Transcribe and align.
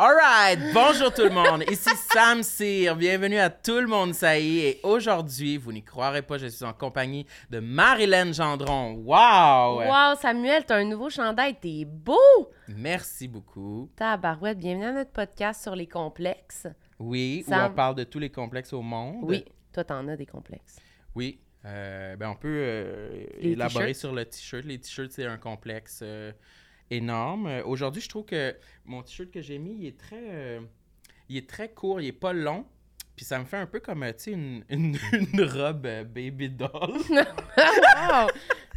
Alright, 0.00 0.60
bonjour 0.72 1.12
tout 1.12 1.24
le 1.24 1.30
monde, 1.30 1.64
ici 1.68 1.90
Sam 2.12 2.44
Cyr, 2.44 2.94
bienvenue 2.94 3.40
à 3.40 3.50
Tout 3.50 3.80
le 3.80 3.88
monde 3.88 4.14
ça 4.14 4.38
y 4.38 4.60
est, 4.60 4.68
et 4.68 4.80
aujourd'hui, 4.84 5.56
vous 5.56 5.72
n'y 5.72 5.82
croirez 5.82 6.22
pas, 6.22 6.38
je 6.38 6.46
suis 6.46 6.64
en 6.64 6.72
compagnie 6.72 7.26
de 7.50 7.58
Marilyn 7.58 8.30
Gendron. 8.30 8.92
Wow! 8.92 9.82
Wow, 9.82 10.14
Samuel, 10.20 10.64
t'as 10.64 10.76
un 10.76 10.84
nouveau 10.84 11.10
chandail, 11.10 11.56
t'es 11.60 11.84
beau! 11.84 12.14
Merci 12.68 13.26
beaucoup. 13.26 13.90
Tabarouette, 13.96 14.58
bienvenue 14.58 14.84
à 14.84 14.92
notre 14.92 15.10
podcast 15.10 15.64
sur 15.64 15.74
les 15.74 15.88
complexes. 15.88 16.68
Oui, 17.00 17.42
où 17.44 17.50
Sam- 17.50 17.72
on 17.72 17.74
parle 17.74 17.96
de 17.96 18.04
tous 18.04 18.20
les 18.20 18.30
complexes 18.30 18.72
au 18.72 18.82
monde. 18.82 19.24
Oui, 19.24 19.44
toi 19.72 19.82
t'en 19.82 20.06
as 20.06 20.16
des 20.16 20.26
complexes. 20.26 20.76
Oui, 21.16 21.40
euh, 21.64 22.14
ben 22.14 22.30
on 22.30 22.36
peut 22.36 22.46
euh, 22.62 23.24
élaborer 23.40 23.94
sur 23.94 24.12
le 24.12 24.24
t-shirt. 24.24 24.64
Les 24.64 24.78
t-shirts, 24.78 25.10
c'est 25.10 25.26
un 25.26 25.38
complexe 25.38 25.98
euh, 26.04 26.30
énorme. 26.90 27.46
Euh, 27.46 27.62
Aujourd'hui, 27.64 28.00
je 28.02 28.08
trouve 28.08 28.24
que 28.24 28.56
mon 28.84 29.02
t-shirt 29.02 29.30
que 29.30 29.40
j'ai 29.40 29.58
mis, 29.58 29.76
il 29.80 29.86
est 29.86 29.98
très, 29.98 30.20
euh, 30.30 30.60
il 31.28 31.36
est 31.36 31.48
très 31.48 31.68
court, 31.70 32.00
il 32.00 32.06
est 32.08 32.12
pas 32.12 32.32
long. 32.32 32.64
Puis 33.16 33.24
ça 33.24 33.38
me 33.38 33.44
fait 33.44 33.56
un 33.56 33.66
peu 33.66 33.80
comme, 33.80 34.02
euh, 34.04 34.12
tu 34.12 34.24
sais, 34.24 34.30
une, 34.32 34.62
une, 34.70 34.96
une 35.12 35.42
robe 35.42 35.82
baby 36.12 36.50
doll. 36.50 36.70
wow! 37.10 38.28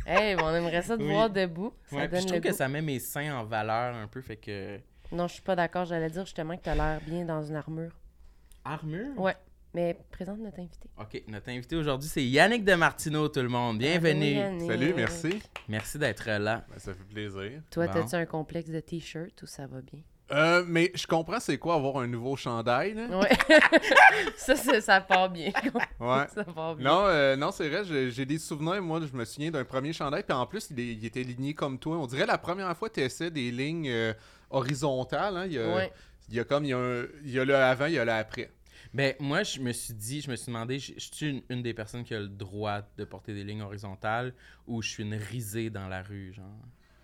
Hey, 0.06 0.36
on 0.42 0.50
aimerait 0.56 0.82
ça 0.82 0.98
te 0.98 1.04
Oui. 1.04 1.10
voir 1.12 1.30
debout. 1.30 1.74
Ça 1.86 1.96
Ouais, 1.96 2.08
puis 2.08 2.12
donne 2.14 2.22
je 2.22 2.26
trouve 2.28 2.36
le 2.38 2.42
que 2.42 2.50
goût. 2.50 2.56
ça 2.56 2.68
met 2.68 2.82
mes 2.82 3.00
seins 3.00 3.36
en 3.38 3.44
valeur 3.46 3.96
un 3.96 4.08
peu, 4.08 4.22
fait 4.22 4.38
que... 4.38 4.80
Non, 5.12 5.28
je 5.28 5.34
suis 5.34 5.42
pas 5.44 5.56
d'accord, 5.56 5.86
j'allais 5.86 6.10
dire 6.10 6.26
justement 6.26 6.58
que 6.58 6.64
t'as 6.64 6.74
l'air 6.74 7.00
bien 7.06 7.24
dans 7.26 7.44
une 7.44 7.56
armure. 7.56 7.92
Armure? 8.66 9.18
Ouais. 9.20 9.36
Mais 9.74 9.98
présente 10.12 10.40
notre 10.40 10.60
invité. 10.60 10.90
OK, 11.00 11.24
notre 11.28 11.50
invité 11.50 11.76
aujourd'hui, 11.78 12.10
c'est 12.10 12.24
Yannick 12.26 12.66
Demartino, 12.66 13.30
tout 13.30 13.40
le 13.42 13.48
monde. 13.48 13.78
Bienvenue. 13.78 14.34
Yannick. 14.36 14.70
Salut, 14.70 14.94
merci. 14.94 15.42
Merci 15.70 15.98
d'être 15.98 16.26
là. 16.30 16.66
Ben, 16.70 16.78
ça 16.78 16.94
fait 16.94 17.04
plaisir. 17.06 17.62
Toi, 17.70 17.88
Bon. 17.88 17.94
t'as-tu 17.94 18.16
un 18.16 18.26
complexe 18.26 18.70
de 18.70 18.80
t-shirt 18.82 19.42
ou 19.42 19.46
ça 19.46 19.68
va 19.68 19.80
bien? 19.82 20.02
Euh, 20.34 20.64
mais 20.68 20.92
je 20.96 21.06
comprends 21.08 21.40
c'est 21.42 21.58
quoi 21.58 21.76
avoir 21.76 21.98
un 21.98 22.08
nouveau 22.08 22.36
chandail. 22.36 22.94
Là. 22.96 23.20
Ouais. 23.20 23.30
ça, 24.38 24.56
ça, 24.58 24.80
ça 24.82 25.02
part 25.02 25.30
bien. 25.30 25.52
Ouais. 26.00 26.26
ça 26.34 26.44
part 26.44 26.76
bien. 26.76 26.90
Non, 26.90 27.04
euh, 27.06 27.36
non 27.38 27.52
c'est 27.52 27.70
vrai, 27.70 27.84
j'ai 27.86 28.12
j'ai 28.12 28.26
des 28.26 28.40
souvenirs. 28.40 28.82
Moi, 28.82 29.00
je 29.10 29.16
me 29.16 29.24
souviens 29.26 29.52
d'un 29.52 29.64
premier 29.66 29.94
chandail. 29.94 30.24
Puis 30.24 30.34
en 30.36 30.46
plus, 30.46 30.68
il, 30.72 30.80
est- 30.82 30.94
il 30.94 31.06
était 31.06 31.24
ligné 31.24 31.54
comme 31.54 31.80
toi. 31.80 31.98
On 31.98 32.08
dirait 32.08 32.26
la 32.26 32.38
première 32.38 32.76
fois 32.76 32.90
que 32.90 32.96
tu 32.96 33.02
essaies 33.02 33.32
des 33.32 33.52
lignes 33.52 33.90
euh, 33.90 34.14
horizontales. 34.50 35.36
hein. 35.38 35.46
Il, 35.48 35.54
y 35.54 35.60
a, 35.60 35.74
Ouais. 35.76 35.92
il 36.30 36.36
y 36.36 36.40
a 36.40 36.44
comme 36.44 36.64
il 36.66 36.70
y 36.70 36.74
a, 36.74 36.78
un- 36.78 37.06
il 37.24 37.32
y 37.32 37.40
a 37.40 37.46
le 37.46 37.56
avant, 37.56 37.86
il 37.86 37.94
y 37.94 38.00
a 38.00 38.06
le 38.06 38.12
après. 38.12 38.50
Ben, 38.94 39.14
moi, 39.20 39.44
je 39.44 39.60
me 39.62 39.72
suis 39.72 39.94
dit, 39.94 40.20
je 40.22 40.30
me 40.30 40.36
suis 40.36 40.48
demandé, 40.48 40.78
je 40.80 40.94
je 40.98 41.10
suis 41.14 41.30
une, 41.30 41.42
une 41.50 41.62
des 41.62 41.74
personnes 41.74 42.04
qui 42.04 42.14
a 42.14 42.20
le 42.20 42.28
droit 42.28 42.82
de 42.98 43.06
porter 43.06 43.34
des 43.34 43.44
lignes 43.44 43.62
horizontales 43.62 44.34
ou 44.68 44.82
je 44.82 44.90
suis 44.90 45.04
une 45.04 45.14
risée 45.16 45.70
dans 45.70 45.88
la 45.88 46.02
rue, 46.04 46.34
genre. 46.34 46.46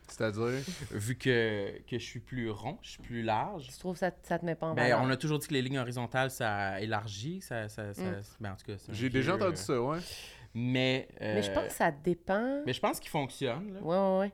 C'est-à-dire? 0.09 0.61
Vu 0.91 1.15
que, 1.15 1.79
que 1.89 1.99
je 1.99 2.03
suis 2.03 2.19
plus 2.21 2.49
rond, 2.49 2.77
je 2.81 2.91
suis 2.91 3.01
plus 3.01 3.23
large. 3.23 3.67
Tu 3.67 3.77
trouves 3.77 3.93
que 3.93 3.99
ça, 3.99 4.11
ça 4.23 4.39
te 4.39 4.45
met 4.45 4.55
pas 4.55 4.67
en 4.67 4.73
Ben, 4.73 4.83
valeur? 4.83 5.01
on 5.01 5.09
a 5.09 5.17
toujours 5.17 5.37
dit 5.39 5.47
que 5.47 5.53
les 5.53 5.61
lignes 5.61 5.79
horizontales, 5.79 6.31
ça 6.31 6.79
élargit, 6.81 7.41
ça... 7.41 7.67
ça, 7.67 7.93
ça- 7.93 8.01
Mm. 8.03 8.21
ben, 8.39 8.51
en 8.51 8.55
tout 8.55 8.65
cas, 8.65 8.77
J'ai 8.89 9.09
déjà 9.09 9.35
entendu 9.35 9.53
euh, 9.53 9.55
ça, 9.55 9.81
ouais. 9.81 9.99
Mais... 10.53 11.07
Mais 11.19 11.41
je 11.43 11.51
euh, 11.51 11.53
pense 11.53 11.67
que 11.67 11.73
ça 11.73 11.91
dépend. 11.91 12.63
Mais 12.65 12.71
je 12.73 12.79
pense 12.79 12.99
qu'il 13.01 13.09
fonctionne, 13.09 13.73
là. 13.73 13.79
Ouais, 13.81 13.97
ouais, 13.97 14.19
ouais. 14.19 14.33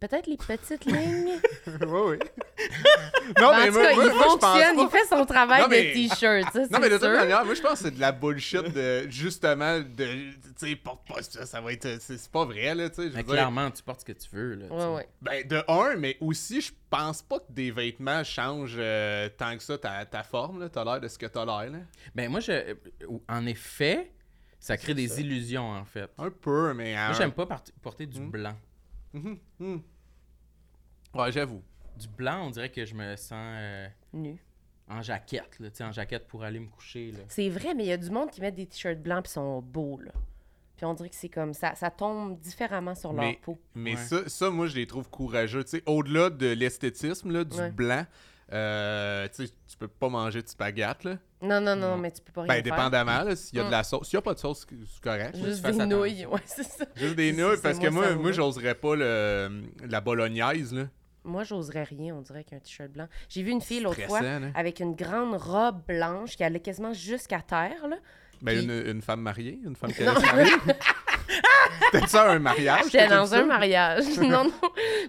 Peut-être 0.00 0.26
les 0.28 0.38
petites 0.38 0.86
lignes. 0.86 1.28
ouais, 1.66 1.86
ouais. 1.86 2.18
non, 3.38 3.50
Ben, 3.50 3.62
en 3.62 3.66
tout 3.66 3.72
cas, 3.74 3.90
il 3.92 3.96
je 4.02 4.08
pense 4.08 4.22
fonctionne, 4.40 4.76
pas- 4.76 4.82
il 4.82 4.88
fait 4.90 5.06
son 5.14 5.26
travail 5.26 5.60
Non, 5.62 5.68
mais- 5.68 5.88
de 5.88 5.92
t-shirt, 6.08 6.54
Non, 6.70 6.78
mais 6.80 6.88
de 6.88 6.96
toute 6.96 7.02
manière, 7.08 7.44
moi, 7.44 7.54
je 7.54 7.60
pense 7.60 7.72
que 7.72 7.78
c'est 7.84 7.90
de 7.90 8.00
la 8.00 8.10
bullshit 8.12 8.62
de, 8.72 9.06
justement, 9.10 9.78
de, 9.78 9.84
tu 10.32 10.40
sais, 10.56 10.76
porte 10.76 11.06
pas 11.06 11.22
ça, 11.22 11.44
ça 11.44 11.60
va 11.60 11.72
être, 11.74 11.98
c'est 12.00 12.30
pas 12.30 12.46
vrai, 12.46 12.74
là, 12.74 12.88
tu 12.88 12.96
sais, 13.02 13.10
Mais 13.14 13.22
dire. 13.22 13.26
clairement, 13.26 13.70
tu 13.70 13.82
portes 13.82 14.00
ce 14.00 14.04
que 14.06 14.12
tu 14.12 14.28
veux, 14.32 14.54
là. 14.54 14.66
Ouais, 14.70 14.94
ouais. 14.96 15.08
Ben, 15.20 15.46
de 15.46 15.62
un, 15.68 15.96
mais 15.96 16.16
aussi, 16.22 16.62
je 16.62 16.72
pense 16.88 17.20
pas 17.20 17.38
que 17.38 17.50
des 17.52 17.70
vêtements 17.70 18.24
changent 18.24 18.76
euh, 18.78 19.28
tant 19.36 19.54
que 19.56 19.62
ça 19.62 19.76
ta, 19.76 20.06
ta 20.06 20.22
forme, 20.22 20.60
là, 20.60 20.70
t'as 20.70 20.82
l'air 20.82 21.00
de 21.00 21.08
ce 21.08 21.18
que 21.18 21.26
t'as 21.26 21.44
l'air, 21.44 21.70
là. 21.70 21.78
Ben, 22.14 22.30
moi, 22.30 22.40
je... 22.40 22.74
En 23.28 23.44
effet, 23.46 24.10
ça 24.58 24.78
crée 24.78 24.94
des 24.94 25.08
ça. 25.08 25.20
illusions, 25.20 25.70
en 25.70 25.84
fait. 25.84 26.10
Un 26.16 26.30
peu, 26.30 26.72
mais... 26.72 26.94
Moi, 26.94 27.12
j'aime 27.18 27.32
pas 27.32 27.46
porter 27.82 28.06
du 28.06 28.18
Hmm. 28.20 28.30
blanc. 28.30 28.56
Mhm, 29.12 29.38
mhm. 29.58 29.82
Ouais, 31.14 31.32
j'avoue. 31.32 31.62
Du 31.98 32.08
blanc, 32.08 32.46
on 32.46 32.50
dirait 32.50 32.70
que 32.70 32.84
je 32.84 32.94
me 32.94 33.16
sens 33.16 33.32
euh, 33.58 33.88
Nu. 34.12 34.36
en 34.88 35.02
jaquette, 35.02 35.58
là, 35.58 35.70
tu 35.70 35.76
sais, 35.76 35.84
en 35.84 35.92
jaquette 35.92 36.26
pour 36.28 36.44
aller 36.44 36.60
me 36.60 36.68
coucher, 36.68 37.12
là. 37.12 37.18
C'est 37.28 37.48
vrai, 37.48 37.74
mais 37.74 37.84
il 37.84 37.88
y 37.88 37.92
a 37.92 37.96
du 37.96 38.10
monde 38.10 38.30
qui 38.30 38.40
met 38.40 38.52
des 38.52 38.66
t-shirts 38.66 39.02
blancs 39.02 39.24
puis 39.24 39.32
sont 39.32 39.60
beaux, 39.60 39.98
là. 40.00 40.12
Puis 40.76 40.86
on 40.86 40.94
dirait 40.94 41.10
que 41.10 41.16
c'est 41.16 41.28
comme 41.28 41.52
ça. 41.52 41.74
Ça 41.74 41.90
tombe 41.90 42.38
différemment 42.38 42.94
sur 42.94 43.12
leur 43.12 43.24
Mais- 43.24 43.38
peau. 43.42 43.60
Mais 43.74 43.90
Ouais. 43.96 43.96
ça, 43.96 44.28
ça, 44.28 44.50
moi, 44.50 44.66
je 44.66 44.76
les 44.76 44.86
trouve 44.86 45.10
courageux, 45.10 45.62
tu 45.64 45.70
sais, 45.70 45.82
au-delà 45.86 46.30
de 46.30 46.46
l'esthétisme, 46.46 47.30
là, 47.32 47.44
du 47.44 47.56
Ouais. 47.58 47.70
blanc, 47.70 48.06
euh, 48.52 49.28
tu 49.36 49.76
peux 49.78 49.88
pas 49.88 50.08
manger 50.08 50.42
de 50.42 50.48
spaghetti, 50.48 51.06
là. 51.08 51.16
Non, 51.42 51.60
non, 51.60 51.74
non, 51.76 51.90
Non. 51.90 51.96
mais 51.96 52.10
tu 52.10 52.20
peux 52.20 52.32
pas 52.32 52.42
rien 52.42 52.48
Ben, 52.48 52.62
faire. 52.64 52.74
dépendamment, 52.76 53.22
là, 53.22 53.34
s'il 53.36 53.56
y 53.56 53.60
a 53.60 53.64
de 53.64 53.68
Mm. 53.68 53.72
la 53.72 53.82
sauce. 53.82 54.08
S'il 54.08 54.16
y 54.16 54.18
a 54.18 54.22
pas 54.22 54.34
de 54.34 54.38
sauce, 54.38 54.66
c'est 54.68 55.00
correct. 55.02 55.36
Juste 55.36 55.64
des 55.64 55.86
nouilles, 55.86 56.26
ouais, 56.30 56.40
c'est 56.44 56.64
ça. 56.64 56.84
Juste 56.96 57.14
des 57.16 57.32
nouilles, 57.32 57.56
parce 57.62 57.78
que 57.78 57.88
moi, 57.88 58.14
moi, 58.14 58.32
j'oserais 58.32 58.74
pas 58.74 58.94
le, 58.96 59.62
la 59.88 60.00
bolognaise, 60.00 60.72
là. 60.74 60.84
Moi, 61.22 61.44
j'oserais 61.44 61.84
rien, 61.84 62.14
on 62.14 62.22
dirait 62.22 62.44
qu'un 62.44 62.58
t-shirt 62.58 62.90
blanc. 62.90 63.06
J'ai 63.28 63.42
vu 63.42 63.50
une 63.50 63.60
fille 63.60 63.80
l'autre 63.80 64.00
fois 64.06 64.22
là. 64.22 64.38
avec 64.54 64.80
une 64.80 64.94
grande 64.94 65.34
robe 65.34 65.82
blanche 65.86 66.34
qui 66.36 66.42
allait 66.44 66.60
quasiment 66.60 66.92
jusqu'à 66.94 67.40
terre, 67.40 67.86
là. 67.88 67.96
Ben, 68.42 68.56
Puis- 68.56 68.64
une, 68.64 68.86
une 68.96 69.02
femme 69.02 69.20
mariée, 69.20 69.60
une 69.64 69.76
femme 69.76 69.92
qui 69.92 70.02
allait 70.02 70.18
se 70.18 70.26
marier. 70.34 70.50
C'était 71.92 72.06
ça 72.06 72.30
un 72.30 72.38
mariage? 72.38 72.84
J'étais 72.90 73.06
dans 73.08 73.34
un 73.34 73.38
ça? 73.40 73.44
mariage. 73.44 74.04
non, 74.18 74.44
non. 74.44 74.52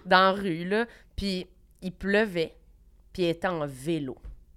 Dans 0.06 0.18
la 0.18 0.32
rue, 0.32 0.64
là. 0.68 0.86
Puis 1.16 1.46
il 1.80 1.92
pleuvait. 1.92 2.54
Puis 3.12 3.24
elle 3.24 3.30
était 3.30 3.48
en 3.48 3.66
vélo. 3.66 4.16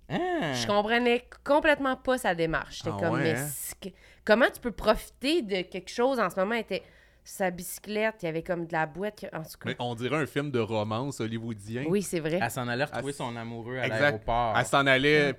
Ah! 0.10 0.54
Je 0.54 0.68
comprenais 0.68 1.28
complètement 1.44 1.96
pas 1.96 2.18
sa 2.18 2.36
démarche. 2.36 2.78
J'étais 2.78 2.92
Ah 2.94 3.00
comme, 3.00 3.14
ouais, 3.16 3.34
mais 3.34 3.40
hein? 3.40 3.90
comment 4.24 4.46
tu 4.54 4.60
peux 4.62 4.72
profiter 4.72 5.42
de 5.42 5.62
quelque 5.64 5.90
chose? 5.90 6.20
En 6.20 6.30
ce 6.30 6.36
moment? 6.40 6.54
Elle 6.56 6.62
était 6.62 6.84
sa 7.28 7.50
bicyclette, 7.50 8.18
il 8.22 8.26
y 8.28 8.30
avait 8.30 8.44
comme 8.44 8.68
de 8.68 8.72
la 8.74 8.86
boîte. 8.86 9.26
En 9.34 9.40
tout 9.42 9.58
cas, 9.60 9.66
Mais 9.66 9.76
on 9.80 9.96
dirait 9.96 10.18
un 10.18 10.28
film 10.28 10.52
de 10.52 10.60
romance 10.60 11.20
hollywoodien. 11.22 11.86
oui, 11.88 12.04
c'est 12.04 12.20
vrai. 12.20 12.38
Elle 12.40 12.52
s'en 12.52 12.68
allait 12.68 12.84
retrouver 12.84 13.08
Elle- 13.10 13.14
son 13.16 13.36
amoureux 13.36 13.80
à 13.80 13.88
l'aéroport. 13.88 14.56
Elle 14.56 14.66
s'en 14.68 14.86
allait. 14.86 15.34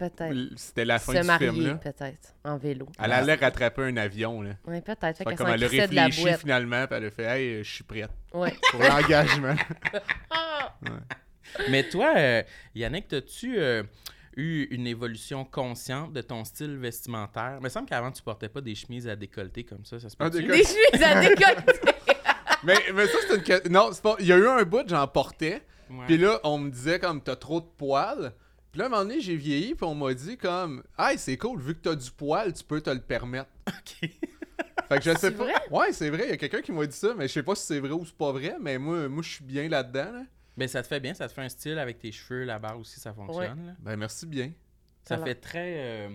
C'était 0.56 0.84
la 0.84 0.98
fin 0.98 1.12
Se 1.12 1.20
du 1.20 1.26
marier, 1.28 1.50
film, 1.52 1.66
là. 1.68 1.74
peut-être, 1.76 2.34
en 2.44 2.56
vélo. 2.56 2.86
Elle 2.98 3.12
allait 3.12 3.34
rattraper 3.36 3.82
un 3.84 3.96
avion, 3.98 4.42
là. 4.42 4.54
Oui, 4.66 4.80
peut-être. 4.80 5.18
Fait 5.18 5.24
comme 5.36 5.46
elle 5.46 5.62
a 5.62 5.68
réfléchi 5.68 6.22
boîte. 6.22 6.40
finalement, 6.40 6.86
puis 6.88 6.96
elle 6.96 7.04
a 7.04 7.10
fait 7.12 7.22
Hey, 7.22 7.62
je 7.62 7.72
suis 7.72 7.84
prête 7.84 8.10
Ouais. 8.34 8.52
pour 8.72 8.80
l'engagement. 8.80 9.54
Mais 11.70 11.88
toi, 11.88 12.12
euh, 12.16 12.42
Yannick, 12.74 13.12
as-tu 13.12 13.58
euh, 13.58 13.82
eu 14.36 14.64
une 14.70 14.86
évolution 14.86 15.44
consciente 15.44 16.12
de 16.12 16.20
ton 16.20 16.44
style 16.44 16.76
vestimentaire? 16.76 17.56
Il 17.60 17.64
me 17.64 17.68
semble 17.68 17.88
qu'avant, 17.88 18.10
tu 18.12 18.22
portais 18.22 18.48
pas 18.48 18.60
des 18.60 18.74
chemises 18.74 19.08
à 19.08 19.16
décolleter 19.16 19.64
comme 19.64 19.84
ça. 19.84 19.98
Ça 20.00 20.08
se 20.08 20.16
peut 20.16 20.28
décolleté. 20.30 20.58
Des 20.58 20.64
chemises 20.64 21.02
à 21.02 21.20
décolleter. 21.20 21.80
mais, 22.64 22.76
mais 22.94 23.06
ça, 23.06 23.18
c'est 23.28 23.36
une. 23.36 23.42
que- 23.42 23.68
Non, 23.68 23.90
c'est 23.92 24.02
pas. 24.02 24.16
Il 24.20 24.26
y 24.26 24.32
a 24.32 24.36
eu 24.36 24.46
un 24.46 24.62
bout, 24.64 24.86
j'en 24.88 25.06
portais. 25.06 25.62
Puis 26.06 26.18
là, 26.18 26.40
on 26.42 26.58
me 26.58 26.70
disait 26.70 26.98
comme 26.98 27.20
t'as 27.22 27.36
trop 27.36 27.60
de 27.60 27.66
poils. 27.76 28.32
Puis 28.72 28.80
là, 28.80 28.84
à 28.84 28.88
un 28.88 28.90
moment 28.90 29.02
donné, 29.04 29.20
j'ai 29.20 29.36
vieilli, 29.36 29.74
puis 29.74 29.86
on 29.86 29.94
m'a 29.94 30.12
dit 30.12 30.36
comme 30.36 30.82
Hey, 30.98 31.16
c'est 31.16 31.36
cool, 31.36 31.60
vu 31.60 31.74
que 31.74 31.80
t'as 31.80 31.94
du 31.94 32.10
poil, 32.10 32.52
tu 32.52 32.64
peux 32.64 32.80
te 32.80 32.90
le 32.90 33.00
permettre. 33.00 33.48
OK. 33.68 34.10
Fait 34.88 34.98
que 34.98 35.04
je 35.04 35.10
sais 35.12 35.16
C'est 35.18 35.30
pas. 35.32 35.44
vrai? 35.44 35.54
Ouais, 35.70 35.92
c'est 35.92 36.10
vrai, 36.10 36.24
il 36.26 36.30
y 36.30 36.32
a 36.32 36.36
quelqu'un 36.36 36.60
qui 36.60 36.70
m'a 36.72 36.86
dit 36.86 36.96
ça, 36.96 37.14
mais 37.16 37.26
je 37.28 37.32
sais 37.32 37.42
pas 37.42 37.54
si 37.54 37.64
c'est 37.66 37.78
vrai 37.80 37.90
ou 37.92 38.04
c'est 38.04 38.16
pas 38.16 38.30
vrai, 38.32 38.56
mais 38.60 38.78
moi, 38.78 39.08
moi 39.08 39.22
je 39.22 39.30
suis 39.30 39.44
bien 39.44 39.68
là-dedans. 39.68 40.12
Là. 40.12 40.22
Ben, 40.56 40.66
ça 40.68 40.82
te 40.82 40.86
fait 40.88 41.00
bien, 41.00 41.12
ça 41.14 41.28
te 41.28 41.32
fait 41.34 41.42
un 41.42 41.48
style 41.48 41.78
avec 41.78 41.98
tes 41.98 42.10
cheveux, 42.12 42.44
la 42.44 42.58
barre 42.58 42.78
aussi, 42.78 42.98
ça 43.00 43.12
fonctionne. 43.12 43.66
là. 43.66 43.72
Ben, 43.78 43.96
merci 43.96 44.26
bien. 44.26 44.52
Ça 45.04 45.16
Ça 45.18 45.24
fait 45.24 45.34
très 45.34 45.74
euh, 45.78 46.08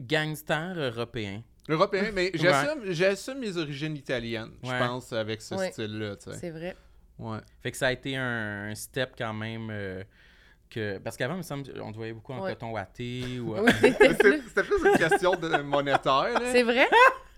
gangster 0.00 0.74
européen. 0.76 1.42
Européen, 1.68 2.10
mais 2.14 2.30
j'assume, 2.34 2.92
j'assume 2.92 3.38
mes 3.40 3.56
origines 3.56 3.96
italiennes, 3.96 4.52
Ouais. 4.62 4.70
je 4.70 4.78
pense, 4.86 5.12
avec 5.12 5.42
ce 5.42 5.54
Ouais. 5.56 5.72
style-là. 5.72 6.14
C'est 6.38 6.50
vrai. 6.50 6.76
Ouais. 7.18 7.38
Fait 7.62 7.70
que 7.72 7.76
ça 7.76 7.88
a 7.88 7.92
été 7.92 8.16
un, 8.16 8.68
un 8.70 8.74
step 8.74 9.14
quand 9.18 9.32
même 9.34 9.68
euh, 9.70 10.04
que... 10.70 10.98
Parce 10.98 11.16
qu'avant, 11.16 11.34
il 11.34 11.38
me 11.38 11.42
semble, 11.42 11.64
on 11.80 11.90
te 11.90 11.96
voyait 11.96 12.12
beaucoup 12.12 12.32
en 12.34 12.42
Ouais. 12.42 12.52
coton 12.52 12.70
watté 12.72 13.40
ou... 13.40 13.56
euh, 13.56 13.62
Oui, 13.66 13.72
c'était 13.82 14.14
plus- 14.62 14.84
une 14.84 14.98
question 14.98 15.32
de 15.34 15.62
monétaire, 15.62 16.38
là. 16.40 16.52
C'est 16.52 16.62
vrai? 16.62 16.86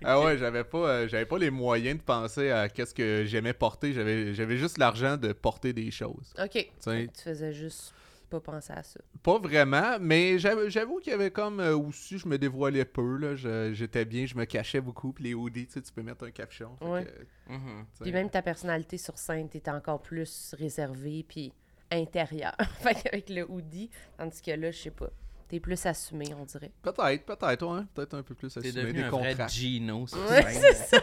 Ah 0.05 0.21
ouais, 0.21 0.39
j'avais 0.39 0.65
pas, 0.65 0.79
euh, 0.89 1.09
j'avais 1.09 1.27
pas 1.27 1.39
les 1.39 1.51
moyens 1.51 1.99
de 1.99 2.03
penser 2.03 2.51
à 2.51 2.69
qu'est-ce 2.69 2.95
que 2.95 3.25
j'aimais 3.27 3.53
porter. 3.53 3.93
J'avais, 3.93 4.33
j'avais 4.35 4.57
juste 4.57 4.79
l'argent 4.79 5.17
de 5.17 5.33
porter 5.33 5.73
des 5.73 5.91
choses. 5.91 6.33
OK. 6.43 6.51
Tu 6.53 6.69
sais, 6.81 7.09
Tu 7.17 7.23
faisais 7.23 7.53
juste 7.53 7.93
pas 8.31 8.41
penser 8.41 8.75
à 8.75 8.83
ça. 8.83 9.01
pas 9.23 9.39
vraiment, 9.39 9.97
mais 10.01 10.39
j'avoue, 10.39 10.69
j'avoue 10.69 10.99
qu'il 10.99 11.13
y 11.13 11.15
avait 11.15 11.31
comme 11.31 11.61
euh, 11.61 11.75
aussi, 11.77 12.19
je 12.19 12.29
me 12.29 12.37
dévoilais 12.39 12.85
peu. 12.85 13.17
Là, 13.17 13.35
Je- 13.35 13.73
j'étais 13.73 14.05
bien, 14.05 14.27
je 14.27 14.35
me 14.37 14.45
cachais 14.45 14.81
beaucoup. 14.83 15.13
Puis 15.15 15.25
les 15.25 15.35
hoodies, 15.35 15.67
tu 15.67 15.73
sais, 15.73 15.83
tu 15.83 15.91
peux 15.93 16.03
mettre 16.03 16.27
un 16.27 16.31
capuchon. 16.31 16.77
fait 16.79 16.85
Ouais. 16.85 17.05
que, 17.05 17.11
tu 17.11 17.53
mhm. 17.55 17.87
sais. 17.95 18.03
Puis 18.05 18.13
même 18.13 18.29
ta 18.31 18.43
personnalité 18.43 18.99
sur 18.99 19.17
scène, 19.19 19.49
t'étais 19.49 19.71
encore 19.71 20.03
plus 20.03 20.55
réservée, 20.59 21.25
puis 21.27 21.53
intérieur. 21.91 22.55
fait 22.81 22.95
qu'avec 23.03 23.31
le 23.31 23.51
hoodie, 23.51 23.89
tandis 24.19 24.43
que 24.43 24.51
là, 24.51 24.71
je 24.71 24.77
sais 24.79 24.91
pas. 24.91 25.09
T'es 25.49 25.61
plus 25.61 25.87
assumé, 25.87 26.27
on 26.39 26.45
dirait. 26.45 26.71
Peut-être, 26.83 27.25
peut-être, 27.25 27.67
ouais. 27.67 27.83
Peut-être 27.95 28.15
un 28.15 28.23
peu 28.23 28.35
plus 28.35 28.53
T'es 28.53 28.59
assumé 28.61 28.73
devenu 28.83 28.99
des 28.99 29.05
un 29.05 29.11
contrats. 29.11 29.33
vrai 29.33 29.49
Gino, 29.49 30.07
sur 30.07 30.19
Ouais, 30.31 30.43
c'est 30.53 30.75
ça. 30.75 30.99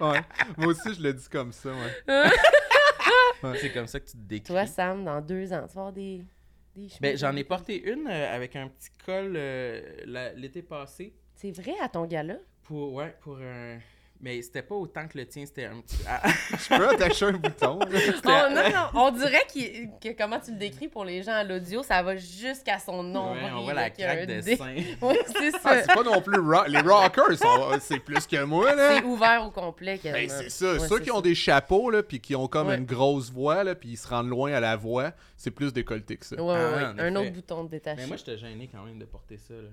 ouais. 0.00 0.20
Moi 0.58 0.66
aussi, 0.66 0.94
je 0.94 1.00
le 1.02 1.14
dis 1.14 1.28
comme 1.30 1.50
ça, 1.52 1.70
ouais. 2.12 2.30
C'est 3.60 3.72
comme 3.72 3.86
ça 3.86 4.00
que 4.00 4.06
tu 4.06 4.12
te 4.12 4.16
décris. 4.22 4.52
Toi, 4.52 4.66
Sam, 4.66 5.04
dans 5.04 5.20
deux 5.20 5.52
ans, 5.52 5.66
tu 5.66 5.74
vas 5.74 5.80
avoir 5.80 5.92
des. 5.92 6.18
des 6.74 6.88
chemises 6.88 7.00
Ben, 7.00 7.16
j'en 7.16 7.34
ai 7.36 7.44
porté 7.44 7.82
une 7.90 8.06
euh, 8.06 8.34
avec 8.34 8.54
un 8.56 8.68
petit 8.68 8.90
col 9.04 9.32
euh, 9.36 9.80
la- 10.04 10.32
l'été 10.34 10.62
passé. 10.62 11.14
C'est 11.34 11.50
vrai 11.52 11.74
à 11.82 11.88
ton 11.88 12.06
gala? 12.06 12.36
Pour, 12.64 12.92
ouais, 12.94 13.16
pour 13.20 13.38
un... 13.38 13.78
Mais 14.20 14.40
c'était 14.40 14.62
pas 14.62 14.74
autant 14.74 15.06
que 15.08 15.18
le 15.18 15.26
tien, 15.26 15.44
c'était 15.44 15.66
un 15.66 15.80
petit... 15.82 15.98
Ah, 16.08 16.22
Je 16.50 16.76
peux 16.76 16.88
attacher 16.88 17.26
un 17.26 17.32
bouton. 17.32 17.78
là. 17.80 17.86
Oh, 18.24 18.54
non, 18.54 18.62
non, 18.70 18.88
on 19.06 19.10
dirait 19.10 19.44
que 19.52 20.16
comment 20.16 20.40
tu 20.40 20.52
le 20.52 20.56
décris 20.58 20.88
pour 20.88 21.04
les 21.04 21.22
gens 21.22 21.32
à 21.32 21.44
l'audio, 21.44 21.82
ça 21.82 22.02
va 22.02 22.16
jusqu'à 22.16 22.78
son 22.78 23.02
nom. 23.02 23.32
ouais, 23.32 23.40
on 23.54 23.62
voit 23.64 23.74
la 23.74 23.90
craque 23.90 24.26
de 24.26 24.40
sein. 24.40 24.56
Oui, 25.02 25.16
c'est 25.26 25.52
Ah, 25.54 25.58
ça. 25.62 25.82
c'est 25.82 25.94
pas 25.94 26.02
non 26.02 26.20
plus 26.22 26.40
rock. 26.40 26.68
Les 26.68 26.80
rockers, 26.80 27.36
sont- 27.38 27.78
c'est 27.80 27.98
plus 28.00 28.26
que 28.26 28.42
moi, 28.44 28.74
là. 28.74 28.96
C'est 28.98 29.04
ouvert 29.04 29.44
au 29.46 29.50
complet. 29.50 30.00
Ben, 30.02 30.28
c'est 30.28 30.48
ça. 30.50 30.72
Ouais, 30.74 30.78
Ceux 30.88 30.98
qui 31.00 31.10
ont 31.10 31.20
des 31.20 31.34
chapeaux, 31.34 31.90
là, 31.90 32.02
puis 32.02 32.20
qui 32.20 32.34
ont 32.34 32.48
comme 32.48 32.68
Ouais. 32.68 32.76
une 32.78 32.86
grosse 32.86 33.30
voix, 33.30 33.62
là, 33.64 33.74
puis 33.74 33.90
ils 33.90 33.96
se 33.96 34.08
rendent 34.08 34.28
loin 34.30 34.52
à 34.52 34.60
la 34.60 34.76
voix, 34.76 35.12
c'est 35.36 35.50
plus 35.50 35.72
décolleté 35.72 36.16
que 36.16 36.24
ça. 36.26 36.36
Ouais, 36.42 36.54
Ah, 36.56 36.92
ouais. 36.94 37.00
Un 37.02 37.08
effet. 37.14 37.16
autre 37.18 37.32
bouton 37.32 37.64
de 37.64 37.68
détaché. 37.70 38.00
Mais 38.02 38.06
moi, 38.08 38.16
j'étais 38.16 38.38
gêné 38.38 38.68
quand 38.72 38.82
même 38.82 38.98
de 38.98 39.04
porter 39.04 39.36
ça. 39.36 39.54
Là. 39.54 39.68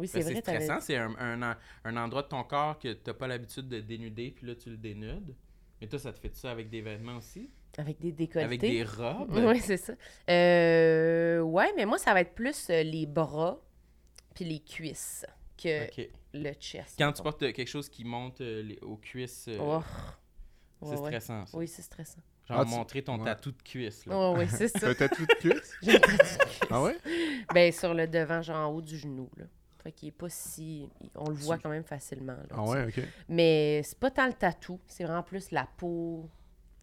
Oui, 0.00 0.10
Ben, 0.12 0.22
c'est 0.22 0.32
vrai, 0.32 0.34
c'est 0.34 0.40
stressant, 0.40 0.80
c'est 0.80 0.96
un, 0.96 1.14
un, 1.18 1.56
un 1.84 1.96
endroit 1.96 2.22
de 2.22 2.28
ton 2.28 2.42
corps 2.44 2.78
que 2.78 2.92
t'as 2.92 3.14
pas 3.14 3.26
l'habitude 3.28 3.68
de 3.68 3.80
dénuder, 3.80 4.30
puis 4.30 4.46
là, 4.46 4.54
tu 4.54 4.70
le 4.70 4.76
dénudes. 4.76 5.34
Mais 5.80 5.86
toi, 5.86 5.98
ça 5.98 6.12
te 6.12 6.18
fait 6.18 6.34
ça 6.36 6.50
avec 6.50 6.68
des 6.70 6.80
vêtements 6.80 7.16
aussi? 7.16 7.48
avec 7.78 8.00
des 8.00 8.10
décolletés? 8.12 8.44
Avec 8.44 8.60
des 8.60 8.82
robes? 8.84 9.30
Oui, 9.32 9.60
c'est 9.60 9.76
ça. 9.76 9.92
Euh, 10.28 11.40
ouais, 11.40 11.72
mais 11.76 11.86
moi, 11.86 11.98
ça 11.98 12.12
va 12.12 12.20
être 12.20 12.34
plus 12.34 12.68
euh, 12.70 12.82
les 12.82 13.06
bras 13.06 13.60
puis 14.34 14.44
les 14.44 14.58
cuisses 14.60 15.24
que 15.56 15.86
le 16.34 16.52
chest. 16.54 16.96
Quand 16.98 17.12
tu 17.12 17.22
portes 17.22 17.42
euh, 17.44 17.52
quelque 17.52 17.68
chose 17.68 17.88
qui 17.88 18.04
monte 18.04 18.40
euh, 18.40 18.62
les- 18.62 18.78
aux 18.80 18.96
cuisses, 18.96 19.48
Oh. 19.60 19.82
c'est 20.82 20.86
Ouais, 20.88 20.90
ouais. 20.96 20.96
stressant, 21.10 21.46
ça. 21.46 21.56
Oui, 21.58 21.68
c'est 21.68 21.82
stressant. 21.82 22.20
Genre 22.48 22.58
Ah, 22.60 22.64
tu- 22.64 22.70
montrer 22.70 23.02
ton 23.02 23.18
ouais. 23.18 23.24
tatou 23.24 23.52
de 23.52 23.62
cuisse, 23.62 24.04
là. 24.06 24.14
Oh, 24.16 24.34
oui, 24.36 24.46
c'est 24.48 24.68
ça. 24.68 24.92
T'as 24.98 25.08
tout 25.08 25.24
de 25.26 25.34
cuisse? 25.34 25.72
J'ai 25.82 25.92
une 25.92 26.00
petite 26.00 26.18
cuisse. 26.22 26.38
Ah 26.70 26.82
ouais? 26.82 26.96
Ben, 27.54 27.70
sur 27.72 27.94
le 27.94 28.06
devant, 28.08 28.42
genre 28.42 28.68
en 28.68 28.72
haut 28.74 28.82
du 28.82 28.98
genou, 28.98 29.30
là. 29.36 29.44
Fait 29.82 29.92
qu'il 29.92 30.08
est 30.08 30.12
pas 30.12 30.28
si... 30.28 30.88
On 31.14 31.28
le 31.30 31.34
voit 31.34 31.56
quand 31.58 31.70
même 31.70 31.84
facilement, 31.84 32.34
là. 32.34 32.48
Ah 32.54 32.62
ouais, 32.64 32.84
ok. 32.86 33.00
Mais 33.28 33.80
c'est 33.84 33.98
pas 33.98 34.10
tant 34.10 34.26
le 34.26 34.34
tatou, 34.34 34.78
c'est 34.86 35.04
vraiment 35.04 35.22
plus 35.22 35.50
la 35.52 35.66
peau, 35.76 36.28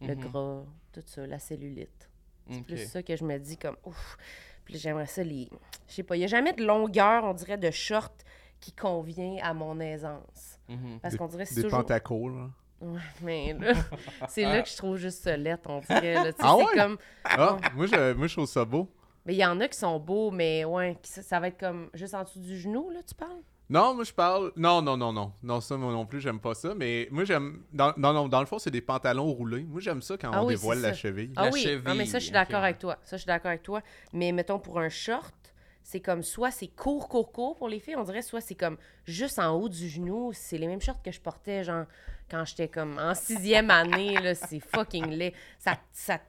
le 0.00 0.14
Mhm. 0.16 0.20
gras, 0.20 0.62
tout 0.92 1.02
ça, 1.06 1.26
la 1.26 1.38
cellulite. 1.38 2.10
C'est 2.50 2.62
plus 2.62 2.86
ça 2.88 3.02
que 3.02 3.14
je 3.14 3.24
me 3.24 3.38
dis 3.38 3.56
comme 3.58 3.76
ouf. 3.84 4.16
Puis 4.64 4.78
j'aimerais 4.78 5.06
ça 5.06 5.22
les. 5.22 5.48
Je 5.86 5.94
sais 5.94 6.02
pas, 6.02 6.16
il 6.16 6.20
n'y 6.20 6.24
a 6.24 6.28
jamais 6.28 6.52
de 6.52 6.64
longueur, 6.64 7.24
on 7.24 7.34
dirait, 7.34 7.56
de 7.58 7.70
short 7.70 8.24
qui 8.60 8.72
convient 8.72 9.36
à 9.42 9.54
mon 9.54 9.78
aisance. 9.80 10.58
Mhm. 10.68 10.98
Parce 11.00 11.16
qu'on 11.16 11.26
dirait 11.26 11.44
que 11.44 11.50
c'est 11.50 11.56
Des 11.56 11.62
toujours. 11.62 11.78
là. 11.88 12.50
Ouais, 12.80 13.00
mais 13.22 13.52
là, 13.54 13.72
c'est 14.28 14.42
là 14.44 14.62
que 14.62 14.68
je 14.68 14.76
trouve 14.76 14.96
juste 14.96 15.22
ça 15.24 15.36
lettre, 15.36 15.68
on 15.70 15.80
dirait. 15.80 16.14
là. 16.14 16.32
Tu 16.32 16.38
sais, 16.38 16.44
Ah 16.46 16.56
ouais? 16.56 16.64
comme. 16.74 16.96
Ah, 17.24 17.56
moi, 17.74 17.86
je, 17.86 18.12
moi, 18.14 18.26
je 18.26 18.34
trouve 18.34 18.46
ça 18.48 18.64
beau. 18.64 18.88
Mais 19.26 19.34
il 19.34 19.38
y 19.38 19.44
en 19.44 19.60
a 19.60 19.68
qui 19.68 19.78
sont 19.78 19.98
beaux, 19.98 20.30
mais 20.30 20.64
ouais, 20.64 20.96
qui- 21.02 21.10
ça, 21.10 21.22
ça 21.22 21.40
va 21.40 21.48
être 21.48 21.58
comme 21.58 21.90
juste 21.94 22.14
en 22.14 22.22
dessous 22.24 22.40
du 22.40 22.58
genou, 22.58 22.90
là, 22.90 23.00
tu 23.06 23.14
parles? 23.14 23.40
Non, 23.70 23.94
moi, 23.94 24.04
je 24.04 24.12
parle... 24.14 24.50
Non, 24.56 24.80
non, 24.80 24.96
non, 24.96 25.12
non. 25.12 25.32
Non, 25.42 25.60
ça, 25.60 25.76
moi 25.76 25.92
non 25.92 26.06
plus, 26.06 26.22
j'aime 26.22 26.40
pas 26.40 26.54
ça. 26.54 26.74
Mais 26.74 27.06
moi, 27.10 27.24
j'aime... 27.24 27.64
Dans, 27.70 27.92
non, 27.98 28.14
non, 28.14 28.26
dans 28.26 28.40
le 28.40 28.46
fond, 28.46 28.58
c'est 28.58 28.70
des 28.70 28.80
pantalons 28.80 29.30
roulés. 29.30 29.62
Moi, 29.64 29.82
j'aime 29.82 30.00
ça 30.00 30.16
quand 30.16 30.30
Ah 30.32 30.42
on 30.42 30.46
oui, 30.46 30.54
dévoile 30.54 30.80
la 30.80 30.94
cheville. 30.94 31.32
Ah 31.36 31.44
La 31.44 31.50
oui, 31.50 31.66
ah, 31.84 31.94
mais 31.94 32.06
ça, 32.06 32.18
je 32.18 32.24
suis 32.24 32.32
cheville, 32.32 32.32
d'accord 32.32 32.62
avec 32.64 32.78
toi. 32.78 32.96
Ça, 33.04 33.16
je 33.18 33.22
suis 33.22 33.26
d'accord 33.26 33.50
avec 33.50 33.62
toi. 33.62 33.82
Mais 34.14 34.32
mettons, 34.32 34.58
pour 34.58 34.78
un 34.78 34.88
short, 34.88 35.34
c'est 35.82 36.00
comme 36.00 36.22
soit 36.22 36.50
c'est 36.50 36.68
court, 36.68 37.08
court, 37.10 37.30
court 37.30 37.56
pour 37.58 37.68
les 37.68 37.78
filles, 37.78 37.96
on 37.96 38.04
dirait, 38.04 38.22
soit 38.22 38.40
c'est 38.40 38.54
comme 38.54 38.78
juste 39.04 39.38
en 39.38 39.50
haut 39.54 39.68
du 39.68 39.86
genou. 39.86 40.30
C'est 40.32 40.56
les 40.56 40.66
mêmes 40.66 40.80
shorts 40.80 41.02
que 41.02 41.12
je 41.12 41.20
portais, 41.20 41.62
genre, 41.62 41.84
quand 42.30 42.46
j'étais 42.46 42.68
comme 42.68 42.98
en 42.98 43.14
sixième 43.14 43.70
année, 43.70 44.14
là, 44.14 44.34
c'est 44.34 44.60
fucking 44.60 45.10
laid. 45.10 45.34
Ça, 45.58 45.74
ça 45.92 46.20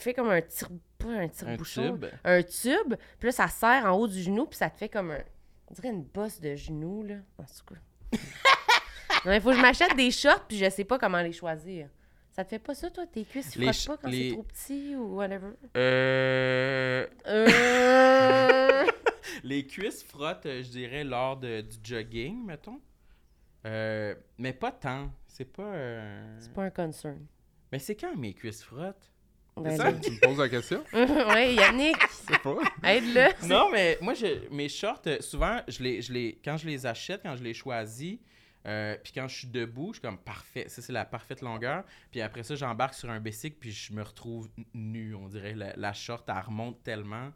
fait 0.00 0.14
comme 0.14 0.30
un 0.30 0.42
tire... 0.42 0.68
Pas 0.98 1.08
un 1.08 1.28
tire-bouchon. 1.28 1.92
tube. 1.92 2.06
Un 2.24 2.42
tube. 2.42 2.94
Puis 3.18 3.26
là, 3.28 3.32
ça 3.32 3.48
serre 3.48 3.84
en 3.86 3.92
haut 3.92 4.08
du 4.08 4.20
genou, 4.22 4.46
puis 4.46 4.56
ça 4.56 4.70
te 4.70 4.76
fait 4.78 4.88
comme 4.88 5.10
un... 5.10 5.20
On 5.68 5.74
dirait 5.74 5.88
une 5.90 6.04
bosse 6.04 6.40
de 6.40 6.54
genou, 6.54 7.02
là. 7.02 7.16
En 7.38 7.44
tout 7.44 7.74
cas. 7.74 8.18
non, 9.26 9.32
il 9.32 9.40
faut 9.40 9.50
que 9.50 9.56
je 9.56 9.62
m'achète 9.62 9.96
des 9.96 10.10
shorts, 10.10 10.46
puis 10.46 10.56
je 10.58 10.70
sais 10.70 10.84
pas 10.84 10.98
comment 10.98 11.20
les 11.20 11.32
choisir. 11.32 11.88
Ça 12.30 12.44
te 12.44 12.50
fait 12.50 12.58
pas 12.58 12.74
ça, 12.74 12.90
toi, 12.90 13.06
tes 13.06 13.24
cuisses, 13.24 13.56
ils 13.56 13.72
frottent 13.72 13.86
pas 13.86 14.02
quand 14.02 14.10
les- 14.10 14.28
c'est 14.28 14.34
trop 14.34 14.42
petit 14.42 14.94
ou 14.94 15.16
whatever? 15.16 15.52
Euh... 15.76 17.06
Euh... 17.26 18.84
Les 19.42 19.66
cuisses 19.66 20.02
frottent, 20.02 20.46
euh, 20.46 20.62
je 20.62 20.68
dirais, 20.70 21.04
lors 21.04 21.36
de- 21.36 21.60
du 21.62 21.76
jogging, 21.82 22.44
mettons. 22.44 22.80
Euh, 23.66 24.14
mais 24.38 24.52
pas 24.52 24.72
tant. 24.72 25.10
C'est 25.26 25.44
pas... 25.44 25.62
euh, 25.62 26.36
c'est 26.40 26.52
pas 26.52 26.64
un 26.64 26.70
concern. 26.70 27.26
Mais 27.72 27.78
c'est 27.78 27.96
quand 27.96 28.14
mes 28.16 28.34
cuisses 28.34 28.62
frottent? 28.62 29.10
Ben, 29.56 29.70
C'est 29.70 29.76
ça? 29.76 29.92
Tu 29.92 30.10
me 30.10 30.20
poses 30.20 30.38
la 30.38 30.48
question? 30.48 30.84
ouais, 30.92 31.54
Yannick, 31.54 31.96
sais 32.08 32.38
pas. 32.38 32.56
aide-le. 32.84 33.28
Non, 33.48 33.70
mais 33.72 33.96
moi, 34.02 34.14
je, 34.14 34.48
mes 34.50 34.68
shorts, 34.68 35.02
euh, 35.06 35.16
souvent, 35.20 35.60
je 35.66 35.82
les, 35.82 36.02
je 36.02 36.12
les, 36.12 36.38
quand 36.44 36.56
je 36.56 36.66
les 36.66 36.84
achète, 36.84 37.22
quand 37.22 37.36
je 37.36 37.42
les 37.42 37.54
choisis, 37.54 38.18
euh, 38.66 38.96
puis 39.02 39.12
quand 39.14 39.28
je 39.28 39.36
suis 39.38 39.48
debout, 39.48 39.88
je 39.92 39.98
suis 39.98 40.02
comme 40.02 40.18
parfait. 40.18 40.66
Ça, 40.68 40.82
c'est 40.82 40.92
la 40.92 41.04
parfaite 41.04 41.40
longueur. 41.40 41.84
Puis 42.10 42.20
après 42.20 42.42
ça, 42.42 42.54
j'embarque 42.54 42.94
sur 42.94 43.08
un 43.10 43.20
bicycle, 43.20 43.56
puis 43.58 43.70
je 43.70 43.92
me 43.92 44.02
retrouve 44.02 44.48
nu, 44.74 45.14
on 45.14 45.28
dirait. 45.28 45.54
La, 45.54 45.74
la 45.76 45.92
short, 45.92 46.28
elle 46.28 46.38
remonte 46.38 46.82
tellement 46.82 47.30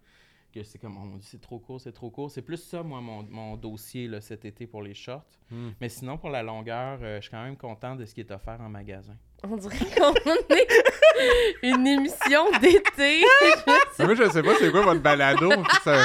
que 0.53 0.63
c'est 0.63 0.79
comme, 0.79 0.97
oh 0.97 1.05
mon 1.05 1.17
dieu, 1.17 1.29
c'est 1.31 1.41
trop 1.41 1.59
court, 1.59 1.81
c'est 1.81 1.93
trop 1.93 2.11
court. 2.11 2.31
C'est 2.31 2.43
plus 2.43 2.57
ça, 2.57 2.83
moi, 2.83 3.01
mon, 3.01 3.23
mon 3.23 3.57
dossier 3.57 4.09
là, 4.09 4.21
cet 4.21 4.45
été 4.45 4.67
pour 4.67 4.83
les 4.83 4.95
shorts. 4.95 5.25
Hmm. 5.51 5.71
Mais 5.81 5.89
sinon, 5.89 6.19
pour 6.19 6.31
la 6.31 6.43
longueur, 6.43 6.99
euh, 7.03 7.17
je 7.17 7.23
suis 7.23 7.31
quand 7.31 7.45
même 7.45 7.57
content 7.57 7.97
de 7.97 8.05
ce 8.05 8.15
qui 8.15 8.21
est 8.21 8.31
offert 8.31 8.61
en 8.61 8.69
magasin. 8.69 9.17
On 9.43 9.57
dirait 9.57 9.79
qu'on 9.97 10.15
est 10.15 10.80
une 11.63 11.87
émission 11.87 12.51
d'été. 12.61 13.25
Moi, 13.99 14.15
je 14.15 14.31
sais 14.31 14.43
pas 14.43 14.55
c'est 14.59 14.71
quoi 14.71 14.83
votre 14.83 15.01
balado. 15.01 15.51
Fait 15.51 15.63
que 15.63 15.83
ça, 15.85 15.99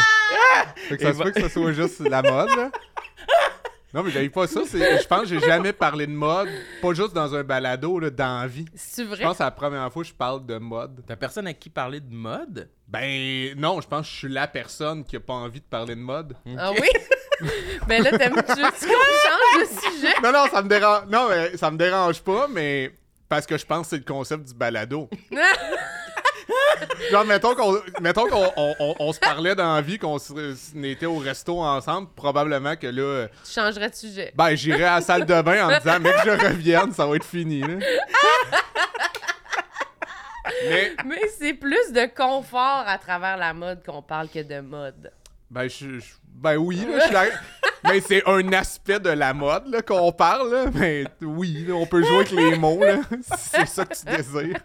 fait 0.76 0.98
que 0.98 1.04
ça 1.04 1.14
se 1.14 1.24
peut 1.24 1.32
que 1.32 1.42
ça 1.42 1.50
soit 1.50 1.72
juste 1.74 2.00
la 2.02 2.22
mode, 2.22 2.50
là. 2.56 2.72
Non, 3.94 4.04
mais 4.04 4.12
j'avais 4.12 4.28
pas 4.30 4.46
ça. 4.46 4.60
Je 4.70 5.08
pense 5.08 5.22
que 5.22 5.28
j'ai 5.28 5.40
jamais 5.40 5.72
parlé 5.72 6.06
de 6.06 6.12
mode, 6.12 6.50
pas 6.82 6.94
juste 6.94 7.14
dans 7.14 7.34
un 7.34 7.44
balado, 7.44 7.98
là, 7.98 8.10
dans 8.10 8.42
la 8.42 8.48
vie. 8.48 8.66
C'est 8.76 9.04
Je 9.04 9.08
vrai? 9.08 9.24
pense 9.24 9.32
que 9.32 9.38
c'est 9.38 9.44
la 9.46 9.52
première 9.52 9.90
fois 9.94 10.04
que 10.04 10.10
je 10.10 10.14
parle 10.14 10.46
de 10.46 10.58
mode. 10.58 11.02
T'as 11.08 11.16
personne 11.16 11.48
à 11.48 11.54
qui 11.54 11.70
parler 11.70 12.02
de 12.02 12.14
mode? 12.14 12.70
Ben 12.90 13.54
non, 13.58 13.80
je 13.80 13.88
pense 13.88 14.06
que 14.06 14.12
je 14.12 14.18
suis 14.18 14.28
la 14.30 14.48
personne 14.48 15.06
qui 15.06 15.16
a 15.16 15.22
pas 15.22 15.34
envie 15.34 15.62
de 15.62 15.66
parler 15.66 15.96
de 15.96 16.02
mode. 16.02 16.36
Ah 16.58 16.72
oui? 16.74 16.90
ben 17.88 18.04
là, 18.04 18.18
t'aimes-tu 18.18 18.54
tu 18.54 18.86
qu'on 18.86 18.92
change 18.92 19.62
de 19.62 19.66
sujet? 19.80 20.14
Non, 20.22 20.34
non, 20.34 20.46
ça 20.52 20.62
me 20.62 20.68
dérange. 20.68 21.06
Non, 21.10 21.28
mais 21.30 21.56
ça 21.56 21.72
me 21.72 21.78
dérange 21.78 22.22
pas, 22.22 22.48
mais 22.50 22.92
parce 23.30 23.46
que 23.46 23.58
je 23.58 23.66
pense 23.66 23.84
que 23.84 23.90
c'est 23.92 23.98
le 23.98 24.04
concept 24.14 24.46
du 24.48 24.54
balado. 24.54 25.10
Genre, 27.12 27.26
mettons 27.26 27.56
qu'on 27.56 27.78
mettons 28.02 28.28
qu'on 28.28 28.52
on, 28.56 28.76
on- 28.80 28.96
on 29.00 29.14
se 29.14 29.20
parlait 29.20 29.56
dans 29.56 29.76
la 29.76 29.82
vie, 29.82 29.98
qu'on 29.98 30.18
était 30.84 31.06
au 31.06 31.18
resto 31.18 31.60
ensemble, 31.62 32.10
probablement 32.16 32.76
que 32.76 32.88
là, 32.88 33.28
Tu 33.46 33.52
changerais 33.52 33.90
de 33.90 33.96
sujet. 33.96 34.32
ben 34.36 34.56
j'irais 34.56 34.84
à 34.84 34.96
la 34.96 35.02
salle 35.02 35.26
de 35.26 35.42
bain 35.42 35.66
en 35.66 35.70
me 35.72 35.78
disant, 35.80 36.00
mec, 36.00 36.16
je 36.24 36.30
revienne, 36.32 36.92
ça 36.92 37.06
va 37.08 37.16
être 37.16 37.26
fini. 37.26 37.62
Là. 37.62 37.68
Mais, 40.70 40.94
Mais 41.06 41.22
c'est 41.40 41.54
plus 41.54 41.92
de 41.92 42.06
confort 42.16 42.84
à 42.86 42.98
travers 42.98 43.38
la 43.38 43.54
mode 43.54 43.84
qu'on 43.84 44.02
parle 44.02 44.30
que 44.30 44.40
de 44.44 44.60
mode. 44.60 45.12
ben, 45.50 45.68
je, 45.68 46.00
je- 46.00 46.14
ben 46.28 46.56
oui, 46.58 46.78
là, 46.88 47.00
je 47.00 47.06
suis 47.06 47.14
Mais 47.88 48.02
c'est 48.02 48.28
un 48.28 48.52
aspect 48.54 49.00
de 49.00 49.10
la 49.10 49.34
mode 49.34 49.68
là, 49.68 49.82
qu'on 49.82 50.12
parle, 50.12 50.52
là. 50.52 50.72
Mais 50.74 51.06
oui, 51.22 51.68
on 51.72 51.86
peut 51.86 52.04
jouer 52.04 52.18
avec 52.18 52.32
les 52.32 52.58
mots, 52.58 52.80
là. 52.80 53.00
si 53.22 53.32
c'est 53.38 53.66
ça 53.68 53.86
que 53.86 53.96
tu 53.96 54.06
désires. 54.06 54.60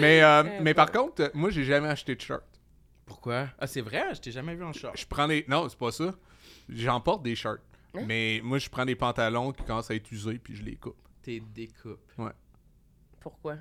Mais, 0.00 0.22
euh, 0.22 0.42
Eh, 0.46 0.60
mais 0.62 0.74
par 0.74 0.90
contre, 0.90 1.30
moi, 1.34 1.50
j'ai 1.50 1.64
jamais 1.64 1.88
acheté 1.88 2.14
de 2.14 2.20
shirt. 2.20 2.42
Pourquoi? 3.04 3.48
Ah, 3.58 3.66
c'est 3.66 3.80
vrai? 3.80 4.14
Je 4.14 4.20
t'ai 4.20 4.30
jamais 4.30 4.54
vu 4.54 4.64
en 4.64 4.72
short. 4.72 4.96
Je 4.98 5.06
prends 5.06 5.28
des. 5.28 5.44
Non, 5.48 5.68
c'est 5.68 5.78
pas 5.78 5.92
ça. 5.92 6.14
J'en 6.68 7.00
porte 7.00 7.22
des 7.22 7.34
shirts. 7.36 7.60
Hein? 7.94 8.02
Mais 8.06 8.40
moi, 8.42 8.58
je 8.58 8.68
prends 8.68 8.84
des 8.84 8.96
pantalons 8.96 9.52
qui 9.52 9.62
commencent 9.64 9.90
à 9.90 9.94
être 9.94 10.10
usés, 10.10 10.38
puis 10.38 10.56
je 10.56 10.62
les 10.62 10.76
coupe. 10.76 10.96
T'es 11.22 11.40
découpes. 11.40 12.12
Pourquoi? 13.20 13.56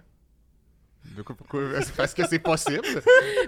De 1.16 1.22
quoi, 1.22 1.36
pourquoi? 1.36 1.82
C'est 1.82 1.96
Parce 1.96 2.14
que 2.14 2.28
c'est 2.28 2.40
possible? 2.40 2.82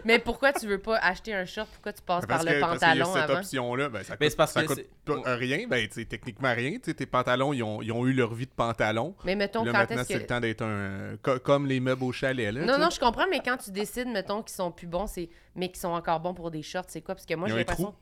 Mais 0.05 0.19
pourquoi 0.19 0.53
tu 0.53 0.67
veux 0.67 0.77
pas 0.77 0.97
acheter 0.97 1.33
un 1.33 1.45
short? 1.45 1.67
Pourquoi 1.73 1.91
tu 1.93 2.01
passes 2.01 2.25
Parce 2.25 2.45
par 2.45 2.53
le 2.53 2.59
que- 2.59 2.65
parce 2.65 2.79
qu'il 2.79 2.87
y 2.87 2.91
a 2.91 2.93
pantalon 3.03 3.13
cette 3.13 3.29
avant? 3.29 3.39
option-là, 3.39 3.89
ben, 3.89 4.03
ça 4.03 4.13
coûte, 4.13 4.17
Mais 4.21 4.29
c'est 4.29 4.35
parce 4.37 4.51
ça 4.53 4.63
que 4.63 4.73
coûte 4.73 4.87
euh, 5.09 5.35
rien. 5.35 5.67
Ben, 5.67 5.87
techniquement 5.87 6.53
rien. 6.53 6.71
Tu 6.73 6.79
sais, 6.85 6.93
tes 6.93 7.05
pantalons, 7.05 7.51
ils 7.53 7.63
ont, 7.63 7.81
ils 7.81 7.91
ont 7.91 8.05
eu 8.05 8.13
leur 8.13 8.33
vie 8.33 8.45
de 8.45 8.51
pantalon. 8.51 9.15
Mais 9.25 9.35
mettons, 9.35 9.63
là, 9.65 9.71
quand 9.71 9.77
maintenant, 9.79 10.03
c'est 10.07 10.13
que... 10.13 10.19
le 10.19 10.25
temps 10.25 10.39
d'être 10.39 10.61
un. 10.63 11.17
co- 11.21 11.39
comme 11.39 11.65
les 11.67 11.79
meubles 11.79 12.03
au 12.03 12.11
chalet, 12.11 12.53
là. 12.53 12.65
Non, 12.65 12.77
non, 12.77 12.89
je 12.89 12.99
comprends, 12.99 13.25
mais 13.29 13.41
quand 13.43 13.57
tu 13.57 13.71
décides, 13.71 14.07
mettons, 14.07 14.43
qu'ils 14.43 14.55
sont 14.55 14.71
plus 14.71 14.87
bons, 14.87 15.07
c'est 15.07 15.29
mais 15.55 15.67
qu'ils 15.69 15.79
sont 15.79 15.89
encore 15.89 16.19
bons 16.19 16.33
pour 16.33 16.51
des 16.51 16.61
shorts, 16.61 16.85
c'est 16.87 17.01
quoi? 17.01 17.15
Parce 17.15 17.25
que 17.25 17.33
moi, 17.33 17.49
j'ai 17.49 17.55
l'impression... 17.55 17.85
trou. 17.91 17.95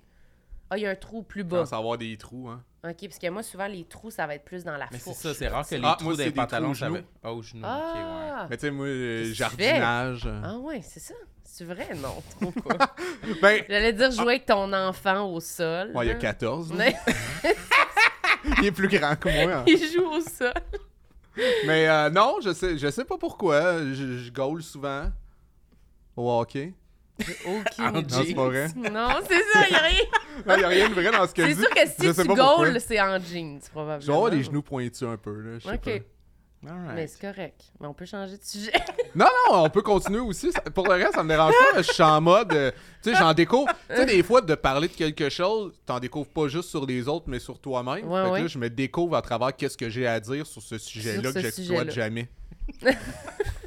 Ah, 0.70 0.78
il 0.78 0.82
y 0.84 0.86
a 0.88 0.90
un 0.90 0.96
trou 0.96 1.22
plus 1.24 1.42
Il 1.42 1.48
bas. 1.48 1.58
commence 1.58 1.74
à 1.74 1.78
avoir 1.78 1.98
des 1.98 2.18
trous, 2.18 2.50
hein. 2.50 2.64
OK, 2.84 2.96
parce 3.08 3.18
que 3.20 3.30
moi, 3.30 3.42
souvent, 3.44 3.68
les 3.68 3.84
trous, 3.86 4.12
ça 4.12 4.28
va 4.28 4.36
être 4.36 4.46
plus 4.46 4.64
dans 4.64 4.78
la 4.78 4.86
Mais 4.92 4.98
c'est 4.98 5.04
fourche. 5.06 5.18
ça, 5.18 5.34
c'est 5.34 5.48
rare 5.48 5.68
que 5.68 5.74
les 5.76 5.82
Ah, 5.84 5.96
trous 5.98 6.06
moi, 6.10 6.16
des 6.18 6.24
c'est 6.26 6.30
des 6.30 6.36
pantalons, 6.36 6.74
trous 6.74 6.86
au 6.86 6.90
va. 6.90 6.96
genou. 6.98 7.06
Ah, 7.24 7.34
au 7.34 7.42
genou, 7.42 7.62
ok. 7.64 7.70
Ah! 7.72 8.48
Mais 8.50 8.58
tu 8.58 8.62
sais, 8.62 8.72
moi, 8.72 8.86
euh, 8.88 9.20
Qu'est-ce 9.20 9.30
que 9.30 9.34
tu 9.34 9.38
jardinage. 9.38 10.24
euh. 10.28 10.42
Ah 10.44 10.58
ouais, 10.60 10.82
c'est 10.84 11.00
ça. 11.00 11.14
C'est 11.44 11.64
vrai? 11.66 11.88
Non, 11.96 12.22
trop 12.40 12.52
pas? 12.52 12.96
Ben, 13.42 13.64
J'allais 13.70 13.94
dire 13.94 14.12
jouer 14.12 14.34
avec 14.36 14.46
ton 14.46 14.72
enfant 14.74 15.26
au 15.32 15.40
sol. 15.40 15.92
ouais, 15.96 16.06
il 16.06 16.10
y 16.10 16.12
a 16.12 16.14
là. 16.14 16.20
14. 16.20 16.74
là. 16.74 16.78
Mais 16.78 16.96
Il 18.62 18.66
est 18.66 18.72
plus 18.72 18.88
grand 18.88 19.16
que 19.16 19.30
moi. 19.46 19.54
hein. 19.60 19.64
il 19.68 19.92
joue 19.92 20.06
au 20.08 20.22
sol. 20.22 20.54
Mais 21.66 21.88
euh, 21.90 22.10
non, 22.12 22.38
je 22.44 22.54
sais, 22.54 22.78
je 22.78 22.90
sais 22.92 23.06
pas 23.06 23.18
pourquoi. 23.18 23.80
Je, 23.80 24.18
je 24.20 24.32
goal 24.32 24.62
souvent 24.62 25.10
au 26.16 26.30
hockey. 26.40 26.74
Aucune 27.46 27.98
idée. 28.00 28.16
Non, 28.18 28.24
c'est 28.26 28.34
pas 28.36 28.46
vrai. 28.46 28.68
Non, 28.76 29.10
c'est 29.28 29.42
ça, 29.54 29.68
il 29.68 29.72
y 29.72 29.76
a 29.76 29.80
rien. 29.80 30.00
Il 30.48 30.58
n'y 30.58 30.64
a 30.64 30.68
rien 30.68 30.90
de 30.90 30.94
vrai 30.94 31.12
dans 31.12 31.26
ce 31.28 31.34
que 31.34 31.46
C'est 31.48 31.56
sûr 31.56 31.70
que 31.70 31.88
si 31.88 32.14
tu 32.22 32.28
goals, 32.28 32.78
c'est 32.82 33.00
en 33.00 33.18
jeans, 33.20 33.60
probablement. 33.72 34.14
Avoir 34.16 34.32
les 34.32 34.44
genoux 34.44 34.62
pointus 34.62 35.04
un 35.04 35.16
peu. 35.16 35.32
Là, 35.40 35.60
je 35.60 35.64
sais 35.68 35.74
OK. 35.76 35.82
pas. 35.86 36.70
Alright. 36.72 36.92
Mais 36.96 37.08
c'est 37.08 37.22
correct. 37.22 37.62
Mais 37.80 37.88
on 37.88 37.94
peut 37.94 38.06
changer 38.06 38.38
de 38.38 38.44
sujet. 38.44 38.72
Non, 39.16 39.28
non, 39.50 39.64
on 39.64 39.70
peut 39.70 39.82
continuer 39.82 40.20
aussi. 40.20 40.52
Ça- 40.52 40.60
Pour 40.60 40.88
le 40.88 40.96
reste, 40.96 41.14
ça 41.14 41.24
me 41.24 41.30
dérange 41.30 41.54
pas. 41.72 41.82
Je 41.82 41.90
suis 41.90 42.04
en 42.04 42.20
mode. 42.20 42.52
euh, 42.52 42.72
tu 43.02 43.12
sais, 43.12 43.16
j'en 43.16 43.34
découvre. 43.34 43.72
Tu 43.90 43.96
sais, 43.96 44.06
des 44.06 44.22
fois, 44.24 44.42
de 44.42 44.56
parler 44.56 44.90
de 44.90 44.94
quelque 44.94 45.30
chose, 45.30 45.72
t'en 45.86 46.02
découvres 46.02 46.28
pas 46.28 46.50
juste 46.50 46.68
sur 46.70 46.86
les 46.86 47.08
autres, 47.08 47.24
mais 47.28 47.40
sur 47.40 47.58
toi-même. 47.60 48.06
Ouais, 48.12 48.22
fait 48.24 48.28
que 48.28 48.34
ouais. 48.34 48.42
là, 48.42 48.48
je 48.48 48.58
me 48.58 48.70
découvre 48.70 49.16
à 49.16 49.22
travers 49.22 49.56
qu'est-ce 49.56 49.78
que 49.78 49.90
j'ai 49.90 50.06
à 50.06 50.20
dire 50.20 50.46
sur 50.46 50.62
ce 50.62 50.78
sujet-là 50.78 51.32
que 51.32 51.40
j'exploite 51.40 51.92
jamais. 51.92 52.28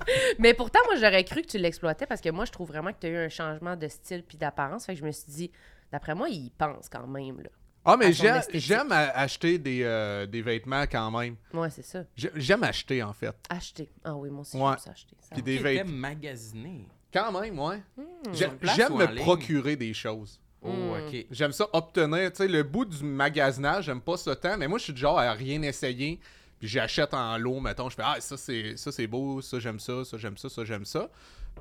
Mais 0.39 0.55
pourtant, 0.55 0.81
moi, 0.87 0.97
j'aurais 0.97 1.25
cru 1.25 1.43
que 1.43 1.47
tu 1.49 1.59
l'exploitais 1.59 2.07
parce 2.07 2.21
que 2.21 2.29
moi, 2.31 2.45
je 2.45 2.53
trouve 2.53 2.69
vraiment 2.69 2.93
que 2.93 2.99
tu 3.01 3.07
as 3.07 3.11
eu 3.11 3.17
un 3.17 3.29
changement 3.29 3.77
de 3.77 3.89
style 3.89 4.23
puis 4.23 4.37
d'apparence. 4.39 4.87
Fait 4.87 4.95
que 4.95 5.01
je 5.01 5.05
me 5.05 5.11
suis 5.13 5.31
dit, 5.31 5.51
d'après 5.93 6.15
moi, 6.15 6.29
il 6.29 6.51
pense 6.57 6.89
quand 6.89 7.07
même, 7.07 7.41
là. 7.41 7.51
Ah, 7.85 7.97
mais 7.97 8.13
j'aime 8.13 8.93
acheter 8.93 9.57
des, 9.59 9.83
euh, 9.83 10.27
des 10.27 10.43
vêtements 10.43 10.83
quand 10.83 11.11
même. 11.11 11.37
Ouais, 11.55 11.71
c'est 11.71 11.85
ça. 11.85 12.05
J'ai- 12.17 12.31
J'aime 12.35 12.63
acheter, 12.65 13.03
en 13.03 13.13
fait. 13.15 13.35
Acheter. 13.49 13.89
Ah 14.05 14.15
oui, 14.15 14.29
moi 14.29 14.43
aussi, 14.43 14.57
Ouais. 14.57 14.63
j'aime 14.73 14.79
ça 14.79 14.91
acheter. 14.91 15.17
Ça 15.21 15.29
Puis 15.35 15.43
des 15.43 15.59
vêtements. 15.59 15.93
magasiner. 15.93 16.87
Quand 17.13 17.41
même, 17.41 17.59
ouais. 17.59 17.81
Hmm. 17.97 18.35
J'aime 18.35 18.95
me 18.95 19.07
ligne? 19.07 19.23
procurer 19.23 19.77
des 19.77 19.95
choses. 19.95 20.39
Oh, 20.61 20.69
Hmm. 20.71 20.91
ok. 21.09 21.27
J'aime 21.31 21.53
ça 21.53 21.67
obtenir, 21.73 22.31
tu 22.33 22.39
sais, 22.39 22.49
le 22.49 22.63
bout 22.63 22.85
du 22.85 23.03
magasinage, 23.05 23.85
j'aime 23.87 24.01
pas 24.03 24.17
ça 24.19 24.37
tant, 24.37 24.59
mais 24.59 24.67
moi 24.69 24.79
je 24.79 24.85
suis 24.85 24.93
du 24.93 25.01
genre 25.01 25.19
à 25.19 25.33
rien 25.33 25.63
essayer, 25.63 26.21
puis 26.59 26.69
j'achète 26.69 27.15
en 27.15 27.37
lot, 27.39 27.61
mettons, 27.61 27.89
je 27.89 27.97
fais 27.97 28.03
ah 28.05 28.21
ça 28.21 28.37
c'est 28.37 28.77
ça 28.77 28.91
c'est 28.93 29.07
beau, 29.07 29.41
ça 29.41 29.59
j'aime 29.61 29.79
ça, 29.81 30.05
ça 30.05 30.17
j'aime 30.19 30.37
ça, 30.37 30.49
ça 30.49 30.65
j'aime 30.65 30.85
ça. 30.85 31.11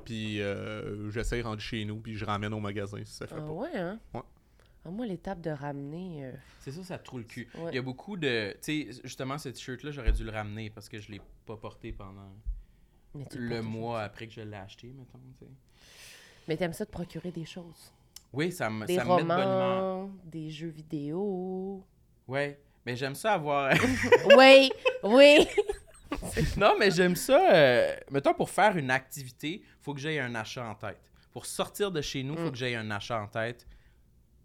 Puis 0.04 0.40
euh, 0.40 1.10
j'essaie 1.10 1.38
de 1.38 1.44
rendre 1.46 1.60
chez 1.60 1.84
nous, 1.84 1.96
puis 1.98 2.16
je 2.16 2.24
ramène 2.24 2.52
au 2.54 2.60
magasin 2.60 2.98
si 3.04 3.12
ça 3.12 3.26
fait 3.26 3.34
Ah 3.36 3.40
pas. 3.40 3.46
ouais, 3.52 3.76
hein? 3.76 3.98
Ouais. 4.14 4.20
Ah, 4.84 4.90
moi, 4.90 5.06
l'étape 5.06 5.40
de 5.40 5.50
ramener. 5.50 6.24
euh, 6.26 6.32
C'est 6.60 6.70
ça, 6.70 6.82
ça 6.84 6.98
te 6.98 7.04
trouve 7.04 7.20
le 7.20 7.26
cul. 7.26 7.48
Ouais. 7.56 7.70
Il 7.72 7.74
y 7.74 7.78
a 7.78 7.82
beaucoup 7.82 8.16
de. 8.16 8.52
Tu 8.62 8.92
sais, 8.92 9.00
justement, 9.04 9.36
ce 9.36 9.48
t-shirt-là, 9.48 9.90
j'aurais 9.90 10.12
dû 10.12 10.22
le 10.24 10.30
ramener 10.30 10.70
parce 10.70 10.88
que 10.88 10.98
je 11.00 11.10
l'ai 11.10 11.20
pas 11.44 11.56
porté 11.56 11.90
pendant 11.92 12.32
le 13.34 13.60
mois 13.60 14.02
après 14.02 14.28
que 14.28 14.32
je 14.34 14.40
l'ai 14.40 14.56
acheté, 14.56 14.86
mettons. 14.96 15.18
tu 15.38 15.44
sais. 15.46 15.50
Mais 16.46 16.56
t'aimes 16.56 16.72
ça 16.72 16.84
de 16.84 16.90
procurer 16.90 17.32
des 17.32 17.44
choses. 17.44 17.92
Oui, 18.32 18.52
ça 18.52 18.70
me, 18.70 18.86
Des 18.86 18.94
ça 18.96 19.04
me 19.04 19.16
met 19.16 19.22
de 19.22 19.26
bonne 19.26 19.40
humeur. 19.40 20.08
des 20.24 20.48
jeux 20.50 20.68
vidéo. 20.68 21.82
Ouais. 22.28 22.58
Mais 22.88 22.96
j'aime 22.96 23.14
ça 23.14 23.34
avoir. 23.34 23.70
oui, 24.38 24.72
oui. 25.02 25.46
non, 26.56 26.74
mais 26.78 26.90
j'aime 26.90 27.16
ça. 27.16 27.52
euh, 27.52 27.94
Mettons, 28.10 28.32
pour 28.32 28.48
faire 28.48 28.74
une 28.78 28.90
activité, 28.90 29.62
faut 29.82 29.92
que 29.92 30.00
j'aie 30.00 30.18
un 30.18 30.34
achat 30.34 30.64
en 30.64 30.74
tête. 30.74 30.98
Pour 31.30 31.44
sortir 31.44 31.90
de 31.90 32.00
chez 32.00 32.22
nous, 32.22 32.34
faut 32.34 32.46
Mm. 32.46 32.50
que 32.50 32.56
j'aie 32.56 32.74
un 32.76 32.90
achat 32.90 33.20
en 33.20 33.26
tête 33.26 33.66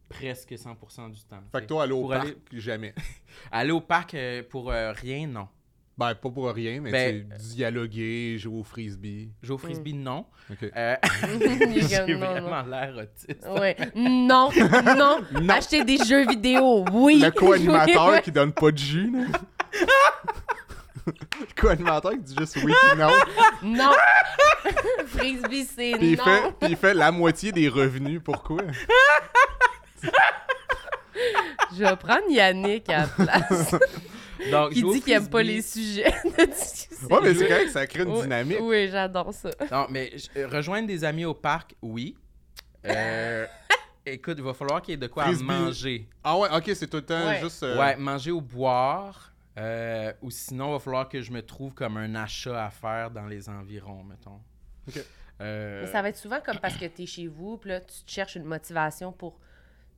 presque 0.10 0.52
100% 0.52 1.10
du 1.10 1.24
temps. 1.24 1.42
Fait 1.54 1.62
que 1.62 1.68
toi 1.68 1.84
aller 1.84 1.94
au 1.94 2.02
Pour 2.02 2.10
parc, 2.10 2.26
aller- 2.26 2.38
jamais. 2.60 2.94
Aller 3.54 3.72
au 3.72 3.80
parc 3.80 4.14
euh, 4.14 4.44
pour 4.44 4.70
euh, 4.72 4.92
rien, 4.92 5.26
non. 5.26 5.48
Ben 5.96 6.16
pas 6.16 6.30
pour 6.32 6.50
rien, 6.52 6.82
mais 6.82 6.92
Ben, 6.92 7.30
dialoguer, 7.40 8.38
jouer 8.40 8.60
au 8.60 8.64
frisbee. 8.64 9.30
Jouer 9.44 9.56
au 9.56 9.58
frisbee, 9.60 9.94
non. 9.94 10.26
Ok. 10.50 10.72
Euh, 10.76 10.96
J'ai 11.88 12.00
non, 12.16 12.20
non. 12.20 12.32
vraiment 12.32 12.62
l'air 12.64 12.96
autiste. 12.98 13.46
Ouais. 13.48 13.76
Non, 13.96 14.50
non, 14.98 15.20
Non. 15.42 15.50
Acheter 15.54 15.84
des 15.84 15.98
jeux 15.98 16.28
vidéo, 16.28 16.84
oui. 16.92 17.20
Le 17.20 17.30
co-animateur 17.30 18.22
qui 18.24 18.32
donne 18.32 18.52
pas 18.54 18.72
de 18.72 18.78
jus, 18.78 19.12
là. 19.12 19.28
Le 21.06 21.62
co-animateur 21.62 22.12
qui 22.14 22.20
dit 22.20 22.36
juste 22.40 22.58
oui 22.64 22.74
non. 22.98 23.10
Non. 23.62 23.92
Frisbee, 25.08 25.66
c'est 25.66 25.92
Puis 25.98 26.12
il, 26.14 26.18
non. 26.18 26.24
fait, 26.24 26.42
puis 26.60 26.70
il 26.72 26.76
fait 26.78 26.94
la 26.96 27.12
moitié 27.12 27.52
des 27.52 27.68
revenus. 27.70 28.22
Pourquoi? 28.24 28.62
Je 31.76 31.84
vais 31.84 31.96
prendre 31.98 32.30
Yannick 32.30 32.90
à 32.90 33.02
la 33.02 33.08
place. 33.08 33.76
Donc, 34.52 34.72
qui 34.72 34.84
dit 34.84 35.02
qu'il 35.02 35.14
aime 35.14 35.30
pas 35.30 35.44
les 35.44 35.62
sujets 35.62 36.12
de 36.24 36.46
discussion. 36.52 37.08
Ouais, 37.08 37.20
mais 37.24 37.34
c'est 37.34 37.48
correct, 37.48 37.70
ça 37.70 37.88
crée 37.88 38.04
une 38.04 38.10
Oui, 38.10 38.22
dynamique. 38.24 38.58
Oui, 38.62 38.88
j'adore 38.90 39.34
ça. 39.34 39.50
Non, 39.72 39.88
mais 39.90 40.12
euh, 40.38 40.48
rejoindre 40.48 40.88
des 40.88 41.04
amis 41.04 41.26
au 41.26 41.34
parc, 41.34 41.76
oui. 41.82 42.16
Euh, 42.86 43.46
écoute, 44.06 44.36
il 44.38 44.44
va 44.44 44.54
falloir 44.54 44.82
qu'il 44.82 44.92
y 44.92 44.96
ait 44.96 44.98
de 44.98 45.08
quoi 45.08 45.24
à 45.26 45.32
manger. 45.32 46.08
Ah 46.24 46.38
ouais, 46.38 46.50
ok, 46.56 46.72
c'est 46.76 46.88
tout 46.88 46.98
le 46.98 47.06
temps 47.06 47.28
Ouais. 47.28 47.40
juste. 47.42 47.64
euh, 47.64 47.78
Ouais, 47.80 47.96
manger 47.96 48.32
ou 48.32 48.42
boire. 48.42 49.32
euh, 49.58 50.12
ou 50.22 50.32
sinon, 50.32 50.70
il 50.70 50.74
va 50.74 50.80
falloir 50.80 51.08
que 51.10 51.22
je 51.22 51.32
me 51.32 51.42
trouve 51.42 51.74
comme 51.74 51.98
un 51.98 52.16
achat 52.16 52.66
à 52.66 52.70
faire 52.70 53.12
dans 53.12 53.28
les 53.28 53.48
environs, 53.50 54.04
mettons. 54.04 54.40
Ok. 54.88 55.04
Euh, 55.42 55.82
Mais 55.86 55.92
ça 55.92 56.02
va 56.02 56.10
être 56.10 56.18
souvent 56.18 56.40
comme 56.46 56.60
parce 56.60 56.76
que 56.78 56.86
t'es 56.86 57.06
chez 57.06 57.28
vous, 57.28 57.58
puis 57.58 57.70
là, 57.72 57.80
tu 57.80 58.04
te 58.06 58.10
cherches 58.12 58.36
une 58.36 58.44
motivation 58.46 59.12
pour 59.12 59.40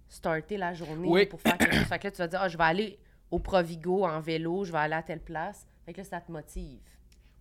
starter 0.08 0.58
la 0.58 0.74
journée, 0.74 1.08
Oui. 1.08 1.26
pour 1.26 1.42
faire 1.42 1.58
quelque 1.58 1.76
chose. 1.76 1.86
Fait 1.86 2.00
que 2.00 2.04
là, 2.08 2.12
tu 2.12 2.18
vas 2.18 2.28
dire, 2.28 2.40
ah, 2.42 2.48
je 2.48 2.58
vais 2.58 2.64
aller 2.64 3.00
au 3.32 3.40
Provigo 3.40 4.06
en 4.06 4.20
vélo, 4.22 4.64
je 4.66 4.72
vais 4.72 4.78
aller 4.80 4.94
à 4.96 5.04
telle 5.04 5.22
place. 5.22 5.66
Fait 5.86 5.94
que 5.94 6.00
là, 6.00 6.04
ça 6.04 6.22
te 6.22 6.32
motive. 6.32 6.80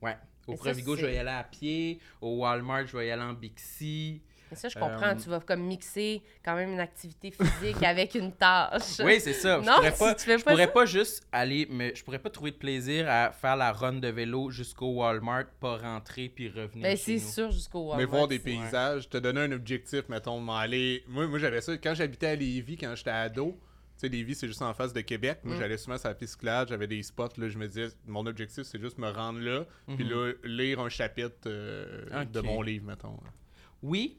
Ouais. 0.03 0.17
Au 0.47 0.53
Mais 0.53 0.57
ça, 0.57 0.63
Provigo, 0.65 0.97
je 0.97 1.07
vais 1.07 1.15
y 1.15 1.19
aller 1.19 1.31
à 1.31 1.45
pied. 1.45 1.99
Au 2.21 2.37
Walmart, 2.39 2.87
je 2.87 2.97
vais 2.97 3.07
y 3.07 3.11
aller 3.11 3.23
en 3.23 3.33
Bixi. 3.33 4.21
Mais 4.51 4.57
ça, 4.59 4.69
je 4.69 4.79
comprends. 4.79 5.09
Euh, 5.09 5.15
Tu 5.15 5.31
vas 5.31 5.41
comme 5.41 5.63
mixer 5.63 6.23
quand 6.45 6.55
même 6.55 6.73
une 6.75 6.81
activité 6.81 7.31
physique 7.31 7.83
avec 7.83 8.15
une 8.15 8.31
tâche. 8.31 9.01
Oui, 9.03 9.19
c'est 9.19 9.33
ça. 9.33 9.59
Je 9.61 9.67
Non, 9.67 9.77
pourrais 9.77 9.93
tu- 9.93 9.99
pas, 9.99 10.15
tu 10.15 10.25
fais 10.27 10.39
je 10.39 10.45
pas 10.45 10.51
pourrais 10.51 10.67
ça? 10.67 10.71
pas 10.73 10.85
juste 10.87 11.27
aller, 11.33 11.67
mais 11.71 11.95
je 11.95 12.05
pourrais 12.05 12.19
pas 12.19 12.29
trouver 12.29 12.51
de 12.51 12.57
plaisir 12.57 13.09
à 13.09 13.33
faire 13.33 13.57
la 13.57 13.73
run 13.73 13.95
de 13.95 14.09
vélo 14.09 14.51
jusqu'au 14.51 14.89
Walmart, 14.97 15.47
pas 15.61 15.79
rentrer 15.79 16.29
puis 16.29 16.51
revenir 16.51 16.83
Ben, 16.83 16.97
c'est 16.97 17.19
sûr 17.19 17.51
jusqu'au 17.51 17.81
Walmart. 17.89 17.99
Mais 17.99 18.05
voir 18.05 18.29
des 18.29 18.39
paysages, 18.39 19.09
te 19.09 19.17
donner 19.17 19.41
un 19.41 19.53
objectif, 19.53 20.03
mettons, 20.11 20.39
m'en 20.41 20.57
aller. 20.59 21.03
Moi, 21.09 21.27
moi 21.27 21.39
j'avais 21.39 21.63
ça 21.63 21.73
quand 21.79 21.95
j'habitais 21.95 22.27
à 22.29 22.35
Lévis, 22.37 22.77
quand 22.77 22.95
j'étais 22.95 23.11
ado. 23.11 23.59
Tu 23.97 24.01
sais, 24.01 24.09
Lévis, 24.09 24.35
c'est 24.35 24.49
juste 24.49 24.61
en 24.63 24.75
face 24.75 24.93
de 24.93 25.01
Québec. 25.03 25.39
Moi, 25.45 25.55
Mm. 25.55 25.59
j'allais 25.59 25.79
souvent 25.79 25.97
sur 25.99 26.09
la 26.09 26.15
piste 26.15 26.33
cyclable, 26.35 26.69
j'avais 26.69 26.87
des 26.89 27.03
spots, 27.03 27.29
là, 27.37 27.49
je 27.49 27.57
me 27.59 27.69
disais, 27.69 27.89
mon 28.07 28.27
objectif, 28.27 28.65
c'est 28.65 28.81
juste 28.81 28.99
me 28.99 29.09
rendre 29.09 29.39
là, 29.41 29.65
puis 29.87 30.05
Mhm. 30.05 30.11
là, 30.11 30.33
lire 30.45 30.81
un 30.81 30.89
chapitre 30.89 31.37
euh, 31.47 32.25
de 32.25 32.41
mon 32.41 32.61
livre, 32.61 32.87
mettons. 32.87 33.19
Oui, 33.83 34.19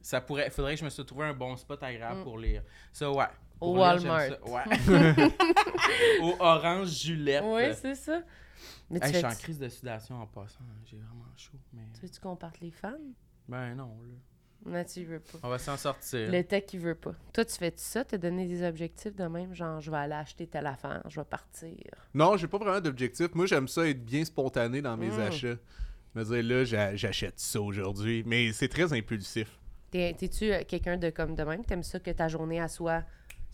ça 0.00 0.20
pourrait. 0.20 0.50
Faudrait 0.50 0.74
que 0.74 0.80
je 0.80 0.84
me 0.84 0.90
suis 0.90 1.04
trouvé 1.04 1.26
un 1.26 1.34
bon 1.34 1.56
spot 1.56 1.82
agréable 1.82 2.20
Mm. 2.20 2.24
pour 2.24 2.38
lire. 2.38 2.62
Ça, 2.92 3.10
ouais. 3.10 3.24
Au 3.60 3.74
lire, 3.74 3.82
Walmart. 3.82 4.30
Ouais. 4.48 4.64
Au 6.20 6.36
Orange 6.40 6.88
Juliette. 6.88 7.44
Oui, 7.46 7.62
c'est 7.74 7.94
ça. 7.94 8.20
Mais 8.90 9.00
tu 9.00 9.08
je 9.08 9.12
suis 9.16 9.24
en 9.26 9.30
crise 9.34 9.58
de 9.58 9.68
sudation 9.68 10.16
en 10.20 10.26
passant. 10.26 10.64
J'ai 10.86 10.96
vraiment 10.96 11.24
chaud. 11.36 11.58
Mais... 11.72 11.82
tu 11.94 12.00
veux-tu 12.02 12.20
qu'on 12.20 12.36
parte 12.36 12.60
les 12.60 12.70
fans? 12.70 12.92
Ben 13.48 13.74
non, 13.74 13.96
là. 14.02 14.14
Non, 14.66 14.82
tu 14.84 15.04
veux 15.04 15.20
pas. 15.20 15.38
On 15.42 15.48
va 15.48 15.58
s'en 15.58 15.76
sortir. 15.76 16.30
Le 16.30 16.42
tech, 16.42 16.64
il 16.72 16.80
veut 16.80 16.94
pas. 16.94 17.14
Toi, 17.32 17.44
tu 17.44 17.54
fais 17.54 17.72
ça? 17.76 18.04
T'as 18.04 18.16
donné 18.18 18.46
des 18.46 18.66
objectifs 18.66 19.14
de 19.14 19.24
même? 19.26 19.54
Genre, 19.54 19.80
je 19.80 19.90
vais 19.90 19.96
aller 19.98 20.14
acheter 20.14 20.46
telle 20.46 20.66
affaire, 20.66 21.02
je 21.08 21.20
vais 21.20 21.24
partir. 21.26 21.70
Non, 22.14 22.36
j'ai 22.36 22.46
pas 22.48 22.58
vraiment 22.58 22.80
d'objectif. 22.80 23.28
Moi, 23.34 23.46
j'aime 23.46 23.68
ça 23.68 23.86
être 23.88 24.04
bien 24.04 24.24
spontané 24.24 24.80
dans 24.80 24.96
mes 24.96 25.10
Mm. 25.10 25.20
achats. 25.20 25.56
Me 26.14 26.24
dire, 26.24 26.42
là, 26.42 26.64
j'a- 26.64 26.94
j'achète 26.96 27.38
ça 27.40 27.60
aujourd'hui. 27.60 28.22
Mais 28.26 28.52
c'est 28.52 28.68
très 28.68 28.92
impulsif. 28.92 29.58
T'es- 29.90 30.14
T'es-tu 30.18 30.52
euh, 30.52 30.62
quelqu'un 30.66 30.96
de 30.96 31.10
comme 31.10 31.34
de 31.34 31.42
même? 31.44 31.64
T'aimes 31.64 31.82
ça 31.82 32.00
que 32.00 32.10
ta 32.10 32.28
journée 32.28 32.56
elle 32.56 32.68
soit 32.68 33.02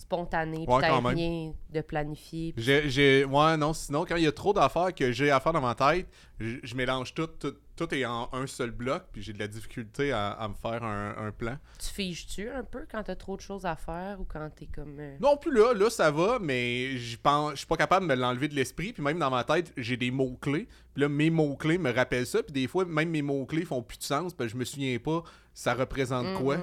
spontanée, 0.01 0.65
puis 0.67 0.75
Ouais, 0.75 0.81
même. 0.91 1.07
rien 1.07 1.53
de 1.71 1.81
planifié? 1.81 2.53
puis- 2.53 2.65
J'ai, 2.91 3.25
ouais, 3.25 3.57
non, 3.57 3.73
sinon, 3.73 4.05
quand 4.05 4.17
il 4.17 4.25
y 4.25 4.27
a 4.27 4.33
trop 4.33 4.53
d'affaires 4.53 4.95
que 4.95 5.13
j'ai 5.13 5.31
à 5.31 5.39
faire 5.41 5.53
dans 5.53 5.61
ma 5.61 5.75
tête, 5.75 6.09
je, 6.39 6.57
je 6.63 6.75
mélange 6.75 7.15
tout, 7.15 7.27
tout, 7.27 7.55
tout 7.77 7.95
est 7.95 8.05
en 8.05 8.29
un 8.33 8.47
seul 8.47 8.71
bloc, 8.71 9.05
puis 9.13 9.23
j'ai 9.23 9.33
de 9.33 9.39
la 9.39 9.47
difficulté 9.49 10.11
à, 10.13 10.31
à 10.33 10.49
me 10.49 10.55
faire 10.55 10.83
un, 10.83 11.15
un 11.27 11.31
plan. 11.33 11.57
Tu 11.79 11.87
figes-tu 11.89 12.49
un 12.51 12.65
peu 12.65 12.87
quand 12.91 13.03
t'as 13.03 13.15
trop 13.17 13.37
de 13.37 13.41
choses 13.43 13.65
à 13.67 13.77
faire 13.77 14.19
ou 14.21 14.25
quand 14.25 14.49
t'es 14.55 14.67
comme... 14.67 14.99
euh, 14.99 15.17
Non 15.21 15.37
plus 15.37 15.53
là, 15.53 15.73
là 15.75 15.89
ça 15.91 16.11
va, 16.11 16.39
mais 16.41 16.97
j'y 16.97 17.17
pense, 17.17 17.53
je 17.53 17.57
suis 17.59 17.67
pas 17.67 17.77
capable 17.77 18.07
de 18.09 18.15
me 18.15 18.21
l'enlever 18.21 18.49
de 18.49 18.55
l'esprit, 18.55 18.93
puis 18.93 19.03
même 19.03 19.19
dans 19.19 19.31
ma 19.31 19.45
tête, 19.45 19.73
j'ai 19.77 19.97
des 19.97 20.11
mots-clés, 20.11 20.67
puis 20.95 21.03
là, 21.03 21.09
mes 21.09 21.31
mots-clés 21.31 21.79
me 21.79 21.93
rappellent 21.93 22.27
ça, 22.27 22.43
puis 22.43 22.53
des 22.53 22.67
fois, 22.67 22.85
même 22.85 23.11
mes 23.11 23.23
mots-clés 23.23 23.65
font 23.65 23.83
plus 23.83 23.99
de 23.99 24.03
sens, 24.05 24.33
parce 24.35 24.49
que 24.49 24.53
je 24.55 24.59
me 24.59 24.65
souviens 24.65 24.99
pas 24.99 25.23
ça 25.53 25.75
représente 25.75 26.27
Mm, 26.29 26.39
quoi. 26.43 26.57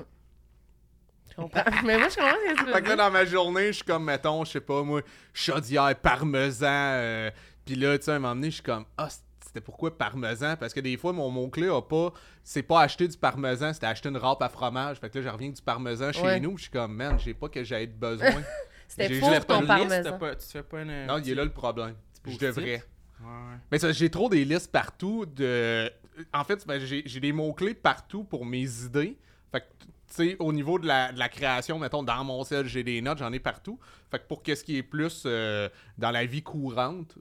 Je 1.37 1.41
comprends. 1.43 1.61
Mais 1.85 1.97
moi, 1.97 2.07
je 2.09 2.15
comprends 2.15 2.31
ce 2.31 2.53
que 2.53 2.59
tu 2.59 2.65
veux 2.65 2.73
Fait 2.73 2.81
que 2.81 2.89
là, 2.89 2.95
dire. 2.95 3.05
dans 3.05 3.11
ma 3.11 3.25
journée, 3.25 3.67
je 3.67 3.71
suis 3.73 3.83
comme, 3.83 4.03
mettons, 4.05 4.43
je 4.45 4.51
sais 4.53 4.61
pas, 4.61 4.81
moi, 4.83 5.01
chaudière, 5.33 5.93
parmesan. 6.01 6.65
euh, 6.69 7.31
Puis 7.65 7.75
là, 7.75 7.97
tu 7.97 8.05
sais, 8.05 8.11
à 8.11 8.15
un 8.15 8.19
moment 8.19 8.35
donné, 8.35 8.47
je 8.49 8.55
suis 8.55 8.63
comme, 8.63 8.85
ah, 8.97 9.07
c'était 9.45 9.61
pourquoi 9.61 9.97
parmesan? 9.97 10.55
Parce 10.57 10.73
que 10.73 10.79
des 10.79 10.97
fois, 10.97 11.13
mon 11.13 11.29
mot-clé 11.29 11.67
a 11.69 11.81
pas. 11.81 12.11
C'est 12.43 12.63
pas 12.63 12.81
acheter 12.81 13.07
du 13.07 13.17
parmesan, 13.17 13.73
c'était 13.73 13.87
acheter 13.87 14.09
une 14.09 14.17
râpe 14.17 14.41
à 14.41 14.49
fromage. 14.49 14.99
Fait 14.99 15.09
que 15.09 15.17
là, 15.19 15.23
je 15.25 15.29
reviens 15.29 15.47
avec 15.47 15.57
du 15.57 15.61
parmesan 15.61 16.11
chez 16.11 16.21
Ouais. 16.21 16.39
nous. 16.39 16.57
Je 16.57 16.63
suis 16.63 16.71
comme, 16.71 16.93
man, 16.95 17.17
j'ai 17.19 17.33
pas 17.33 17.49
que 17.49 17.63
j'aie 17.63 17.87
besoin. 17.87 18.29
C'était 18.87 19.13
J'ai- 19.15 19.19
pour 19.19 19.33
j'ai 19.33 19.39
pas 19.41 19.59
ton 19.59 19.65
parmesan. 19.67 20.17
pas- 20.17 20.35
tu 20.35 20.45
te 20.45 20.51
fais 20.51 20.63
pas 20.63 20.81
une. 20.81 21.05
Non, 21.07 21.17
il 21.17 21.29
est 21.29 21.35
là 21.35 21.43
le 21.43 21.51
problème. 21.51 21.95
Je 22.25 22.37
devrais. 22.37 22.83
Ouais. 23.21 23.57
Mais 23.71 23.79
ça, 23.79 23.91
j'ai 23.91 24.09
trop 24.09 24.29
des 24.29 24.45
listes 24.45 24.71
partout 24.71 25.25
de. 25.25 25.91
En 26.33 26.43
fait, 26.45 26.65
ben, 26.65 26.79
j'ai 26.79 27.03
j'ai 27.05 27.19
des 27.19 27.31
mots-clés 27.33 27.73
partout 27.73 28.23
pour 28.23 28.45
mes 28.45 28.63
idées. 28.85 29.17
Fait 29.51 29.61
que, 29.61 29.65
sais, 30.13 30.35
au 30.39 30.53
niveau 30.53 30.79
de 30.79 30.87
la, 30.87 31.11
de 31.11 31.19
la 31.19 31.29
création, 31.29 31.79
mettons, 31.79 32.03
dans 32.03 32.23
mon 32.23 32.43
sel, 32.43 32.65
j'ai 32.67 32.83
des 32.83 33.01
notes, 33.01 33.17
j'en 33.19 33.31
ai 33.33 33.39
partout. 33.39 33.79
Fait 34.11 34.19
que 34.19 34.25
pour 34.27 34.41
qu'est-ce 34.43 34.63
qui 34.63 34.77
est 34.77 34.83
plus 34.83 35.23
euh, 35.25 35.69
dans 35.97 36.11
la 36.11 36.25
vie 36.25 36.43
courante, 36.43 37.17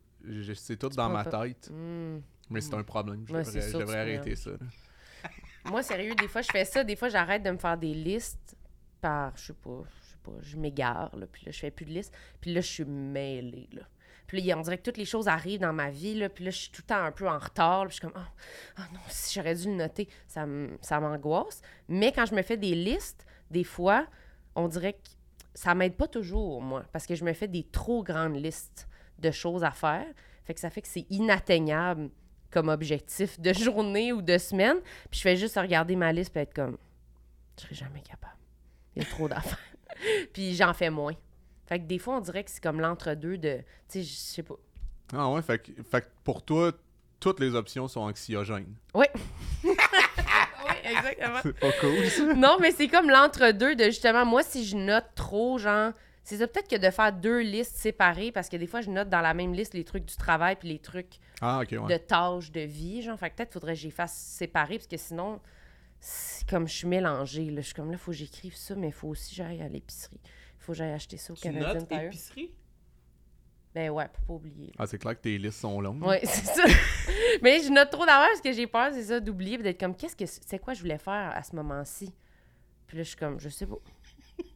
c'est 0.54 0.76
tout 0.78 0.88
dans 0.90 1.08
ma 1.08 1.24
pas- 1.24 1.44
tête. 1.48 1.70
Hmm. 1.72 2.18
Mais 2.50 2.60
c'est 2.60 2.74
un 2.74 2.82
problème. 2.84 3.24
Je 3.26 3.32
Ouais, 3.34 3.42
devrais, 3.42 3.60
je 3.60 3.76
tu 3.84 3.92
arrêter 3.92 4.36
ça. 4.36 4.50
Moi, 5.64 5.82
sérieux, 5.82 6.14
des 6.14 6.28
fois, 6.28 6.42
je 6.42 6.50
fais 6.50 6.64
ça. 6.64 6.84
Des 6.84 6.94
fois, 6.96 7.08
j'arrête 7.08 7.42
de 7.42 7.50
me 7.50 7.58
faire 7.58 7.76
des 7.76 7.92
listes 7.92 8.56
par, 9.00 9.36
je 9.36 9.46
sais 9.46 9.52
pas, 9.52 9.82
je 10.00 10.10
sais 10.10 10.16
pas, 10.22 10.32
je 10.40 10.56
m'égare, 10.56 11.14
là, 11.16 11.26
puis 11.26 11.44
là, 11.44 11.52
je 11.52 11.58
fais 11.58 11.70
plus 11.72 11.84
de 11.86 11.90
listes. 11.90 12.14
Puis 12.40 12.52
là, 12.54 12.60
je 12.60 12.66
suis 12.68 12.84
mêlée, 12.84 13.68
là. 13.72 13.82
Puis 14.26 14.52
on 14.54 14.60
dirait 14.60 14.78
que 14.78 14.82
toutes 14.82 14.96
les 14.96 15.04
choses 15.04 15.28
arrivent 15.28 15.60
dans 15.60 15.72
ma 15.72 15.90
vie, 15.90 16.14
là, 16.14 16.28
puis 16.28 16.44
là, 16.44 16.50
je 16.50 16.58
suis 16.58 16.70
tout 16.70 16.82
le 16.82 16.88
temps 16.88 17.02
un 17.02 17.12
peu 17.12 17.28
en 17.28 17.38
retard, 17.38 17.86
puis 17.86 17.96
je 17.96 18.00
suis 18.00 18.00
comme, 18.00 18.22
ah 18.76 18.82
non, 18.92 19.00
si 19.08 19.34
j'aurais 19.34 19.54
dû 19.54 19.68
le 19.68 19.74
noter, 19.74 20.08
ça 20.26 20.46
m'angoisse. 21.00 21.62
Mais 21.88 22.12
quand 22.12 22.26
je 22.26 22.34
me 22.34 22.42
fais 22.42 22.56
des 22.56 22.74
listes, 22.74 23.24
des 23.50 23.64
fois, 23.64 24.06
on 24.54 24.68
dirait 24.68 24.94
que 24.94 25.08
ça 25.54 25.74
m'aide 25.74 25.94
pas 25.94 26.08
toujours, 26.08 26.60
moi, 26.60 26.84
parce 26.92 27.06
que 27.06 27.14
je 27.14 27.24
me 27.24 27.32
fais 27.32 27.48
des 27.48 27.64
trop 27.64 28.02
grandes 28.02 28.36
listes 28.36 28.88
de 29.18 29.30
choses 29.30 29.64
à 29.64 29.70
faire. 29.70 30.06
Fait 30.44 30.54
que 30.54 30.60
ça 30.60 30.70
fait 30.70 30.82
que 30.82 30.88
c'est 30.88 31.06
inatteignable 31.10 32.10
comme 32.50 32.68
objectif 32.68 33.40
de 33.40 33.52
journée 33.54 34.12
ou 34.12 34.22
de 34.22 34.38
semaine. 34.38 34.78
Puis 35.10 35.18
je 35.18 35.22
fais 35.22 35.36
juste 35.36 35.56
regarder 35.56 35.96
ma 35.96 36.12
liste 36.12 36.36
et 36.36 36.40
être 36.40 36.54
comme, 36.54 36.76
je 37.56 37.62
serai 37.62 37.74
jamais 37.74 38.00
capable. 38.02 38.36
Il 38.94 39.02
y 39.02 39.06
a 39.06 39.08
trop 39.08 39.28
d'affaires. 39.28 39.58
puis 40.32 40.54
j'en 40.54 40.74
fais 40.74 40.90
moins. 40.90 41.14
Fait 41.66 41.78
que 41.80 41.84
des 41.84 41.98
fois, 41.98 42.16
on 42.16 42.20
dirait 42.20 42.44
que 42.44 42.50
c'est 42.50 42.62
comme 42.62 42.80
l'entre-deux 42.80 43.38
de, 43.38 43.56
tu 43.58 43.64
sais, 43.88 44.02
je 44.02 44.14
sais 44.14 44.42
pas. 44.42 44.54
Ah 45.12 45.30
ouais, 45.30 45.42
fait 45.42 45.58
que, 45.58 45.70
fait 45.82 46.00
que 46.02 46.06
pour 46.24 46.42
toi, 46.44 46.72
toutes 47.20 47.40
les 47.40 47.54
options 47.54 47.88
sont 47.88 48.00
anxiogènes. 48.00 48.74
Oui. 48.94 49.06
oui, 49.64 49.72
exactement. 50.84 51.38
C'est 51.42 51.58
pas 51.58 51.72
cool, 51.80 52.06
ça. 52.06 52.34
non, 52.34 52.56
mais 52.60 52.70
c'est 52.72 52.88
comme 52.88 53.08
l'entre-deux 53.10 53.74
de 53.76 53.84
justement, 53.84 54.24
moi, 54.24 54.42
si 54.42 54.64
je 54.64 54.76
note 54.76 55.06
trop, 55.14 55.58
genre, 55.58 55.92
c'est 56.24 56.38
ça 56.38 56.46
peut-être 56.48 56.68
que 56.68 56.76
de 56.76 56.90
faire 56.90 57.12
deux 57.12 57.40
listes 57.40 57.76
séparées 57.76 58.32
parce 58.32 58.48
que 58.48 58.56
des 58.56 58.66
fois, 58.66 58.80
je 58.80 58.90
note 58.90 59.08
dans 59.08 59.20
la 59.20 59.32
même 59.34 59.52
liste 59.54 59.74
les 59.74 59.84
trucs 59.84 60.04
du 60.04 60.16
travail 60.16 60.56
puis 60.56 60.68
les 60.68 60.78
trucs 60.80 61.18
Ah, 61.40 61.60
ouais. 61.60 61.66
de 61.66 61.96
tâches 61.98 62.50
de 62.50 62.60
vie, 62.60 63.02
genre. 63.02 63.18
Fait 63.18 63.30
que 63.30 63.36
peut-être 63.36 63.52
faudrait 63.52 63.74
que 63.74 63.80
j'y 63.80 63.90
fasse 63.92 64.14
séparer 64.14 64.78
parce 64.78 64.88
que 64.88 64.96
sinon, 64.96 65.40
c'est 66.00 66.48
comme 66.48 66.66
je 66.68 66.74
suis 66.74 66.88
mélangée, 66.88 67.50
là. 67.50 67.60
Je 67.60 67.66
suis 67.66 67.74
comme 67.74 67.90
là, 67.92 67.98
faut 67.98 68.10
que 68.10 68.16
j'écrive 68.16 68.56
ça, 68.56 68.74
mais 68.74 68.88
il 68.88 68.92
faut 68.92 69.08
aussi 69.08 69.30
que 69.30 69.36
j'aille 69.36 69.62
à 69.62 69.68
l'épicerie. 69.68 70.20
Il 70.66 70.70
faut 70.70 70.72
que 70.72 70.78
j'aille 70.78 70.90
acheter 70.92 71.16
ça 71.16 71.32
au 71.32 71.36
Tu 71.36 71.42
Canadian 71.42 71.74
notes 71.74 71.88
Tire. 71.88 72.02
épicerie? 72.02 72.52
Ben 73.72 73.90
ouais, 73.90 74.08
pour 74.08 74.24
pas 74.24 74.32
oublier. 74.32 74.72
Ah, 74.78 74.86
c'est 74.86 74.98
clair 74.98 75.14
que 75.14 75.20
tes 75.20 75.38
listes 75.38 75.60
sont 75.60 75.80
longues. 75.80 76.02
Ouais, 76.02 76.20
c'est 76.24 76.44
ça. 76.46 76.64
mais 77.40 77.60
je 77.62 77.70
note 77.70 77.90
trop 77.90 78.04
d'avance 78.04 78.26
parce 78.28 78.40
que 78.40 78.52
j'ai 78.52 78.66
peur, 78.66 78.88
c'est 78.92 79.04
ça, 79.04 79.20
d'oublier, 79.20 79.58
d'être 79.58 79.78
comme, 79.78 79.94
qu'est-ce 79.94 80.16
que 80.16 80.24
c'est 80.26 80.58
quoi 80.58 80.74
je 80.74 80.80
voulais 80.80 80.98
faire 80.98 81.30
à 81.34 81.42
ce 81.44 81.54
moment-ci? 81.54 82.12
Puis 82.88 82.96
là, 82.96 83.02
je 83.04 83.08
suis 83.10 83.16
comme, 83.18 83.38
je 83.38 83.48
sais 83.48 83.66
pas. 83.66 83.76
Je 83.76 83.92
m'en 83.92 83.98
souviens 84.02 84.44
plus. 84.44 84.55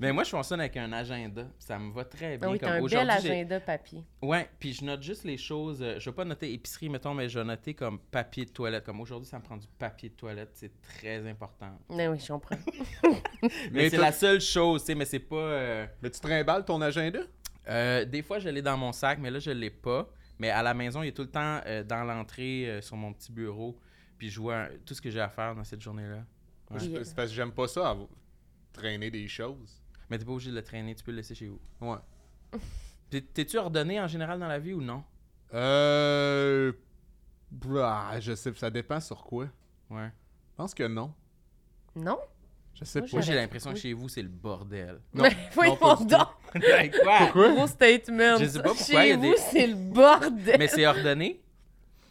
Mais 0.00 0.12
moi, 0.12 0.24
je 0.24 0.30
fonctionne 0.30 0.60
avec 0.60 0.76
un 0.76 0.92
agenda. 0.92 1.46
Ça 1.58 1.78
me 1.78 1.92
va 1.92 2.04
très 2.04 2.36
bien. 2.38 2.48
Ah 2.48 2.50
oui, 2.50 2.58
comme 2.58 2.70
un 2.70 2.82
bel 2.84 3.10
agenda 3.10 3.60
papier. 3.60 4.02
Ouais, 4.20 4.48
puis 4.58 4.72
je 4.72 4.84
note 4.84 5.02
juste 5.02 5.24
les 5.24 5.36
choses. 5.36 5.80
euh, 5.82 5.98
je 5.98 6.10
vais 6.10 6.14
pas 6.14 6.24
noter 6.24 6.52
épicerie, 6.52 6.88
mettons, 6.88 7.14
mais 7.14 7.28
je 7.28 7.38
vais 7.38 7.44
noter 7.44 7.74
comme 7.74 7.98
papier 7.98 8.44
de 8.44 8.50
toilette. 8.50 8.84
Comme 8.84 9.00
aujourd'hui, 9.00 9.28
ça 9.28 9.38
me 9.38 9.44
prend 9.44 9.56
du 9.56 9.66
papier 9.78 10.08
de 10.08 10.14
toilette. 10.14 10.50
C'est 10.54 10.72
très 10.82 11.26
important. 11.28 11.78
Mais 11.90 12.08
oui, 12.08 12.18
je 12.18 12.28
comprends. 12.32 12.56
Mais, 13.42 13.50
Mais 13.70 13.90
c'est 13.90 13.96
la 13.96 14.12
seule 14.12 14.40
chose, 14.40 14.80
tu 14.82 14.86
sais, 14.88 14.94
mais 14.94 15.04
c'est 15.04 15.18
pas. 15.20 15.36
euh, 15.36 15.86
Mais 16.02 16.10
tu 16.10 16.18
trimbales 16.20 16.64
ton 16.64 16.80
agenda? 16.82 17.20
euh, 17.68 18.04
des 18.04 18.22
fois, 18.22 18.38
je 18.40 18.48
l'ai 18.48 18.62
dans 18.62 18.76
mon 18.76 18.92
sac, 18.92 19.18
mais 19.20 19.30
là, 19.30 19.38
je 19.38 19.50
l'ai 19.50 19.70
pas. 19.70 20.08
Mais 20.40 20.50
à 20.50 20.62
la 20.62 20.74
maison, 20.74 21.02
il 21.02 21.08
est 21.08 21.12
tout 21.12 21.22
le 21.22 21.30
temps 21.30 21.60
euh, 21.66 21.82
dans 21.84 22.02
l'entrée, 22.04 22.66
euh, 22.68 22.80
sur 22.80 22.96
mon 22.96 23.12
petit 23.12 23.30
bureau. 23.32 23.78
Puis 24.18 24.30
je 24.30 24.40
vois 24.40 24.66
tout 24.84 24.94
ce 24.94 25.00
que 25.00 25.10
j'ai 25.10 25.20
à 25.20 25.28
faire 25.28 25.54
dans 25.54 25.64
cette 25.64 25.80
journée-là. 25.80 26.24
Ouais. 26.70 26.78
Oui. 26.80 26.98
C'est 27.04 27.14
parce 27.14 27.28
que 27.30 27.34
j'aime 27.36 27.52
pas 27.52 27.68
ça, 27.68 27.96
traîner 28.72 29.10
des 29.10 29.26
choses. 29.28 29.82
Mais 30.10 30.18
t'es 30.18 30.24
pas 30.24 30.32
obligé 30.32 30.50
de 30.50 30.56
le 30.56 30.62
traîner, 30.62 30.94
tu 30.94 31.04
peux 31.04 31.10
le 31.10 31.18
laisser 31.18 31.34
chez 31.34 31.48
vous. 31.48 31.60
Ouais. 31.80 31.96
T'es- 33.10 33.20
T'es-tu 33.22 33.56
ordonné 33.58 34.00
en 34.00 34.06
général 34.06 34.38
dans 34.38 34.48
la 34.48 34.58
vie 34.58 34.74
ou 34.74 34.82
non? 34.82 35.02
Euh. 35.54 36.72
bah, 37.50 38.20
je 38.20 38.34
sais, 38.34 38.52
ça 38.54 38.70
dépend 38.70 39.00
sur 39.00 39.22
quoi. 39.24 39.46
Ouais. 39.90 40.08
Je 40.50 40.56
pense 40.56 40.74
que 40.74 40.86
non. 40.86 41.12
Non? 41.96 42.18
Je 42.74 42.84
sais 42.84 43.00
Moi, 43.00 43.08
pas. 43.08 43.16
Moi, 43.16 43.20
j'ai 43.22 43.34
l'impression 43.34 43.72
que 43.72 43.78
chez 43.78 43.92
vous, 43.92 44.08
c'est 44.08 44.22
le 44.22 44.28
bordel. 44.28 45.00
Non, 45.14 45.22
Mais 45.24 45.36
voyons 45.52 45.76
donc! 45.76 46.28
Ben, 46.54 46.90
quoi? 47.02 47.18
Pourquoi? 47.20 47.52
Gros 47.54 47.66
statement. 47.66 48.36
Je 48.38 48.44
sais 48.46 48.62
pas 48.62 48.68
pourquoi, 48.74 49.04
il 49.04 49.08
y 49.08 49.08
Chez 49.08 49.12
a 49.12 49.16
des- 49.16 49.28
vous, 49.30 49.34
c'est 49.50 49.66
le 49.66 49.74
bordel. 49.74 50.56
Mais 50.58 50.68
c'est 50.68 50.86
ordonné? 50.86 51.42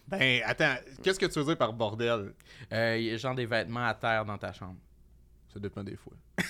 Ben, 0.08 0.42
attends, 0.46 0.76
qu'est-ce 1.04 1.20
que 1.20 1.26
tu 1.26 1.40
veux 1.40 1.46
dire 1.46 1.58
par 1.58 1.74
bordel? 1.74 2.34
Euh, 2.72 2.98
Il 2.98 3.06
y 3.06 3.12
a 3.12 3.18
genre 3.18 3.36
des 3.36 3.46
vêtements 3.46 3.86
à 3.86 3.94
terre 3.94 4.26
dans 4.26 4.38
ta 4.38 4.52
chambre. 4.54 4.78
Ça 5.58 5.62
dépend 5.62 5.84
des 5.84 5.96
fois. 5.98 6.14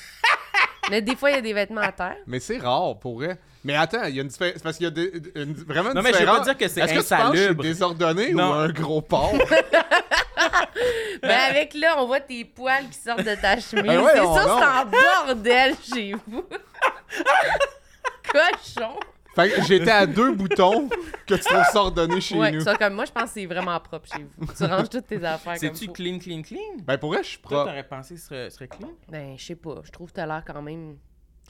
Mais 0.91 1.01
des 1.01 1.15
fois, 1.15 1.29
il 1.31 1.35
y 1.35 1.39
a 1.39 1.41
des 1.41 1.53
vêtements 1.53 1.81
à 1.81 1.91
terre. 1.93 2.17
Mais 2.27 2.39
c'est 2.41 2.57
rare 2.57 2.97
pour 2.99 3.15
vrai. 3.15 3.37
Mais 3.63 3.75
attends, 3.75 4.03
il 4.05 4.15
y 4.15 4.19
a 4.19 4.21
une 4.21 4.27
différence. 4.27 4.61
Parce 4.61 4.77
qu'il 4.77 4.83
y 4.85 4.87
a 4.87 4.91
des- 4.91 5.11
une- 5.35 5.53
vraiment 5.53 5.89
une 5.91 5.95
Non, 5.95 6.01
mais 6.01 6.11
je 6.13 6.19
veux 6.19 6.19
différence. 6.21 6.37
pas 6.39 6.43
dire 6.45 6.57
que 6.57 6.67
c'est 6.69 6.81
Est-ce 6.81 6.93
que 6.93 6.99
tu 6.99 7.21
penses 7.21 7.31
que 7.31 7.37
je 7.37 7.41
suis 7.41 7.43
insalubre? 7.43 7.63
désordonné 7.63 8.31
Non. 8.33 8.49
ou 8.49 8.53
un 8.53 8.69
gros 8.69 9.01
porc? 9.01 9.33
Ben 11.21 11.37
avec 11.49 11.73
là, 11.73 11.95
on 11.97 12.05
voit 12.05 12.19
tes 12.19 12.45
poils 12.45 12.87
qui 12.89 12.97
sortent 12.99 13.23
de 13.23 13.35
ta 13.35 13.59
chemise. 13.59 13.83
Ben 13.85 13.99
ouais, 14.01 14.11
c'est 14.13 14.19
on- 14.21 14.35
ça, 14.35 14.45
non. 14.45 14.59
c'est 14.59 14.65
en 14.65 15.25
bordel 15.25 15.75
chez 15.93 16.15
vous. 16.27 16.45
Cochon. 18.31 18.99
Fait 19.41 19.49
que 19.51 19.61
j'étais 19.63 19.91
à 19.91 20.05
deux 20.05 20.33
boutons 20.33 20.89
que 21.25 21.35
tu 21.35 21.39
trouves 21.41 21.63
ça 21.71 21.79
ordonné 21.81 22.19
chez 22.21 22.37
ouais, 22.37 22.51
nous. 22.51 22.61
ça 22.61 22.75
comme 22.75 22.93
moi, 22.93 23.05
je 23.05 23.11
pense 23.11 23.23
que 23.25 23.29
c'est 23.29 23.45
vraiment 23.45 23.79
propre 23.79 24.07
chez 24.13 24.25
vous. 24.37 24.53
Tu 24.53 24.63
ranges 24.65 24.89
toutes 24.89 25.07
tes 25.07 25.23
affaires 25.23 25.59
comme 25.59 25.73
C'est-tu 25.75 25.91
clean, 25.91 26.19
clean, 26.19 26.41
clean? 26.41 26.77
Ben, 26.83 26.97
pour 26.97 27.11
vrai, 27.13 27.23
je 27.23 27.29
suis 27.29 27.37
Toi, 27.39 27.49
propre. 27.49 27.65
t'aurais 27.69 27.87
pensé 27.87 28.15
que 28.15 28.19
ce 28.19 28.27
serait, 28.27 28.49
serait 28.49 28.67
clean? 28.67 28.91
Ben, 29.09 29.37
je 29.37 29.45
sais 29.45 29.55
pas. 29.55 29.81
Je 29.83 29.91
trouve 29.91 30.09
que 30.09 30.15
t'as 30.15 30.25
l'air 30.25 30.43
quand 30.45 30.61
même 30.61 30.97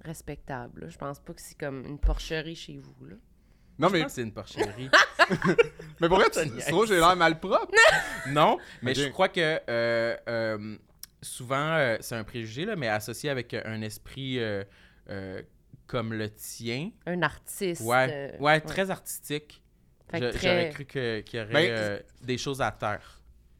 respectable. 0.03 0.81
là. 0.81 0.89
Je 0.89 0.97
pense 0.97 1.19
pas 1.19 1.33
que 1.33 1.41
c'est 1.41 1.57
comme 1.57 1.85
une 1.85 1.99
porcherie 1.99 2.55
chez 2.55 2.77
vous. 2.77 3.05
Là. 3.07 3.15
Non, 3.79 3.89
Je 3.89 3.93
mais, 3.93 3.99
pense 4.01 4.07
que 4.07 4.15
c'est 4.15 4.21
une 4.23 4.33
porcherie. 4.33 4.89
mais 6.01 6.07
pour 6.07 6.17
vrai, 6.19 6.29
tu, 6.29 6.39
tu 6.49 6.65
trouves 6.71 6.87
que 6.87 6.93
j'ai 6.93 6.99
l'air 6.99 7.15
mal 7.15 7.39
propre? 7.39 7.71
non, 8.29 8.57
mais 8.81 8.93
je 8.95 9.07
crois 9.09 9.29
que 9.29 9.59
euh, 9.69 10.15
euh, 10.29 10.77
souvent, 11.21 11.55
euh, 11.73 11.97
c'est 11.99 12.15
un 12.15 12.23
préjugé, 12.23 12.65
là, 12.65 12.75
mais 12.75 12.87
associé 12.87 13.29
avec 13.29 13.53
un 13.53 13.81
esprit 13.81 14.39
euh, 14.39 14.63
euh, 15.09 15.41
comme 15.87 16.13
le 16.13 16.29
tien. 16.29 16.91
Un 17.05 17.21
artiste. 17.21 17.81
Ouais, 17.81 18.07
euh, 18.09 18.37
ouais, 18.39 18.59
très 18.61 18.91
artistique. 18.91 19.61
Très- 20.07 20.19
J'aurais 20.31 20.69
cru 20.73 20.85
que- 20.85 21.19
qu'il 21.21 21.39
y 21.39 21.43
aurait 21.43 21.53
Ben, 21.53 21.69
euh, 21.71 21.99
des 22.21 22.37
choses 22.37 22.61
à 22.61 22.71
terre. 22.71 23.13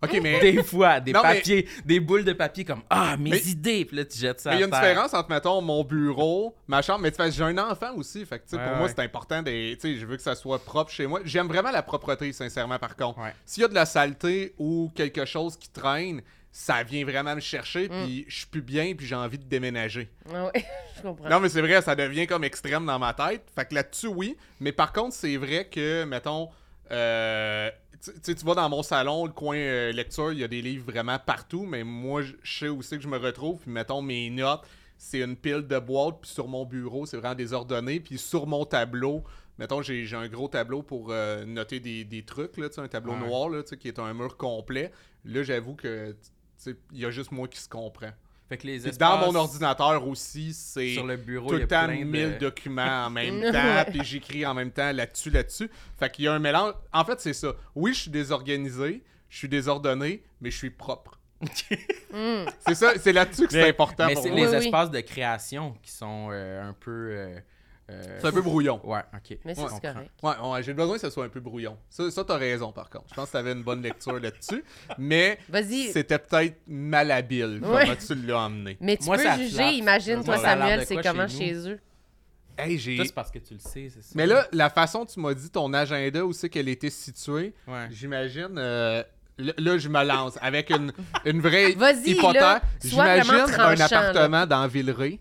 Ok, 0.04 0.12
mais. 0.24 0.40
Des 0.40 0.62
fois, 0.63 1.00
des 1.00 1.12
Non, 1.12 1.22
mais- 1.24 1.36
papiers, 1.38 1.68
des 1.84 2.00
boules 2.00 2.24
de 2.24 2.32
papier 2.34 2.63
comme 2.63 2.84
Ah, 2.90 3.18
mes 3.18 3.32
Mais- 3.32 3.42
idées! 3.48 3.84
Puis 3.84 3.98
là, 3.98 4.06
tu 4.06 4.18
jettes 4.18 4.40
ça 4.40 4.52
Mais 4.52 4.58
il 4.58 4.60
y 4.60 4.62
a 4.62 4.66
à 4.66 4.68
une 4.68 4.72
terre. 4.72 4.82
différence 4.82 5.13
entre, 5.13 5.30
mettons, 5.32 5.60
mon 5.62 5.84
bureau, 5.84 6.56
ma 6.68 6.82
chambre, 6.84 7.00
mais 7.02 7.12
tu 7.12 7.18
fais, 7.18 7.32
j'ai 7.32 7.44
un 7.44 7.58
enfant 7.58 7.96
aussi, 7.96 8.24
fait 8.26 8.38
que, 8.40 8.44
tu 8.44 8.52
sais, 8.52 8.58
Ouais, 8.58 8.68
pour 8.70 8.78
moi, 8.78 8.88
c'est 8.88 9.00
important, 9.00 9.42
des, 9.42 9.76
tu 9.82 9.94
sais, 9.94 10.00
je 10.00 10.06
veux 10.06 10.16
que 10.16 10.22
ça 10.22 10.36
soit 10.36 10.60
propre 10.63 10.92
chez 10.92 11.08
moi. 11.08 11.20
J'aime 11.26 11.48
vraiment 11.48 11.72
la 11.72 11.82
propreté, 11.82 12.32
sincèrement, 12.32 12.78
par 12.78 12.96
contre. 12.96 13.20
Ouais. 13.20 13.34
S'il 13.46 13.62
y 13.62 13.66
a 13.66 13.70
de 13.70 13.74
la 13.76 13.86
saleté 13.88 14.54
ou 14.60 14.92
quelque 14.96 15.26
chose 15.26 15.58
qui 15.58 15.70
traîne, 15.70 16.22
ça 16.52 16.82
vient 16.84 17.04
vraiment 17.06 17.36
me 17.36 17.40
chercher, 17.40 17.88
Mm. 17.90 18.04
puis 18.04 18.26
je 18.28 18.38
suis 18.38 18.48
plus 18.48 18.62
bien, 18.62 18.96
puis 18.96 19.06
j'ai 19.06 19.16
envie 19.16 19.38
de 19.38 19.44
déménager. 19.44 20.10
Ah 20.34 20.46
ouais, 20.46 20.52
je 20.98 21.02
comprends. 21.04 21.30
Non, 21.30 21.40
mais 21.40 21.50
c'est 21.50 21.62
vrai, 21.62 21.82
ça 21.82 21.96
devient 21.96 22.26
comme 22.28 22.44
extrême 22.44 22.86
dans 22.86 22.98
ma 23.00 23.14
tête. 23.14 23.44
Fait 23.56 23.66
que 23.68 23.76
là-dessus, 23.76 24.08
oui. 24.08 24.36
Mais 24.60 24.72
par 24.72 24.92
contre, 24.94 25.14
c'est 25.16 25.38
vrai 25.38 25.68
que, 25.70 26.04
mettons, 26.06 26.50
euh, 26.92 27.70
tu 28.04 28.12
tu 28.14 28.20
sais, 28.24 28.36
tu 28.36 28.46
vas 28.46 28.56
dans 28.56 28.70
mon 28.70 28.84
salon, 28.84 29.26
le 29.26 29.32
coin 29.32 29.58
euh, 29.58 29.92
lecture, 29.92 30.32
il 30.32 30.40
y 30.40 30.44
a 30.44 30.48
des 30.48 30.62
livres 30.62 30.86
vraiment 30.92 31.20
partout, 31.20 31.66
mais 31.66 31.84
moi, 31.84 32.22
je 32.22 32.34
sais 32.44 32.68
aussi 32.70 32.96
que 32.98 33.04
je 33.04 33.08
me 33.08 33.18
retrouve. 33.18 33.60
Puis, 33.62 33.72
mettons, 33.72 34.02
mes 34.02 34.30
notes, 34.30 34.62
c'est 34.98 35.20
une 35.20 35.36
pile 35.36 35.68
de 35.68 35.80
boîtes, 35.80 36.22
puis 36.22 36.30
sur 36.32 36.48
mon 36.48 36.66
bureau, 36.66 37.06
c'est 37.06 37.18
vraiment 37.18 37.36
désordonné. 37.36 38.00
Puis 38.00 38.18
sur 38.18 38.48
mon 38.48 38.66
tableau, 38.66 39.24
mettons, 39.60 39.82
j'ai 39.82 40.08
un 40.14 40.28
gros 40.28 40.48
tableau 40.48 40.82
pour 40.82 41.08
euh, 41.12 41.46
noter 41.46 41.80
des, 41.80 42.04
des 42.04 42.24
trucs, 42.24 42.58
là, 42.58 42.68
un 42.78 42.88
tableau 42.88 43.14
Ouais. 43.14 43.20
noir, 43.28 43.50
là, 43.50 43.62
qui 43.64 43.88
est 43.88 44.00
un 44.00 44.14
mur 44.14 44.38
complet. 44.38 44.92
Là, 45.26 45.44
j'avoue 45.44 45.76
que, 45.76 46.16
il 46.65 47.00
y 47.00 47.06
a 47.06 47.12
juste 47.12 47.32
moi 47.32 47.48
qui 47.48 47.60
se 47.60 47.70
comprend. 47.70 48.12
Fait 48.50 48.58
que 48.58 48.65
les 48.65 48.80
Puis 48.80 48.89
espaces 48.89 48.98
dans 48.98 49.17
mon 49.32 49.36
ordinateur 49.36 50.08
aussi, 50.08 50.54
c'est 50.54 50.93
sur 50.93 51.06
le 51.06 51.17
bureau, 51.17 51.50
tout 51.50 51.56
le 51.58 51.67
temps 51.67 51.86
plein 51.86 52.06
1000 52.06 52.34
de... 52.36 52.38
documents 52.39 53.06
en 53.08 53.10
même 53.10 53.41
temps, 53.52 53.91
puis 53.91 54.02
j'écris 54.06 54.46
en 54.46 54.54
même 54.54 54.72
temps 54.72 54.91
là-dessus, 54.93 55.30
là-dessus. 55.30 55.70
Fait 56.00 56.10
qu'il 56.10 56.26
y 56.26 56.28
a 56.30 56.34
un 56.34 56.39
mélange. 56.39 56.74
En 56.93 57.04
fait, 57.04 57.20
c'est 57.20 57.34
ça. 57.34 57.54
Oui, 57.76 57.93
je 57.93 58.00
suis 58.04 58.12
désorganisé, 58.12 59.04
je 59.30 59.38
suis 59.38 59.50
désordonné, 59.50 60.24
mais 60.39 60.50
je 60.50 60.58
suis 60.58 60.70
propre. 60.70 61.20
C'est 62.65 62.74
ça, 62.74 62.93
c'est 62.98 63.13
là-dessus 63.13 63.46
que 63.46 63.52
c'est 63.52 63.70
important 63.70 64.08
Mais 64.08 64.13
pour 64.15 64.24
c'est 64.24 64.30
moi. 64.32 64.39
les 64.39 64.48
Oui, 64.48 64.56
oui. 64.58 64.65
espaces 64.65 64.89
de 64.89 65.00
création 65.02 65.76
qui 65.84 65.91
sont 65.91 66.30
euh, 66.32 66.67
un 66.67 66.74
peu... 66.74 67.10
euh, 67.12 67.39
euh, 67.89 68.17
C'est 68.19 68.28
un 68.28 68.32
peu 68.32 68.41
brouillon. 68.41 68.80
Ouais, 68.84 69.00
ok. 69.13 69.38
Mais 69.45 69.56
c'est 69.56 69.62
correct. 69.62 70.12
Ouais, 70.21 70.34
ouais, 70.52 70.63
j'ai 70.63 70.73
besoin 70.73 70.95
que 70.95 71.02
ça 71.02 71.10
soit 71.12 71.26
un 71.26 71.30
peu 71.30 71.39
brouillon. 71.39 71.78
Ça, 71.89 72.10
ça 72.12 72.23
t'as 72.23 72.36
raison, 72.38 72.71
par 72.71 72.89
contre. 72.89 73.06
Je 73.10 73.13
pense 73.15 73.28
que 73.28 73.34
t'avais 73.34 73.54
une 73.54 73.63
bonne 73.63 73.82
lecture 73.82 74.19
là-dessus. 74.19 74.63
Mais 74.97 75.39
Vas-y. 75.50 75.91
c'était 75.91 76.19
peut-être 76.19 76.58
malhabile 76.67 77.62
Ouais. 77.63 77.84
comment 77.86 77.95
tu 77.95 78.15
l'as 78.15 78.39
emmené. 78.39 78.78
Mais 78.82 78.97
tu 78.97 79.06
Moi, 79.06 79.17
peux 79.17 79.23
ça 79.23 79.38
juger, 79.38 79.56
flatte. 79.56 79.73
imagine, 79.76 80.15
Moi, 80.15 80.23
toi, 80.26 80.38
ça 80.38 80.50
a 80.52 80.56
l'air 80.56 80.67
Samuel, 80.67 80.86
c'est 80.86 81.02
comment 81.02 81.28
chez 81.28 81.38
chez 81.38 81.69
eux? 81.69 81.80
Hey, 82.60 82.80
c'est 82.80 83.13
parce 83.13 83.30
que 83.30 83.38
tu 83.39 83.54
le 83.54 83.60
sais, 83.60 83.89
c'est 83.93 84.02
ça. 84.02 84.10
Mais 84.15 84.26
là, 84.26 84.47
la 84.52 84.69
façon 84.71 85.00
dont 85.00 85.06
tu 85.06 85.19
m'as 85.19 85.34
dit 85.36 85.50
ton 85.52 85.71
agenda, 85.73 86.26
où 86.26 86.34
c'est 86.34 86.50
qu'elle 86.50 86.67
était 86.69 86.89
située, 86.89 87.54
Ouais. 87.67 87.88
j'imagine. 87.91 88.56
euh, 88.58 89.04
là, 89.38 89.54
là, 89.60 89.78
je 89.78 89.88
me 89.88 90.04
lance 90.04 90.39
avec 90.41 90.71
une, 90.71 90.91
une 91.26 91.39
vraie 91.39 91.73
hypothèse. 92.04 92.41
là, 92.41 92.62
J'imagine 92.84 93.32
un 93.60 93.80
appartement 93.80 94.45
dans 94.47 94.67
Villeray, 94.67 95.19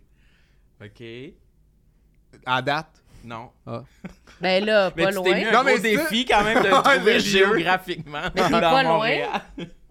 OK. 0.82 1.02
À 2.44 2.60
date? 2.62 3.02
Non. 3.24 3.50
Ben 4.40 4.62
là, 4.64 4.92
Mais 4.94 5.04
pas 5.04 5.12
tu 5.12 5.22
t'es 5.22 5.34
mis 5.34 5.40
loin. 5.44 5.48
un 5.48 5.52
Non, 5.52 5.64
mais 5.64 5.76
c'est- 5.78 5.96
défi 5.96 6.24
quand 6.26 6.44
même 6.44 6.62
de 6.62 6.68
trouver 6.82 7.20
géographiquement 7.20 8.20
Mais 8.34 8.42
t'es 8.42 8.50
dans 8.50 8.60
pas 8.60 8.82
loin. 8.82 9.10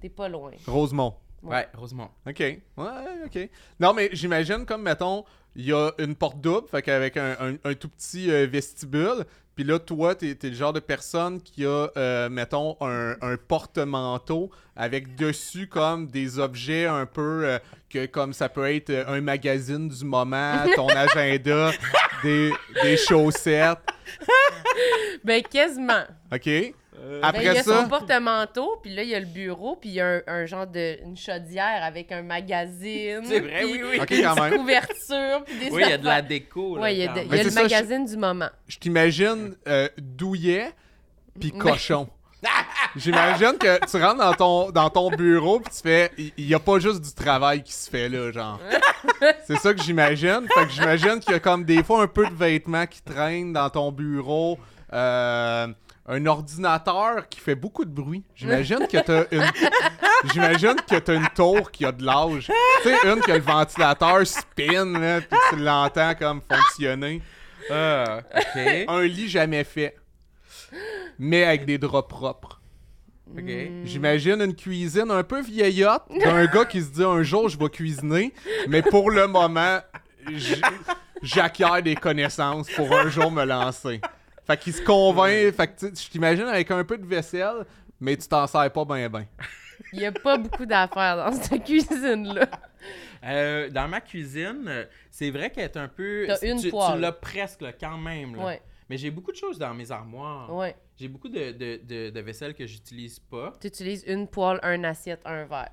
T'es 0.01 0.09
pas 0.09 0.29
loin. 0.29 0.51
Rosemont. 0.67 1.15
Ouais, 1.41 1.67
Rosemont. 1.75 2.09
OK. 2.27 2.39
Ouais, 2.39 2.61
OK. 3.25 3.49
Non, 3.79 3.93
mais 3.93 4.09
j'imagine 4.13 4.65
comme, 4.65 4.83
mettons, 4.83 5.25
il 5.55 5.65
y 5.65 5.73
a 5.73 5.91
une 5.97 6.15
porte 6.15 6.39
double, 6.41 6.67
fait 6.67 6.81
qu'avec 6.83 7.17
un, 7.17 7.31
un- 7.39 7.55
un 7.63 7.73
tout 7.73 7.89
petit 7.89 8.29
euh, 8.31 8.45
vestibule. 8.45 9.25
Puis 9.55 9.63
là, 9.63 9.79
toi, 9.79 10.15
t'es 10.15 10.31
es 10.31 10.49
le 10.49 10.53
genre 10.53 10.73
de 10.73 10.81
personne 10.81 11.41
qui 11.41 11.65
a, 11.65 11.87
euh, 11.95 12.29
mettons, 12.29 12.75
un, 12.81 13.15
un 13.21 13.37
porte-manteau 13.37 14.51
avec 14.75 15.15
dessus 15.15 15.67
comme 15.67 16.07
des 16.07 16.39
objets 16.39 16.85
un 16.85 17.05
peu 17.05 17.45
euh, 17.45 17.59
que 17.89 18.05
comme 18.05 18.33
ça 18.33 18.49
peut 18.49 18.69
être 18.69 18.89
euh, 18.89 19.05
un 19.07 19.21
magazine 19.21 19.87
du 19.87 20.03
moment, 20.03 20.57
ton 20.75 20.87
agenda, 20.89 21.71
des, 22.21 22.51
des 22.83 22.97
chaussettes. 22.97 23.79
Ben 25.23 25.41
quasiment. 25.41 26.03
OK? 26.33 26.73
Ben, 27.03 27.19
Après 27.23 27.43
il 27.43 27.45
y 27.45 27.49
a 27.57 27.63
ça, 27.63 27.81
son 27.83 27.87
porte-manteau, 27.89 28.79
puis 28.81 28.93
là, 28.93 29.03
il 29.03 29.09
y 29.09 29.15
a 29.15 29.19
le 29.19 29.25
bureau, 29.25 29.75
puis 29.75 29.89
il 29.89 29.95
y 29.95 30.01
a 30.01 30.07
un, 30.07 30.21
un 30.27 30.45
genre 30.45 30.65
de 30.67 30.97
une 31.03 31.15
chaudière 31.17 31.83
avec 31.83 32.11
un 32.11 32.21
magazine. 32.23 33.21
C'est 33.25 33.39
vrai, 33.39 33.61
puis 33.63 33.73
oui, 33.73 33.81
oui. 33.91 33.99
OK, 34.01 34.09
quand 34.09 34.41
même. 34.43 34.53
Une 34.53 34.59
couverture, 34.59 35.43
puis 35.45 35.55
des 35.59 35.69
Oui, 35.71 35.81
il 35.85 35.89
y 35.89 35.93
a 35.93 35.97
de 35.97 36.05
la 36.05 36.21
déco. 36.21 36.75
Là, 36.77 36.81
Ouais, 36.81 36.95
il 36.95 36.99
y 37.03 37.07
a, 37.07 37.13
de- 37.13 37.19
y 37.21 37.43
le 37.43 37.49
je- 37.49 37.55
magazine 37.55 38.05
du 38.05 38.17
moment. 38.17 38.49
je 38.67 38.77
t'imagine 38.77 39.55
euh, 39.67 39.87
douillet 39.97 40.71
puis 41.39 41.51
Mais- 41.53 41.59
cochon. 41.59 42.07
J'imagine 42.95 43.57
que 43.59 43.79
tu 43.89 43.97
rentres 44.01 44.17
dans 44.19 44.33
ton, 44.33 44.71
dans 44.71 44.89
ton 44.89 45.09
bureau 45.09 45.59
puis 45.59 45.73
tu 45.73 45.81
fais. 45.81 46.11
Il 46.37 46.45
n'y 46.45 46.53
a 46.53 46.59
pas 46.59 46.79
juste 46.79 47.01
du 47.01 47.11
travail 47.13 47.63
qui 47.63 47.73
se 47.73 47.89
fait 47.89 48.07
là, 48.07 48.31
genre. 48.31 48.59
C'est 49.47 49.57
ça 49.57 49.73
que 49.73 49.81
j'imagine. 49.81 50.45
Fait 50.53 50.65
que 50.65 50.71
j'imagine 50.71 51.19
qu'il 51.19 51.31
y 51.31 51.35
a 51.35 51.39
comme 51.39 51.63
des 51.65 51.83
fois 51.83 52.03
un 52.03 52.07
peu 52.07 52.25
de 52.27 52.33
vêtements 52.35 52.85
qui 52.85 53.01
traînent 53.01 53.51
dans 53.53 53.69
ton 53.69 53.91
bureau. 53.91 54.57
euh, 54.93 55.67
un 56.07 56.25
ordinateur 56.25 57.27
qui 57.29 57.39
fait 57.39 57.55
beaucoup 57.55 57.83
de 57.83 57.89
bruit. 57.89 58.23
J'imagine 58.35 58.87
que 58.87 58.97
t'as 58.97 59.25
une. 59.31 59.43
J'imagine 60.33 60.75
que 60.87 60.99
t'as 60.99 61.15
une 61.15 61.27
tour 61.35 61.71
qui 61.71 61.85
a 61.85 61.91
de 61.91 62.03
l'âge. 62.03 62.51
Tu 62.83 62.89
sais, 62.89 62.95
une 63.11 63.21
que 63.21 63.31
le 63.31 63.39
ventilateur 63.39 64.25
spin, 64.25 64.99
là, 64.99 65.21
puis 65.21 65.39
tu 65.49 65.55
l'entends 65.57 66.13
comme 66.15 66.41
fonctionner. 66.41 67.21
Ah. 67.71 68.21
Un 68.87 69.03
lit 69.03 69.29
jamais 69.29 69.63
fait. 69.63 69.95
Mais 71.17 71.43
avec 71.43 71.65
des 71.65 71.77
draps 71.77 72.07
propres. 72.07 72.61
OK. 73.35 73.51
J'imagine 73.83 74.41
une 74.41 74.55
cuisine 74.55 75.09
un 75.09 75.23
peu 75.23 75.41
vieillotte 75.41 76.03
d'un 76.23 76.45
gars 76.45 76.65
qui 76.65 76.81
se 76.81 76.89
dit 76.89 77.03
un 77.03 77.23
jour 77.23 77.49
je 77.49 77.57
vais 77.57 77.69
cuisiner, 77.69 78.33
mais 78.67 78.83
pour 78.83 79.09
le 79.09 79.27
moment, 79.27 79.79
j'acquiers 81.23 81.81
des 81.83 81.95
connaissances 81.95 82.69
pour 82.69 82.95
un 82.95 83.09
jour 83.09 83.31
me 83.31 83.43
lancer. 83.43 83.99
Fait 84.47 84.57
qu'il 84.57 84.73
se 84.73 84.81
convainc, 84.81 85.53
fait 85.53 85.67
que 85.67 85.79
tu- 85.87 85.95
je 86.03 86.09
t'imagine 86.09 86.45
avec 86.45 86.69
un 86.71 86.83
peu 86.83 86.97
de 86.97 87.05
vaisselle, 87.05 87.65
mais 87.99 88.15
tu 88.15 88.27
t'en 88.27 88.45
sers 88.47 88.71
pas 88.71 88.85
bien 88.85 89.09
ben. 89.09 89.25
Il 89.91 89.99
y 90.01 90.05
a 90.05 90.11
pas 90.11 90.37
beaucoup 90.37 90.65
d'affaires 90.65 91.17
dans 91.17 91.31
cette 91.31 91.63
cuisine-là. 91.63 92.47
Euh, 93.23 93.69
dans 93.69 93.87
ma 93.87 94.01
cuisine, 94.01 94.87
c'est 95.09 95.31
vrai 95.31 95.49
qu'elle 95.49 95.65
est 95.65 95.77
un 95.77 95.87
peu. 95.87 96.25
T'as 96.27 96.37
tu- 96.37 96.47
une 96.47 96.61
tu, 96.61 96.69
poêle. 96.69 96.93
Tu 96.95 96.99
l'as 97.01 97.11
presque 97.11 97.61
là, 97.61 97.73
quand 97.73 97.97
même. 97.97 98.35
Là. 98.35 98.45
Ouais, 98.45 98.61
Mais 98.89 98.97
j'ai 98.97 99.09
beaucoup 99.09 99.31
de 99.31 99.37
choses 99.37 99.57
dans 99.57 99.73
mes 99.73 99.89
armoires. 99.91 100.53
ouais. 100.53 100.75
J'ai 100.97 101.07
beaucoup 101.09 101.27
de, 101.27 101.51
de, 101.51 101.81
de, 101.83 102.09
de 102.11 102.19
vaisselle 102.21 102.53
que 102.53 102.65
j'utilise 102.65 103.19
pas. 103.19 103.51
Tu 103.59 103.67
utilises 103.67 104.03
une 104.07 104.27
poêle, 104.27 104.59
un 104.63 104.83
assiette, 104.85 105.19
un 105.25 105.43
verre. 105.45 105.71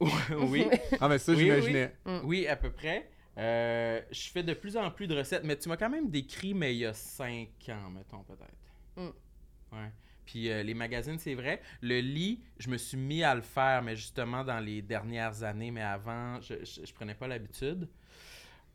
oui. 0.48 0.66
Ah 1.00 1.08
mais 1.08 1.18
ça 1.18 1.32
Oui, 1.32 1.38
j'imaginais. 1.40 1.92
Oui, 2.24 2.46
à 2.46 2.56
peu 2.56 2.70
près. 2.70 3.10
Euh, 3.38 4.00
je 4.10 4.30
fais 4.30 4.42
de 4.42 4.54
plus 4.54 4.76
en 4.76 4.90
plus 4.90 5.06
de 5.06 5.14
recettes, 5.16 5.44
mais 5.44 5.56
tu 5.58 5.68
m'as 5.68 5.76
quand 5.76 5.90
même 5.90 6.08
décrit, 6.10 6.54
mais 6.54 6.74
il 6.74 6.78
y 6.78 6.86
a 6.86 6.94
cinq 6.94 7.50
ans, 7.68 7.90
mettons, 7.90 8.22
peut-être. 8.22 8.96
Mm. 8.96 9.76
Ouais. 9.76 9.92
Puis 10.24 10.50
euh, 10.50 10.62
les 10.62 10.74
magazines, 10.74 11.18
c'est 11.18 11.34
vrai. 11.34 11.60
Le 11.82 12.00
lit, 12.00 12.42
je 12.58 12.68
me 12.70 12.78
suis 12.78 12.96
mis 12.96 13.22
à 13.22 13.34
le 13.34 13.42
faire, 13.42 13.82
mais 13.82 13.94
justement 13.94 14.42
dans 14.42 14.58
les 14.58 14.80
dernières 14.82 15.42
années, 15.42 15.70
mais 15.70 15.82
avant, 15.82 16.40
je, 16.40 16.54
je, 16.64 16.84
je 16.86 16.92
prenais 16.94 17.14
pas 17.14 17.28
l'habitude. 17.28 17.88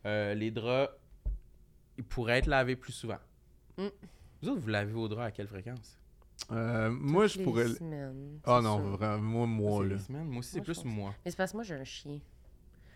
Euh, 0.06 0.34
les 0.34 0.52
draps, 0.52 0.94
ils 1.98 2.04
pourraient 2.04 2.38
être 2.40 2.48
lavés 2.48 2.76
plus 2.76 2.94
souvent. 2.94 3.20
Mm. 3.78 3.88
Vous 4.42 4.50
autres, 4.50 4.62
vous 4.62 4.70
lavez 4.70 4.92
vos 4.92 5.08
draps 5.08 5.28
à 5.28 5.32
quelle 5.32 5.48
fréquence? 5.48 5.98
Euh, 6.52 6.90
moi 6.90 7.28
je 7.28 7.40
pourrais. 7.40 7.68
semaines, 7.68 8.40
Ah 8.46 8.62
non, 8.64 8.78
sûr. 8.78 8.98
vraiment, 8.98 9.46
moi, 9.46 9.48
moi 9.48 9.86
là. 9.86 10.00
semaines? 10.00 10.28
Moi 10.28 10.40
aussi, 10.40 10.52
c'est 10.52 10.62
plus 10.62 10.76
pense- 10.76 10.86
moi. 10.86 11.14
Mais 11.24 11.32
c'est 11.32 11.38
parce 11.38 11.52
que 11.52 11.58
moi, 11.58 11.64
j'ai 11.64 11.76
un 11.76 11.84
chien. 11.84 12.20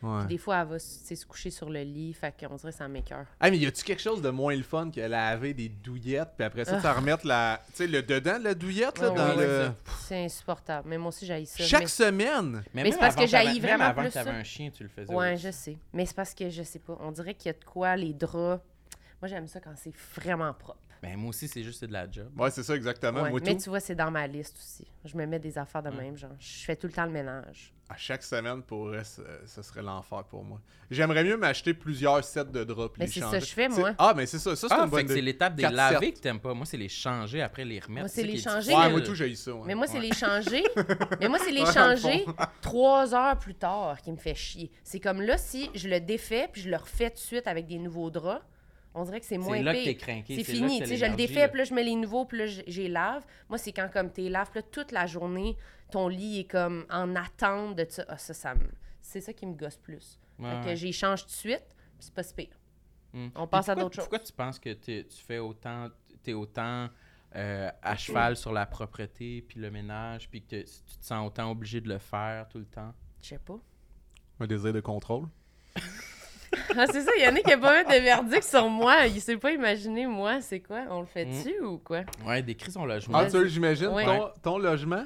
Ouais. 0.05 0.25
Des 0.27 0.37
fois, 0.37 0.61
elle 0.61 0.67
va 0.67 0.79
se 0.79 1.25
coucher 1.25 1.49
sur 1.49 1.69
le 1.69 1.81
lit, 1.81 2.13
fait 2.13 2.33
qu'on 2.39 2.55
dirait 2.55 2.71
que 2.71 2.77
ça 2.77 2.87
m'écoeure. 2.87 3.25
Ah, 3.39 3.49
mais 3.49 3.57
y 3.57 3.65
a-tu 3.65 3.83
quelque 3.83 4.01
chose 4.01 4.21
de 4.21 4.29
moins 4.29 4.55
le 4.55 4.63
fun 4.63 4.91
que 4.91 4.99
laver 5.01 5.53
des 5.53 5.69
douillettes, 5.69 6.31
puis 6.37 6.45
après 6.45 6.65
ça, 6.65 6.79
tu 6.79 6.87
remettre 6.87 7.25
la. 7.25 7.61
Tu 7.67 7.73
sais, 7.77 7.87
le 7.87 8.01
dedans 8.03 8.37
de 8.39 8.43
la 8.43 8.53
douillette, 8.53 8.99
là, 8.99 9.09
Ouais, 9.11 9.17
dans 9.17 9.35
le. 9.35 9.71
C'est 10.01 10.25
insupportable. 10.25 10.87
Mais 10.89 10.97
moi 10.97 11.09
aussi, 11.09 11.25
j'haïs 11.25 11.47
ça. 11.47 11.63
Chaque 11.63 11.81
mais- 11.81 11.87
semaine! 11.87 12.63
Mais, 12.73 12.83
Mais 12.83 12.91
c'est 12.91 12.99
parce 12.99 13.15
avant 13.15 13.23
que 13.23 13.29
j'haïs 13.29 13.59
vraiment 13.59 13.85
avant 13.85 14.01
plus 14.01 14.09
que 14.09 14.13
t'avais 14.13 14.31
ça. 14.31 14.37
un 14.37 14.43
chien, 14.43 14.69
tu 14.69 14.83
le 14.83 14.89
faisais. 14.89 15.11
Ouais, 15.13 15.33
aussi. 15.33 15.43
je 15.43 15.51
sais. 15.51 15.77
Mais 15.93 16.05
c'est 16.05 16.15
parce 16.15 16.33
que 16.33 16.49
je 16.49 16.63
sais 16.63 16.79
pas. 16.79 16.97
On 17.01 17.11
dirait 17.11 17.33
qu'il 17.33 17.47
y 17.47 17.55
a 17.55 17.57
de 17.57 17.63
quoi, 17.65 17.95
les 17.95 18.13
draps. 18.13 18.61
Moi, 19.21 19.29
j'aime 19.29 19.47
ça 19.47 19.59
quand 19.59 19.73
c'est 19.75 19.93
vraiment 20.15 20.53
propre. 20.53 20.79
Ben, 21.05 21.17
moi 21.17 21.29
aussi, 21.29 21.47
c'est 21.47 21.63
juste 21.63 21.79
c'est 21.79 21.87
de 21.87 21.93
la 21.93 22.09
job. 22.09 22.29
Ouais, 22.37 22.49
c'est 22.51 22.63
ça, 22.63 22.75
exactement. 22.75 23.21
Ouais. 23.23 23.29
Moi, 23.29 23.39
Mais 23.43 23.55
tout. 23.55 23.63
tu 23.63 23.69
vois, 23.69 23.79
c'est 23.79 23.95
dans 23.95 24.11
ma 24.11 24.25
liste 24.27 24.55
aussi. 24.57 24.87
Je 25.05 25.15
me 25.15 25.25
mets 25.25 25.39
des 25.39 25.57
affaires 25.57 25.83
de 25.83 25.89
même, 25.91 26.17
genre. 26.17 26.31
Je 26.39 26.63
fais 26.65 26.75
tout 26.75 26.87
le 26.87 26.93
temps 26.93 27.05
le 27.05 27.11
ménage. 27.11 27.71
À 27.87 27.95
chaque 27.97 28.23
semaine, 28.23 28.63
pour 28.63 28.91
ça, 29.03 29.21
ça 29.45 29.61
serait 29.61 29.83
l'enfer 29.83 30.23
pour 30.23 30.43
moi. 30.43 30.59
J'aimerais 30.89 31.23
mieux 31.23 31.37
m'acheter 31.37 31.75
plusieurs 31.75 32.23
sets 32.23 32.45
de 32.45 32.63
draps. 32.63 32.93
puis 32.93 33.03
Mais 33.03 33.07
c'est 33.07 33.19
ça 33.19 33.39
que 33.39 33.45
je 33.45 33.53
fais, 33.53 33.69
moi. 33.69 33.93
Ah, 33.99 34.13
mais 34.15 34.25
c'est 34.25 34.39
ça. 34.39 34.55
Ça, 34.55 34.67
c'est 34.67 34.73
Ah, 34.75 34.87
bonne 34.87 35.05
l'étape 35.05 35.55
des 35.55 35.63
sets. 35.63 36.11
que 36.13 36.19
t'aimes 36.19 36.39
pas. 36.39 36.55
Moi, 36.55 36.65
c'est 36.65 36.77
les 36.77 36.89
changer 36.89 37.43
après 37.43 37.63
les 37.63 37.79
remettre. 37.79 38.01
Moi, 38.01 38.07
c'est 38.07 38.23
les 38.23 38.37
changer. 38.39 38.73
Ouais, 38.75 38.89
moi, 38.89 39.01
tout, 39.01 39.13
j'ai 39.13 39.29
eu 39.29 39.35
ça. 39.35 39.53
ouais. 39.53 39.61
Mais 39.67 39.75
moi, 39.75 39.85
c'est 39.85 39.99
Ouais. 39.99 40.07
les 40.07 40.13
changer. 40.13 40.63
mais 41.19 41.27
moi, 41.29 41.37
c'est 41.37 41.51
les 41.51 41.65
changer 41.67 42.25
trois 42.61 43.13
heures 43.13 43.37
plus 43.37 43.53
tard 43.55 44.01
qui 44.01 44.11
me 44.11 44.17
fait 44.17 44.33
chier. 44.35 44.71
C'est 44.83 44.99
comme 44.99 45.21
là, 45.21 45.37
si 45.37 45.69
je 45.75 45.87
le 45.87 45.99
défais 45.99 46.49
puis 46.51 46.61
je 46.63 46.69
le 46.69 46.77
refais 46.77 47.09
tout 47.11 47.17
de 47.17 47.19
suite 47.21 47.47
avec 47.47 47.67
des 47.67 47.77
nouveaux 47.77 48.09
draps, 48.09 48.43
on 48.95 49.03
dirait 49.03 49.19
que 49.19 49.25
c'est 49.25 49.37
moins 49.37 49.57
C'est 49.57 49.63
là 49.63 49.73
que 49.73 49.77
pire. 49.77 49.85
t'es 49.85 49.95
craqué. 49.95 50.43
C'est 50.43 50.53
là 50.53 50.57
fini, 50.67 50.79
que 50.79 50.83
tu 50.85 50.89
t'as 50.89 50.97
sais, 50.97 51.05
je 51.05 51.11
le 51.11 51.15
défais, 51.15 51.39
là. 51.41 51.47
puis 51.49 51.57
là, 51.59 51.63
je 51.65 51.73
mets 51.73 51.83
les 51.83 51.95
nouveaux, 51.95 52.25
puis 52.25 52.37
là, 52.39 52.45
les 52.65 52.87
lave. 52.87 53.23
Moi, 53.49 53.57
c'est 53.57 53.71
quand, 53.71 53.89
comme, 53.91 54.09
t'es 54.11 54.29
laves, 54.29 54.49
puis 54.49 54.61
là, 54.61 54.67
toute 54.71 54.91
la 54.91 55.05
journée, 55.05 55.55
ton 55.91 56.07
lit 56.07 56.39
est 56.39 56.45
comme 56.49 56.85
en 56.89 57.15
attente 57.15 57.75
de 57.75 57.85
ça. 57.87 58.03
Ah, 58.07 58.17
ça, 58.17 58.33
ça 58.33 58.55
me... 58.55 58.67
C'est 59.01 59.21
ça 59.21 59.33
qui 59.33 59.45
me 59.45 59.53
gosse 59.53 59.77
plus. 59.77 60.19
Ouais, 60.39 60.49
fait 60.49 60.61
que 60.61 60.65
ouais. 60.69 60.75
j'y 60.75 60.91
change 60.93 61.21
tout 61.23 61.27
de 61.27 61.31
suite, 61.35 61.65
puis 61.67 61.99
c'est 61.99 62.13
pas 62.13 62.23
si 62.23 62.33
pire. 62.33 62.57
Hmm. 63.13 63.27
On 63.35 63.45
passe 63.47 63.69
à 63.69 63.75
d'autres 63.75 63.95
choses. 63.95 64.05
Pourquoi 64.05 64.19
tu 64.19 64.33
penses 64.33 64.59
que 64.59 64.73
tu 64.73 65.05
fais 65.25 65.37
autant, 65.37 65.89
t'es 66.23 66.33
autant 66.33 66.89
euh, 67.35 67.69
à 67.81 67.95
cheval 67.95 68.35
sur 68.35 68.51
la 68.51 68.65
propreté 68.65 69.41
puis 69.41 69.59
le 69.59 69.69
ménage, 69.71 70.29
puis 70.29 70.41
que 70.41 70.47
te- 70.47 70.65
tu 70.65 70.97
te 70.99 71.05
sens 71.05 71.27
autant 71.27 71.51
obligé 71.51 71.81
de 71.81 71.87
le 71.89 71.97
faire 71.99 72.47
tout 72.49 72.57
le 72.59 72.65
temps? 72.65 72.93
Je 73.21 73.29
sais 73.29 73.39
pas. 73.39 73.57
Un 74.39 74.47
désir 74.47 74.73
de 74.73 74.81
contrôle? 74.81 75.27
Ah, 76.77 76.85
c'est 76.91 77.01
ça, 77.01 77.11
Yannick 77.17 77.49
a 77.49 77.57
pas 77.57 77.83
mis 77.83 77.89
de 77.89 78.03
verdict 78.03 78.43
sur 78.43 78.69
moi. 78.69 79.05
Il 79.07 79.21
s'est 79.21 79.37
pas 79.37 79.51
imaginé, 79.51 80.07
moi, 80.07 80.41
c'est 80.41 80.59
quoi? 80.59 80.83
On 80.89 81.01
le 81.01 81.05
fait-tu 81.05 81.59
ou 81.61 81.77
quoi? 81.77 82.01
Ouais, 82.25 82.41
décris 82.41 82.71
son 82.71 82.85
logement. 82.85 83.17
Ah, 83.17 83.29
tu 83.29 83.47
j'imagine 83.49 83.87
Ouais. 83.87 84.05
ton, 84.05 84.29
ton 84.41 84.57
logement? 84.57 85.05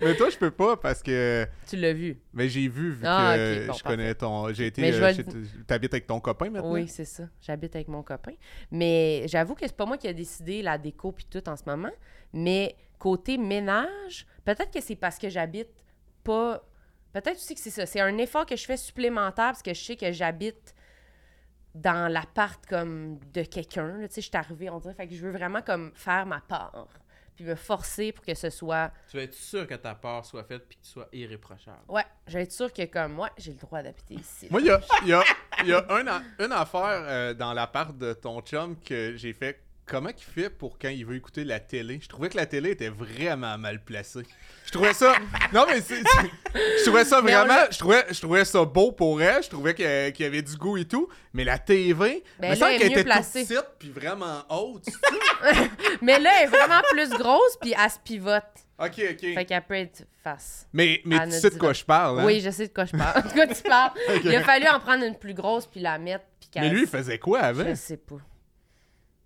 Mais 0.00 0.16
toi, 0.16 0.28
je 0.28 0.36
peux 0.36 0.50
pas 0.50 0.76
parce 0.76 1.02
que. 1.02 1.46
Tu 1.68 1.76
l'as 1.76 1.92
vu. 1.92 2.20
Mais 2.32 2.48
j'ai 2.48 2.68
vu, 2.68 2.90
vu 2.90 3.02
Ah, 3.04 3.34
que 3.36 3.66
bon, 3.68 3.72
je 3.74 3.82
connais 3.84 4.14
ton. 4.14 4.52
J'ai 4.52 4.66
été. 4.66 4.82
Mais 4.82 4.92
je 4.92 5.02
euh, 5.02 5.44
T'habites 5.66 5.94
avec 5.94 6.06
ton 6.06 6.20
copain 6.20 6.50
maintenant? 6.50 6.72
Oui, 6.72 6.88
c'est 6.88 7.04
ça. 7.04 7.24
J'habite 7.40 7.76
avec 7.76 7.88
mon 7.88 8.02
copain. 8.02 8.32
Mais 8.70 9.24
j'avoue 9.28 9.54
que 9.54 9.66
c'est 9.66 9.76
pas 9.76 9.86
moi 9.86 9.96
qui 9.96 10.08
a 10.08 10.12
décidé 10.12 10.62
la 10.62 10.78
déco 10.78 11.12
puis 11.12 11.26
tout 11.30 11.48
en 11.48 11.56
ce 11.56 11.62
moment. 11.66 11.92
Mais 12.32 12.74
côté 12.98 13.38
ménage, 13.38 14.26
peut-être 14.44 14.72
que 14.72 14.80
c'est 14.80 14.96
parce 14.96 15.18
que 15.18 15.28
j'habite 15.28 15.70
pas. 16.24 16.62
Peut-être 17.12 17.36
aussi 17.36 17.54
que 17.54 17.60
c'est 17.60 17.70
ça. 17.70 17.86
C'est 17.86 18.00
un 18.00 18.18
effort 18.18 18.46
que 18.46 18.56
je 18.56 18.64
fais 18.66 18.76
supplémentaire 18.76 19.46
parce 19.52 19.62
que 19.62 19.72
je 19.72 19.80
sais 19.80 19.96
que 19.96 20.10
j'habite 20.12 20.74
dans 21.80 22.10
l'appart 22.12 22.64
comme 22.66 23.18
de 23.32 23.42
quelqu'un. 23.42 23.98
là. 23.98 24.08
Tu 24.08 24.14
sais, 24.14 24.20
je 24.20 24.28
suis 24.28 24.36
arrivée, 24.36 24.70
on 24.70 24.78
dirait. 24.78 24.94
Fait 24.94 25.06
que 25.08 25.14
je 25.14 25.20
veux 25.24 25.32
vraiment 25.32 25.62
comme 25.62 25.92
faire 25.94 26.26
ma 26.26 26.40
part. 26.40 26.86
Puis 27.36 27.44
me 27.44 27.54
forcer 27.54 28.10
pour 28.10 28.24
que 28.24 28.34
ce 28.34 28.50
soit. 28.50 28.90
Tu 29.08 29.16
vas 29.16 29.22
être 29.22 29.34
sûr 29.34 29.64
que 29.66 29.74
ta 29.74 29.94
part 29.94 30.24
soit 30.24 30.42
faite 30.42 30.66
puis 30.68 30.76
que 30.76 30.82
tu 30.84 30.90
sois 30.90 31.08
irréprochable. 31.12 31.78
Ouais, 31.88 32.04
je 32.26 32.32
vais 32.32 32.42
être 32.42 32.52
sûre 32.52 32.72
que 32.72 32.84
comme 32.86 33.12
moi, 33.12 33.30
j'ai 33.38 33.52
le 33.52 33.58
droit 33.58 33.80
d'habiter 33.80 34.14
ici. 34.14 34.48
Moi, 34.50 34.60
il 34.60 34.66
y 34.66 34.70
a, 34.70 34.80
il 35.02 35.08
y 35.08 35.12
a- 35.12 35.22
il 35.62 35.68
y 35.68 35.72
a 35.72 35.84
un 35.88 36.22
une 36.44 36.52
affaire 36.52 36.82
euh, 37.06 37.34
dans 37.34 37.52
l'appart 37.52 37.96
de 37.96 38.12
ton 38.12 38.40
chum 38.40 38.76
que 38.80 39.14
j'ai 39.16 39.32
fait 39.32 39.60
comment 39.88 40.10
il 40.10 40.22
fait 40.22 40.50
pour 40.50 40.78
quand 40.78 40.88
il 40.88 41.04
veut 41.04 41.16
écouter 41.16 41.44
la 41.44 41.58
télé? 41.58 41.98
Je 42.02 42.08
trouvais 42.08 42.28
que 42.28 42.36
la 42.36 42.46
télé 42.46 42.70
était 42.70 42.90
vraiment 42.90 43.56
mal 43.58 43.82
placée. 43.82 44.22
Je 44.66 44.70
trouvais 44.70 44.92
ça. 44.92 45.14
non, 45.52 45.64
mais 45.66 45.80
c'est. 45.80 46.02
Je 46.54 46.84
trouvais 46.84 47.04
ça 47.04 47.20
vraiment. 47.20 47.64
Je 47.70 47.78
trouvais, 47.78 48.04
je 48.10 48.20
trouvais 48.20 48.44
ça 48.44 48.64
beau 48.64 48.92
pour 48.92 49.20
elle. 49.20 49.42
Je 49.42 49.48
trouvais 49.48 49.74
qu'il 49.74 50.24
y 50.24 50.28
avait 50.28 50.42
du 50.42 50.56
goût 50.56 50.76
et 50.76 50.84
tout. 50.84 51.08
Mais 51.32 51.44
la 51.44 51.58
TV. 51.58 52.22
Ben 52.38 52.50
me 52.50 52.78
qu'elle 52.78 52.92
était 52.92 53.04
placée. 53.04 53.46
toute 53.46 53.48
petite 53.48 53.68
puis 53.78 53.90
vraiment 53.90 54.44
haute. 54.50 54.86
Mais 56.02 56.18
là, 56.18 56.30
elle 56.38 56.44
est 56.44 56.50
vraiment 56.50 56.82
plus 56.90 57.10
grosse, 57.10 57.56
puis 57.60 57.74
elle 57.76 57.90
se 57.90 57.98
pivote. 57.98 58.42
ok, 58.78 59.02
ok. 59.12 59.34
Fait 59.34 59.44
qu'elle 59.46 59.62
peut 59.62 59.74
être 59.74 60.04
face. 60.22 60.66
Mais, 60.72 61.00
mais 61.04 61.26
tu 61.26 61.32
sais 61.32 61.50
de 61.50 61.56
quoi 61.56 61.72
je 61.72 61.84
parle, 61.84 62.20
hein? 62.20 62.24
Oui, 62.26 62.40
je 62.40 62.50
sais 62.50 62.68
de 62.68 62.72
quoi 62.72 62.84
je 62.84 62.96
parle. 62.96 63.22
De 63.28 63.32
quoi 63.32 63.46
tu 63.46 63.62
parles? 63.62 63.92
Il 64.24 64.34
a 64.34 64.42
fallu 64.42 64.66
en 64.68 64.80
prendre 64.80 65.04
une 65.04 65.16
plus 65.16 65.34
grosse, 65.34 65.66
puis 65.66 65.80
la 65.80 65.98
mettre, 65.98 66.24
puis. 66.38 66.50
Mais 66.56 66.68
lui, 66.68 66.82
il 66.82 66.88
faisait 66.88 67.18
quoi 67.18 67.40
avant? 67.40 67.64
Je 67.68 67.74
sais 67.74 67.96
pas. 67.96 68.18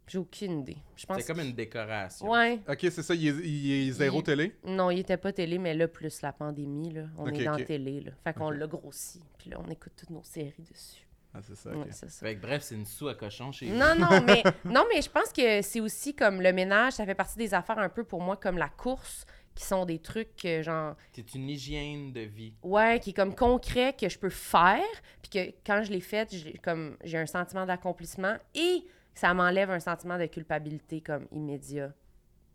J'ai 0.09 0.19
aucune 0.19 0.61
idée. 0.61 0.77
Je 0.97 1.07
pense 1.07 1.19
C'est 1.21 1.27
comme 1.33 1.41
une 1.45 1.53
décoration. 1.55 2.29
Ouais. 2.29 2.61
Ok, 2.69 2.79
c'est 2.81 3.03
ça, 3.03 3.15
il 3.15 3.29
est, 3.29 3.47
il 3.49 3.88
est 3.88 3.93
zéro 3.93 4.19
Il- 4.19 4.25
télé? 4.25 4.57
Non, 4.65 4.91
il 4.91 4.99
était 4.99 5.17
pas 5.17 5.33
télé, 5.33 5.59
mais 5.59 5.75
là, 5.75 5.88
plus 5.88 6.21
la 6.23 6.33
pandémie, 6.33 6.93
là. 6.93 7.05
On 7.17 7.27
est 7.29 7.45
dans 7.45 7.57
télé, 7.57 8.01
là. 8.01 8.12
Fait 8.25 8.35
qu'on 8.35 8.49
Ok. 8.53 8.59
l'a 8.59 8.67
grossi. 8.67 9.21
Puis 9.38 9.51
là, 9.51 9.59
on 9.65 9.71
écoute 9.71 9.93
toutes 9.97 10.11
nos 10.11 10.23
séries 10.25 10.53
dessus. 10.71 11.07
Ah, 11.35 11.38
c'est 11.43 11.55
ça. 11.57 11.71
Ouais. 11.71 11.87
Fait 11.91 12.37
que 12.37 12.43
bref, 12.43 12.62
c'est 12.62 12.75
une 12.75 12.85
sou 12.85 13.09
à 13.09 13.15
cochon 13.15 13.53
chez 13.53 13.71
Non, 13.71 13.95
non, 13.97 14.21
mais, 14.27 14.43
non, 14.67 14.85
mais 14.93 15.01
je 15.01 15.09
pense 15.09 15.33
que 15.33 15.62
c'est 15.62 15.81
aussi 15.81 16.15
comme 16.15 16.43
le 16.43 16.53
ménage, 16.53 16.95
ça 16.95 17.07
fait 17.07 17.15
partie 17.15 17.38
des 17.38 17.55
affaires 17.55 17.79
un 17.79 17.88
peu 17.88 18.05
pour 18.05 18.21
moi 18.21 18.37
comme 18.37 18.59
la 18.59 18.69
course, 18.69 19.25
qui 19.55 19.65
sont 19.65 19.87
des 19.87 19.99
trucs 19.99 20.35
que, 20.37 20.62
genre, 20.62 20.95
C'est 21.15 21.35
une 21.35 21.49
hygiène 21.49 22.12
de 22.12 22.21
vie. 22.23 22.55
ouais, 22.62 23.01
qui 23.01 23.11
est 23.11 23.15
comme 23.15 23.35
concret, 23.35 23.95
que 23.99 24.09
je 24.11 24.19
peux 24.19 24.29
faire, 24.31 24.83
puis 25.23 25.31
que 25.31 25.55
quand 25.65 25.83
je 25.85 25.91
l'ai 25.93 26.01
fait, 26.01 26.29
j'ai 26.35 26.55
comme 26.55 26.97
j'ai 27.05 27.17
un 27.19 27.27
sentiment 27.27 27.65
d'accomplissement 27.65 28.37
et 28.55 28.85
ça 29.14 29.35
m'enlève 29.35 29.70
un 29.70 29.81
sentiment 29.81 30.18
de 30.18 30.27
culpabilité 30.27 31.01
comme 31.01 31.27
immédiat, 31.33 31.92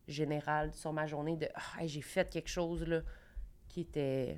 général 0.07 0.73
sur 0.73 0.93
ma 0.93 1.05
journée 1.05 1.35
de 1.37 1.47
ah, 1.55 1.85
j'ai 1.85 2.01
fait 2.01 2.29
quelque 2.29 2.49
chose 2.49 2.83
là 2.83 3.01
qui 3.67 3.81
était 3.81 4.37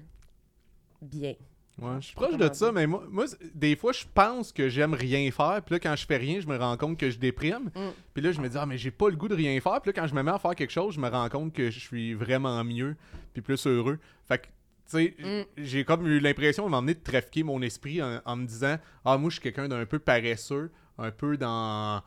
bien. 1.01 1.35
Ouais, 1.81 1.95
je 2.01 2.07
suis 2.07 2.15
proche 2.15 2.35
de 2.35 2.49
ça, 2.51 2.73
mais 2.73 2.87
moi, 2.87 3.05
moi, 3.09 3.25
des 3.53 3.75
fois, 3.77 3.93
je 3.93 4.03
pense 4.13 4.51
que 4.51 4.67
j'aime 4.67 4.93
rien 4.93 5.31
faire. 5.31 5.61
Puis 5.65 5.75
là, 5.75 5.79
quand 5.79 5.95
je 5.95 6.05
fais 6.05 6.17
rien, 6.17 6.41
je 6.41 6.47
me 6.47 6.57
rends 6.57 6.75
compte 6.75 6.97
que 6.99 7.09
je 7.09 7.17
déprime. 7.17 7.71
Mm. 7.73 7.89
Puis 8.13 8.21
là, 8.21 8.31
je 8.33 8.41
me 8.41 8.49
dis, 8.49 8.57
ah, 8.59 8.65
mais 8.65 8.77
j'ai 8.77 8.91
pas 8.91 9.09
le 9.09 9.15
goût 9.15 9.29
de 9.29 9.35
rien 9.35 9.57
faire. 9.61 9.79
Puis 9.79 9.91
là, 9.91 10.01
quand 10.01 10.07
je 10.07 10.13
me 10.13 10.21
mets 10.21 10.31
à 10.31 10.39
faire 10.39 10.55
quelque 10.55 10.71
chose, 10.73 10.95
je 10.95 10.99
me 10.99 11.07
rends 11.07 11.29
compte 11.29 11.53
que 11.53 11.69
je 11.69 11.79
suis 11.79 12.13
vraiment 12.15 12.61
mieux. 12.65 12.97
Puis 13.31 13.41
plus 13.41 13.65
heureux. 13.65 13.97
Fait 14.27 14.39
que, 14.39 14.47
tu 14.47 14.51
sais, 14.87 15.15
Mm. 15.19 15.45
j'ai 15.63 15.85
comme 15.85 16.05
eu 16.05 16.19
l'impression 16.19 16.65
de 16.65 16.69
m'emmener 16.71 16.95
de 16.95 17.03
trafiquer 17.03 17.43
mon 17.43 17.61
esprit 17.61 18.01
en, 18.03 18.19
en 18.25 18.35
me 18.35 18.45
disant, 18.45 18.75
ah, 19.05 19.17
moi, 19.17 19.29
je 19.29 19.35
suis 19.35 19.43
quelqu'un 19.43 19.69
d'un 19.69 19.85
peu 19.85 19.99
paresseux, 19.99 20.71
un 20.99 21.11
peu 21.11 21.37
dans. 21.37 22.01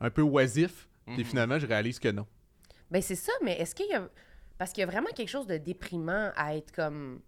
un 0.00 0.10
peu 0.10 0.22
oisif. 0.22 0.88
Puis 1.06 1.18
Mhm. 1.18 1.24
finalement, 1.24 1.58
je 1.58 1.66
réalise 1.66 1.98
que 1.98 2.08
non. 2.08 2.26
Ben 2.90 3.00
c'est 3.02 3.14
ça, 3.14 3.32
mais 3.42 3.58
est-ce 3.60 3.74
qu'il 3.74 3.88
y 3.88 3.94
a 3.94 4.08
parce 4.58 4.72
qu'il 4.72 4.80
y 4.80 4.84
a 4.84 4.90
vraiment 4.90 5.10
quelque 5.14 5.28
chose 5.28 5.46
de 5.46 5.56
déprimant 5.58 6.30
à 6.36 6.56
être 6.56 6.72
comme 6.72 7.20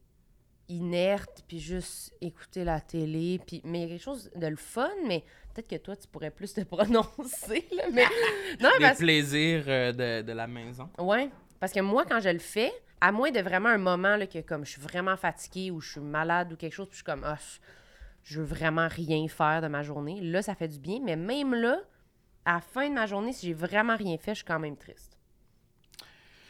inerte 0.68 1.44
puis 1.48 1.58
juste 1.60 2.12
écouter 2.20 2.62
la 2.64 2.80
télé 2.80 3.40
puis 3.46 3.60
mais 3.64 3.78
il 3.78 3.82
y 3.82 3.84
a 3.86 3.88
quelque 3.88 4.02
chose 4.02 4.30
de 4.36 4.46
le 4.46 4.56
fun 4.56 4.90
mais 5.06 5.24
peut-être 5.54 5.68
que 5.68 5.76
toi 5.76 5.96
tu 5.96 6.06
pourrais 6.08 6.30
plus 6.30 6.52
te 6.52 6.60
prononcer 6.64 7.66
là 7.72 7.84
mais 7.92 8.04
non 8.60 8.68
mais 8.72 8.78
Les 8.78 8.84
parce 8.84 8.98
plaisirs 8.98 9.64
euh, 9.66 9.92
de, 9.92 10.26
de 10.26 10.32
la 10.32 10.46
maison. 10.46 10.88
Ouais, 10.98 11.30
parce 11.60 11.72
que 11.72 11.80
moi, 11.80 12.04
quand 12.04 12.20
je 12.20 12.28
le 12.28 12.38
fais, 12.38 12.70
à 13.00 13.10
moins 13.12 13.30
de 13.30 13.40
vraiment 13.40 13.70
un 13.70 13.78
moment 13.78 14.16
là, 14.16 14.26
que 14.26 14.40
comme 14.40 14.64
je 14.66 14.72
suis 14.72 14.80
vraiment 14.80 15.16
fatiguée 15.16 15.70
ou 15.70 15.80
je 15.80 15.92
suis 15.92 16.00
malade 16.00 16.52
ou 16.52 16.56
quelque 16.56 16.74
chose, 16.74 16.86
puis 16.88 16.98
je 16.98 17.02
suis 17.02 17.04
comme, 17.04 17.24
ah, 17.24 17.38
je- 18.28 18.40
veux 18.40 18.46
vraiment 18.46 18.88
rien 18.88 19.26
faire 19.28 19.62
de 19.62 19.68
ma 19.68 19.82
journée, 19.82 20.20
là, 20.20 20.42
ça 20.42 20.54
fait 20.54 20.68
du 20.68 20.78
bien. 20.78 21.00
Mais 21.02 21.16
même 21.16 21.54
là, 21.54 21.80
à 22.44 22.54
la 22.54 22.60
fin 22.60 22.88
de 22.88 22.94
ma 22.94 23.06
journée, 23.06 23.32
si 23.32 23.46
j'ai 23.46 23.52
vraiment 23.54 23.96
rien 23.96 24.16
fait, 24.18 24.32
je 24.32 24.38
suis 24.38 24.44
quand 24.44 24.58
même 24.60 24.76
triste. 24.76 25.16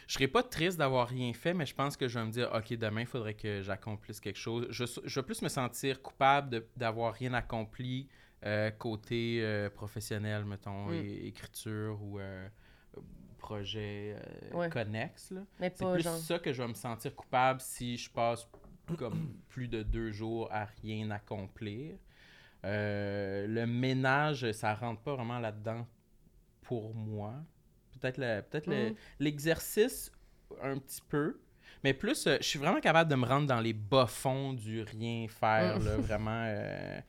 Je 0.07 0.15
serais 0.15 0.27
pas 0.27 0.41
triste 0.41 0.77
d'avoir 0.79 1.07
rien 1.07 1.31
fait, 1.33 1.53
mais 1.53 1.67
je 1.67 1.75
pense 1.75 1.95
que 1.95 2.07
je 2.07 2.17
vais 2.17 2.25
me 2.25 2.31
dire, 2.31 2.49
OK, 2.55 2.73
demain, 2.75 3.01
il 3.01 3.05
faudrait 3.07 3.35
que 3.35 3.61
j'accomplisse 3.61 4.19
quelque 4.19 4.39
chose. 4.39 4.65
Je, 4.71 4.85
je 5.05 5.19
vais 5.19 5.25
plus 5.25 5.41
me 5.43 5.49
sentir 5.49 6.01
coupable 6.01 6.65
d'avoir 6.75 7.13
rien 7.13 7.33
accompli 7.33 8.07
euh, 8.45 8.71
côté 8.71 9.39
euh, 9.43 9.69
professionnel, 9.69 10.45
mettons, 10.45 10.87
Mm. 10.87 10.93
écriture 11.25 12.01
ou 12.01 12.19
euh, 12.19 12.47
projet 13.37 14.15
Ouais. 14.53 14.69
connexe. 14.69 15.33
C'est 15.59 15.77
plus 15.91 16.01
genre. 16.01 16.17
ça 16.17 16.39
que 16.39 16.51
je 16.53 16.61
vais 16.61 16.67
me 16.69 16.73
sentir 16.73 17.15
coupable 17.15 17.59
si 17.61 17.97
je 17.97 18.09
passe 18.09 18.45
comme 18.97 19.33
plus 19.49 19.67
de 19.67 19.83
deux 19.83 20.11
jours 20.11 20.49
à 20.51 20.65
rien 20.83 21.09
accomplir. 21.11 21.95
Euh, 22.65 23.47
le 23.47 23.65
ménage, 23.65 24.51
ça 24.51 24.73
rentre 24.73 25.01
pas 25.01 25.15
vraiment 25.15 25.39
là-dedans 25.39 25.87
pour 26.61 26.93
moi. 26.93 27.33
Peut-être 27.99 28.17
le- 28.17 28.41
peut-être 28.41 28.67
le- 28.67 28.91
Mm. 28.91 28.95
l'exercice 29.19 30.11
un 30.61 30.77
petit 30.77 31.01
peu. 31.07 31.39
Mais 31.83 31.93
plus, 31.93 32.27
euh, 32.27 32.37
je 32.41 32.45
suis 32.47 32.59
vraiment 32.59 32.81
capable 32.81 33.09
de 33.09 33.15
me 33.15 33.25
rendre 33.25 33.47
dans 33.47 33.61
les 33.61 33.73
bas-fonds 33.73 34.53
du 34.53 34.81
rien 34.83 35.27
faire, 35.29 35.79
Mm. 35.79 35.85
là, 35.85 35.97
vraiment. 36.17 36.43
euh, 36.47 36.99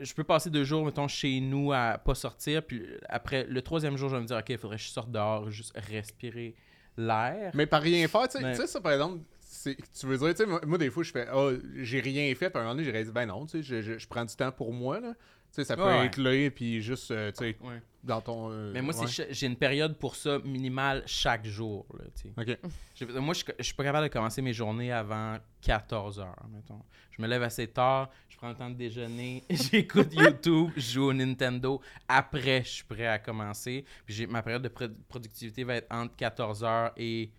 je 0.00 0.14
peux 0.14 0.24
passer 0.24 0.48
deux 0.50 0.64
jours, 0.64 0.84
mettons, 0.84 1.08
chez 1.08 1.40
nous 1.40 1.72
à 1.72 1.98
pas 1.98 2.14
sortir, 2.14 2.64
puis 2.64 2.86
après, 3.08 3.44
le 3.44 3.60
troisième 3.62 3.96
jour, 3.96 4.08
je 4.08 4.16
vais 4.16 4.22
me 4.22 4.26
dire, 4.26 4.36
OK, 4.38 4.48
il 4.48 4.58
faudrait 4.58 4.76
que 4.76 4.82
je 4.82 4.88
sorte 4.88 5.10
dehors, 5.10 5.50
juste 5.50 5.72
respirer 5.76 6.54
l'air. 6.96 7.50
Mais 7.54 7.66
par 7.66 7.82
rien 7.82 8.06
faire, 8.08 8.28
tu 8.28 8.38
sais- 8.38 8.42
Mais- 8.44 8.54
ça 8.66 8.80
par 8.80 8.92
exemple, 8.92 9.20
tu 9.62 10.06
veux 10.06 10.18
dire, 10.18 10.30
tu 10.30 10.36
sais, 10.36 10.46
moi, 10.46 10.60
moi, 10.66 10.78
des 10.78 10.90
fois, 10.90 11.02
je 11.02 11.12
fais, 11.12 11.26
ah, 11.30 11.50
j'ai 11.76 12.00
rien 12.00 12.34
fait, 12.34 12.50
puis 12.50 12.58
à 12.58 12.60
un 12.60 12.64
moment 12.64 12.74
donné, 12.74 12.84
j'aurais 12.86 13.04
dit, 13.04 13.12
ben 13.12 13.26
non, 13.26 13.46
tu 13.46 13.58
sais, 13.58 13.62
je, 13.62 13.82
je- 13.82 13.98
je 13.98 14.06
prends 14.08 14.24
du 14.24 14.34
temps 14.34 14.52
pour 14.52 14.72
moi, 14.72 15.00
là. 15.00 15.14
Tu 15.14 15.60
sais, 15.62 15.64
ça 15.64 15.76
peut 15.76 15.82
Ouais, 15.84 15.98
ouais. 16.00 16.06
être 16.06 16.16
là, 16.18 16.50
puis 16.50 16.82
juste, 16.82 17.12
euh, 17.12 17.30
tu 17.30 17.38
sais, 17.44 17.56
Ouais. 17.60 17.80
dans 18.02 18.20
ton. 18.20 18.50
euh, 18.50 18.72
Mais 18.74 18.82
moi, 18.82 18.92
j'ai 19.30 19.46
une 19.46 19.54
période 19.54 19.96
pour 19.98 20.16
ça 20.16 20.40
minimale 20.40 21.04
chaque 21.06 21.46
jour. 21.46 21.86
Là, 21.96 22.04
tu 22.20 22.28
sais. 22.28 22.32
Ok. 22.36 22.70
J'ai- 22.96 23.06
Moi, 23.20 23.34
je, 23.34 23.44
je 23.58 23.62
suis 23.62 23.74
pas 23.74 23.84
capable 23.84 24.08
de 24.08 24.12
commencer 24.12 24.42
mes 24.42 24.52
journées 24.52 24.90
avant 24.90 25.38
14 25.60 26.18
heures, 26.18 26.44
mettons. 26.52 26.80
Je 27.16 27.22
me 27.22 27.28
lève 27.28 27.44
assez 27.44 27.68
tard, 27.68 28.10
je 28.28 28.36
prends 28.36 28.48
le 28.48 28.56
temps 28.56 28.68
de 28.68 28.74
déjeuner, 28.74 29.44
j'écoute 29.50 30.08
YouTube, 30.12 30.70
je 30.76 30.80
joue 30.94 31.04
au 31.04 31.12
Nintendo. 31.12 31.80
Après, 32.08 32.64
je 32.64 32.70
suis 32.70 32.84
prêt 32.84 33.06
à 33.06 33.20
commencer. 33.20 33.84
Puis 34.06 34.14
j'ai- 34.16 34.26
ma 34.26 34.42
période 34.42 34.62
de 34.62 34.68
pro- 34.68 34.88
productivité 35.08 35.62
va 35.62 35.76
être 35.76 35.86
entre 35.94 36.16
14 36.16 36.64
heures 36.64 36.90
et 36.96 37.30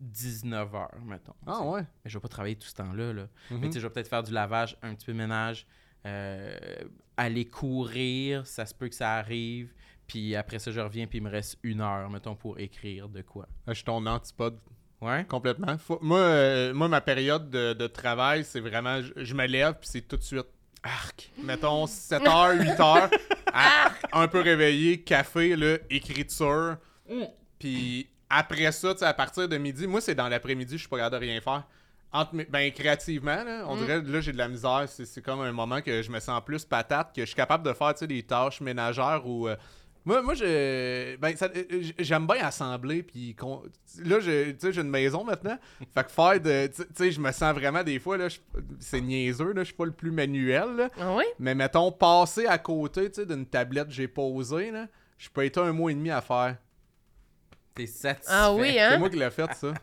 19 0.00 0.74
heures, 0.74 0.98
mettons. 1.04 1.34
Ah 1.46 1.62
ouais. 1.62 1.82
Mais 2.04 2.10
je 2.10 2.16
vais 2.18 2.22
pas 2.22 2.28
travailler 2.28 2.56
tout 2.56 2.66
ce 2.68 2.74
temps-là. 2.74 3.12
Là. 3.12 3.28
Mhm. 3.50 3.58
Mais 3.60 3.66
tu 3.68 3.74
sais, 3.74 3.80
je 3.80 3.86
vais 3.86 3.92
peut-être 3.92 4.08
faire 4.08 4.22
du 4.22 4.32
lavage, 4.32 4.76
un 4.82 4.94
petit 4.94 5.06
peu 5.06 5.12
de 5.12 5.18
ménage, 5.18 5.66
euh, 6.06 6.56
aller 7.16 7.44
courir, 7.44 8.46
ça 8.46 8.64
se 8.66 8.74
peut 8.74 8.88
que 8.88 8.94
ça 8.94 9.14
arrive. 9.14 9.72
Puis 10.06 10.34
après 10.34 10.58
ça, 10.58 10.70
je 10.72 10.80
reviens, 10.80 11.06
puis 11.06 11.18
il 11.18 11.22
me 11.24 11.30
reste 11.30 11.58
une 11.62 11.80
heure, 11.80 12.08
mettons, 12.10 12.34
pour 12.34 12.58
écrire 12.58 13.08
de 13.08 13.22
quoi. 13.22 13.46
Je 13.68 13.74
suis 13.74 13.84
ton 13.84 14.04
antipode 14.06 14.58
Ouais? 15.00 15.24
complètement. 15.24 15.78
Faut- 15.78 15.98
moi, 16.02 16.18
euh, 16.18 16.74
moi, 16.74 16.86
ma 16.88 17.00
période 17.00 17.48
de, 17.48 17.72
de 17.72 17.86
travail, 17.86 18.44
c'est 18.44 18.60
vraiment, 18.60 19.00
je, 19.00 19.12
je 19.24 19.34
me 19.34 19.46
lève, 19.46 19.74
puis 19.80 19.88
c'est 19.90 20.02
tout 20.02 20.16
de 20.18 20.22
suite. 20.22 20.46
Arc. 20.82 21.30
Mettons 21.42 21.86
7 21.86 22.26
heures, 22.26 22.52
8 22.58 22.80
heures. 22.80 23.10
à- 23.52 23.92
un 24.12 24.28
peu 24.28 24.40
réveillé, 24.40 25.02
café, 25.02 25.54
là, 25.56 25.76
écriture. 25.90 26.76
Puis 27.58 28.08
après 28.30 28.70
ça, 28.72 28.94
à 29.02 29.12
partir 29.14 29.48
de 29.48 29.56
midi, 29.58 29.86
moi, 29.86 30.00
c'est 30.00 30.14
dans 30.14 30.28
l'après-midi, 30.28 30.74
je 30.74 30.78
suis 30.80 30.88
pas 30.88 30.96
capable 30.98 31.16
de 31.16 31.20
rien 31.30 31.40
faire. 31.40 31.64
Entre 32.12 32.34
mes- 32.34 32.44
ben, 32.44 32.72
créativement, 32.72 33.44
là, 33.44 33.64
on 33.68 33.76
Mm. 33.76 33.78
dirait, 33.80 34.00
là, 34.02 34.20
j'ai 34.20 34.32
de 34.32 34.38
la 34.38 34.48
misère. 34.48 34.84
C'est, 34.88 35.04
c'est 35.04 35.22
comme 35.22 35.40
un 35.42 35.52
moment 35.52 35.80
que 35.80 36.02
je 36.02 36.10
me 36.10 36.18
sens 36.20 36.40
plus 36.44 36.64
patate, 36.64 37.14
que 37.14 37.20
je 37.22 37.26
suis 37.26 37.36
capable 37.36 37.64
de 37.64 37.72
faire, 37.72 37.94
des 37.94 38.22
tâches 38.22 38.60
ménagères 38.60 39.22
ou... 39.26 39.46
euh, 39.48 39.56
moi, 40.04 40.22
moi 40.22 40.32
je, 40.34 41.14
ben, 41.18 41.34
euh, 41.42 41.82
j'aime 41.98 42.26
bien 42.26 42.42
assembler, 42.44 43.02
puis 43.02 43.34
con- 43.34 43.62
là, 44.02 44.18
j'ai 44.18 44.56
une 44.64 44.88
maison 44.88 45.22
maintenant. 45.24 45.58
fait 45.94 46.04
que 46.04 46.10
faire 46.10 46.40
de... 46.40 46.66
Tu 46.68 46.82
sais, 46.94 47.12
je 47.12 47.20
me 47.20 47.30
sens 47.32 47.54
vraiment 47.54 47.82
des 47.84 47.98
fois, 48.00 48.16
là, 48.16 48.28
c'est 48.80 49.00
niaiseux, 49.02 49.52
là, 49.52 49.60
je 49.60 49.66
suis 49.66 49.74
pas 49.74 49.84
le 49.84 49.92
plus 49.92 50.10
manuel, 50.10 50.74
là. 50.76 50.88
Ah 50.98 51.14
oui? 51.14 51.24
Mais 51.38 51.54
mettons, 51.54 51.92
passer 51.92 52.46
à 52.46 52.56
côté, 52.58 53.10
d'une 53.26 53.44
tablette 53.46 53.88
que 53.88 53.92
j'ai 53.94 54.08
posée, 54.08 54.70
là, 54.70 54.86
je 55.18 55.28
peux 55.28 55.44
être 55.44 55.58
un 55.62 55.72
mois 55.72 55.92
et 55.92 55.94
demi 55.94 56.10
à 56.10 56.22
faire. 56.22 56.56
T'es 57.80 57.86
satisfait. 57.86 58.32
Ah 58.34 58.52
oui, 58.52 58.72
C'est 58.72 58.80
hein? 58.80 58.98
moi 58.98 59.08
qui 59.10 59.16
l'ai 59.16 59.30
fait, 59.30 59.52
ça. 59.54 59.72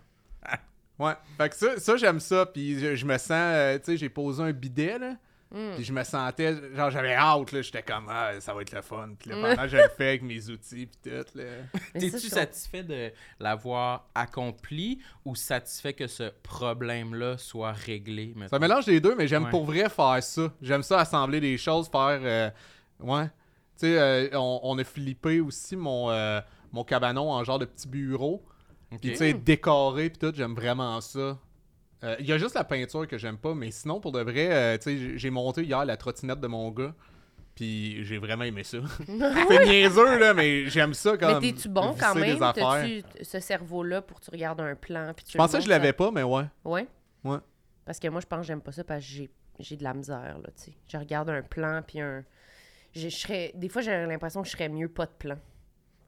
Ouais. 0.99 1.13
Fait 1.37 1.49
que 1.49 1.55
ça, 1.55 1.77
ça 1.79 1.95
j'aime 1.95 2.19
ça. 2.19 2.45
Puis 2.47 2.79
je, 2.79 2.95
je 2.95 3.05
me 3.05 3.17
sens, 3.19 3.29
euh, 3.31 3.77
tu 3.77 3.85
sais, 3.85 3.97
j'ai 3.97 4.09
posé 4.09 4.41
un 4.41 4.51
bidet, 4.51 4.97
là. 4.97 5.11
Mm. 5.51 5.75
Puis 5.75 5.83
je 5.83 5.93
me 5.93 6.03
sentais, 6.03 6.55
genre, 6.75 6.89
j'avais 6.89 7.13
hâte, 7.13 7.51
là. 7.51 7.61
J'étais 7.61 7.83
comme, 7.83 8.07
ah, 8.09 8.31
ça 8.39 8.51
va 8.53 8.63
être 8.63 8.71
le 8.71 8.81
fun. 8.81 9.09
Puis 9.19 9.29
là, 9.29 9.35
pendant 9.55 9.67
je 9.67 9.77
le 9.77 9.89
fais 9.95 10.07
avec 10.07 10.23
mes 10.23 10.49
outils, 10.49 10.87
puis 10.87 11.11
tout, 11.11 11.37
là. 11.37 11.43
T'es-tu 11.93 12.19
satisfait 12.29 12.81
de 12.81 13.11
l'avoir 13.39 14.07
accompli 14.15 14.99
ou 15.23 15.35
satisfait 15.35 15.93
que 15.93 16.07
ce 16.07 16.31
problème-là 16.41 17.37
soit 17.37 17.73
réglé? 17.73 18.33
Ça 18.49 18.57
mélange 18.57 18.87
les 18.87 18.99
deux, 18.99 19.13
mais 19.15 19.27
j'aime 19.27 19.43
Ouais. 19.43 19.49
pour 19.51 19.65
vrai 19.65 19.89
faire 19.89 20.17
ça. 20.23 20.51
J'aime 20.63 20.81
ça, 20.81 20.99
assembler 20.99 21.39
des 21.39 21.57
choses, 21.59 21.87
faire. 21.89 22.19
euh, 22.23 22.49
ouais. 23.01 23.25
Tu 23.79 23.85
sais, 23.85 23.99
euh, 23.99 24.29
on, 24.33 24.61
on 24.63 24.77
a 24.79 24.83
flippé 24.83 25.39
aussi 25.41 25.75
mon, 25.75 26.09
euh, 26.09 26.41
mon 26.77 26.83
cabanon 26.83 27.31
en 27.31 27.43
genre 27.43 27.57
de 27.59 27.65
petit 27.65 27.87
bureau. 27.87 28.43
Ok. 28.91 28.99
Puis 29.01 29.11
tu 29.11 29.15
sais, 29.17 29.33
décoré 29.33 30.09
puis 30.09 30.19
tout, 30.19 30.31
j'aime 30.35 30.53
vraiment 30.53 31.01
ça. 31.01 31.37
Euh, 32.03 32.15
Il 32.19 32.27
y 32.27 32.31
a 32.31 32.37
juste 32.37 32.53
la 32.55 32.63
peinture 32.63 33.07
que 33.07 33.17
j'aime 33.17 33.37
pas, 33.37 33.55
mais 33.55 33.71
sinon, 33.71 33.99
pour 33.99 34.11
de 34.11 34.21
vrai, 34.21 34.49
euh, 34.51 34.77
tu 34.77 34.83
sais, 34.97 35.17
j'ai- 35.17 35.29
monté 35.31 35.63
hier 35.63 35.83
la 35.83 35.97
trottinette 35.97 36.39
de 36.39 36.47
mon 36.47 36.69
gars. 36.71 36.93
Puis 37.55 38.05
j'ai 38.05 38.19
vraiment 38.19 38.43
aimé 38.43 38.63
ça. 38.63 38.77
C'est 39.07 39.65
niaiseux, 39.65 40.19
là, 40.19 40.33
mais 40.35 40.67
j'aime 40.67 40.93
ça 40.93 41.17
comme. 41.17 41.33
Mais 41.41 41.51
t'es-tu 41.51 41.67
bon 41.69 41.95
quand 41.99 42.13
même? 42.13 42.35
des 42.37 42.43
affaires. 42.43 42.83
T'as-tu 42.83 43.03
ce 43.25 43.39
cerveau-là 43.39 44.03
pour 44.03 44.19
que 44.19 44.25
tu 44.25 44.31
regardes 44.31 44.61
un 44.61 44.75
plan? 44.75 45.11
Puis 45.15 45.25
tu 45.25 45.31
Je 45.33 45.37
pensais 45.39 45.57
que 45.57 45.63
je 45.63 45.69
l'avais 45.69 45.93
pas, 45.93 46.11
mais 46.11 46.21
ouais. 46.21 46.45
Ouais? 46.63 46.87
Ouais. 47.23 47.39
Parce 47.83 47.97
que 47.99 48.07
moi, 48.09 48.21
je 48.21 48.27
pense 48.27 48.41
que 48.41 48.45
j'aime 48.45 48.61
pas 48.61 48.71
ça 48.73 48.83
parce 48.83 49.03
que 49.03 49.09
j'ai, 49.11 49.29
j'ai 49.59 49.75
de 49.75 49.83
la 49.83 49.95
misère, 49.95 50.37
là, 50.37 50.49
tu 50.55 50.65
sais. 50.65 50.73
Je 50.87 50.97
regarde 50.97 51.29
un 51.31 51.41
plan, 51.41 51.81
puis 51.85 51.99
un... 51.99 52.23
Je, 52.93 53.09
je 53.09 53.15
serais... 53.15 53.51
Des 53.55 53.69
fois, 53.69 53.81
j'ai 53.81 54.05
l'impression 54.05 54.41
que 54.43 54.47
je 54.47 54.51
serais 54.53 54.69
mieux 54.69 54.89
pas 54.89 55.05
de 55.07 55.11
plan. 55.17 55.37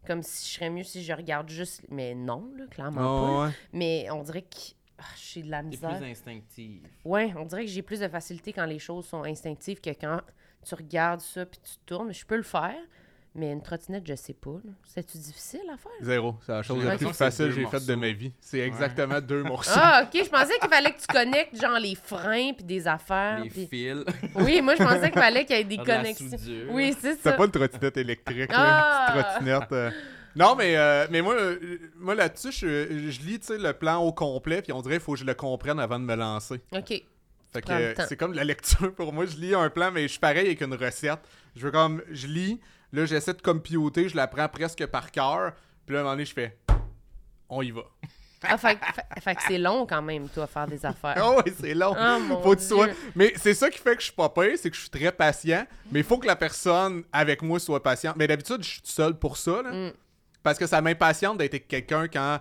Comme 0.05 0.23
si 0.23 0.47
je 0.47 0.53
serais 0.55 0.69
mieux 0.69 0.83
si 0.83 1.03
je 1.03 1.13
regarde 1.13 1.49
juste... 1.49 1.83
Mais 1.89 2.15
non, 2.15 2.51
là, 2.57 2.65
clairement 2.67 2.97
pas. 3.01 3.31
Là. 3.31 3.47
ouais. 3.47 3.53
Mais 3.73 4.09
on 4.11 4.23
dirait 4.23 4.41
que 4.41 4.73
ah, 4.97 5.03
j'ai 5.15 5.43
de 5.43 5.49
la 5.49 5.61
misère. 5.61 5.97
plus 5.97 6.05
instinctive. 6.05 6.87
Ouais, 7.05 7.33
on 7.37 7.45
dirait 7.45 7.65
que 7.65 7.71
j'ai 7.71 7.81
plus 7.81 7.99
de 7.99 8.07
facilité 8.07 8.51
quand 8.51 8.65
les 8.65 8.79
choses 8.79 9.05
sont 9.05 9.23
instinctives 9.23 9.79
que 9.79 9.91
quand 9.91 10.21
tu 10.65 10.75
regardes 10.75 11.21
ça 11.21 11.45
puis 11.45 11.59
tu 11.63 11.77
tournes. 11.85 12.13
Je 12.13 12.25
peux 12.25 12.35
le 12.35 12.43
faire, 12.43 12.79
mais 13.35 13.51
une 13.51 13.61
trottinette, 13.61 14.03
je 14.07 14.15
sais 14.15 14.33
pas. 14.33 14.55
C'est-tu 14.85 15.17
difficile 15.17 15.61
à 15.71 15.77
faire? 15.77 15.91
Zéro. 16.01 16.35
C'est 16.45 16.51
la 16.51 16.63
chose 16.63 16.83
la 16.83 16.97
plus 16.97 17.05
que 17.07 17.11
c'est 17.13 17.17
facile 17.25 17.45
que 17.47 17.51
j'ai 17.51 17.65
faite 17.67 17.85
de 17.85 17.95
ma 17.95 18.11
vie. 18.11 18.31
C'est 18.41 18.59
exactement 18.59 19.21
deux 19.21 19.43
morceaux. 19.53 19.71
Ah, 19.75 20.03
ok. 20.05 20.21
Je 20.23 20.29
pensais 20.29 20.57
qu'il 20.59 20.69
fallait 20.69 20.91
que 20.91 20.99
tu 20.99 21.07
connectes, 21.07 21.59
genre, 21.61 21.79
les 21.79 21.95
freins 21.95 22.53
puis 22.53 22.63
des 22.65 22.87
affaires. 22.87 23.41
Les 23.43 23.49
fils. 23.49 23.69
Oui, 24.35 24.61
moi, 24.61 24.75
je 24.75 24.83
pensais 24.83 25.11
qu'il 25.11 25.19
fallait 25.21 25.45
qu'il 25.45 25.55
y 25.57 25.59
ait 25.59 25.63
des 25.63 25.77
de 25.77 25.83
la 25.85 25.97
connexions. 25.97 26.37
Oui, 26.71 26.95
c'est 26.99 27.15
ça. 27.19 27.33
pas 27.33 27.45
une 27.45 27.51
trottinette 27.51 27.97
électrique, 27.97 28.51
là. 28.51 28.57
Ah! 28.57 29.13
Une 29.15 29.21
petite 29.23 29.31
trottinette. 29.33 29.71
euh. 29.71 29.91
Non, 30.35 30.55
mais, 30.55 30.77
euh, 30.77 31.07
mais 31.09 31.21
moi, 31.21 31.33
euh, 31.35 31.79
moi 31.97 32.13
là-dessus, 32.15 32.51
je, 32.51 33.09
je 33.09 33.19
lis 33.21 33.39
tu 33.39 33.47
sais, 33.47 33.57
le 33.57 33.73
plan 33.73 33.97
au 33.97 34.13
complet, 34.13 34.61
puis 34.61 34.71
on 34.71 34.81
dirait 34.81 34.95
qu'il 34.95 35.03
faut 35.03 35.13
que 35.13 35.19
je 35.19 35.25
le 35.25 35.33
comprenne 35.33 35.79
avant 35.79 35.99
de 35.99 36.05
me 36.05 36.15
lancer. 36.15 36.61
OK. 36.71 36.89
Fait 37.51 37.61
que 37.63 37.71
euh, 37.71 37.93
c'est 38.07 38.15
comme 38.15 38.31
de 38.31 38.37
la 38.37 38.43
lecture 38.43 38.93
pour 38.95 39.11
moi. 39.11 39.25
Je 39.25 39.35
lis 39.37 39.55
un 39.55 39.69
plan, 39.71 39.91
mais 39.91 40.03
je 40.03 40.07
suis 40.09 40.19
pareil 40.19 40.45
avec 40.45 40.61
une 40.61 40.75
recette. 40.75 41.19
Je 41.55 41.61
veux 41.65 41.71
comme, 41.71 42.03
je 42.11 42.27
lis, 42.27 42.59
là, 42.91 43.05
j'essaie 43.05 43.33
de 43.33 43.41
computer, 43.41 44.09
je 44.09 44.15
la 44.15 44.27
prends 44.27 44.47
presque 44.49 44.85
par 44.87 45.11
cœur, 45.11 45.53
puis 45.85 45.93
là, 45.93 45.99
à 45.99 46.01
un 46.01 46.03
moment 46.05 46.13
donné, 46.15 46.25
je 46.25 46.33
fais, 46.33 46.57
on 47.49 47.61
y 47.61 47.71
va. 47.71 47.83
Ah, 48.41 48.57
fait, 48.57 48.75
que- 48.75 48.85
fait- 48.85 49.21
fait 49.21 49.35
que 49.35 49.41
c'est 49.47 49.57
long 49.57 49.85
quand 49.85 50.01
même, 50.01 50.29
toi, 50.29 50.47
faire 50.47 50.65
des 50.65 50.85
affaires. 50.85 51.15
Ah 51.17 51.31
ouais, 51.35 51.53
c'est 51.59 51.73
long. 51.73 51.93
Ah, 51.97 52.17
faut 52.41 52.55
que 52.55 52.61
tu 52.61 52.67
sois... 52.67 52.87
Mais 53.13 53.33
c'est 53.35 53.53
ça 53.53 53.69
qui 53.69 53.79
fait 53.79 53.95
que 53.95 53.99
je 53.99 54.05
suis 54.05 54.13
pas 54.15 54.29
pire, 54.29 54.53
c'est 54.55 54.69
que 54.69 54.75
je 54.77 54.81
suis 54.81 54.89
très 54.89 55.11
patient, 55.11 55.65
mais 55.91 55.99
il 55.99 56.05
faut 56.05 56.17
que 56.17 56.25
la 56.27 56.37
personne 56.37 57.03
avec 57.11 57.41
moi 57.41 57.59
soit 57.59 57.83
patiente. 57.83 58.15
Mais 58.15 58.27
d'habitude, 58.27 58.63
je 58.63 58.69
suis 58.69 58.81
seul 58.85 59.15
pour 59.19 59.35
ça, 59.35 59.61
là. 59.61 59.71
Mm. 59.71 59.91
Parce 60.41 60.57
que 60.57 60.65
ça 60.67 60.79
m'impatiente 60.81 61.37
d'être 61.37 61.67
quelqu'un 61.67 62.07
quand. 62.07 62.39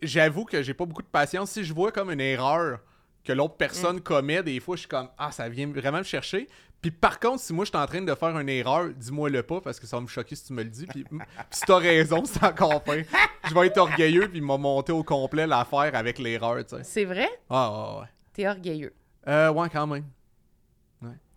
J'avoue 0.00 0.46
que 0.46 0.62
j'ai 0.62 0.72
pas 0.72 0.86
beaucoup 0.86 1.02
de 1.02 1.06
patience. 1.08 1.50
Si 1.50 1.62
je 1.62 1.74
vois 1.74 1.92
comme 1.92 2.10
une 2.10 2.22
erreur 2.22 2.78
que 3.22 3.34
l'autre 3.34 3.56
personne 3.58 4.00
commet, 4.00 4.42
des 4.42 4.60
fois, 4.60 4.76
je 4.76 4.80
suis 4.80 4.88
comme 4.88 5.10
Ah, 5.18 5.30
ça 5.30 5.46
vient 5.50 5.66
vraiment 5.66 5.98
me 5.98 6.04
chercher. 6.04 6.48
Puis 6.84 6.90
par 6.90 7.18
contre, 7.18 7.40
si 7.40 7.54
moi 7.54 7.64
je 7.64 7.70
suis 7.70 7.78
en 7.78 7.86
train 7.86 8.02
de 8.02 8.14
faire 8.14 8.38
une 8.38 8.48
erreur, 8.50 8.90
dis-moi 8.94 9.30
le 9.30 9.42
pas 9.42 9.58
parce 9.62 9.80
que 9.80 9.86
ça 9.86 9.96
va 9.96 10.02
me 10.02 10.06
choquer 10.06 10.36
si 10.36 10.44
tu 10.44 10.52
me 10.52 10.62
le 10.62 10.68
dis. 10.68 10.84
Puis, 10.84 11.02
puis 11.08 11.18
si 11.50 11.62
t'as 11.62 11.78
raison, 11.78 12.22
c'est 12.26 12.44
encore 12.44 12.84
pire. 12.84 13.06
Je 13.48 13.54
vais 13.54 13.68
être 13.68 13.78
orgueilleux 13.78 14.28
puis 14.28 14.42
m'a 14.42 14.58
monté 14.58 14.92
au 14.92 15.02
complet 15.02 15.46
l'affaire 15.46 15.92
avec 15.94 16.18
l'erreur, 16.18 16.58
tu 16.66 16.76
sais. 16.76 16.84
C'est 16.84 17.06
vrai? 17.06 17.30
Ah, 17.48 17.70
ouais, 17.94 18.00
ouais. 18.02 18.06
T'es 18.34 18.46
orgueilleux. 18.46 18.92
Euh, 19.26 19.50
ouais, 19.50 19.70
quand 19.70 19.86
même. 19.86 20.04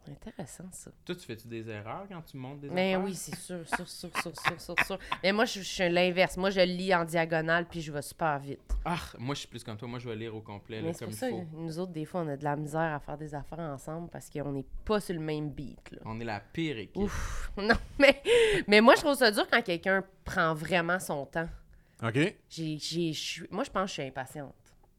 Intéressant, 0.09 0.65
ça. 0.71 0.91
Toi, 1.05 1.15
tu 1.15 1.25
fais-tu 1.25 1.47
des 1.47 1.69
erreurs 1.69 2.05
quand 2.09 2.21
tu 2.21 2.37
montes 2.37 2.59
des 2.61 2.69
Mais 2.69 2.93
affaires? 2.93 3.05
oui, 3.05 3.15
c'est 3.15 3.35
sûr, 3.35 3.67
sûr, 3.67 3.87
sûr, 3.87 4.09
sûr, 4.21 4.33
sûr, 4.39 4.61
sûr, 4.61 4.75
sûr. 4.85 4.99
Mais 5.23 5.31
moi, 5.31 5.45
je, 5.45 5.59
je 5.59 5.65
suis 5.67 5.89
l'inverse. 5.89 6.37
Moi, 6.37 6.49
je 6.49 6.61
lis 6.61 6.93
en 6.93 7.03
diagonale, 7.05 7.65
puis 7.67 7.81
je 7.81 7.91
vais 7.91 8.01
super 8.01 8.39
vite. 8.39 8.59
Ah, 8.85 8.97
moi, 9.17 9.35
je 9.35 9.39
suis 9.39 9.47
plus 9.47 9.63
comme 9.63 9.77
toi. 9.77 9.87
Moi, 9.87 9.99
je 9.99 10.07
vais 10.09 10.15
lire 10.15 10.35
au 10.35 10.41
complet, 10.41 10.77
là, 10.81 10.87
Mais 10.87 10.93
c'est 10.93 11.05
comme 11.05 11.13
pour 11.13 11.13
il 11.13 11.17
ça, 11.17 11.29
faut. 11.29 11.45
nous 11.57 11.79
autres, 11.79 11.91
des 11.91 12.05
fois, 12.05 12.21
on 12.21 12.27
a 12.29 12.37
de 12.37 12.43
la 12.43 12.55
misère 12.55 12.93
à 12.93 12.99
faire 12.99 13.17
des 13.17 13.33
affaires 13.35 13.59
ensemble 13.59 14.09
parce 14.09 14.29
qu'on 14.29 14.51
n'est 14.51 14.65
pas 14.85 14.99
sur 14.99 15.13
le 15.13 15.19
même 15.21 15.49
beat, 15.49 15.91
là. 15.91 15.99
On 16.05 16.19
est 16.19 16.25
la 16.25 16.39
pire 16.39 16.77
équipe. 16.77 16.97
Ouf. 16.97 17.51
Non, 17.57 17.75
mais, 17.99 18.21
mais 18.67 18.81
moi, 18.81 18.95
je 18.95 19.01
trouve 19.01 19.15
ça 19.15 19.31
dur 19.31 19.47
quand 19.51 19.61
quelqu'un 19.61 20.03
prend 20.23 20.53
vraiment 20.53 20.99
son 20.99 21.25
temps. 21.25 21.49
OK? 22.03 22.13
J'ai, 22.49 22.77
j'ai, 22.77 23.11
je 23.13 23.19
suis- 23.19 23.47
moi, 23.49 23.63
je 23.63 23.71
pense 23.71 23.83
que 23.83 23.87
je 23.87 23.93
suis 23.93 24.03
impatiente. 24.03 24.53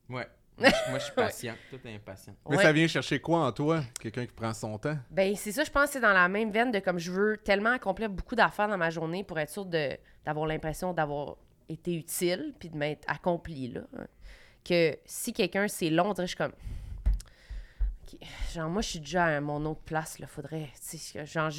Ouais. 0.08 0.26
Moi, 0.58 0.98
je- 0.98 1.04
suis 1.04 1.12
patient. 1.14 1.54
Toi, 1.70 1.78
t'es 1.82 1.94
impatient. 1.94 2.34
Mais 2.48 2.56
Ouais. 2.56 2.62
ça 2.62 2.72
vient 2.72 2.86
chercher 2.88 3.20
quoi 3.20 3.46
en 3.46 3.52
toi? 3.52 3.82
Quelqu'un 4.00 4.26
qui 4.26 4.32
prend 4.32 4.52
son 4.54 4.76
temps? 4.78 4.96
Ben, 5.10 5.34
c'est 5.36 5.52
ça, 5.52 5.64
je 5.64 5.70
pense 5.70 5.86
que 5.86 5.92
c'est 5.94 6.00
dans 6.00 6.12
la 6.12 6.28
même 6.28 6.50
veine 6.50 6.70
de 6.72 6.78
comme 6.80 6.98
je 6.98 7.10
veux 7.12 7.36
tellement 7.38 7.70
accomplir 7.72 8.08
beaucoup 8.10 8.34
d'affaires 8.34 8.68
dans 8.68 8.78
ma 8.78 8.90
journée 8.90 9.22
pour 9.24 9.38
être 9.38 9.50
sûr 9.50 9.64
de, 9.64 9.90
d'avoir 10.24 10.46
l'impression 10.46 10.92
d'avoir 10.92 11.36
été 11.68 11.94
utile 11.94 12.54
puis 12.58 12.68
de 12.70 12.76
m'être 12.76 13.04
accompli, 13.08 13.68
là. 13.68 13.80
hein, 13.98 14.06
Que 14.64 14.96
si 15.06 15.32
quelqu'un, 15.32 15.68
c'est 15.68 15.90
long, 15.90 16.12
je 16.18 16.24
suis 16.26 16.36
comme. 16.36 16.52
Ok, 18.10 18.18
Genre, 18.54 18.70
moi, 18.70 18.80
je 18.80 18.88
suis 18.88 19.00
déjà 19.00 19.26
à 19.26 19.40
mon 19.40 19.64
autre 19.66 19.82
place, 19.82 20.18
là. 20.18 20.26
Faudrait. 20.26 20.70
tu 20.90 20.96
sais, 20.96 21.26
Genre, 21.26 21.50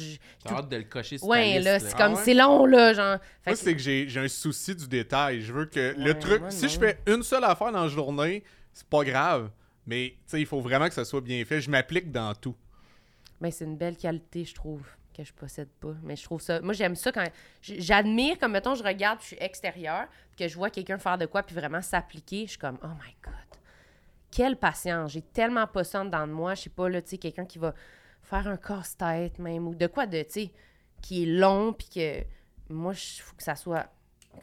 T'as 0.44 0.54
hâte 0.56 0.68
de 0.68 0.76
le 0.78 0.82
cocher 0.84 1.16
sur 1.18 1.26
ta 1.26 1.30
Ouais, 1.30 1.52
liste, 1.52 1.64
là, 1.64 1.78
c'est 1.78 1.94
Ah 1.94 1.96
comme. 1.98 2.14
ouais? 2.14 2.22
C'est 2.24 2.34
long, 2.34 2.66
là. 2.66 2.92
Genre. 2.92 3.18
Fait 3.42 3.50
Moi, 3.50 3.56
que- 3.56 3.62
c'est 3.64 3.72
que 3.74 3.78
j'ai 3.80 4.08
j'ai 4.08 4.20
un 4.20 4.28
souci 4.28 4.74
du 4.74 4.88
détail. 4.88 5.42
Je 5.42 5.52
veux 5.52 5.66
que 5.66 5.94
le 5.96 6.18
truc, 6.18 6.40
moi, 6.40 6.50
si 6.50 6.68
je 6.68 6.78
fais 6.78 6.98
une 7.06 7.22
seule 7.22 7.44
affaire 7.44 7.70
dans 7.70 7.82
la 7.82 7.88
journée, 7.88 8.42
c'est 8.72 8.86
pas 8.86 9.04
grave. 9.04 9.50
Mais 9.86 10.14
il 10.32 10.46
faut 10.46 10.60
vraiment 10.60 10.88
que 10.88 10.94
ça 10.94 11.04
soit 11.04 11.20
bien 11.20 11.44
fait. 11.44 11.60
Je 11.60 11.70
m'applique 11.70 12.12
dans 12.12 12.34
tout. 12.34 12.54
Ben, 13.40 13.50
c'est 13.50 13.64
une 13.64 13.76
belle 13.76 13.96
qualité, 13.96 14.44
je 14.44 14.54
trouve, 14.54 14.86
que 15.16 15.24
je 15.24 15.32
possède 15.32 15.70
pas. 15.80 15.94
Mais 16.02 16.16
je 16.16 16.22
trouve 16.22 16.40
ça. 16.40 16.60
Moi, 16.60 16.74
j'aime 16.74 16.94
ça 16.94 17.10
quand. 17.10 17.24
J'admire, 17.62 18.38
comme 18.38 18.52
mettons, 18.52 18.74
je 18.74 18.84
regarde, 18.84 19.20
je 19.20 19.26
suis 19.28 19.36
extérieur, 19.40 20.06
que 20.36 20.46
je 20.46 20.54
vois 20.54 20.70
quelqu'un 20.70 20.98
faire 20.98 21.18
de 21.18 21.26
quoi, 21.26 21.42
puis 21.42 21.54
vraiment 21.54 21.82
s'appliquer. 21.82 22.44
Je 22.44 22.50
suis 22.50 22.58
comme, 22.58 22.78
oh 22.82 22.88
my 22.88 23.14
God. 23.24 23.34
Quelle 24.30 24.56
patience. 24.56 25.12
J'ai 25.12 25.22
tellement 25.22 25.66
pas 25.66 25.82
ça 25.82 26.04
dans 26.04 26.26
de 26.26 26.32
moi. 26.32 26.54
Je 26.54 26.62
sais 26.62 26.70
pas, 26.70 26.88
là, 26.88 27.02
tu 27.02 27.10
sais, 27.10 27.18
quelqu'un 27.18 27.46
qui 27.46 27.58
va 27.58 27.74
faire 28.22 28.46
un 28.46 28.56
casse-tête, 28.56 29.38
même, 29.38 29.66
ou 29.66 29.74
de 29.74 29.86
quoi 29.86 30.06
de, 30.06 30.22
tu 30.22 30.30
sais, 30.30 30.52
qui 31.02 31.22
est 31.22 31.26
long, 31.26 31.72
puis 31.72 31.88
que. 31.88 32.24
Moi, 32.68 32.92
il 32.92 33.20
faut 33.20 33.34
que 33.34 33.42
ça 33.42 33.56
soit 33.56 33.88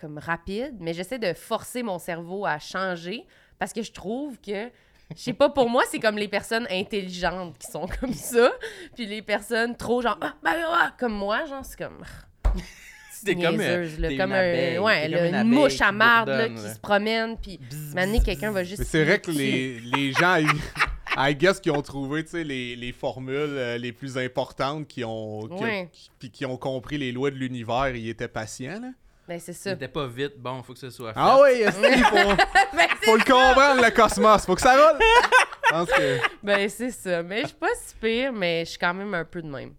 comme 0.02 0.18
rapide, 0.18 0.76
mais 0.82 0.94
j'essaie 0.94 1.20
de 1.20 1.34
forcer 1.34 1.82
mon 1.82 1.98
cerveau 1.98 2.46
à 2.46 2.60
changer 2.60 3.26
parce 3.60 3.74
que 3.74 3.82
je 3.82 3.92
trouve 3.92 4.38
que 4.40 4.70
je 5.16 5.22
sais 5.22 5.34
pas, 5.34 5.50
pour 5.50 5.70
moi, 5.70 5.84
c'est 5.90 6.00
comme 6.00 6.18
les 6.18 6.28
personnes 6.28 6.68
intelligentes 6.70 7.58
qui 7.58 7.72
sont 7.72 7.88
comme 8.00 8.14
ça. 8.14 8.52
Puis 8.94 9.06
les 9.06 9.22
personnes 9.22 9.76
trop 9.78 10.02
genre, 10.02 10.18
ah, 10.22 10.34
ben, 10.44 10.56
ah, 10.68 10.94
comme 11.00 11.14
moi, 11.14 11.46
genre, 11.46 11.64
c'est 11.64 11.78
comme. 11.78 12.04
T'es 13.26 13.34
comme, 13.36 13.60
euh, 13.60 13.90
là, 14.00 14.10
comme 14.10 14.30
une 14.30 14.32
un- 14.32 14.40
abeille, 14.40 14.78
ouais, 14.80 15.02
t'es 15.02 15.08
là, 15.10 15.18
comme 15.42 15.52
une, 15.52 15.56
mouche 15.56 15.82
à 15.82 15.92
marde 15.92 16.30
là, 16.30 16.50
qui 16.50 16.58
se 16.62 16.80
promène. 16.80 17.36
Puis 17.38 17.60
maintenant, 17.96 18.20
quelqu'un 18.20 18.52
va 18.52 18.64
juste. 18.64 18.84
C'est 18.84 19.04
vrai 19.04 19.20
que 19.20 19.32
les, 19.32 19.80
les 19.80 20.14
gens, 20.14 20.38
I, 20.38 20.46
I 21.18 21.36
guess, 21.36 21.60
qui 21.60 21.72
ont 21.72 21.82
trouvé 21.82 22.24
tu 22.24 22.32
sais, 22.32 22.44
les, 22.44 22.76
les 22.76 22.92
formules 22.92 23.36
euh, 23.36 23.78
les 23.80 23.92
plus 23.92 24.18
importantes, 24.20 24.88
qui 24.88 25.04
ont, 25.04 25.48
qui, 25.48 25.64
Ouais. 25.64 25.90
qui- 25.92 26.12
puis 26.20 26.30
qui 26.32 26.46
ont 26.46 26.58
compris 26.58 26.98
les 27.00 27.12
lois 27.12 27.32
de 27.32 27.36
l'univers, 27.38 27.94
ils 27.96 28.08
étaient 28.08 28.28
patients. 28.28 28.80
Là. 28.82 28.90
Ben, 29.28 29.40
c'est 29.40 29.54
ça. 29.54 29.72
T'étais 29.74 29.88
pas 29.90 30.08
vite. 30.08 30.38
Bon, 30.38 30.64
faut 30.64 30.74
que 30.74 30.80
ce 30.80 30.90
soit 30.90 31.14
fait. 31.14 31.20
Ah 31.22 31.38
oui, 31.42 31.58
qu'il 31.60 32.04
faut, 32.06 32.16
Ben, 32.16 32.88
c'est 33.00 33.06
faut 33.06 33.18
le 33.18 33.24
comprendre, 33.24 33.84
le 33.84 33.92
cosmos. 33.92 34.46
Faut 34.46 34.56
que 34.56 34.62
ça 34.62 34.74
roule. 34.74 35.00
Je 35.66 35.70
pense 35.70 35.90
que. 35.90 36.18
Ben, 36.44 36.70
c'est 36.70 36.92
ça. 36.92 37.24
Mais 37.24 37.42
je 37.42 37.48
suis 37.48 37.56
pas 37.58 37.68
si 37.76 37.96
pire, 37.96 38.32
mais 38.32 38.64
je 38.64 38.70
suis 38.72 38.80
quand 38.80 38.94
même 38.94 39.14
un 39.14 39.26
peu 39.26 39.42
de 39.42 39.48
même. 39.50 39.74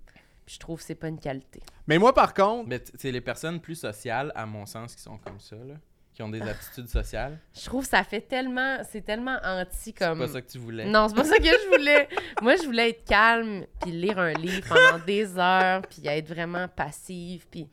Puis 0.44 0.54
je 0.56 0.61
trouve 0.61 0.78
que 0.78 0.84
c'est 0.84 0.94
pas 0.94 1.08
une 1.08 1.18
qualité. 1.20 1.61
Mais 1.87 1.96
moi, 1.98 2.12
par 2.12 2.34
contre, 2.34 2.68
Mais 2.68 2.82
c'est 2.96 3.11
les 3.11 3.20
personnes 3.22 3.61
plus 3.61 3.74
sociales, 3.76 4.32
à 4.34 4.44
mon 4.44 4.66
sens, 4.66 4.94
qui 4.94 5.02
sont 5.02 5.16
comme 5.18 5.40
ça, 5.40 5.56
là. 5.56 5.74
Qui 6.14 6.22
ont 6.22 6.28
des 6.28 6.42
Ah. 6.42 6.50
aptitudes 6.50 6.88
sociales. 6.88 7.38
Je 7.58 7.64
trouve 7.64 7.84
que 7.84 7.90
ça 7.90 8.02
fait 8.04 8.20
tellement. 8.20 8.78
C'est 8.90 9.02
tellement 9.02 9.38
anti 9.42 9.68
C'est 9.72 9.92
comme. 9.92 10.18
pas 10.18 10.28
ça 10.28 10.42
que 10.42 10.50
tu 10.50 10.58
voulais. 10.58 10.84
Non, 10.84 11.08
c'est 11.08 11.14
pas 11.14 11.24
ça 11.24 11.37
que 11.38 11.44
je 11.44 11.68
voulais. 11.76 12.08
Moi, 12.42 12.56
je 12.56 12.64
voulais 12.64 12.90
être 12.90 13.04
calme, 13.06 13.64
puis 13.80 13.92
lire 13.92 14.18
un 14.18 14.32
livre 14.32 14.68
pendant 14.68 15.02
des 15.04 15.38
heures, 15.38 15.80
puis 15.88 16.06
être 16.06 16.28
vraiment 16.28 16.66
passive, 16.68 17.46
puis 17.50 17.68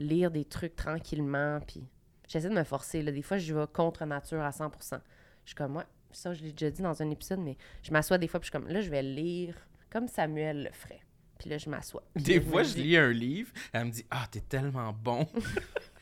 lire 0.00 0.30
des 0.32 0.44
trucs 0.44 0.74
tranquillement, 0.74 1.60
puis 1.66 1.84
j'essaie 2.28 2.48
de 2.48 2.54
me 2.54 2.64
forcer. 2.64 3.02
Là. 3.02 3.12
Des 3.12 3.22
fois, 3.22 3.38
je 3.38 3.54
vais 3.54 3.66
contre 3.72 4.04
nature 4.04 4.40
à 4.42 4.50
100% 4.50 4.98
Je 5.44 5.50
suis 5.50 5.54
comme, 5.54 5.76
ouais, 5.76 5.84
ça, 6.10 6.34
je 6.34 6.42
l'ai 6.42 6.50
déjà 6.52 6.70
dit 6.70 6.82
dans 6.82 7.00
un 7.02 7.10
épisode, 7.10 7.38
mais 7.40 7.56
je 7.82 7.92
m'assois 7.92 8.18
des 8.18 8.26
fois, 8.26 8.40
puis 8.40 8.46
je 8.50 8.50
suis 8.56 8.58
comme, 8.64 8.72
là, 8.72 8.80
je 8.80 8.90
vais 8.90 9.02
lire 9.02 9.54
comme 9.90 10.08
Samuel 10.08 10.64
le 10.64 10.70
ferait. 10.72 11.00
Puis 11.38 11.48
là, 11.48 11.56
je 11.56 11.70
m'assois. 11.70 12.02
Des 12.16 12.38
fois, 12.40 12.62
je 12.64 12.74
lis 12.76 12.98
un 12.98 13.10
livre, 13.12 13.50
elle 13.72 13.86
me 13.86 13.90
dit 13.90 14.04
Ah, 14.10 14.26
t'es 14.30 14.40
tellement 14.40 14.92
bon. 14.92 15.26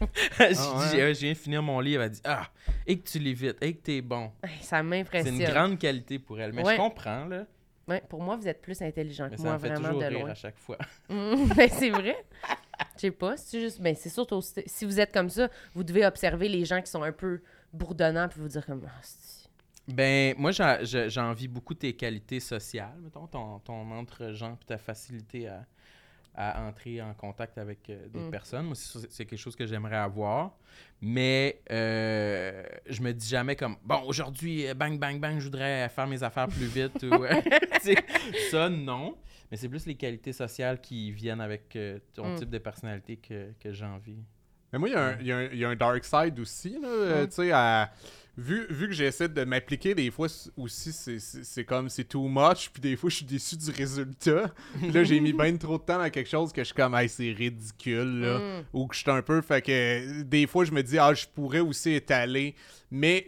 je 0.01 0.07
Ah 0.41 0.49
dis 0.53 0.59
ouais? 0.97 1.03
Ah, 1.03 1.13
Je 1.13 1.21
viens 1.21 1.33
de 1.33 1.37
finir 1.39 1.63
mon 1.63 1.79
livre. 1.79 2.03
Elle 2.03 2.11
dit 2.11 2.21
Ah, 2.25 2.49
et 2.85 2.99
que 2.99 3.09
tu 3.09 3.21
lis 3.21 3.35
vite, 3.35 3.57
et 3.61 3.73
que 3.77 3.81
t'es 3.81 4.01
bon. 4.01 4.33
Ça 4.43 4.79
C'est 4.79 4.83
m'impressionne. 4.83 5.41
une 5.41 5.47
grande 5.47 5.79
qualité 5.79 6.19
pour 6.19 6.41
elle. 6.41 6.53
Mais 6.53 6.65
Ouais. 6.65 6.73
je 6.75 6.81
comprends, 6.81 7.25
là. 7.27 7.47
Ouais, 7.87 8.03
pour 8.09 8.21
moi, 8.21 8.35
vous 8.37 8.49
êtes 8.49 8.61
plus 8.61 8.83
intelligent 8.83 9.31
que 9.31 9.41
moi, 9.41 9.53
me 9.55 9.59
fait 9.61 9.69
vraiment 9.69 9.87
toujours 9.89 10.01
de 10.03 10.07
rire 10.07 10.19
loin. 10.23 10.31
à 10.31 10.35
chaque 10.35 10.59
fois. 10.59 10.77
Mm, 11.09 11.35
ben, 11.57 11.69
c'est 11.71 11.91
vrai. 11.91 12.17
Je 12.97 13.01
sais 13.03 13.11
pas. 13.11 13.37
C'est 13.37 13.61
juste. 13.61 13.81
Ben, 13.81 13.95
c'est. 13.95 14.11
Si 14.69 14.85
vous 14.85 15.01
êtes 15.01 15.13
comme 15.13 15.31
ça, 15.31 15.49
vous 15.75 15.85
devez 15.85 16.05
observer 16.07 16.49
les 16.49 16.65
gens 16.65 16.81
qui 16.81 16.91
sont 16.91 17.03
un 17.03 17.13
peu 17.13 17.41
bourdonnants 17.73 18.29
puis 18.29 18.41
vous 18.41 18.49
dire 18.49 18.65
comme. 18.67 18.87
C'est- 19.03 19.49
Ben, 19.89 20.35
moi, 20.37 20.51
j'envie 20.53 21.49
beaucoup 21.49 21.75
tes 21.75 21.95
qualités 21.95 22.41
sociales, 22.41 22.99
mettons, 23.03 23.27
ton, 23.27 23.59
ton 23.61 23.91
entre-gens 23.93 24.55
puis 24.57 24.67
ta 24.67 24.77
facilité 24.79 25.49
à, 25.49 25.65
à 26.41 26.63
entrer 26.69 27.03
en 27.03 27.13
contact 27.15 27.59
avec 27.59 27.91
euh, 27.91 28.07
des 28.09 28.21
Mm. 28.21 28.31
personnes. 28.31 28.67
Moi, 28.67 28.77
c'est 28.77 29.11
c'est 29.11 29.27
quelque 29.27 29.41
chose 29.41 29.57
que 29.57 29.67
j'aimerais 29.67 29.97
avoir. 29.97 30.53
Mais 31.01 31.61
euh, 31.73 32.63
je 32.89 33.03
me 33.03 33.13
dis 33.13 33.29
jamais 33.29 33.57
comme, 33.57 33.77
bon, 33.83 34.03
aujourd'hui, 34.07 34.69
euh, 34.69 34.75
bang, 34.75 34.99
bang, 35.01 35.19
bang, 35.19 35.39
je 35.41 35.45
voudrais 35.47 35.89
faire 35.89 36.07
mes 36.07 36.23
affaires 36.23 36.47
plus 36.47 36.67
vite. 36.67 37.03
ou, 37.03 37.25
euh, 37.25 37.29
ça, 38.53 38.69
non. 38.69 39.17
Mais 39.51 39.57
c'est 39.57 39.69
plus 39.69 39.85
les 39.87 39.95
qualités 39.97 40.33
sociales 40.33 40.81
qui 40.81 41.11
viennent 41.11 41.41
avec 41.41 41.75
euh, 41.75 41.99
ton 42.15 42.35
Mm. 42.35 42.37
type 42.37 42.51
de 42.51 42.59
personnalité 42.59 43.17
que, 43.17 43.53
que 43.61 43.73
j'ai 43.73 43.85
envie. 43.87 44.19
Mais 44.73 44.79
moi, 44.79 44.89
il 44.89 44.93
y, 44.93 44.97
a 44.97 45.05
un- 45.07 45.17
il 45.21 45.27
y 45.27 45.33
a 45.33 45.37
un- 45.39 45.49
il 45.51 45.59
y 45.59 45.65
a 45.65 45.69
un 45.71 45.77
dark 45.77 46.05
side 46.05 46.39
aussi. 46.39 46.79
Là, 46.81 47.23
Mm. 47.25 47.29
tu 47.29 47.33
sais, 47.35 47.51
à- 47.53 47.91
vu, 48.39 48.67
vu 48.71 48.87
que 48.87 48.95
j'essaie 48.95 49.29
de 49.29 49.45
m'appliquer, 49.45 49.95
des 49.95 50.11
fois 50.11 50.29
aussi, 50.57 50.93
c'est- 50.93 51.65
comme 51.65 51.89
c'est 51.91 52.05
too 52.05 52.29
much. 52.29 52.71
Puis 52.73 52.81
des 52.81 52.97
fois, 52.97 53.11
je 53.11 53.17
suis 53.17 53.25
déçu 53.27 53.57
du 53.57 53.71
résultat. 53.71 54.55
Puis 54.79 54.91
là, 54.93 55.03
j'ai 55.05 55.19
mis 55.21 55.33
bien 55.33 55.55
trop 55.57 55.77
de 55.77 55.83
temps 55.83 55.99
dans 55.99 56.09
quelque 56.09 56.31
chose 56.31 56.53
que 56.53 56.63
je 56.63 56.67
suis 56.67 56.75
comme, 56.75 56.95
hey, 56.95 57.09
c'est 57.09 57.33
ridicule. 57.33 58.21
Là. 58.21 58.39
Mm. 58.39 58.65
Ou 58.73 58.87
que 58.87 58.95
je 58.95 59.01
suis 59.01 59.11
un 59.11 59.21
peu. 59.23 59.43
Fait 59.43 59.61
que 59.61 60.23
des 60.23 60.47
fois, 60.47 60.65
je 60.65 60.71
me 60.73 60.83
dis, 60.83 60.99
ah, 60.99 61.13
je 61.13 61.27
pourrais 61.27 61.61
aussi 61.61 61.93
étaler. 61.93 62.55
Mais 62.91 63.27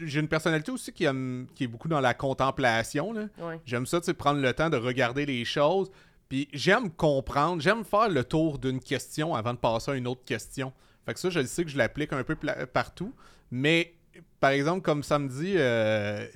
j'ai 0.00 0.18
une 0.20 0.28
personnalité 0.28 0.72
aussi 0.72 0.92
qui, 0.92 1.04
aime- 1.04 1.46
qui 1.54 1.64
est 1.64 1.68
beaucoup 1.68 1.88
dans 1.88 2.00
la 2.00 2.14
contemplation. 2.14 3.12
Là. 3.12 3.28
Ouais. 3.38 3.60
J'aime 3.66 3.86
ça, 3.86 4.00
tu 4.00 4.06
sais, 4.06 4.14
prendre 4.14 4.40
le 4.40 4.52
temps 4.54 4.70
de 4.70 4.76
regarder 4.78 5.26
les 5.26 5.44
choses. 5.44 5.90
Puis 6.28 6.48
j'aime 6.52 6.90
comprendre, 6.90 7.62
j'aime 7.62 7.84
faire 7.84 8.08
le 8.08 8.24
tour 8.24 8.58
d'une 8.58 8.80
question 8.80 9.34
avant 9.34 9.54
de 9.54 9.58
passer 9.58 9.92
à 9.92 9.94
une 9.94 10.06
autre 10.06 10.24
question. 10.24 10.72
Fait 11.06 11.14
que 11.14 11.20
ça, 11.20 11.30
je 11.30 11.42
sais 11.44 11.64
que 11.64 11.70
je 11.70 11.78
l'applique 11.78 12.12
un 12.12 12.22
peu 12.24 12.36
partout. 12.72 13.14
Mais, 13.50 13.94
par 14.40 14.50
exemple, 14.50 14.82
comme 14.82 15.02
samedi, 15.02 15.54
euh, 15.56 16.26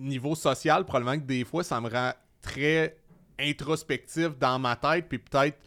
niveau 0.00 0.34
social, 0.34 0.84
probablement 0.84 1.18
que 1.20 1.26
des 1.26 1.44
fois, 1.44 1.62
ça 1.64 1.80
me 1.80 1.88
rend 1.88 2.12
très 2.40 2.96
introspectif 3.38 4.36
dans 4.38 4.58
ma 4.58 4.76
tête. 4.76 5.06
Puis 5.08 5.18
peut-être, 5.18 5.58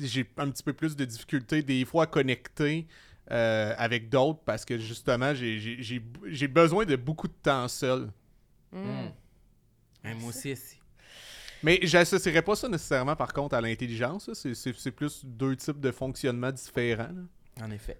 j'ai 0.00 0.28
un 0.36 0.50
petit 0.50 0.62
peu 0.62 0.72
plus 0.72 0.96
de 0.96 1.04
difficulté 1.04 1.62
des 1.62 1.84
fois 1.84 2.04
à 2.04 2.06
connecter 2.06 2.86
euh, 3.30 3.74
avec 3.76 4.08
d'autres 4.08 4.40
parce 4.44 4.64
que 4.64 4.78
justement, 4.78 5.34
j'ai- 5.34 6.48
besoin 6.48 6.84
de 6.84 6.96
beaucoup 6.96 7.28
de 7.28 7.34
temps 7.42 7.68
seul. 7.68 8.10
Mm. 8.72 8.78
Mm. 8.78 9.12
Hein, 10.04 10.14
moi 10.20 10.28
aussi, 10.30 10.52
aussi. 10.52 10.76
Mais 11.62 11.80
j'associerais 11.82 12.42
pas 12.42 12.54
ça 12.54 12.68
nécessairement 12.68 13.16
par 13.16 13.32
contre 13.32 13.54
à 13.56 13.60
l'intelligence. 13.60 14.32
C'est- 14.32 14.92
plus 14.92 15.24
deux 15.24 15.56
types 15.56 15.80
de 15.80 15.90
fonctionnement 15.90 16.52
différents. 16.52 17.10
là. 17.58 17.64
En 17.66 17.70
effet. 17.70 17.98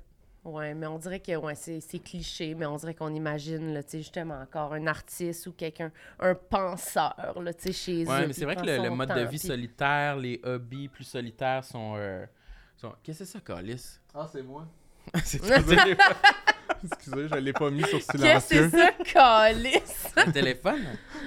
Ouais, 0.49 0.75
mais 0.75 0.87
on 0.87 0.99
dirait 0.99 1.21
que 1.21 1.37
ouais, 1.37 1.55
c'est 1.55 1.81
c'est 1.81 1.99
cliché, 1.99 2.55
mais 2.55 2.67
on 2.67 2.77
dirait 2.77 2.95
qu'on 2.95 3.15
imagine, 3.15 3.75
là, 3.75 3.81
justement, 3.93 4.41
encore 4.41 4.73
un 4.73 4.87
artiste 4.87 5.47
ou 5.47 5.53
quelqu'un, 5.53 5.93
un 6.21 6.35
penseur, 6.35 7.39
là, 7.41 7.53
tu 7.53 7.65
sais, 7.65 7.73
chez 7.73 8.05
eux. 8.05 8.09
Ouais, 8.09 8.21
mais 8.21 8.25
puis 8.27 8.35
c'est 8.35 8.45
vrai 8.45 8.57
que 8.57 8.63
le, 8.63 8.91
mode 8.91 9.09
de 9.09 9.21
vie 9.21 9.29
puis- 9.29 9.39
solitaire, 9.39 10.17
les 10.17 10.41
hobbies 10.43 10.89
plus 10.89 11.05
solitaires 11.05 11.65
sont. 11.65 11.95
euh, 11.97 12.25
sont... 12.77 12.93
Qu'est-ce 13.03 13.21
que 13.21 13.25
c'est 13.25 13.33
ça, 13.33 13.41
Calis? 13.41 13.99
Ah, 14.15 14.29
c'est 14.31 14.43
moi. 14.43 14.67
c'est 15.25 15.41
Excusez, 16.85 17.29
je 17.29 17.35
l'ai 17.37 17.53
pas 17.53 17.71
mis 17.71 17.83
sur 17.85 17.99
Qu'est-ce 18.07 18.13
que 18.13 18.19
c'est 18.41 18.55
silencieux. 18.55 18.71
ça, 18.71 18.93
calice? 19.05 20.13
le 20.17 20.33
téléphone? 20.33 20.83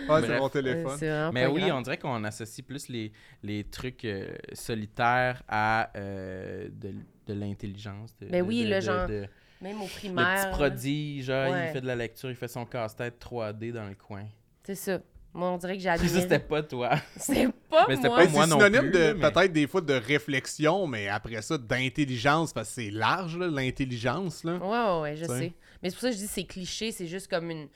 Ouais, 0.08 0.22
c'est 0.22 0.40
mon 0.40 0.50
téléphone. 0.50 1.32
Mais 1.34 1.48
oui, 1.48 1.62
grave. 1.62 1.76
on 1.76 1.82
dirait 1.82 1.98
qu'on 1.98 2.24
associe 2.24 2.66
plus 2.66 2.88
les, 2.90 3.12
les 3.44 3.64
trucs 3.66 4.06
euh, 4.06 4.34
solitaires 4.54 5.44
à 5.48 5.90
euh, 5.98 6.70
de, 6.72 6.94
de 7.34 7.40
l'intelligence. 7.40 8.16
de- 8.20 8.28
Ben 8.28 8.44
de- 8.44 8.48
oui, 8.48 8.64
de- 8.64 8.70
le 8.70 8.76
de- 8.76 8.82
genre 8.82 9.08
de- 9.08 9.28
Même 9.62 9.80
au 9.82 9.86
le 9.86 9.90
primaire. 9.90 10.50
petit 10.50 10.58
prodige, 10.58 11.30
Ouais. 11.30 11.68
il 11.70 11.74
fait 11.74 11.82
de 11.82 11.88
la 11.88 11.96
lecture, 11.96 12.30
il 12.30 12.36
fait 12.36 12.48
son 12.48 12.66
casse-tête 12.66 13.20
3D 13.20 13.72
dans 13.72 13.88
le 13.88 13.96
coin. 13.96 14.26
C'est 14.64 14.76
ça. 14.76 15.00
Moi, 15.34 15.50
on 15.50 15.58
dirait 15.58 15.78
que 15.78 15.84
j'ai 15.84 15.98
Ça, 15.98 16.22
c'était 16.22 16.40
pas 16.40 16.62
toi. 16.62 16.92
C'est 17.16 17.48
pas 17.70 17.86
Mais 17.88 17.96
moi. 17.96 18.10
pas 18.10 18.26
Ben, 18.26 18.32
moi 18.32 18.44
c'est 18.44 18.50
non 18.50 18.60
synonyme 18.60 18.82
plus, 18.82 18.92
de 18.92 18.98
là, 19.00 19.14
mais- 19.14 19.32
peut-être 19.32 19.54
des 19.54 19.68
fois 19.68 19.80
de 19.82 19.94
réflexion, 19.94 20.88
mais 20.88 21.08
après 21.08 21.42
ça 21.42 21.58
d'intelligence 21.58 22.52
parce 22.52 22.68
que 22.70 22.76
c'est 22.82 22.92
large 22.92 23.38
là, 23.38 23.48
l'intelligence 23.48 24.44
là. 24.44 24.58
Ouais, 24.58 24.68
ouais, 24.96 25.02
ouais, 25.02 25.16
je 25.16 25.26
T'sais. 25.26 25.40
sais. 25.40 25.54
Mais 25.82 25.90
c'est 25.90 25.96
pour 25.96 26.02
ça 26.02 26.10
que 26.10 26.16
je 26.16 26.20
dis 26.22 26.28
c'est 26.28 26.44
cliché, 26.44 26.92
c'est 26.92 27.08
juste 27.08 27.28
comme 27.30 27.50
une. 27.50 27.68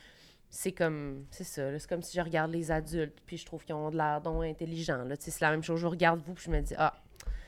C'est 0.50 0.72
comme. 0.74 1.26
C'est 1.32 1.44
ça, 1.44 1.72
là, 1.72 1.80
c'est 1.80 1.88
comme 1.90 2.02
si 2.02 2.16
je 2.18 2.22
regarde 2.22 2.52
les 2.52 2.72
adultes, 2.72 3.18
puis 3.26 3.38
je 3.38 3.46
trouve 3.46 3.64
qu'ils 3.64 3.76
ont 3.76 3.90
de 3.90 3.98
l'air 3.98 4.22
donc 4.22 4.44
intelligents. 4.44 5.04
là. 5.04 5.16
Tu 5.18 5.26
sais, 5.26 5.32
C'est 5.32 5.42
la 5.46 5.52
même 5.52 5.64
chose. 5.64 5.80
Je 5.82 5.88
regarde 5.88 6.22
vous, 6.26 6.34
puis 6.34 6.46
je 6.46 6.52
me 6.52 6.62
dis, 6.62 6.74
ah, 6.78 6.94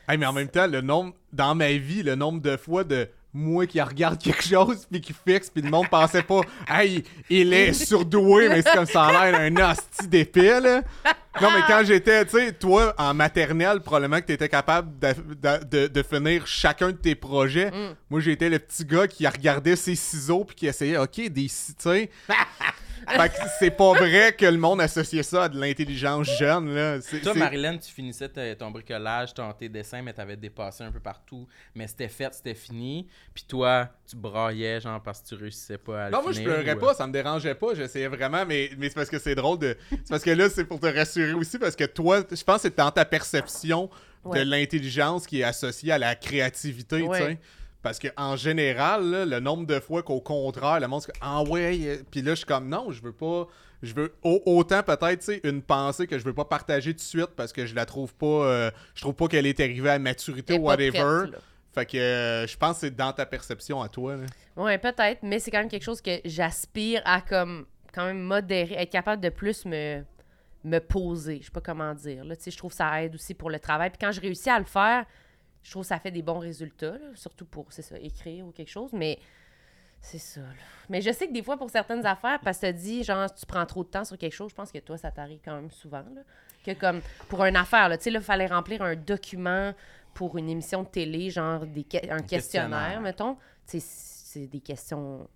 Hey, 0.08 0.18
mais 0.18 0.26
en 0.26 0.34
même 0.34 0.48
temps, 0.48 0.68
le 0.68 0.82
nombre 0.82 1.14
dans 1.34 1.54
ma 1.54 1.74
vie, 1.74 2.02
le 2.02 2.16
nombre 2.16 2.42
de 2.42 2.56
fois 2.56 2.84
de 2.84 3.10
moi 3.34 3.68
qui 3.68 3.80
regarde 3.82 4.22
quelque 4.22 4.44
chose 4.44 4.88
puis 4.90 5.02
qui 5.02 5.14
fixe 5.14 5.50
puis 5.50 5.62
le 5.62 5.70
monde 5.70 5.88
pensait 5.90 6.24
pas 6.24 6.42
hey 6.68 7.04
il 7.30 7.54
est 7.54 7.74
surdoué 7.74 8.50
mais 8.50 8.62
c'est 8.64 8.74
comme 8.74 8.86
ça 8.86 9.04
a 9.04 9.30
l'air 9.32 9.40
un 9.40 9.72
hostie 9.72 10.08
d'épée 10.08 10.60
là. 10.60 10.82
Non 11.40 11.50
mais 11.54 11.62
quand 11.68 11.84
j'étais 11.86 12.26
tu 12.26 12.32
sais 12.32 12.52
toi 12.54 12.96
en 12.98 13.14
maternelle 13.14 13.82
probablement 13.82 14.20
que 14.22 14.26
t'étais 14.26 14.50
capable 14.50 14.90
de, 15.00 15.88
de, 15.88 16.04
finir 16.04 16.48
chacun 16.48 16.88
de 16.88 16.98
tes 16.98 17.14
projets. 17.14 17.70
Mm. 17.70 17.96
moi 18.10 18.22
j'étais 18.22 18.50
le 18.50 18.58
petit 18.58 18.86
gars 18.86 19.08
qui 19.08 19.28
regardait 19.28 19.76
ses 19.76 19.96
ciseaux 19.96 20.46
puis 20.46 20.56
qui 20.56 20.68
essayait 20.68 20.98
ok 20.98 21.30
des 21.30 21.48
tu 21.48 21.50
sais 21.78 22.10
fait 23.08 23.30
que 23.30 23.36
c'est 23.60 23.72
pas 23.72 23.94
vrai 23.94 24.34
que 24.34 24.46
le 24.46 24.58
monde 24.58 24.82
associait 24.82 25.24
ça 25.24 25.44
à 25.46 25.50
de 25.50 25.60
l'intelligence 25.60 26.28
jeune 26.38 26.74
là 26.74 27.00
C'est- 27.02 27.22
Toi, 27.22 27.34
Marilyn, 27.34 27.78
tu 27.78 27.92
finissais 27.92 28.30
ta- 28.30 28.56
ton 28.56 28.72
bricolage, 28.72 29.34
ton, 29.34 29.52
tes 29.54 29.70
dessins, 29.70 30.02
mais 30.02 30.14
t'avais 30.14 30.36
dépassé 30.36 30.84
un 30.84 30.92
peu 30.92 31.00
partout. 31.00 31.48
Mais 31.76 31.88
c'était 31.88 32.08
fait, 32.10 32.34
c'était 32.34 32.54
fini. 32.56 33.08
Puis 33.34 33.46
toi, 33.48 33.90
tu 34.10 34.16
braillais, 34.16 34.80
genre, 34.82 35.02
parce 35.02 35.22
que 35.22 35.28
tu 35.30 35.36
réussissais 35.36 35.78
pas 35.78 36.06
à 36.06 36.10
le 36.10 36.16
Non, 36.16 36.24
moi 36.24 36.32
je 36.32 36.42
pleurais 36.42 36.76
ou- 36.76 36.80
pas, 36.80 36.94
ça 36.94 37.08
me 37.08 37.14
dérangeait 37.14 37.56
pas, 37.56 37.74
j'essayais 37.76 38.08
vraiment, 38.08 38.46
mais, 38.46 38.70
mais 38.78 38.90
c'est 38.90 38.96
parce 38.96 39.10
que 39.10 39.20
c'est 39.20 39.36
drôle 39.36 39.60
de. 39.60 39.78
C'est 39.90 40.10
parce 40.10 40.24
que 40.24 40.32
là, 40.32 40.50
c'est 40.50 40.66
pour 40.66 40.80
te 40.80 40.88
rassurer 40.88 41.34
aussi, 41.34 41.58
parce 41.58 41.76
que 41.76 41.86
toi, 41.86 42.22
je 42.30 42.44
pense 42.44 42.58
que 42.58 42.62
c'est 42.64 42.78
dans 42.78 42.92
ta 42.92 43.06
perception 43.06 43.90
Ouais. 44.26 44.44
de 44.44 44.50
l'intelligence 44.50 45.26
qui 45.26 45.40
est 45.40 45.44
associée 45.44 45.92
à 45.94 45.98
la 45.98 46.14
créativité, 46.16 47.02
Ouais. 47.04 47.18
tu 47.20 47.26
sais. 47.26 47.40
Parce 47.88 48.00
que 48.00 48.08
en 48.18 48.36
général, 48.36 49.10
là, 49.10 49.26
le 49.26 49.40
nombre 49.40 49.66
de 49.66 49.80
fois 49.80 50.04
qu'au 50.04 50.20
contraire, 50.22 50.80
le 50.80 50.88
monde 50.88 51.02
se 51.02 51.08
dit 51.08 51.18
Ah 51.22 51.42
ouais, 51.44 51.80
euh, 51.84 51.98
puis 52.12 52.22
là, 52.22 52.32
je 52.32 52.36
suis 52.38 52.46
comme 52.46 52.68
non, 52.70 52.92
je 52.92 53.02
veux 53.02 53.14
pas. 53.14 53.48
Je 53.84 53.94
veux 53.94 54.14
au- 54.24 54.42
autant 54.46 54.82
peut-être, 54.84 55.20
tu 55.20 55.26
sais, 55.26 55.42
une 55.44 55.62
pensée 55.62 56.08
que 56.08 56.18
je 56.18 56.24
veux 56.26 56.34
pas 56.34 56.46
partager 56.46 56.92
tout 56.94 56.98
de 56.98 57.02
suite 57.02 57.30
parce 57.36 57.54
que 57.54 57.66
je 57.66 57.76
la 57.76 57.86
trouve 57.86 58.14
pas. 58.16 58.26
euh, 58.26 58.72
je 58.96 59.02
trouve 59.02 59.14
pas 59.14 59.28
qu'elle 59.28 59.46
est 59.46 59.60
arrivée 59.60 59.92
à 59.92 60.00
maturité 60.00 60.58
ou 60.58 60.64
whatever. 60.64 60.92
prête, 61.30 61.42
fait 61.74 61.86
que 61.86 61.98
euh, 61.98 62.48
je 62.48 62.58
pense 62.58 62.74
que 62.76 62.80
c'est 62.82 62.96
dans 62.96 63.14
ta 63.14 63.26
perception 63.26 63.82
à 63.82 63.88
toi. 63.88 64.16
là. 64.18 64.26
Ouais, 64.56 64.78
peut-être, 64.80 65.20
mais 65.22 65.38
c'est 65.40 65.52
quand 65.52 65.60
même 65.60 65.70
quelque 65.70 65.84
chose 65.84 66.02
que 66.02 66.20
j'aspire 66.26 67.02
à 67.06 67.22
comme 67.22 67.66
quand 67.94 68.06
même 68.06 68.20
modérer, 68.22 68.76
être 68.76 68.90
capable 68.92 69.22
de 69.22 69.30
plus 69.30 69.64
me 69.66 70.04
me 70.64 70.80
poser, 70.80 71.38
je 71.40 71.46
sais 71.46 71.52
pas 71.52 71.62
comment 71.62 71.94
dire. 71.94 72.26
Là, 72.26 72.36
je 72.46 72.58
trouve 72.58 72.72
que 72.72 72.78
ça 72.78 73.02
aide 73.04 73.16
aussi 73.16 73.34
pour 73.36 73.50
le 73.50 73.60
travail. 73.60 73.90
Puis 73.92 74.00
quand 74.02 74.12
je 74.12 74.20
réussis 74.20 74.50
à 74.50 74.58
le 74.60 74.66
faire, 74.66 75.06
je 75.68 75.72
trouve 75.74 75.84
que 75.84 75.88
ça 75.90 76.00
fait 76.00 76.12
des 76.12 76.22
bons 76.22 76.40
résultats, 76.40 76.94
là, 76.98 77.10
surtout 77.16 77.44
pour 77.46 77.74
c'est 77.74 77.82
ça 77.82 78.00
écrire 78.00 78.48
ou 78.48 78.52
quelque 78.52 78.70
chose, 78.72 78.94
mais 78.94 79.20
c'est 80.00 80.18
ça. 80.18 80.40
là. 80.40 80.48
Mais 80.88 81.02
je 81.02 81.12
sais 81.12 81.28
que 81.28 81.34
des 81.34 81.44
fois 81.44 81.58
pour 81.58 81.70
certaines 81.70 82.06
affaires 82.06 82.40
parce 82.42 82.60
que 82.60 82.68
tu 82.72 82.78
dis 82.78 83.04
genre 83.04 83.30
tu 83.34 83.46
prends 83.46 83.66
trop 83.66 83.84
de 83.84 83.90
temps 83.90 84.06
sur 84.06 84.18
quelque 84.18 84.32
chose, 84.34 84.50
je 84.52 84.56
pense 84.56 84.72
que 84.72 84.78
toi 84.78 84.98
ça 84.98 85.12
t'arrive 85.12 85.40
quand 85.44 85.56
même 85.56 85.70
souvent 85.70 86.06
là, 86.16 86.22
que 86.64 86.72
comme 86.72 87.02
pour 87.28 87.44
une 87.44 87.58
affaire 87.58 87.90
tu 87.98 88.04
sais 88.06 88.12
là, 88.12 88.22
fallait 88.22 88.46
remplir 88.48 88.82
un 88.82 88.96
document 88.96 89.74
pour 90.14 90.38
une 90.38 90.50
émission 90.50 90.84
de 90.84 90.88
télé, 90.88 91.30
genre 91.30 91.66
des 91.66 91.84
que- 91.84 91.98
un, 91.98 92.22
questionnaire, 92.22 92.28
questionnaire. 92.30 93.02
mettons. 93.02 93.38
C'est 93.66 94.48
des 94.48 94.62
questions. 94.62 95.28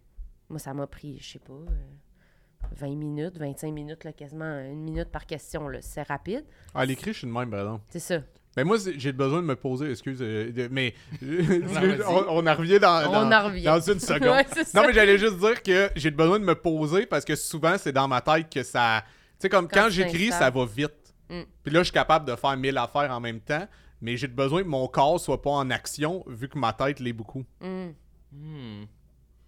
Moi, 0.49 0.59
ça 0.59 0.73
m'a 0.73 0.87
pris, 0.87 1.19
je 1.19 1.33
sais 1.33 1.39
pas, 1.39 1.53
euh, 1.53 2.67
20 2.77 2.95
minutes, 2.95 3.37
25 3.37 3.71
minutes, 3.73 4.03
là, 4.05 4.13
quasiment 4.13 4.59
une 4.59 4.81
minute 4.81 5.09
par 5.09 5.25
question. 5.25 5.69
C'est 5.81 6.03
rapide. 6.03 6.45
Ah, 6.73 6.85
l'écrit, 6.85 7.13
je 7.13 7.19
suis 7.19 7.27
de 7.27 7.31
même, 7.31 7.53
exemple. 7.53 7.83
C'est 7.89 7.99
ça. 7.99 8.21
Mais 8.57 8.63
moi, 8.65 8.77
j'ai 8.97 9.11
besoin 9.13 9.41
de 9.41 9.45
me 9.47 9.55
poser, 9.55 9.91
excuse, 9.91 10.17
euh, 10.21 10.51
de- 10.51 10.67
mais 10.69 10.93
vas-y. 11.21 12.01
on, 12.07 12.25
on 12.37 12.47
en 12.47 12.55
revient 12.55 12.79
dans, 12.79 13.07
On 13.09 13.29
dans, 13.29 13.31
en 13.31 13.45
revient. 13.45 13.63
dans 13.63 13.79
une 13.79 13.99
seconde. 13.99 14.23
Ouais, 14.35 14.45
c'est 14.53 14.65
ça. 14.67 14.81
non, 14.81 14.87
mais 14.87 14.93
j'allais 14.93 15.17
juste 15.17 15.37
dire 15.37 15.63
que 15.63 15.89
j'ai 15.95 16.11
besoin 16.11 16.39
de 16.39 16.43
me 16.45 16.55
poser 16.55 17.05
parce 17.05 17.23
que 17.23 17.35
souvent, 17.35 17.77
c'est 17.77 17.93
dans 17.93 18.07
ma 18.07 18.19
tête 18.21 18.49
que 18.51 18.63
ça... 18.63 19.03
Tu 19.05 19.43
sais, 19.43 19.49
comme 19.49 19.67
Quand 19.67 19.89
j'écris, 19.89 20.31
ça 20.31 20.49
va 20.49 20.65
vite. 20.65 20.91
Mm. 21.29 21.41
Puis 21.63 21.73
là, 21.73 21.79
je 21.79 21.85
suis 21.85 21.93
capable 21.93 22.25
de 22.29 22.35
faire 22.35 22.57
mille 22.57 22.77
affaires 22.77 23.09
en 23.09 23.19
même 23.21 23.39
temps, 23.39 23.65
mais 24.01 24.17
j'ai 24.17 24.27
besoin 24.27 24.63
que 24.63 24.67
mon 24.67 24.87
corps 24.87 25.19
soit 25.19 25.41
pas 25.41 25.51
en 25.51 25.69
action 25.69 26.23
vu 26.27 26.49
que 26.49 26.57
ma 26.59 26.73
tête 26.73 26.99
l'est 26.99 27.13
beaucoup. 27.13 27.45
Mm. 27.61 27.87
Hmm. 28.33 28.83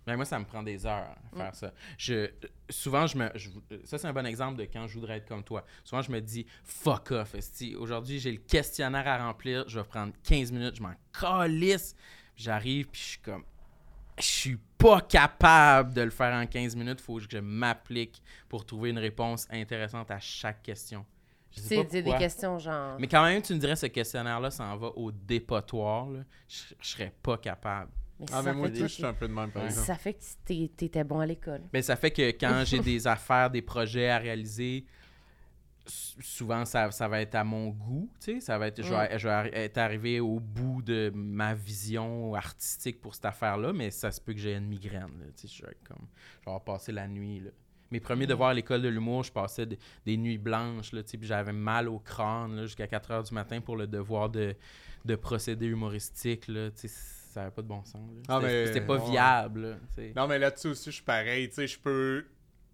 Ben, 0.06 0.16
moi, 0.18 0.26
ça 0.26 0.38
me 0.40 0.46
prend 0.46 0.62
des 0.64 0.86
heures 0.86 0.92
à 1.12 1.16
Mm. 1.32 1.38
faire 1.38 1.56
ça. 1.56 1.74
Je, 1.98 2.30
souvent, 2.70 3.08
je 3.08 3.18
me. 3.18 3.30
je- 3.36 3.50
ça, 3.86 3.98
c'est 3.98 4.08
un 4.08 4.14
bon 4.14 4.26
exemple 4.26 4.58
de 4.58 4.64
quand 4.66 4.88
je 4.88 4.96
voudrais 4.96 5.18
être 5.18 5.28
comme 5.28 5.44
toi. 5.44 5.64
Souvent, 5.84 6.02
je 6.02 6.12
me 6.12 6.20
dis, 6.20 6.46
fuck 6.64 7.12
off. 7.12 7.36
esti. 7.36 7.76
Aujourd'hui, 7.76 8.20
j'ai 8.20 8.32
le 8.32 8.40
questionnaire 8.40 9.08
à 9.08 9.18
remplir. 9.26 9.64
Je 9.68 9.80
vais 9.80 9.86
prendre 9.86 10.14
15 10.24 10.52
minutes. 10.52 10.76
Je 10.76 10.82
m'en 10.84 10.94
calisse. 11.18 11.96
J'arrive, 12.36 12.88
puis 12.88 13.02
je 13.02 13.08
suis 13.08 13.20
comme. 13.20 13.44
Je 14.20 14.24
suis 14.26 14.58
pas 14.78 15.02
capable 15.02 15.94
de 15.94 16.02
le 16.02 16.12
faire 16.12 16.34
en 16.34 16.46
15 16.46 16.76
minutes. 16.76 17.02
Faut 17.02 17.18
que 17.18 17.24
je 17.30 17.38
m'applique 17.40 18.22
pour 18.50 18.66
trouver 18.66 18.90
une 18.92 19.00
réponse 19.00 19.48
intéressante 19.50 20.12
à 20.12 20.20
chaque 20.20 20.62
question. 20.62 21.06
C'est 21.56 21.84
des 21.86 22.04
questions 22.18 22.58
genre. 22.60 22.98
Mais 23.00 23.08
quand 23.08 23.24
même, 23.24 23.42
tu 23.42 23.54
me 23.54 23.60
dirais, 23.60 23.76
ce 23.76 23.86
questionnaire-là 23.86 24.50
s'en 24.52 24.76
va 24.76 24.88
au 24.96 25.12
dépotoir. 25.12 26.10
là. 26.10 26.20
Je, 26.50 26.62
je 26.82 26.88
serais 26.90 27.14
pas 27.22 27.38
capable. 27.38 27.92
Mais 28.20 28.26
Ah, 28.32 28.42
ça 28.42 28.44
mais 28.44 28.54
moi, 28.54 28.68
fait 28.70 28.76
je 28.76 28.88
suis 28.88 29.06
un 29.06 29.14
peu 29.14 29.28
de 29.28 29.34
même, 29.34 29.52
par 29.52 29.66
exemple. 29.66 29.88
Ça 29.88 29.96
fait 29.96 30.14
que 30.14 30.68
t'étais 30.68 31.04
bon 31.04 31.20
à 31.20 31.26
l'école. 31.26 31.62
Ben, 31.74 31.82
ça 31.82 31.96
fait 31.96 32.12
que 32.12 32.30
quand 32.32 32.64
j'ai 32.66 32.80
des 32.94 33.08
affaires, 33.08 33.50
des 33.50 33.62
projets 33.62 34.10
à 34.10 34.18
réaliser, 34.18 34.86
souvent, 35.86 36.64
ça, 36.66 36.92
ça 36.92 37.08
va 37.08 37.20
être 37.22 37.36
à 37.36 37.44
mon 37.44 37.70
goût, 37.70 38.10
tu 38.20 38.36
sais. 38.36 38.40
Ça 38.40 38.58
va 38.58 38.68
être, 38.68 38.82
je, 38.82 38.90
vais, 38.94 39.20
je 39.20 39.28
vais 39.28 39.34
arri- 39.34 39.54
être 39.54 39.78
arrivé 39.78 40.20
au 40.20 40.40
bout 40.40 40.82
de 40.82 41.12
ma 41.14 41.54
vision 41.54 42.34
artistique 42.36 43.02
pour 43.02 43.14
cette 43.16 43.26
affaire-là, 43.26 43.74
mais 43.74 43.92
ça 43.92 44.12
se 44.12 44.22
peut 44.22 44.34
que 44.34 44.40
j'ai 44.40 44.56
une 44.56 44.68
migraine, 44.68 45.12
là, 45.20 45.26
tu 45.36 45.48
sais. 45.48 45.54
Je 45.62 45.66
vais 45.66 45.76
comme, 45.88 46.08
je 46.40 46.46
vais 46.46 46.52
avoir 46.52 46.64
passé 46.64 46.92
la 46.92 47.08
nuit, 47.08 47.40
là. 47.42 47.50
Mes 47.92 48.00
premiers 48.00 48.26
devoirs 48.26 48.50
à 48.50 48.54
l'école 48.56 48.82
de 48.82 48.88
l'humour, 48.88 49.24
je 49.24 49.32
passais 49.32 49.68
des, 49.68 49.78
des 50.06 50.18
nuits 50.18 50.40
blanches, 50.40 50.94
là, 50.94 51.04
tu 51.04 51.12
sais, 51.12 51.18
puis 51.18 51.28
j'avais 51.28 51.54
mal 51.54 51.88
au 51.90 52.00
crâne, 52.00 52.56
là, 52.56 52.66
jusqu'à 52.66 52.88
4 52.88 53.12
heures 53.12 53.24
du 53.24 53.34
matin 53.34 53.60
pour 53.62 53.76
le 53.76 53.86
devoir 53.86 54.30
de, 54.30 54.56
de 55.06 55.16
procédé 55.16 55.68
humoristique, 55.68 56.48
là, 56.48 56.72
tu 56.72 56.88
sais. 56.88 56.94
Ça 57.34 57.40
n'avait 57.42 57.52
pas 57.52 57.62
de 57.64 57.68
bon 57.68 57.84
sens, 57.84 57.96
là. 57.96 58.22
Ah, 58.28 58.40
C'était- 58.42 58.54
mais- 58.54 58.68
C'était 58.68 58.82
pas 58.82 58.98
ouais. 58.98 59.10
viable, 59.12 59.78
là. 59.98 60.04
Non, 60.16 60.28
mais 60.28 60.38
là-dessus 60.38 60.68
aussi, 60.68 60.86
je 60.92 60.96
suis 60.96 61.04
pareil. 61.04 61.50
Tu 61.50 61.56
sais, 61.56 61.68
je 61.68 61.80
peux. 61.80 62.26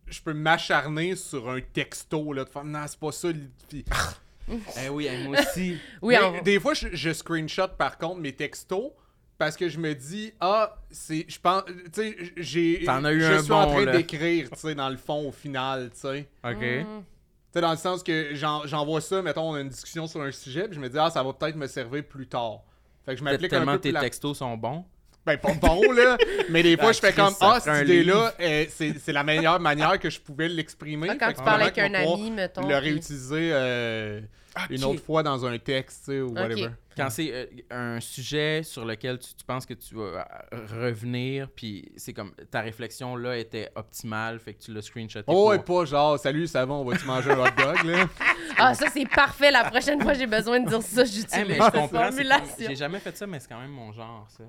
Je 0.07 0.22
peux 0.22 0.34
m'acharner 0.34 1.16
sur 1.16 1.49
un 1.49 1.62
texto, 1.62 2.34
là, 2.34 2.43
de 2.43 2.49
faire 2.49 2.64
non, 2.66 2.84
c'est 2.88 2.99
pas 2.99 3.12
ça. 3.12 3.30
puis- 3.70 3.86
Eh 4.84 4.89
oui, 4.89 5.07
eh, 5.10 5.24
moi 5.28 5.38
aussi. 5.39 5.78
Oui, 6.01 6.16
Mais 6.18 6.24
on- 6.24 6.41
Des 6.41 6.60
fois, 6.60 6.74
je, 6.74 6.88
je 6.91 7.14
screenshot 7.14 7.68
par 7.78 7.97
contre 7.99 8.20
mes 8.20 8.34
textos 8.34 8.91
parce 9.38 9.55
que 9.55 9.70
je 9.70 9.78
me 9.80 9.93
dis, 9.93 10.34
ah, 10.41 10.76
c'est. 10.89 11.26
Je 11.30 11.39
pense. 11.39 11.64
Tu 11.66 11.74
sais, 11.93 12.18
j'ai. 12.38 12.84
T'en 12.84 13.03
as 13.05 13.14
eu 13.14 13.22
Je 13.22 13.26
un 13.34 13.43
suis 13.43 13.51
en 13.53 13.66
bon, 13.68 13.72
train 13.74 13.86
là. 13.86 13.91
d'écrire, 13.95 14.49
tu 14.49 14.60
sais, 14.60 14.76
dans 14.76 14.89
le 14.89 14.97
fond, 14.97 15.28
au 15.30 15.32
final, 15.32 15.91
tu 15.91 15.99
sais. 15.99 16.28
OK. 16.43 16.55
Mm. 16.57 17.03
Tu 17.51 17.53
sais, 17.53 17.62
dans 17.62 17.72
le 17.72 17.78
sens 17.78 18.03
que 18.03 18.32
j'en- 18.34 18.66
j'envoie 18.68 19.01
ça, 19.01 19.22
mettons, 19.22 19.51
on 19.51 19.53
a 19.53 19.62
une 19.62 19.70
discussion 19.70 20.05
sur 20.07 20.22
un 20.22 20.32
sujet, 20.32 20.66
puis 20.68 20.76
je 20.76 20.80
me 20.82 20.89
dis, 20.89 20.97
ah, 20.99 21.10
ça 21.12 21.24
va 21.24 21.32
peut-être 21.34 21.55
me 21.55 21.68
servir 21.68 22.03
plus 22.03 22.28
tard. 22.28 22.64
Fait 23.06 23.14
que 23.14 23.20
je 23.20 23.24
m'applique 23.24 23.52
un 23.54 23.58
Tellement 23.58 23.74
peu 23.74 23.80
tes 23.80 23.91
la- 23.91 24.02
textos 24.02 24.38
sont 24.38 24.56
bons. 24.58 24.86
Ben, 25.26 25.38
pas 25.38 25.54
bon, 25.54 25.91
là. 25.91 26.18
Mais 26.50 26.64
des 26.64 26.76
fois, 26.78 26.89
Ah, 26.89 26.93
je 26.93 27.00
fais 27.00 27.14
comme, 27.14 27.34
ah, 27.41 27.60
cette 27.60 27.84
idée-là, 27.88 28.34
euh, 28.39 28.66
c'est 28.70 28.95
c'est 29.00 29.12
la 29.12 29.24
meilleure 29.24 29.60
manière 29.60 30.00
que 30.00 30.10
je 30.10 30.20
pouvais 30.20 30.47
l'exprimer. 30.47 31.08
Ah, 31.12 31.16
quand 31.20 31.28
Fait 31.28 31.34
tu 31.36 31.43
parles 31.43 31.62
avec 31.64 31.78
un 31.78 31.93
ami, 31.93 32.32
mettons. 32.32 32.68
Le 32.68 32.76
réutiliser 32.78 33.50
euh, 33.54 34.22
une 34.70 34.84
autre 34.86 35.04
fois 35.04 35.22
dans 35.22 35.45
un 35.45 35.58
texte, 35.60 36.06
tu 36.06 36.12
sais, 36.14 36.22
ou 36.22 36.34
whatever. 36.34 36.70
Quand 37.00 37.10
c'est 37.10 37.32
euh, 37.34 37.45
un 37.70 38.00
sujet 38.00 38.62
sur 38.64 38.86
lequel 38.86 39.20
tu, 39.20 39.34
tu 39.34 39.43
penses 39.45 39.66
que 39.66 39.74
tu 39.74 39.95
vas 39.95 40.28
euh, 40.54 40.66
revenir, 40.82 41.50
puis 41.50 41.91
c'est 41.97 42.14
comme 42.14 42.34
ta 42.52 42.62
réflexion 42.62 43.16
là 43.16 43.38
était 43.38 43.72
optimale, 43.76 44.39
fait 44.39 44.54
que 44.54 44.62
tu 44.64 44.74
l'as 44.74 44.82
screenshoté. 44.82 45.26
Oh, 45.28 45.34
pour- 45.34 45.45
ouais, 45.47 45.60
pas 45.60 45.86
genre, 45.86 46.20
salut, 46.20 46.47
ça 46.47 46.66
va, 46.66 46.74
on 46.74 46.84
va-tu 46.86 47.06
manger 47.06 47.32
un 47.32 47.39
hot 47.39 47.52
dog, 47.58 47.84
là? 47.86 48.08
Ah, 48.62 48.74
ça, 48.74 48.88
c'est 48.91 49.08
parfait. 49.08 49.52
La 49.52 49.64
prochaine 49.70 50.02
fois, 50.02 50.14
j'ai 50.14 50.28
besoin 50.28 50.60
de 50.60 50.68
dire 50.68 50.82
ça. 50.82 51.06
J'utilise 51.06 51.47
mais 51.47 51.60
cette 51.62 51.72
comme- 51.72 51.88
formulation. 51.88 52.68
J'ai 52.68 52.76
jamais 52.76 53.00
fait 53.00 53.16
ça, 53.16 53.26
mais 53.26 53.39
c'est 53.39 53.47
quand 53.47 53.62
même 53.62 53.72
mon 53.72 53.93
genre, 53.93 54.28
ça. 54.30 54.43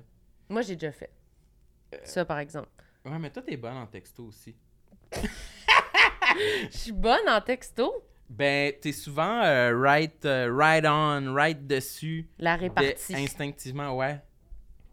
Moi, 0.49 0.63
j'ai 0.63 0.75
déjà 0.75 0.91
fait. 0.91 1.11
Ça, 2.03 2.25
par 2.25 2.39
exemple. 2.39 2.67
Ouais, 3.05 3.17
mais 3.19 3.29
toi, 3.29 3.41
t'es 3.41 3.55
bonne 3.55 3.77
en 3.77 3.87
texto 3.87 4.25
aussi. 4.25 4.53
Je 6.71 6.77
suis 6.77 6.91
bonne 6.91 7.27
en 7.27 7.39
texto? 7.41 7.93
Ben, 8.33 8.71
t'es 8.79 8.93
souvent 8.93 9.41
euh, 9.43 9.77
right, 9.77 10.25
euh, 10.25 10.49
right 10.55 10.85
on, 10.87 11.33
right 11.33 11.67
dessus. 11.67 12.29
La 12.39 12.55
de- 12.55 12.61
répartie. 12.61 13.13
instinctivement, 13.13 13.95
ouais. 13.97 14.21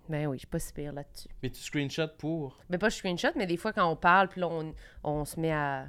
Ben 0.09 0.27
oui, 0.27 0.37
je 0.39 0.41
suis 0.41 0.47
pas 0.49 0.59
si 0.59 0.73
pire 0.73 0.93
là-dessus. 0.93 1.29
Mais 1.43 1.51
tu 1.51 1.61
screenshots 1.61 2.17
pour? 2.19 2.59
Ben 2.69 2.79
pas 2.79 2.89
je 2.89 2.97
screenshot, 2.97 3.29
mais 3.37 3.47
des 3.47 3.57
fois, 3.57 3.73
quand 3.73 3.89
on 3.89 3.95
parle, 3.95 4.29
puis 4.29 4.41
là, 4.41 4.49
on, 4.49 4.75
on 5.05 5.25
se 5.25 5.39
met 5.39 5.53
à 5.53 5.87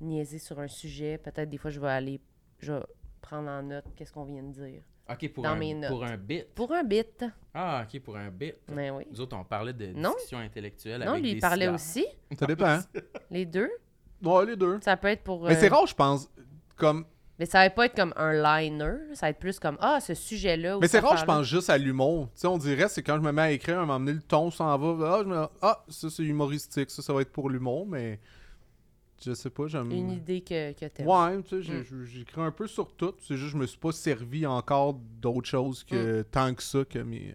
niaiser 0.00 0.38
sur 0.38 0.58
un 0.58 0.66
sujet, 0.66 1.18
peut-être 1.18 1.48
des 1.48 1.58
fois, 1.58 1.70
je 1.70 1.78
vais 1.78 1.88
aller... 1.90 2.20
Je 2.58 2.72
vais 2.72 2.80
prendre 3.20 3.48
en 3.50 3.62
note 3.62 3.84
qu'est-ce 3.94 4.12
qu'on 4.12 4.24
vient 4.24 4.42
de 4.42 4.52
dire. 4.52 4.82
Ok, 5.08 5.28
pour, 5.32 5.44
Dans 5.44 5.50
un, 5.50 5.56
mes 5.56 5.74
notes. 5.74 5.90
pour 5.90 6.04
un 6.04 6.16
bit. 6.16 6.46
Pour 6.54 6.72
un 6.72 6.82
bit. 6.84 7.24
Ah, 7.54 7.84
ok, 7.86 8.00
pour 8.00 8.16
un 8.16 8.30
bit. 8.30 8.54
Ben 8.68 8.90
oui. 8.96 9.04
Nous 9.10 9.20
autres, 9.20 9.36
on 9.36 9.44
parlait 9.44 9.72
de 9.74 9.86
Non. 9.92 10.10
discussion 10.14 10.38
intellectuelle 10.38 11.00
Non, 11.02 11.12
avec 11.12 11.22
lui, 11.22 11.30
des 11.32 11.36
il 11.36 11.40
parlait 11.40 11.66
cigares. 11.66 11.74
aussi. 11.74 12.06
Ça 12.38 12.46
dépend. 12.46 12.78
Les 13.30 13.44
deux? 13.46 13.70
Ouais, 14.22 14.46
les 14.46 14.56
deux. 14.56 14.78
Ça 14.82 14.96
peut 14.96 15.08
être 15.08 15.22
pour... 15.22 15.44
Mais 15.44 15.54
c'est 15.54 15.70
euh, 15.70 15.74
rare, 15.74 15.86
je 15.86 15.94
pense, 15.94 16.30
comme... 16.80 17.04
Mais 17.38 17.46
ça 17.46 17.60
va 17.62 17.70
pas 17.70 17.86
être 17.86 17.96
comme 17.96 18.12
un 18.16 18.32
liner. 18.34 18.96
Ça 19.14 19.26
va 19.26 19.30
être 19.30 19.38
plus 19.38 19.58
comme, 19.58 19.78
ah, 19.80 19.98
ce 20.00 20.12
sujet-là. 20.14 20.78
Mais 20.80 20.88
c'est 20.88 20.98
rare, 20.98 21.16
je 21.16 21.24
pense 21.24 21.46
juste 21.46 21.70
à 21.70 21.78
l'humour. 21.78 22.28
Tu 22.34 22.40
sais, 22.42 22.46
on 22.46 22.58
dirait, 22.58 22.88
c'est 22.88 23.02
quand 23.02 23.16
je 23.16 23.22
me 23.22 23.32
mets 23.32 23.42
à 23.42 23.50
écrire, 23.52 23.78
à 23.78 23.82
un 23.82 23.86
moment 23.86 23.98
donné, 24.00 24.12
le 24.12 24.22
ton 24.22 24.50
s'en 24.50 24.76
va. 24.76 25.14
Ah, 25.14 25.20
je 25.22 25.28
me... 25.28 25.46
ah, 25.62 25.84
ça, 25.88 26.10
c'est 26.10 26.22
humoristique. 26.24 26.90
Ça, 26.90 27.00
ça 27.00 27.12
va 27.14 27.22
être 27.22 27.32
pour 27.32 27.48
l'humour, 27.48 27.86
mais... 27.86 28.20
Je 29.24 29.32
sais 29.34 29.50
pas, 29.50 29.66
j'aime... 29.68 29.90
Une 29.90 30.10
idée 30.12 30.40
que, 30.42 30.72
que 30.72 30.86
t'aimes. 30.86 31.06
Ouais, 31.06 31.42
tu 31.42 31.62
sais, 31.62 31.72
Mm. 31.72 32.04
j'écris 32.04 32.40
un 32.40 32.50
peu 32.50 32.66
sur 32.66 32.94
tout. 32.94 33.14
C'est 33.20 33.36
juste, 33.36 33.52
je 33.52 33.56
me 33.58 33.66
suis 33.66 33.78
pas 33.78 33.92
servi 33.92 34.46
encore 34.46 34.94
d'autres 34.94 35.48
choses 35.48 35.84
que 35.84 36.20
Mm. 36.20 36.24
tant 36.24 36.54
que 36.54 36.62
ça, 36.62 36.84
que 36.84 36.98
mes. 37.00 37.34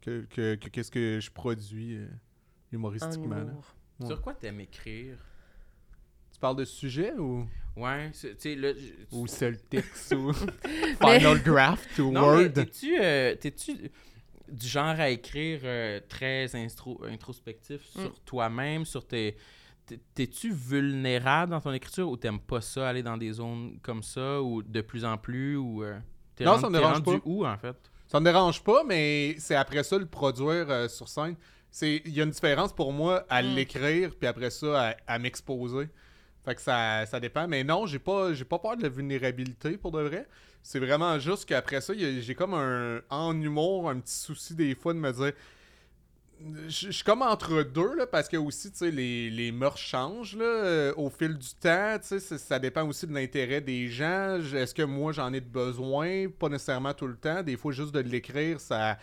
que, 0.00 0.26
que, 0.30 0.54
que- 0.54 0.68
qu'est-ce 0.68 0.90
que 0.90 1.18
je 1.20 1.30
produis 1.30 1.96
euh, 1.96 2.06
En 2.06 2.76
humoristiquement. 2.76 3.36
là. 3.36 3.42
humour. 3.42 3.74
Ouais. 4.00 4.06
Sur 4.06 4.22
quoi 4.22 4.32
t'aimes 4.34 4.60
écrire? 4.60 5.16
Tu 6.40 6.42
parles 6.46 6.56
de 6.56 6.64
sujet 6.64 7.12
ou, 7.18 7.46
Ouais, 7.76 8.08
c'est- 8.14 8.34
tu 8.36 8.40
sais, 8.40 8.54
là... 8.56 8.72
je- 8.72 8.78
tu- 8.78 9.06
ou 9.12 9.26
Celtics 9.26 9.84
ou 10.12 10.32
Final 11.02 11.42
Draft 11.42 11.98
ou 11.98 12.10
Non, 12.12 12.22
Word? 12.22 12.48
t'es-tu 12.54 12.96
euh, 12.98 13.34
t'es-tu 13.36 13.90
du 14.48 14.66
genre 14.66 14.98
à 14.98 15.10
écrire 15.10 15.60
euh, 15.64 16.00
très 16.08 16.46
instro- 16.46 17.06
introspectif 17.06 17.82
Mm. 17.94 18.00
sur 18.00 18.20
toi-même, 18.20 18.84
sur 18.86 19.06
tes... 19.06 19.36
t'es- 19.84 20.00
T'es-tu 20.14 20.50
vulnérable 20.50 21.50
dans 21.52 21.60
ton 21.60 21.72
écriture 21.74 22.08
ou 22.08 22.16
t'aimes 22.16 22.40
pas 22.40 22.62
ça, 22.62 22.88
aller 22.88 23.02
dans 23.02 23.18
des 23.18 23.32
zones 23.34 23.78
comme 23.82 24.02
ça, 24.02 24.40
ou 24.40 24.62
de 24.62 24.80
plus 24.80 25.04
en 25.04 25.18
plus, 25.18 25.56
ou... 25.56 25.84
euh, 25.84 25.98
t'es 26.36 26.44
Non, 26.44 26.52
rendu- 26.52 26.62
ça 26.62 26.70
me 26.70 26.78
dérange 26.78 26.92
rendu 27.02 27.18
pas. 27.18 27.22
où, 27.26 27.46
en 27.46 27.58
fait? 27.58 27.76
Ça 28.08 28.18
me 28.18 28.24
dérange 28.24 28.64
pas, 28.64 28.82
mais 28.82 29.36
c'est 29.38 29.54
après 29.56 29.82
ça 29.84 29.98
le 29.98 30.06
produire 30.06 30.70
euh, 30.70 30.88
sur 30.88 31.06
scène. 31.06 31.36
C'est 31.70 32.00
Il 32.06 32.12
y 32.14 32.20
a 32.20 32.24
une 32.24 32.30
différence 32.30 32.72
pour 32.72 32.92
moi 32.94 33.24
à 33.28 33.42
Mm. 33.42 33.54
l'écrire, 33.54 34.10
puis 34.18 34.26
après 34.26 34.48
ça 34.50 34.88
à, 34.88 34.96
à 35.06 35.18
m'exposer. 35.18 35.88
Fait 36.44 36.54
que 36.54 36.60
ça, 36.60 37.04
ça 37.06 37.20
dépend. 37.20 37.46
Mais 37.46 37.64
non, 37.64 37.86
j'ai 37.86 37.98
pas, 37.98 38.32
j'ai 38.32 38.44
pas 38.44 38.58
peur 38.58 38.76
de 38.76 38.82
la 38.82 38.88
vulnérabilité 38.88 39.76
pour 39.76 39.92
de 39.92 40.00
vrai. 40.00 40.26
C'est 40.62 40.78
vraiment 40.78 41.18
juste 41.18 41.46
qu'après 41.46 41.80
ça, 41.80 41.94
j'ai 41.96 42.34
comme 42.34 42.54
un. 42.54 43.00
En 43.10 43.40
humour, 43.40 43.90
un 43.90 44.00
petit 44.00 44.14
souci 44.14 44.54
des 44.54 44.74
fois 44.74 44.92
de 44.94 44.98
me 44.98 45.12
dire. 45.12 45.32
Je 46.68 46.90
suis 46.90 47.04
comme 47.04 47.20
entre 47.20 47.62
deux, 47.62 47.94
là, 47.96 48.06
parce 48.06 48.26
que 48.26 48.38
aussi, 48.38 48.70
tu 48.70 48.78
sais, 48.78 48.90
les, 48.90 49.28
les 49.28 49.52
mœurs 49.52 49.76
changent 49.76 50.36
là, 50.36 50.44
euh, 50.44 50.94
au 50.96 51.10
fil 51.10 51.36
du 51.36 51.48
temps. 51.60 51.98
Tu 52.00 52.18
sais, 52.18 52.38
ça, 52.38 52.58
dépend 52.58 52.88
aussi 52.88 53.06
de 53.06 53.12
l'intérêt 53.12 53.60
des 53.60 53.88
gens. 53.88 54.38
Est-ce 54.54 54.74
que 54.74 54.82
moi, 54.82 55.12
j'en 55.12 55.30
ai 55.34 55.40
besoin? 55.40 56.30
Pas 56.30 56.48
nécessairement 56.48 56.94
tout 56.94 57.06
le 57.06 57.16
temps. 57.16 57.42
Des 57.42 57.58
fois, 57.58 57.72
juste 57.72 57.92
de 57.92 58.00
l'écrire, 58.00 58.58
ça, 58.58 58.96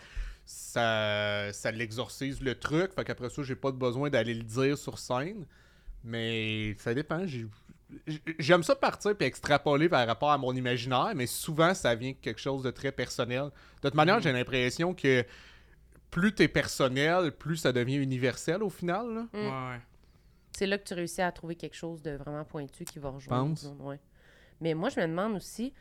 ça, 0.44 1.52
ça 1.52 1.70
l'exorcise 1.70 2.40
le 2.40 2.56
truc. 2.56 2.92
Fait 2.92 3.04
qu'après 3.04 3.30
ça, 3.30 3.44
j'ai 3.44 3.54
pas 3.54 3.70
de 3.70 3.76
besoin 3.76 4.10
d'aller 4.10 4.34
le 4.34 4.42
dire 4.42 4.76
sur 4.76 4.98
scène. 4.98 5.44
Mais 6.04 6.74
ça 6.78 6.94
dépend. 6.94 7.24
J'aime 8.38 8.62
ça 8.62 8.74
partir 8.74 9.16
puis 9.16 9.26
extrapoler 9.26 9.88
par 9.88 10.06
rapport 10.06 10.30
à 10.30 10.38
mon 10.38 10.54
imaginaire, 10.54 11.12
mais 11.14 11.26
souvent, 11.26 11.74
ça 11.74 11.94
vient 11.94 12.12
de 12.12 12.16
quelque 12.16 12.40
chose 12.40 12.62
de 12.62 12.70
très 12.70 12.92
personnel. 12.92 13.50
De 13.82 13.88
toute 13.88 13.94
manière, 13.94 14.20
j'ai 14.20 14.32
l'impression 14.32 14.94
que 14.94 15.24
plus 16.10 16.34
t'es 16.34 16.48
personnel, 16.48 17.32
plus 17.32 17.56
ça 17.56 17.72
devient 17.72 17.96
universel 17.96 18.62
au 18.62 18.70
final. 18.70 19.14
là. 19.14 19.22
Mm. 19.32 19.38
Ouais, 19.38 19.72
ouais. 19.72 19.80
C'est 20.52 20.66
là 20.66 20.78
que 20.78 20.84
tu 20.84 20.94
réussis 20.94 21.22
à 21.22 21.30
trouver 21.30 21.54
quelque 21.54 21.76
chose 21.76 22.02
de 22.02 22.12
vraiment 22.12 22.44
pointu 22.44 22.84
qui 22.84 22.98
va 22.98 23.10
rejoindre. 23.10 23.56
Ouais. 23.80 24.00
Mais 24.60 24.74
moi, 24.74 24.88
je 24.88 25.00
me 25.00 25.06
demande 25.06 25.36
aussi, 25.36 25.72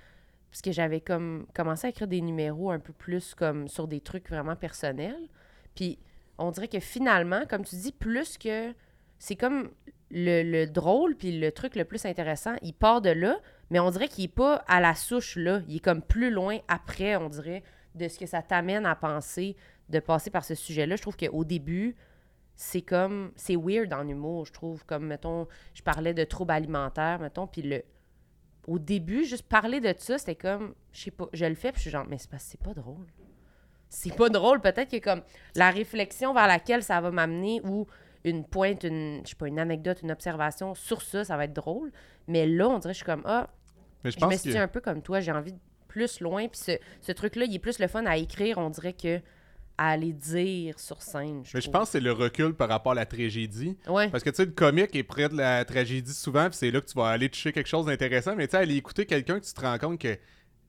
parce 0.52 0.62
que 0.62 0.72
j'avais 0.72 1.02
comme 1.02 1.48
commencé 1.56 1.88
à 1.88 1.90
écrire 1.90 2.08
des 2.08 2.22
numéros 2.22 2.72
un 2.72 2.80
peu 2.80 2.94
plus 2.94 3.34
comme 3.34 3.68
sur 3.68 3.88
des 3.88 4.02
trucs 4.02 4.30
vraiment 4.30 4.56
personnels. 4.56 5.28
Puis 5.76 5.98
on 6.38 6.52
dirait 6.52 6.68
que 6.68 6.80
finalement, 6.80 7.46
comme 7.50 7.66
tu 7.66 7.76
dis, 7.76 7.92
plus 7.92 8.38
que 8.38 8.74
c'est 9.18 9.36
comme 9.36 9.72
le, 10.10 10.44
le 10.44 10.68
drôle 10.68 11.16
puis 11.16 11.38
le 11.38 11.52
truc 11.52 11.76
le 11.76 11.86
plus 11.86 12.06
intéressant, 12.06 12.56
il 12.62 12.74
part 12.74 13.02
de 13.02 13.10
là, 13.10 13.38
mais 13.70 13.80
on 13.80 13.92
dirait 13.92 14.08
qu'il 14.08 14.26
est 14.26 14.30
pas 14.30 14.64
à 14.68 14.80
la 14.80 14.96
souche 14.96 15.36
là. 15.36 15.62
Il 15.68 15.78
est 15.78 15.80
comme 15.80 16.02
plus 16.02 16.32
loin 16.32 16.60
après, 16.68 17.16
on 17.18 17.30
dirait, 17.30 17.64
de 17.96 18.08
ce 18.08 18.18
que 18.20 18.26
ça 18.26 18.42
t'amène 18.42 18.86
à 18.86 18.96
penser 18.96 19.56
de 19.90 20.00
passer 20.00 20.30
par 20.30 20.44
ce 20.44 20.56
sujet-là. 20.56 20.98
Je 20.98 21.02
trouve 21.02 21.16
qu'au 21.16 21.46
début, 21.46 21.96
c'est 22.58 22.82
comme 22.82 23.32
c'est 23.36 23.56
weird 23.56 23.94
en 23.94 24.08
humour 24.08 24.48
je 24.48 24.52
trouve 24.52 24.84
comme 24.86 25.06
mettons 25.06 25.48
je 25.76 25.84
parlais 25.84 26.16
de 26.16 26.24
troubles 26.24 26.52
alimentaires 26.52 27.20
mettons 27.20 27.46
puis 27.46 27.62
le 27.62 27.84
au 28.66 28.80
début 28.80 29.26
juste 29.26 29.48
parler 29.48 29.80
de 29.80 29.94
ça 29.96 30.18
c'était 30.18 30.34
comme 30.34 30.74
je 30.92 31.04
sais 31.04 31.12
pas 31.12 31.30
je 31.34 31.46
le 31.46 31.54
fais 31.54 31.72
puis 31.72 31.78
je 31.78 31.82
suis 31.84 31.92
genre 31.92 32.08
mais 32.10 32.18
c'est 32.18 32.32
que 32.32 32.36
c'est 32.40 32.60
pas 32.60 32.74
drôle 32.74 33.06
c'est 33.90 34.16
pas 34.16 34.30
drôle 34.30 34.60
peut-être 34.60 34.90
que 34.90 34.98
comme 34.98 35.22
la 35.54 35.70
réflexion 35.70 36.34
vers 36.34 36.48
laquelle 36.48 36.82
ça 36.82 37.00
va 37.00 37.12
m'amener 37.12 37.62
ou 37.64 37.86
une 38.30 38.46
pointe 38.46 38.84
une 38.84 39.22
je 39.24 39.30
sais 39.30 39.36
pas 39.36 39.48
une 39.48 39.60
anecdote 39.60 40.00
une 40.04 40.12
observation 40.12 40.76
sur 40.76 41.02
ça 41.02 41.24
ça 41.24 41.38
va 41.38 41.46
être 41.46 41.54
drôle 41.54 41.92
mais 42.28 42.46
là 42.46 42.68
on 42.70 42.80
dirait 42.80 42.94
que 42.94 43.00
je 43.00 43.04
suis 43.04 43.06
comme 43.06 43.24
ah 43.26 43.48
Mais 44.04 44.12
je 44.12 44.20
je 44.20 44.26
me 44.26 44.36
suis 44.36 44.54
que. 44.54 44.58
un 44.58 44.68
peu 44.68 44.82
comme 44.82 45.02
toi 45.02 45.20
j'ai 45.20 45.32
envie 45.32 45.54
de 45.54 45.60
plus 45.88 46.20
loin 46.22 46.48
puis 46.48 46.60
ce, 46.60 46.72
ce 47.02 47.12
truc 47.12 47.36
là 47.36 47.46
il 47.46 47.56
est 47.56 47.60
plus 47.60 47.80
le 47.80 47.88
fun 47.88 48.06
à 48.06 48.18
écrire 48.18 48.58
on 48.58 48.70
dirait 48.70 48.94
que 48.94 49.20
à 49.80 49.90
aller 49.92 50.12
dire 50.12 50.80
sur 50.80 51.04
scène 51.04 51.44
Mais 51.54 51.62
je 51.62 51.70
pense 51.70 51.90
que 51.90 51.92
c'est 51.92 52.00
le 52.00 52.12
recul 52.12 52.56
par 52.56 52.68
rapport 52.68 52.94
à 52.94 52.96
la 52.96 53.06
tragédie. 53.06 53.78
ouais 53.88 54.10
Parce 54.10 54.24
que 54.24 54.32
tu 54.32 54.38
sais, 54.38 54.46
le 54.46 54.52
comique 54.52 54.96
est 54.96 55.04
près 55.04 55.30
de 55.30 55.38
la 55.38 55.64
tragédie 55.66 56.16
souvent, 56.16 56.50
puis 56.50 56.58
c'est 56.58 56.72
là 56.72 56.82
que 56.82 56.88
tu 56.88 56.96
vas 56.98 57.10
aller 57.10 57.30
toucher 57.30 57.52
quelque 57.52 57.68
chose 57.70 57.86
d'intéressant. 57.86 58.36
Mais 58.36 58.48
tu 58.48 58.54
sais, 58.54 58.58
aller 58.58 58.76
écouter 58.76 59.06
quelqu'un 59.06 59.40
que 59.40 59.46
tu 59.46 59.54
te 59.54 59.62
rends 59.62 59.78
compte 59.78 60.02
que 60.02 60.18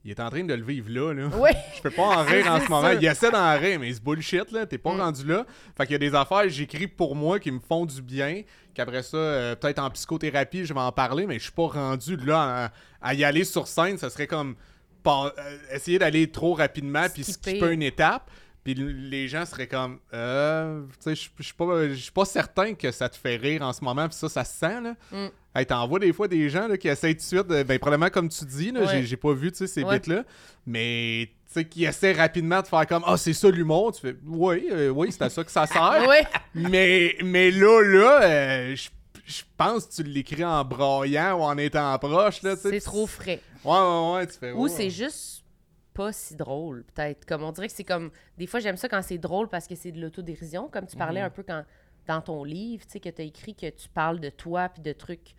il 0.08 0.12
est 0.12 0.20
en 0.20 0.30
train 0.30 0.42
de 0.42 0.54
le 0.54 0.64
vivre 0.64 0.88
là. 0.90 1.12
là. 1.12 1.28
Oui. 1.36 1.50
Je 1.76 1.82
peux 1.82 1.90
pas 1.90 2.02
en 2.02 2.24
rire 2.24 2.50
en 2.50 2.60
ce 2.60 2.68
moment. 2.68 2.90
sûr. 2.90 2.98
Il 3.00 3.06
essaie 3.06 3.30
d'en 3.30 3.58
rire, 3.58 3.78
mais 3.78 3.92
c'est 3.92 4.02
bullshit, 4.02 4.50
là. 4.52 4.64
T'es 4.64 4.78
pas 4.78 4.94
Mm. 4.94 5.00
rendu 5.00 5.26
là. 5.26 5.44
Fait 5.76 5.84
qu'il 5.84 5.92
y 5.92 5.96
a 5.96 5.98
des 5.98 6.14
affaires 6.14 6.42
que 6.42 6.48
j'écris 6.48 6.86
pour 6.88 7.14
moi 7.14 7.38
qui 7.38 7.50
me 7.50 7.60
font 7.60 7.84
du 7.84 8.00
bien. 8.00 8.42
Qu'après 8.74 9.02
ça, 9.02 9.16
euh, 9.16 9.54
peut-être 9.54 9.78
en 9.80 9.90
psychothérapie, 9.90 10.64
je 10.64 10.72
vais 10.72 10.80
en 10.80 10.92
parler, 10.92 11.26
mais 11.26 11.34
je 11.38 11.44
suis 11.44 11.52
pas 11.52 11.66
rendu 11.66 12.16
là 12.16 12.70
à, 13.02 13.10
à 13.10 13.14
y 13.14 13.22
aller 13.24 13.44
sur 13.44 13.68
scène. 13.68 13.98
Ça 13.98 14.08
serait 14.08 14.26
comme 14.26 14.56
pas- 15.02 15.32
euh, 15.38 15.58
essayer 15.74 15.98
d'aller 15.98 16.30
trop 16.30 16.54
rapidement 16.54 17.06
puis 17.12 17.24
Skipper. 17.24 17.70
une 17.72 17.82
étape. 17.82 18.30
Puis 18.64 18.74
les 18.74 19.28
gens 19.28 19.46
seraient 19.46 19.66
comme, 19.68 19.98
euh, 20.12 20.82
tu 21.02 21.14
sais, 21.14 21.30
je 21.38 21.42
suis 21.42 21.54
pas, 21.54 21.66
pas 22.14 22.24
certain 22.26 22.74
que 22.74 22.90
ça 22.90 23.08
te 23.08 23.16
fait 23.16 23.36
rire 23.36 23.62
en 23.62 23.72
ce 23.72 23.82
moment. 23.82 24.06
Puis 24.08 24.16
ça, 24.18 24.28
ça 24.28 24.44
se 24.44 24.58
sent, 24.58 24.80
là. 24.82 24.94
Mm. 25.12 25.28
Hey, 25.58 25.66
t'en 25.66 25.86
vois 25.88 25.98
des 25.98 26.12
fois 26.12 26.28
des 26.28 26.48
gens 26.48 26.68
là, 26.68 26.76
qui 26.76 26.88
essayent 26.88 27.14
tout 27.14 27.20
de 27.20 27.24
suite, 27.24 27.46
ben 27.46 27.78
probablement 27.78 28.10
comme 28.10 28.28
tu 28.28 28.44
dis, 28.44 28.70
là, 28.70 28.80
Ouais. 28.82 29.02
j'ai- 29.02 29.16
pas 29.16 29.32
vu 29.32 29.50
ces 29.54 29.82
Ouais. 29.82 29.98
bits-là, 29.98 30.24
mais 30.66 31.28
tu 31.46 31.52
sais, 31.54 31.64
qui 31.64 31.84
essaient 31.84 32.12
rapidement 32.12 32.60
de 32.62 32.66
faire 32.66 32.86
comme 32.86 33.02
Ah, 33.06 33.16
c'est 33.16 33.32
ça 33.32 33.50
l'humour. 33.50 33.92
Tu 33.92 34.00
fais 34.02 34.16
Oui, 34.26 34.68
euh, 34.70 34.90
oui, 34.90 35.10
c'est 35.10 35.22
à 35.22 35.30
ça 35.30 35.42
que 35.42 35.50
ça 35.50 35.66
sert. 35.66 36.06
Mais, 36.54 37.16
mais 37.24 37.50
là, 37.50 37.82
là, 37.82 38.22
euh, 38.22 38.76
je 38.76 38.88
je 39.26 39.42
pense 39.58 39.84
que 39.86 39.92
tu 39.96 40.02
l'écris 40.04 40.42
en 40.42 40.64
braillant 40.64 41.38
ou 41.38 41.42
en 41.42 41.58
étant 41.58 41.98
proche. 41.98 42.40
là, 42.42 42.56
C'est 42.56 42.80
trop 42.80 43.06
frais. 43.06 43.40
Ouais, 43.62 43.72
ouais, 43.72 44.12
ouais, 44.14 44.26
tu 44.26 44.32
fais 44.38 44.52
Ou 44.52 44.68
c'est 44.68 44.88
juste 44.88 45.44
pas 45.92 46.12
si 46.12 46.34
drôle, 46.34 46.84
peut-être. 46.94 47.26
Comme 47.26 47.42
on 47.42 47.52
dirait 47.52 47.66
que 47.68 47.74
c'est 47.74 47.84
comme. 47.84 48.10
Des 48.38 48.46
fois, 48.46 48.60
j'aime 48.60 48.78
ça 48.78 48.88
quand 48.88 49.02
c'est 49.02 49.18
drôle 49.18 49.48
parce 49.48 49.66
que 49.66 49.74
c'est 49.74 49.92
de 49.92 50.00
l'autodérision, 50.00 50.68
comme 50.72 50.86
tu 50.86 50.96
parlais 50.96 51.20
un 51.20 51.28
peu 51.28 51.42
quand 51.42 51.62
dans 52.06 52.22
ton 52.22 52.42
livre, 52.42 52.86
tu 52.86 52.92
sais, 52.92 53.00
que 53.00 53.10
tu 53.10 53.20
as 53.20 53.24
écrit 53.26 53.54
que 53.54 53.68
tu 53.68 53.88
parles 53.92 54.18
de 54.18 54.30
toi 54.30 54.70
puis 54.70 54.80
de 54.80 54.92
trucs 54.92 55.34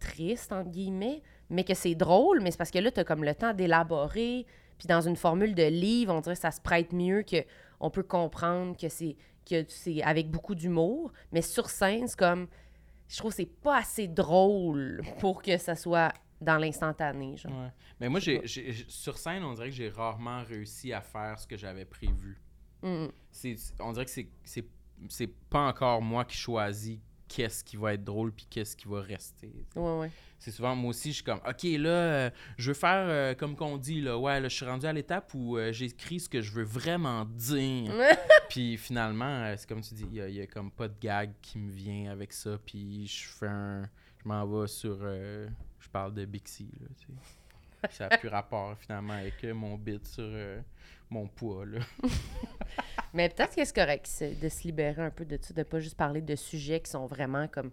tristes, 0.00 0.50
entre 0.52 0.70
guillemets, 0.70 1.22
mais 1.50 1.62
que 1.64 1.74
c'est 1.74 1.94
drôle, 1.94 2.40
mais 2.42 2.50
c'est 2.50 2.56
parce 2.58 2.70
que 2.72 2.78
là, 2.78 2.90
tu 2.90 2.98
as 3.00 3.04
comme 3.04 3.22
le 3.24 3.34
temps 3.34 3.54
d'élaborer. 3.54 4.46
Puis 4.78 4.88
dans 4.88 5.00
une 5.02 5.16
formule 5.16 5.54
de 5.54 5.64
livre, 5.68 6.12
on 6.14 6.20
dirait 6.20 6.34
que 6.34 6.40
ça 6.40 6.50
se 6.50 6.60
prête 6.60 6.92
mieux 6.92 7.22
que 7.22 7.36
on 7.80 7.90
peut 7.90 8.02
comprendre 8.02 8.76
que 8.76 8.88
c'est 8.88 9.16
que 9.48 9.64
c'est 9.68 10.02
avec 10.02 10.30
beaucoup 10.30 10.54
d'humour, 10.54 11.12
mais 11.32 11.42
sur 11.42 11.68
scène, 11.70 12.06
c'est 12.08 12.18
comme 12.18 12.46
je 13.08 13.16
trouve 13.18 13.30
que 13.32 13.36
c'est 13.36 13.46
pas 13.62 13.78
assez 13.78 14.06
drôle 14.08 15.02
pour 15.18 15.42
que 15.42 15.56
ça 15.58 15.74
soit 15.74 16.12
dans 16.40 16.56
l'instantané, 16.56 17.36
genre. 17.36 17.52
Ouais. 17.52 17.68
Mais 17.98 18.08
moi, 18.08 18.20
j'ai, 18.20 18.40
j'ai- 18.44 18.72
j'ai- 18.72 18.84
sur 18.88 19.18
scène, 19.18 19.42
on 19.44 19.52
dirait 19.54 19.68
que 19.68 19.74
j'ai 19.74 19.88
rarement 19.90 20.42
réussi 20.44 20.92
à 20.92 21.00
faire 21.02 21.38
ce 21.38 21.46
que 21.46 21.56
j'avais 21.56 21.84
prévu. 21.84 22.40
Mm. 22.82 23.06
C'est, 23.30 23.56
on 23.80 23.92
dirait 23.92 24.04
que 24.06 24.10
c'est, 24.10 24.28
c'est, 24.44 24.64
c'est 25.08 25.26
pas 25.50 25.66
encore 25.68 26.00
moi 26.00 26.24
qui 26.24 26.36
choisis 26.36 26.98
qu'est-ce 27.30 27.62
qui 27.62 27.76
va 27.76 27.94
être 27.94 28.02
drôle 28.04 28.32
puis 28.32 28.46
qu'est-ce 28.50 28.76
qui 28.76 28.88
va 28.88 29.00
rester. 29.00 29.52
Ouais, 29.76 29.98
ouais. 30.00 30.10
C'est 30.38 30.50
souvent, 30.50 30.74
moi 30.74 30.90
aussi, 30.90 31.10
je 31.10 31.16
suis 31.16 31.24
comme, 31.24 31.40
OK, 31.46 31.62
là, 31.62 31.88
euh, 31.90 32.30
je 32.56 32.68
veux 32.70 32.74
faire 32.74 33.06
euh, 33.08 33.34
comme 33.34 33.54
qu'on 33.56 33.76
dit, 33.76 34.00
là, 34.00 34.18
ouais, 34.18 34.40
là, 34.40 34.48
je 34.48 34.56
suis 34.56 34.64
rendu 34.64 34.86
à 34.86 34.92
l'étape 34.92 35.32
où 35.34 35.56
euh, 35.56 35.70
j'écris 35.72 36.20
ce 36.20 36.28
que 36.28 36.40
je 36.40 36.50
veux 36.52 36.64
vraiment 36.64 37.24
dire. 37.26 37.92
puis 38.48 38.76
finalement, 38.76 39.54
c'est 39.56 39.68
comme 39.68 39.82
tu 39.82 39.94
dis, 39.94 40.06
il 40.10 40.16
y, 40.34 40.40
a- 40.40 40.46
comme 40.46 40.70
pas 40.70 40.88
de 40.88 40.94
gag 41.00 41.32
qui 41.40 41.58
me 41.58 41.70
vient 41.70 42.10
avec 42.10 42.32
ça. 42.32 42.58
Puis 42.64 43.06
je 43.06 43.28
fais 43.28 43.46
un. 43.48 43.82
Je 44.22 44.28
m'en 44.28 44.46
vais 44.46 44.66
sur. 44.66 44.98
je 45.00 45.88
parle 45.92 46.14
de 46.14 46.24
Bixi, 46.24 46.68
là, 46.80 46.86
tu 46.98 47.06
sais. 47.06 47.12
Ça 47.90 48.08
n'a 48.08 48.18
plus 48.18 48.28
rapport 48.28 48.76
finalement 48.78 49.14
avec 49.14 49.42
euh, 49.44 49.54
mon 49.54 49.76
bit 49.76 50.06
sur 50.06 50.24
euh, 50.24 50.60
mon 51.08 51.26
poids, 51.26 51.64
là. 51.66 51.78
Mais 53.14 53.28
peut-être 53.28 53.56
que 53.56 53.64
c'est 53.64 53.74
correct 53.74 54.08
de 54.40 54.48
se 54.48 54.62
libérer 54.64 55.02
un 55.02 55.10
peu 55.10 55.24
de 55.24 55.38
ça, 55.40 55.52
de 55.54 55.62
pas 55.62 55.80
juste 55.80 55.96
parler 55.96 56.20
de 56.20 56.36
sujets 56.36 56.80
qui 56.80 56.90
sont 56.90 57.06
vraiment 57.06 57.48
comme 57.48 57.70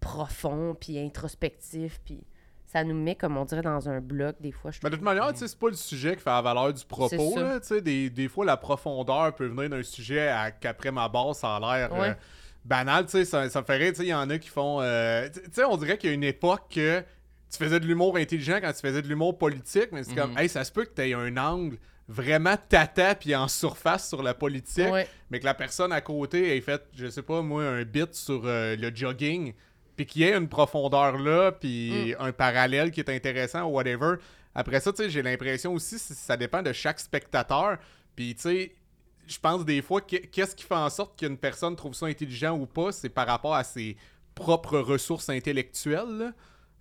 profonds, 0.00 0.76
puis 0.78 0.98
introspectifs, 0.98 2.00
puis 2.04 2.22
ça 2.66 2.84
nous 2.84 2.94
met, 2.94 3.14
comme 3.14 3.36
on 3.36 3.44
dirait, 3.44 3.62
dans 3.62 3.88
un 3.88 4.00
bloc 4.00 4.36
des 4.40 4.52
fois. 4.52 4.70
Je 4.70 4.80
Mais 4.82 4.90
de 4.90 4.96
toute 4.96 5.04
manière, 5.04 5.30
c'est 5.34 5.58
pas 5.58 5.68
le 5.68 5.74
sujet 5.74 6.16
qui 6.16 6.22
fait 6.22 6.30
la 6.30 6.42
valeur 6.42 6.72
du 6.74 6.84
propos. 6.84 7.38
Là, 7.38 7.60
tu 7.60 7.68
sais, 7.68 7.80
des, 7.80 8.10
des 8.10 8.28
fois, 8.28 8.44
la 8.44 8.56
profondeur 8.56 9.34
peut 9.34 9.46
venir 9.46 9.70
d'un 9.70 9.82
sujet 9.82 10.28
à- 10.28 10.50
qu'après 10.50 10.90
ma 10.90 11.08
base, 11.08 11.38
ça 11.38 11.56
a 11.56 11.60
l'air 11.60 11.94
euh, 11.94 12.00
Ouais. 12.00 12.16
banal. 12.64 13.04
Tu 13.06 13.12
sais, 13.12 13.24
ça, 13.24 13.48
ça 13.48 13.60
me 13.60 13.64
fait 13.66 13.76
rire. 13.76 13.90
Tu 13.92 13.98
sais, 13.98 14.02
il 14.04 14.08
y 14.08 14.14
en 14.14 14.28
a 14.28 14.38
qui 14.38 14.48
font. 14.48 14.80
euh, 14.82 15.28
tu 15.32 15.40
tu 15.42 15.50
sais, 15.52 15.64
on 15.64 15.76
dirait 15.76 15.96
qu'il 15.96 16.10
y 16.10 16.12
a 16.12 16.14
une 16.14 16.24
époque 16.24 16.62
que 16.74 17.02
tu 17.56 17.64
faisais 17.64 17.80
de 17.80 17.86
l'humour 17.86 18.16
intelligent 18.16 18.58
quand 18.60 18.72
tu 18.72 18.80
faisais 18.80 19.02
de 19.02 19.08
l'humour 19.08 19.36
politique, 19.38 19.88
mais 19.92 20.04
c'est 20.04 20.14
comme, 20.14 20.32
Mhm. 20.32 20.38
hey, 20.38 20.48
ça 20.48 20.64
se 20.64 20.72
peut 20.72 20.84
que 20.84 20.94
tu 20.94 21.02
aies 21.02 21.14
un 21.14 21.36
angle 21.36 21.76
vraiment 22.08 22.56
tata 22.68 23.14
puis 23.14 23.34
en 23.34 23.48
surface 23.48 24.08
sur 24.08 24.22
la 24.22 24.34
politique, 24.34 24.90
Ouais. 24.92 25.08
mais 25.30 25.40
que 25.40 25.44
la 25.46 25.54
personne 25.54 25.90
à 25.92 26.00
côté 26.00 26.56
ait 26.56 26.60
fait, 26.60 26.82
je 26.94 27.08
sais 27.08 27.22
pas 27.22 27.40
moi, 27.42 27.64
un 27.64 27.82
bit 27.84 28.14
sur 28.14 28.42
euh, 28.44 28.76
le 28.76 28.94
jogging, 28.94 29.54
puis 29.96 30.04
qu'il 30.06 30.22
y 30.22 30.24
ait 30.24 30.36
une 30.36 30.48
profondeur 30.48 31.16
là, 31.18 31.52
puis 31.52 32.14
un 32.18 32.32
parallèle 32.32 32.90
qui 32.90 33.00
est 33.00 33.08
intéressant 33.08 33.62
ou 33.64 33.70
whatever. 33.74 34.16
Après 34.54 34.80
ça, 34.80 34.92
tu 34.92 35.02
sais, 35.02 35.10
j'ai 35.10 35.22
l'impression 35.22 35.72
aussi, 35.72 35.98
ça 35.98 36.36
dépend 36.36 36.62
de 36.62 36.72
chaque 36.72 37.00
spectateur. 37.00 37.78
Puis, 38.14 38.34
tu 38.34 38.42
sais, 38.42 38.72
je 39.26 39.38
pense 39.38 39.64
des 39.64 39.80
fois, 39.82 40.00
que- 40.00 40.16
qu'est-ce 40.16 40.54
qui 40.54 40.64
fait 40.64 40.74
en 40.74 40.90
sorte 40.90 41.18
qu'une 41.18 41.38
personne 41.38 41.74
trouve 41.74 41.94
ça 41.94 42.06
intelligent 42.06 42.56
ou 42.56 42.66
pas, 42.66 42.92
c'est 42.92 43.08
par 43.08 43.26
rapport 43.26 43.54
à 43.54 43.64
ses 43.64 43.96
propres 44.34 44.78
ressources 44.78 45.28
intellectuelles. 45.30 46.18
là. 46.18 46.32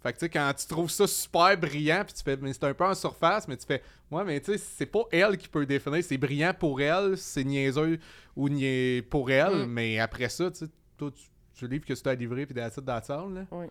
Fait 0.04 0.12
que, 0.14 0.18
tu 0.20 0.26
sais, 0.26 0.30
quand 0.30 0.51
tu 0.56 0.68
trouves 0.68 0.91
ça 0.91 1.08
super 1.08 1.58
brillant, 1.58 2.04
puis 2.06 2.14
tu 2.14 2.22
fais, 2.24 2.36
mais 2.38 2.51
c'est 2.51 2.66
un 2.66 2.74
peu 2.74 2.84
en 2.86 2.93
surface, 2.93 3.47
mais 3.47 3.56
tu 3.58 3.66
fais, 3.66 3.82
ouais, 4.12 4.24
mais 4.26 4.39
tu 4.41 4.51
sais, 4.51 4.58
c'est 4.58 4.86
pas 4.86 5.04
elle 5.12 5.38
qui 5.38 5.47
peut 5.47 5.66
définir, 5.66 6.04
c'est 6.04 6.18
brillant 6.18 6.54
pour 6.54 6.82
elle, 6.82 7.18
c'est 7.18 7.43
niaiseux 7.45 7.97
ou 8.36 8.49
niais 8.49 9.01
pour 9.01 9.32
elle, 9.32 9.66
Mm. 9.66 9.66
mais 9.68 9.99
après 9.99 10.28
ça, 10.30 10.51
tu 10.51 10.66
sais, 10.66 10.72
toi, 10.97 11.10
tu, 11.10 11.24
tu 11.56 11.68
livres 11.68 11.86
que 11.86 11.93
tu 11.93 12.10
as 12.10 12.16
livré, 12.16 12.45
puis 12.45 12.54
that's 12.54 12.76
it, 12.78 12.86
that's 12.86 13.10
all, 13.10 13.34
là. 13.34 13.45
Ouais. 13.51 13.70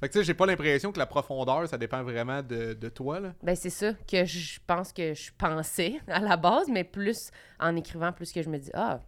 Fait 0.00 0.08
que, 0.08 0.12
tu 0.12 0.18
sais, 0.18 0.24
j'ai 0.24 0.34
pas 0.34 0.44
l'impression 0.44 0.92
que 0.92 0.98
la 0.98 1.06
profondeur, 1.06 1.66
ça 1.66 1.78
dépend 1.78 2.02
vraiment 2.02 2.42
de, 2.42 2.74
de 2.74 2.88
toi, 2.90 3.20
là. 3.20 3.32
Ben, 3.42 3.56
c'est 3.56 3.70
ça 3.70 3.94
que 4.06 4.24
je 4.26 4.58
pense 4.66 4.92
que 4.92 5.14
je 5.14 5.30
pensais 5.38 5.94
à 6.08 6.20
la 6.20 6.36
base, 6.36 6.66
mais 6.68 6.84
plus 6.84 7.30
en 7.58 7.74
écrivant, 7.76 8.12
plus 8.12 8.32
que 8.32 8.42
je 8.42 8.50
me 8.50 8.58
dis, 8.58 8.70
ah, 8.74 9.00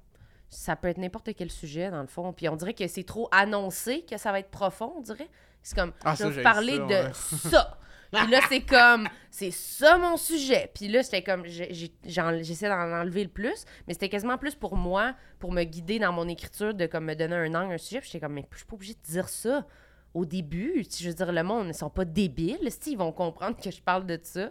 ça 0.48 0.74
peut 0.76 0.88
être 0.88 0.98
n'importe 0.98 1.28
quel 1.36 1.50
sujet, 1.50 1.90
dans 1.90 2.00
le 2.00 2.06
fond. 2.06 2.32
Puis 2.32 2.48
on 2.48 2.56
dirait 2.56 2.72
que 2.72 2.86
c'est 2.86 3.02
trop 3.04 3.28
annoncé 3.32 4.06
que 4.08 4.16
ça 4.16 4.30
va 4.32 4.38
être 4.38 4.48
profond, 4.50 4.94
on 4.96 5.02
dirait. 5.02 5.28
C'est 5.66 5.74
comme, 5.74 5.92
Ah, 6.04 6.14
je 6.16 6.22
vais 6.24 6.30
vous 6.30 6.42
parler 6.42 6.76
ça, 6.76 6.86
de 6.86 7.08
ouais. 7.08 7.12
ça. 7.12 7.78
Puis 8.12 8.30
là, 8.30 8.38
c'est 8.48 8.60
comme, 8.60 9.08
c'est 9.32 9.50
ça 9.50 9.98
mon 9.98 10.16
sujet. 10.16 10.70
Puis 10.72 10.86
là, 10.86 11.02
j'étais 11.02 11.22
comme, 11.24 11.44
j'essaie 11.44 12.68
d'en 12.68 12.92
enlever 12.92 13.24
le 13.24 13.28
plus, 13.30 13.64
mais 13.86 13.94
c'était 13.94 14.08
quasiment 14.08 14.38
plus 14.38 14.54
pour 14.54 14.76
moi, 14.76 15.14
pour 15.40 15.50
me 15.50 15.64
guider 15.64 15.98
dans 15.98 16.12
mon 16.12 16.28
écriture, 16.28 16.72
de 16.72 16.86
comme 16.86 17.06
me 17.06 17.14
donner 17.16 17.34
un 17.34 17.52
angle, 17.56 17.74
un 17.74 17.78
sujet. 17.78 17.98
Puis 18.00 18.10
j'étais 18.12 18.24
comme, 18.24 18.34
mais 18.34 18.46
je 18.52 18.58
suis 18.58 18.64
pas 18.66 18.74
obligée 18.74 18.94
de 18.94 19.12
dire 19.12 19.28
ça 19.28 19.66
au 20.14 20.24
début. 20.24 20.84
Sais, 20.88 21.02
Je 21.02 21.08
veux 21.08 21.14
dire, 21.16 21.32
le 21.32 21.42
monde, 21.42 21.66
ils 21.66 21.74
sont 21.74 21.90
pas 21.90 22.04
débiles. 22.04 22.70
si, 22.70 22.92
Ils 22.92 22.98
vont 22.98 23.10
comprendre 23.10 23.56
que 23.60 23.70
je 23.72 23.82
parle 23.82 24.06
de 24.06 24.20
ça? 24.22 24.50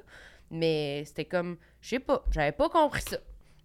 Mais 0.52 1.04
c'était 1.06 1.24
comme, 1.26 1.56
je 1.80 1.92
sais 1.92 2.00
pas, 2.00 2.26
j'avais 2.32 2.52
pas 2.52 2.68
compris 2.68 3.04
ça. 3.04 3.18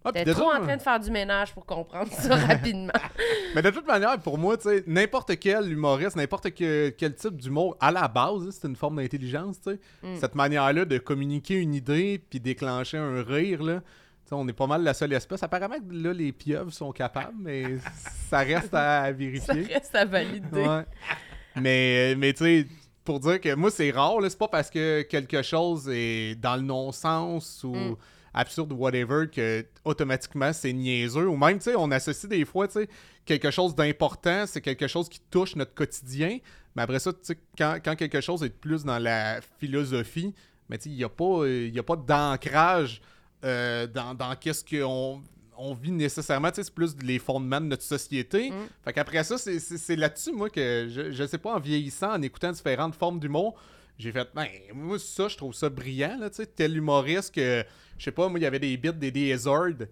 Ah, 0.03 0.11
de 0.11 0.33
trop 0.33 0.51
en 0.51 0.61
train 0.61 0.77
de 0.77 0.81
faire 0.81 0.99
du 0.99 1.11
ménage 1.11 1.53
pour 1.53 1.65
comprendre 1.65 2.11
ça 2.11 2.35
rapidement. 2.47 2.91
Mais 3.55 3.61
de 3.61 3.69
toute 3.69 3.85
manière, 3.85 4.17
pour 4.19 4.37
moi, 4.37 4.57
tu 4.57 4.63
sais, 4.69 4.83
n'importe 4.87 5.37
quel 5.39 5.71
humoriste, 5.71 6.15
n'importe 6.15 6.51
que- 6.55 6.89
quel 6.97 7.13
type 7.15 7.35
d'humour, 7.37 7.77
à 7.79 7.91
la 7.91 8.07
base, 8.07 8.49
c'est 8.49 8.67
une 8.67 8.75
forme 8.75 8.95
d'intelligence, 8.97 9.61
tu 9.61 9.71
sais. 9.71 9.79
Mm. 10.01 10.15
Cette 10.19 10.33
manière-là 10.35 10.85
de 10.85 10.97
communiquer 10.97 11.55
une 11.55 11.75
idée 11.75 12.19
puis 12.29 12.39
déclencher 12.39 12.97
un 12.97 13.21
rire, 13.23 13.61
là. 13.63 13.81
On 14.33 14.47
est 14.47 14.53
pas 14.53 14.65
mal 14.65 14.81
la 14.81 14.93
seule 14.93 15.11
espèce. 15.11 15.43
Apparemment 15.43 15.75
là, 15.91 16.13
les 16.13 16.31
pieuvres 16.31 16.71
sont 16.71 16.93
capables, 16.93 17.35
mais 17.37 17.65
ça 18.29 18.39
reste 18.39 18.73
à 18.73 19.03
ça 19.07 19.11
vérifier. 19.11 19.63
reste 19.63 19.93
à 19.93 20.05
valider. 20.05 20.61
Ouais. 20.65 20.85
Mais, 21.57 22.15
mais 22.15 22.31
tu 22.33 22.45
sais, 22.45 22.67
pour 23.03 23.19
dire 23.19 23.41
que 23.41 23.53
moi, 23.55 23.69
c'est 23.69 23.91
rare, 23.91 24.21
là, 24.21 24.29
c'est 24.29 24.39
pas 24.39 24.47
parce 24.47 24.69
que 24.69 25.01
quelque 25.01 25.41
chose 25.41 25.89
est 25.93 26.35
dans 26.39 26.55
le 26.55 26.61
non-sens 26.61 27.63
ou 27.65 27.75
Mm. 27.75 27.95
Absurde 28.33 28.71
ou 28.71 28.75
whatever 28.75 29.27
que 29.27 29.65
automatiquement 29.83 30.53
c'est 30.53 30.73
niaiseux. 30.73 31.27
Ou 31.27 31.37
même, 31.37 31.57
tu 31.57 31.65
sais, 31.65 31.75
on 31.75 31.91
associe 31.91 32.29
des 32.29 32.45
fois, 32.45 32.67
tu 32.67 32.73
sais, 32.73 32.89
quelque 33.25 33.51
chose 33.51 33.75
d'important, 33.75 34.45
c'est 34.47 34.61
quelque 34.61 34.87
chose 34.87 35.09
qui 35.09 35.19
touche 35.29 35.55
notre 35.55 35.73
quotidien. 35.73 36.39
Mais 36.75 36.83
après 36.83 36.99
ça, 36.99 37.11
tu 37.11 37.19
sais, 37.23 37.37
quand, 37.57 37.79
quand 37.83 37.95
quelque 37.95 38.21
chose 38.21 38.43
est 38.43 38.49
plus 38.49 38.83
dans 38.83 38.99
la 38.99 39.41
philosophie, 39.59 40.33
mais 40.69 40.77
tu 40.77 40.83
sais, 40.83 40.89
il 40.89 40.95
n'y 40.95 41.03
a 41.03 41.09
pas, 41.09 41.47
il 41.47 41.73
y 41.75 41.79
a 41.79 41.83
pas 41.83 41.97
d'ancrage 41.97 43.01
euh, 43.43 43.87
dans, 43.87 44.13
dans 44.13 44.35
qu'est-ce 44.35 44.63
qu'on 44.63 45.21
on 45.57 45.73
vit 45.73 45.91
nécessairement. 45.91 46.49
Tu 46.49 46.55
sais, 46.55 46.63
c'est 46.63 46.73
plus 46.73 46.95
les 47.03 47.19
fondements 47.19 47.61
de 47.61 47.67
notre 47.67 47.83
société. 47.83 48.49
Mm. 48.49 48.67
Fait 48.83 48.93
qu'après 48.93 49.23
ça, 49.23 49.37
c'est 49.37 49.95
là-dessus, 49.95 50.31
moi, 50.31 50.49
que 50.49 50.87
je, 50.89 51.11
je 51.11 51.27
sais 51.27 51.37
pas, 51.37 51.55
en 51.55 51.59
vieillissant, 51.59 52.13
en 52.13 52.21
écoutant 52.21 52.51
différentes 52.51 52.95
formes 52.95 53.19
d'humour, 53.19 53.55
j'ai 54.01 54.11
fait, 54.11 54.27
ben, 54.33 54.47
moi, 54.73 54.97
ça, 54.97 55.27
je 55.27 55.37
trouve 55.37 55.53
ça 55.53 55.69
brillant, 55.69 56.17
là, 56.19 56.29
tu 56.29 56.37
sais, 56.37 56.47
tel 56.47 56.75
humoriste 56.75 57.35
que, 57.35 57.63
je 57.97 58.03
sais 58.03 58.11
pas, 58.11 58.27
moi, 58.29 58.39
il 58.39 58.43
y 58.43 58.45
avait 58.45 58.59
des 58.59 58.75
bits 58.75 58.93
des 58.93 59.31
Hazard 59.31 59.85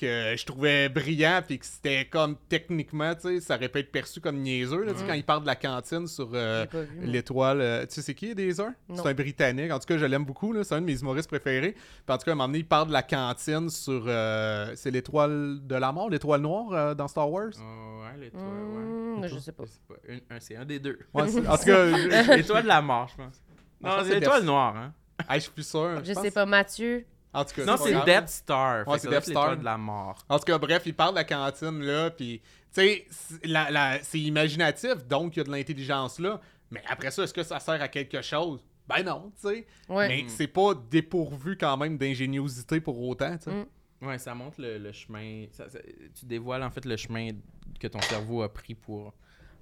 que 0.00 0.34
je 0.36 0.46
trouvais 0.46 0.88
brillant, 0.88 1.42
puis 1.46 1.58
que 1.58 1.66
c'était 1.66 2.06
comme, 2.06 2.36
techniquement, 2.48 3.14
tu 3.14 3.20
sais, 3.22 3.40
ça 3.40 3.56
aurait 3.56 3.68
pu 3.68 3.80
être 3.80 3.92
perçu 3.92 4.20
comme 4.20 4.38
niaiseux, 4.38 4.84
là, 4.84 4.92
tu 4.92 4.98
sais, 4.98 5.04
Mm. 5.04 5.06
quand 5.08 5.12
il 5.14 5.24
parle 5.24 5.42
de 5.42 5.46
la 5.46 5.54
cantine 5.54 6.06
sur 6.06 6.30
euh, 6.32 6.64
l'étoile, 7.02 7.60
euh, 7.60 7.86
tu 7.86 7.94
sais, 7.96 8.02
c'est 8.02 8.14
qui, 8.14 8.34
des 8.34 8.58
heures? 8.60 8.72
Non. 8.88 8.96
C'est 9.02 9.08
un 9.10 9.14
Britannique, 9.14 9.70
en 9.70 9.78
tout 9.78 9.86
cas, 9.86 9.98
je 9.98 10.06
l'aime 10.06 10.24
beaucoup, 10.24 10.52
là, 10.52 10.64
c'est 10.64 10.74
un 10.74 10.80
de 10.80 10.86
mes 10.86 10.98
humoristes 11.00 11.28
préférés, 11.28 11.72
puis 11.72 11.82
en 12.08 12.16
tout 12.16 12.24
cas, 12.24 12.30
à 12.30 12.32
un 12.32 12.36
moment 12.36 12.48
donné, 12.48 12.60
il 12.60 12.66
parle 12.66 12.88
de 12.88 12.92
la 12.92 13.02
cantine 13.02 13.68
sur, 13.68 14.04
euh, 14.06 14.72
c'est 14.76 14.90
l'étoile 14.90 15.58
de 15.62 15.74
la 15.74 15.92
mort, 15.92 16.08
l'étoile 16.08 16.40
noire 16.40 16.72
euh, 16.72 16.94
dans 16.94 17.06
Star 17.08 17.30
Wars? 17.30 17.50
Oh, 17.58 18.02
ouais, 18.04 18.18
l'étoile, 18.18 18.42
Hmm, 18.44 19.20
ouais. 19.20 19.28
je 19.28 19.38
sais 19.38 19.52
pas. 19.52 19.64
C'est 19.66 20.12
un- 20.14 20.36
un- 20.36 20.40
c'est 20.40 20.56
un 20.56 20.64
des 20.64 20.78
deux. 20.78 20.98
Ouais, 21.12 21.22
en 21.22 21.26
tout 21.26 21.32
cas, 21.64 21.86
je- 21.96 22.36
L'étoile 22.36 22.62
de 22.62 22.68
la 22.68 22.80
mort, 22.82 23.08
je 23.08 23.16
pense. 23.22 23.42
Je 23.80 23.86
Non, 23.86 23.92
c'est 24.04 24.14
l'étoile 24.20 24.44
noire, 24.44 24.74
hein. 24.76 24.94
Ah, 25.28 25.34
je 25.36 25.40
suis 25.44 25.52
plus 25.52 25.66
sûr. 25.68 26.02
Je 26.02 26.12
pense- 26.14 26.22
sais 26.22 26.30
pas, 26.30 26.46
Mathieu. 26.46 27.04
En 27.34 27.44
tout 27.44 27.54
cas, 27.54 27.64
Non, 27.64 27.76
c'est. 27.78 27.92
Death 28.04 28.28
Star. 28.28 28.86
Ouais, 28.86 28.98
c'est 28.98 29.08
Death 29.08 29.24
Star. 29.24 29.56
de 29.56 29.64
la 29.64 29.78
mort. 29.78 30.24
En 30.28 30.38
tout 30.38 30.44
cas, 30.44 30.58
bref, 30.58 30.82
il 30.86 30.94
parle 30.94 31.12
de 31.12 31.16
la 31.20 31.24
cantine, 31.24 31.80
là, 31.80 32.10
puis, 32.10 32.40
tu 32.40 32.48
sais, 32.72 33.06
c'est- 33.10 33.46
la- 33.46 33.70
la- 33.70 34.02
c'est 34.02 34.20
imaginatif, 34.20 35.06
donc 35.08 35.36
il 35.36 35.38
y 35.38 35.40
a 35.40 35.44
de 35.44 35.50
l'intelligence 35.50 36.18
là. 36.18 36.40
Mais 36.70 36.82
après 36.88 37.10
ça, 37.10 37.22
est-ce 37.24 37.34
que 37.34 37.42
ça 37.42 37.58
sert 37.60 37.80
à 37.80 37.88
quelque 37.88 38.20
chose? 38.22 38.64
Ben 38.88 39.02
non, 39.02 39.30
tu 39.40 39.48
sais. 39.48 39.66
Ouais. 39.88 40.08
Mais 40.08 40.24
c'est 40.28 40.46
pas 40.46 40.74
dépourvu 40.90 41.56
quand 41.56 41.76
même 41.76 41.96
d'ingéniosité 41.98 42.80
pour 42.80 43.00
autant, 43.00 43.36
tu 43.38 43.44
sais. 43.44 43.50
Mm. 43.50 43.66
Ouais, 44.06 44.18
ça 44.18 44.34
montre 44.34 44.60
le, 44.60 44.78
le 44.78 44.90
chemin. 44.92 45.46
ça- 45.52 45.68
ça- 45.68 45.78
tu 46.18 46.26
dévoiles 46.26 46.62
en 46.62 46.70
fait 46.70 46.84
le 46.84 46.96
chemin 46.96 47.30
que 47.78 47.86
ton 47.86 48.00
cerveau 48.00 48.42
a 48.42 48.52
pris 48.52 48.74
pour 48.74 49.14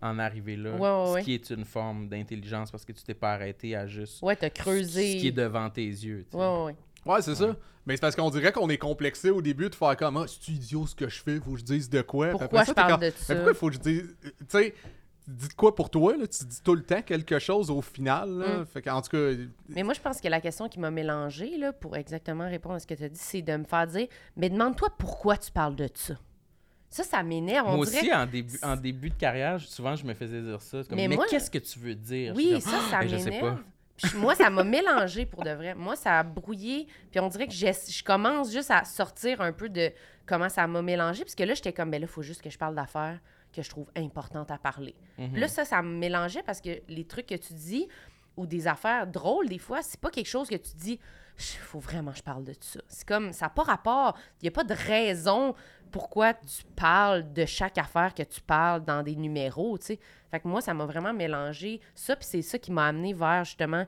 en 0.02 0.18
arriver 0.18 0.56
là. 0.56 0.70
Ouais, 0.76 0.78
ouais, 0.78 1.06
ce 1.06 1.12
ouais. 1.12 1.22
qui 1.24 1.34
est 1.34 1.50
une 1.50 1.64
forme 1.66 2.08
d'intelligence 2.08 2.70
parce 2.70 2.84
que 2.86 2.92
tu 2.92 3.02
t'es 3.04 3.12
pas 3.14 3.34
arrêté 3.34 3.76
à 3.76 3.86
juste 3.86 4.22
Ouais, 4.22 4.34
t'as 4.36 4.48
creusé. 4.48 5.12
ce 5.12 5.20
qui 5.20 5.28
est 5.28 5.32
devant 5.32 5.68
tes 5.68 5.84
yeux. 5.86 6.24
tu 6.24 6.30
sais. 6.30 6.36
Ouais, 6.42 6.46
ouais, 6.48 6.64
ouais. 6.64 6.76
Ouais, 7.06 7.22
c'est 7.22 7.34
ça. 7.34 7.56
Mais 7.86 7.96
c'est 7.96 8.00
parce 8.00 8.14
qu'on 8.14 8.30
dirait 8.30 8.52
qu'on 8.52 8.68
est 8.68 8.78
complexé 8.78 9.30
au 9.30 9.40
début 9.40 9.70
de 9.70 9.74
faire 9.74 9.96
comme, 9.96 10.16
ah, 10.18 10.24
c'est 10.26 10.52
idiot 10.52 10.86
ce 10.86 10.94
que 10.94 11.08
je 11.08 11.22
fais, 11.22 11.40
faut 11.40 11.52
que 11.52 11.58
je 11.58 11.64
dise 11.64 11.88
de 11.88 12.02
quoi. 12.02 12.28
Pourquoi 12.30 12.64
je 12.64 12.72
parle 12.72 13.00
de 13.00 13.06
Mais 13.06 13.10
ça? 13.10 13.34
pourquoi 13.34 13.52
il 13.52 13.56
faut 13.56 13.68
que 13.68 13.74
je 13.74 13.78
dise. 13.78 14.16
Tu 14.22 14.30
sais, 14.48 14.74
tu 15.24 15.30
dis 15.30 15.48
de 15.48 15.54
quoi 15.54 15.74
pour 15.74 15.88
toi, 15.88 16.14
là? 16.16 16.26
Tu 16.26 16.44
dis 16.44 16.62
tout 16.62 16.74
le 16.74 16.82
temps 16.82 17.00
quelque 17.02 17.38
chose 17.38 17.70
au 17.70 17.80
final, 17.80 18.28
là. 18.30 18.58
Mm. 18.58 18.66
Fait 18.66 18.82
qu'en 18.82 19.00
tout 19.00 19.10
cas. 19.10 19.30
Mais 19.70 19.82
moi, 19.82 19.94
je 19.94 20.00
pense 20.00 20.20
que 20.20 20.28
la 20.28 20.40
question 20.42 20.68
qui 20.68 20.78
m'a 20.78 20.90
mélangée, 20.90 21.56
là, 21.56 21.72
pour 21.72 21.96
exactement 21.96 22.46
répondre 22.48 22.74
à 22.74 22.80
ce 22.80 22.86
que 22.86 22.94
tu 22.94 23.04
as 23.04 23.08
dit, 23.08 23.18
c'est 23.20 23.42
de 23.42 23.56
me 23.56 23.64
faire 23.64 23.86
dire 23.86 24.06
Mais 24.36 24.50
demande-toi 24.50 24.88
pourquoi 24.98 25.36
tu 25.38 25.50
parles 25.50 25.76
de 25.76 25.88
ça. 25.94 26.14
Ça, 26.90 27.04
ça 27.04 27.22
m'énerve. 27.22 27.66
On 27.68 27.76
Moi 27.76 27.86
dirait... 27.86 27.98
aussi, 28.00 28.12
en 28.12 28.26
début, 28.26 28.58
en 28.62 28.76
début 28.76 29.10
de 29.10 29.14
carrière, 29.14 29.60
souvent, 29.60 29.94
je 29.96 30.04
me 30.04 30.12
faisais 30.12 30.42
dire 30.42 30.60
ça. 30.60 30.82
Comme, 30.84 30.96
Mais 30.96 31.06
mais 31.08 31.14
moi- 31.16 31.26
qu'est-ce 31.30 31.50
que 31.50 31.58
tu 31.58 31.78
veux 31.78 31.94
dire? 31.94 32.34
Oui, 32.36 32.60
ça, 32.60 32.70
ça 32.90 33.06
je 33.06 33.16
sais 33.16 33.30
m'énerve. 33.30 33.58
Puis 34.02 34.16
moi, 34.16 34.34
ça 34.34 34.50
m'a 34.50 34.64
mélangé 34.64 35.26
pour 35.26 35.42
de 35.42 35.50
vrai. 35.50 35.74
Moi, 35.74 35.96
ça 35.96 36.18
a 36.18 36.22
brouillé. 36.22 36.86
Puis 37.10 37.20
on 37.20 37.28
dirait 37.28 37.46
que 37.46 37.54
je 37.54 38.04
commence 38.04 38.52
juste 38.52 38.70
à 38.70 38.84
sortir 38.84 39.40
un 39.40 39.52
peu 39.52 39.68
de 39.68 39.92
comment 40.26 40.48
ça 40.48 40.66
m'a 40.66 40.82
mélangé. 40.82 41.24
Parce 41.24 41.34
que 41.34 41.44
là, 41.44 41.54
j'étais 41.54 41.72
comme, 41.72 41.90
ben 41.90 42.00
là, 42.00 42.06
il 42.06 42.12
faut 42.12 42.22
juste 42.22 42.42
que 42.42 42.50
je 42.50 42.58
parle 42.58 42.74
d'affaires 42.74 43.18
que 43.52 43.62
je 43.62 43.68
trouve 43.70 43.90
importantes 43.96 44.50
à 44.50 44.58
parler. 44.58 44.94
Mhm. 45.18 45.36
Là, 45.36 45.48
ça, 45.48 45.64
ça 45.64 45.82
me 45.82 45.98
mélangeait 45.98 46.42
parce 46.42 46.60
que 46.60 46.80
les 46.88 47.04
trucs 47.04 47.26
que 47.26 47.34
tu 47.34 47.52
dis 47.52 47.88
ou 48.36 48.46
des 48.46 48.66
affaires 48.66 49.06
drôles, 49.06 49.48
des 49.48 49.58
fois, 49.58 49.82
c'est 49.82 50.00
pas 50.00 50.10
quelque 50.10 50.28
chose 50.28 50.48
que 50.48 50.56
tu 50.56 50.74
dis, 50.76 50.98
il 51.38 51.58
faut 51.58 51.78
vraiment 51.78 52.12
que 52.12 52.18
je 52.18 52.22
parle 52.22 52.44
de 52.44 52.54
ça. 52.60 52.80
C'est 52.88 53.06
comme, 53.06 53.32
ça 53.32 53.46
n'a 53.46 53.50
pas 53.50 53.62
rapport. 53.62 54.16
Il 54.40 54.44
n'y 54.44 54.48
a 54.48 54.52
pas 54.52 54.64
de 54.64 54.74
raison 54.74 55.54
pourquoi 55.90 56.34
tu 56.34 56.62
parles 56.76 57.32
de 57.32 57.44
chaque 57.46 57.78
affaire 57.78 58.14
que 58.14 58.22
tu 58.22 58.40
parles 58.40 58.84
dans 58.84 59.02
des 59.02 59.16
numéros, 59.16 59.76
tu 59.78 59.86
sais. 59.86 59.98
Fait 60.30 60.38
que 60.38 60.46
moi, 60.46 60.60
ça 60.60 60.74
m'a 60.74 60.86
vraiment 60.86 61.12
mélangé 61.12 61.80
ça, 61.94 62.14
puis 62.14 62.26
c'est 62.26 62.42
ça 62.42 62.58
qui 62.58 62.70
m'a 62.70 62.86
amené 62.86 63.12
vers, 63.12 63.44
justement, 63.44 63.86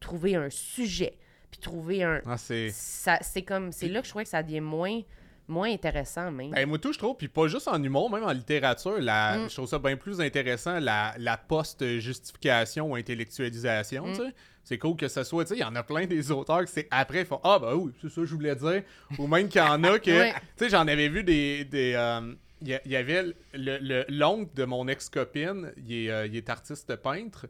trouver 0.00 0.36
un 0.36 0.48
sujet, 0.48 1.18
puis 1.50 1.60
trouver 1.60 2.04
un... 2.04 2.22
Ah, 2.24 2.36
c'est 2.38 3.42
comme, 3.46 3.72
c'est 3.72 3.88
là 3.88 4.00
que 4.00 4.06
je 4.06 4.10
trouvais 4.10 4.24
que 4.24 4.30
ça 4.30 4.42
devient 4.42 4.60
moins, 4.60 5.00
moins 5.48 5.70
intéressant, 5.72 6.30
même. 6.30 6.50
Ben, 6.50 6.66
moi, 6.68 6.78
tout, 6.78 6.92
je 6.92 6.98
trouve, 6.98 7.16
puis 7.16 7.28
pas 7.28 7.46
juste 7.48 7.68
en 7.68 7.82
humour, 7.82 8.10
même 8.10 8.24
en 8.24 8.32
littérature, 8.32 8.98
la, 9.00 9.38
Mm. 9.38 9.48
je 9.50 9.54
trouve 9.54 9.68
ça 9.68 9.78
bien 9.78 9.96
plus 9.96 10.20
intéressant, 10.20 10.78
la, 10.80 11.14
la 11.18 11.36
post-justification 11.36 12.90
ou 12.90 12.96
intellectualisation, 12.96 14.06
Mm. 14.06 14.12
tu 14.12 14.16
sais. 14.22 14.34
C'est 14.64 14.78
cool 14.78 14.96
que 14.96 15.08
ce 15.08 15.24
soit, 15.24 15.44
tu 15.44 15.48
sais, 15.50 15.56
il 15.56 15.60
y 15.60 15.64
en 15.64 15.74
a 15.74 15.82
plein 15.82 16.06
des 16.06 16.30
auteurs 16.30 16.60
que 16.60 16.70
c'est 16.70 16.86
après, 16.92 17.20
ils 17.20 17.26
font 17.26 17.40
Ah, 17.42 17.58
ben 17.60 17.74
oui, 17.74 17.90
c'est 18.00 18.08
ça 18.08 18.20
que 18.20 18.26
je 18.26 18.34
voulais 18.34 18.54
dire. 18.54 18.82
Ou 19.18 19.26
même 19.26 19.48
qu'il 19.48 19.60
y 19.60 19.64
en 19.64 19.82
a 19.82 19.98
que, 19.98 20.28
tu 20.30 20.34
sais, 20.56 20.68
j'en 20.68 20.86
avais 20.86 21.08
vu 21.08 21.24
des. 21.24 21.64
des 21.64 21.94
euh, 21.96 22.32
il 22.64 22.78
y, 22.86 22.94
avait 22.94 23.24
le- 23.54 23.78
le- 23.80 24.04
l'oncle 24.08 24.52
de 24.54 24.64
mon 24.64 24.86
ex-copine, 24.86 25.72
il 25.84 25.92
est, 26.06 26.10
euh, 26.12 26.26
il 26.28 26.36
est 26.36 26.48
artiste 26.48 26.94
peintre. 26.94 27.46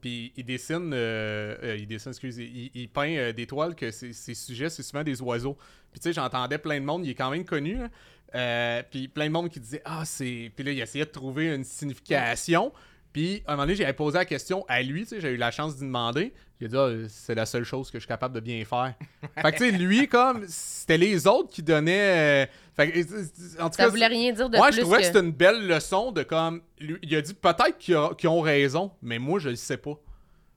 Puis 0.00 0.32
il 0.36 0.44
dessine, 0.44 0.90
euh, 0.92 1.56
euh, 1.62 1.76
il 1.78 1.86
dessine, 1.86 2.10
excusez, 2.10 2.42
il, 2.52 2.70
il 2.74 2.88
peint 2.88 3.30
des 3.32 3.46
toiles 3.46 3.76
que 3.76 3.92
ses, 3.92 4.12
ses 4.12 4.34
sujets, 4.34 4.68
c'est 4.68 4.82
souvent 4.82 5.04
des 5.04 5.22
oiseaux. 5.22 5.56
Puis 5.98 6.00
tu 6.00 6.08
sais, 6.10 6.12
j'entendais 6.12 6.58
plein 6.58 6.78
de 6.78 6.84
monde, 6.84 7.04
il 7.04 7.10
est 7.10 7.14
quand 7.14 7.30
même 7.30 7.44
connu. 7.44 7.76
Euh, 8.34 8.82
puis 8.88 9.08
plein 9.08 9.26
de 9.26 9.32
monde 9.32 9.48
qui 9.48 9.58
disait 9.58 9.82
Ah, 9.84 10.02
c'est. 10.04 10.52
Puis 10.54 10.64
là, 10.64 10.70
il 10.70 10.80
essayait 10.80 11.06
de 11.06 11.10
trouver 11.10 11.52
une 11.54 11.64
signification. 11.64 12.72
Puis 13.12 13.42
à 13.46 13.52
un 13.52 13.56
moment 13.56 13.64
donné, 13.64 13.74
j'avais 13.74 13.92
posé 13.94 14.18
la 14.18 14.24
question 14.26 14.64
à 14.68 14.82
lui, 14.82 15.02
tu 15.02 15.08
sais, 15.08 15.20
j'ai 15.20 15.30
eu 15.30 15.36
la 15.36 15.50
chance 15.50 15.76
d'y 15.76 15.84
demander. 15.84 16.32
Il 16.60 16.66
a 16.66 16.68
dit 16.68 16.76
Ah, 16.76 17.08
c'est 17.08 17.34
la 17.34 17.46
seule 17.46 17.64
chose 17.64 17.90
que 17.90 17.98
je 17.98 18.02
suis 18.02 18.08
capable 18.08 18.34
de 18.34 18.40
bien 18.40 18.64
faire. 18.64 18.94
fait 19.34 19.52
que 19.52 19.56
tu 19.56 19.64
sais, 19.64 19.70
lui, 19.72 20.06
comme, 20.08 20.44
c'était 20.46 20.98
les 20.98 21.26
autres 21.26 21.50
qui 21.50 21.62
donnaient. 21.62 22.44
euh, 22.44 22.46
fait 22.76 22.92
que, 22.92 22.98
euh, 22.98 23.24
en 23.60 23.70
tout 23.70 23.76
ça 23.76 23.84
cas, 23.84 23.88
voulait 23.88 24.06
rien 24.06 24.32
dire 24.32 24.48
de 24.50 24.56
ouais, 24.58 24.68
plus 24.68 24.76
je 24.76 24.80
trouvais 24.82 24.96
que, 24.98 25.02
que... 25.02 25.06
c'était 25.06 25.20
une 25.20 25.32
belle 25.32 25.66
leçon 25.66 26.12
de 26.12 26.22
comme. 26.22 26.60
lui- 26.78 26.98
il 27.02 27.16
a 27.16 27.22
dit 27.22 27.34
peut-être 27.34 27.78
qu'ils 27.78 27.96
a- 27.96 28.14
qu'ils 28.16 28.28
ont 28.28 28.40
raison, 28.40 28.92
mais 29.02 29.18
moi, 29.18 29.38
je 29.40 29.48
le 29.48 29.56
sais 29.56 29.78
pas. 29.78 29.98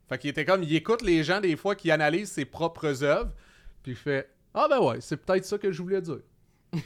Fait 0.10 0.18
qu'il 0.18 0.30
était 0.30 0.46
comme. 0.46 0.62
Il 0.62 0.76
écoute 0.76 1.02
les 1.04 1.24
gens 1.24 1.40
des 1.40 1.56
fois 1.56 1.74
qui 1.76 1.90
analysent 1.90 2.32
ses 2.32 2.46
propres 2.46 3.02
œuvres, 3.04 3.32
puis 3.82 3.94
il 3.94 3.98
fait 3.98 4.30
Ah, 4.54 4.68
ben 4.70 4.80
ouais, 4.80 4.98
c'est 5.02 5.18
peut-être 5.18 5.46
ça 5.46 5.58
que 5.58 5.72
je 5.72 5.82
voulais 5.82 6.02
dire. 6.02 6.20
puis 6.72 6.82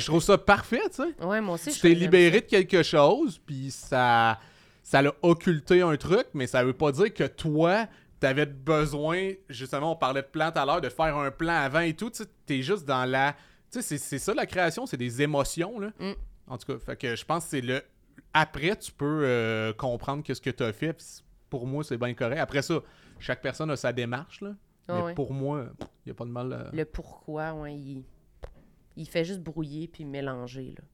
je 0.00 0.06
trouve 0.06 0.22
ça 0.22 0.38
parfait, 0.38 0.80
tu 0.94 1.02
sais. 1.02 1.24
Ouais, 1.24 1.40
moi 1.40 1.54
aussi, 1.54 1.70
Tu 1.72 1.80
t'es 1.80 1.94
libéré 1.94 2.40
de 2.40 2.46
quelque 2.46 2.82
chose, 2.82 3.38
puis 3.44 3.70
ça. 3.70 4.38
Ça 4.82 5.02
l'a 5.02 5.12
occulté 5.22 5.82
un 5.82 5.96
truc, 5.96 6.26
mais 6.34 6.46
ça 6.46 6.64
veut 6.64 6.72
pas 6.72 6.90
dire 6.90 7.12
que 7.14 7.24
toi, 7.24 7.86
t'avais 8.18 8.46
besoin. 8.46 9.32
Justement, 9.48 9.92
on 9.92 9.96
parlait 9.96 10.22
de 10.22 10.26
plan 10.26 10.50
tout 10.50 10.58
à 10.58 10.64
l'heure, 10.66 10.80
de 10.80 10.88
faire 10.88 11.16
un 11.16 11.30
plan 11.30 11.54
avant 11.54 11.80
et 11.80 11.94
tout. 11.94 12.10
Tu 12.10 12.24
t'es 12.46 12.62
juste 12.62 12.84
dans 12.86 13.04
la. 13.04 13.34
Tu 13.70 13.82
sais, 13.82 13.98
c'est- 13.98 14.18
ça 14.18 14.34
la 14.34 14.46
création, 14.46 14.86
c'est 14.86 14.96
des 14.96 15.22
émotions, 15.22 15.78
là. 15.78 15.90
Mm. 16.00 16.12
En 16.48 16.58
tout 16.58 16.72
cas, 16.72 16.78
fait 16.84 16.96
que 16.96 17.14
je 17.14 17.24
pense 17.24 17.44
que 17.44 17.50
c'est 17.50 17.60
le. 17.60 17.82
Après, 18.32 18.74
tu 18.76 18.90
peux 18.90 19.22
euh, 19.24 19.72
comprendre 19.74 20.24
que 20.24 20.50
t'as 20.50 20.72
fait, 20.72 20.92
puis 20.94 21.04
c- 21.06 21.22
pour 21.48 21.66
moi, 21.66 21.84
c'est 21.84 21.96
bien 21.98 22.14
correct. 22.14 22.38
Après 22.40 22.62
ça, 22.62 22.80
chaque 23.20 23.42
personne 23.42 23.70
a 23.70 23.76
sa 23.76 23.92
démarche, 23.92 24.40
là. 24.40 24.54
Mais 24.88 25.02
ouais. 25.02 25.14
pour 25.14 25.32
moi, 25.32 25.66
il 25.80 25.86
n'y 26.06 26.12
a 26.12 26.14
pas 26.14 26.24
de 26.24 26.30
mal. 26.30 26.52
à- 26.52 26.70
Le 26.72 26.84
pourquoi, 26.84 27.52
ouais, 27.54 27.74
il... 27.76 28.04
il 28.96 29.08
fait 29.08 29.24
juste 29.24 29.40
brouiller 29.40 29.86
puis 29.88 30.04
mélanger, 30.04 30.74
là. 30.76 30.84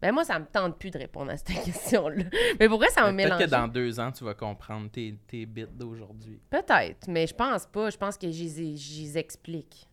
Ben 0.00 0.12
moi, 0.12 0.24
ça 0.24 0.36
me 0.40 0.46
tente 0.46 0.78
plus 0.80 0.90
de 0.90 0.98
répondre 0.98 1.30
à 1.30 1.36
cette 1.36 1.46
question-là. 1.64 2.24
Mais 2.58 2.68
pourquoi 2.68 2.88
ça 2.88 3.02
m'a 3.02 3.12
Mais 3.12 3.24
Peut-être 3.28 3.38
que 3.44 3.50
dans 3.50 3.68
deux 3.68 4.00
ans, 4.00 4.10
tu 4.10 4.24
vas 4.24 4.34
comprendre 4.34 4.90
tes, 4.90 5.16
tes 5.28 5.46
bits 5.46 5.66
d'aujourd'hui. 5.72 6.40
Peut-être, 6.50 7.06
mais 7.06 7.28
je 7.28 7.34
pense 7.34 7.66
pas. 7.66 7.88
Je 7.88 7.96
pense 7.96 8.18
que 8.18 8.28
j'y 8.28 9.12
explique. 9.16 9.88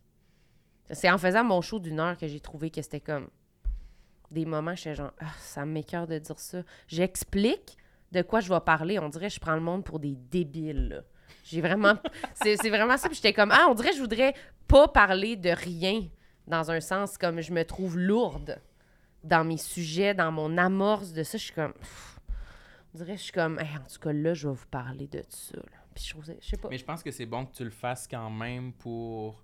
C'est 0.90 1.08
en 1.08 1.16
faisant 1.18 1.44
mon 1.44 1.60
show 1.60 1.78
d'une 1.78 2.00
heure 2.00 2.16
que 2.16 2.26
j'ai 2.26 2.40
trouvé 2.40 2.70
que 2.70 2.82
c'était 2.82 2.98
comme 3.00 3.28
des 4.32 4.44
moments, 4.44 4.74
j'étais 4.74 4.96
genre, 4.96 5.12
ah, 5.20 5.26
ça 5.38 5.64
m'écœure 5.64 6.08
de 6.08 6.18
dire 6.18 6.38
ça. 6.40 6.62
J'explique 6.88 7.76
de 8.10 8.22
quoi 8.22 8.40
je 8.40 8.48
vais 8.52 8.60
parler. 8.60 8.98
On 8.98 9.08
dirait 9.08 9.28
que 9.28 9.34
je 9.34 9.40
prends 9.40 9.54
le 9.54 9.60
monde 9.60 9.84
pour 9.84 10.00
des 10.00 10.16
débiles. 10.16 10.88
là. 10.88 11.02
J'ai 11.50 11.60
vraiment. 11.60 11.94
c'est 12.42 12.56
c'est 12.56 12.70
vraiment 12.70 12.96
ça. 12.96 13.08
Puis 13.08 13.16
j'étais 13.16 13.32
comme, 13.32 13.50
ah, 13.52 13.66
on 13.68 13.74
dirait 13.74 13.90
que 13.90 13.96
je 13.96 14.00
voudrais 14.00 14.34
pas 14.68 14.88
parler 14.88 15.36
de 15.36 15.50
rien 15.50 16.08
dans 16.46 16.70
un 16.70 16.80
sens 16.80 17.18
comme 17.18 17.40
je 17.40 17.52
me 17.52 17.64
trouve 17.64 17.98
lourde 17.98 18.60
dans 19.24 19.44
mes 19.44 19.56
sujets, 19.58 20.14
dans 20.14 20.32
mon 20.32 20.56
amorce 20.58 21.12
de 21.12 21.22
ça. 21.22 21.38
Je 21.38 21.44
suis 21.44 21.54
comme. 21.54 21.72
pff, 21.74 22.20
on 22.94 22.98
dirait 22.98 23.12
que 23.12 23.18
je 23.18 23.24
suis 23.24 23.32
comme, 23.32 23.58
Hey, 23.58 23.76
en 23.76 23.88
tout 23.92 24.00
cas, 24.00 24.12
là, 24.12 24.34
je 24.34 24.48
vais 24.48 24.54
vous 24.54 24.66
parler 24.70 25.06
de 25.06 25.22
ça. 25.28 25.56
là. 25.56 25.78
Puis 25.94 26.04
je 26.04 26.10
trouve, 26.10 26.24
je 26.24 26.46
sais 26.46 26.56
pas. 26.56 26.68
Mais 26.68 26.78
je 26.78 26.84
pense 26.84 27.02
que 27.02 27.10
c'est 27.10 27.26
bon 27.26 27.46
que 27.46 27.54
tu 27.56 27.64
le 27.64 27.70
fasses 27.70 28.06
quand 28.08 28.30
même 28.30 28.72
pour. 28.72 29.42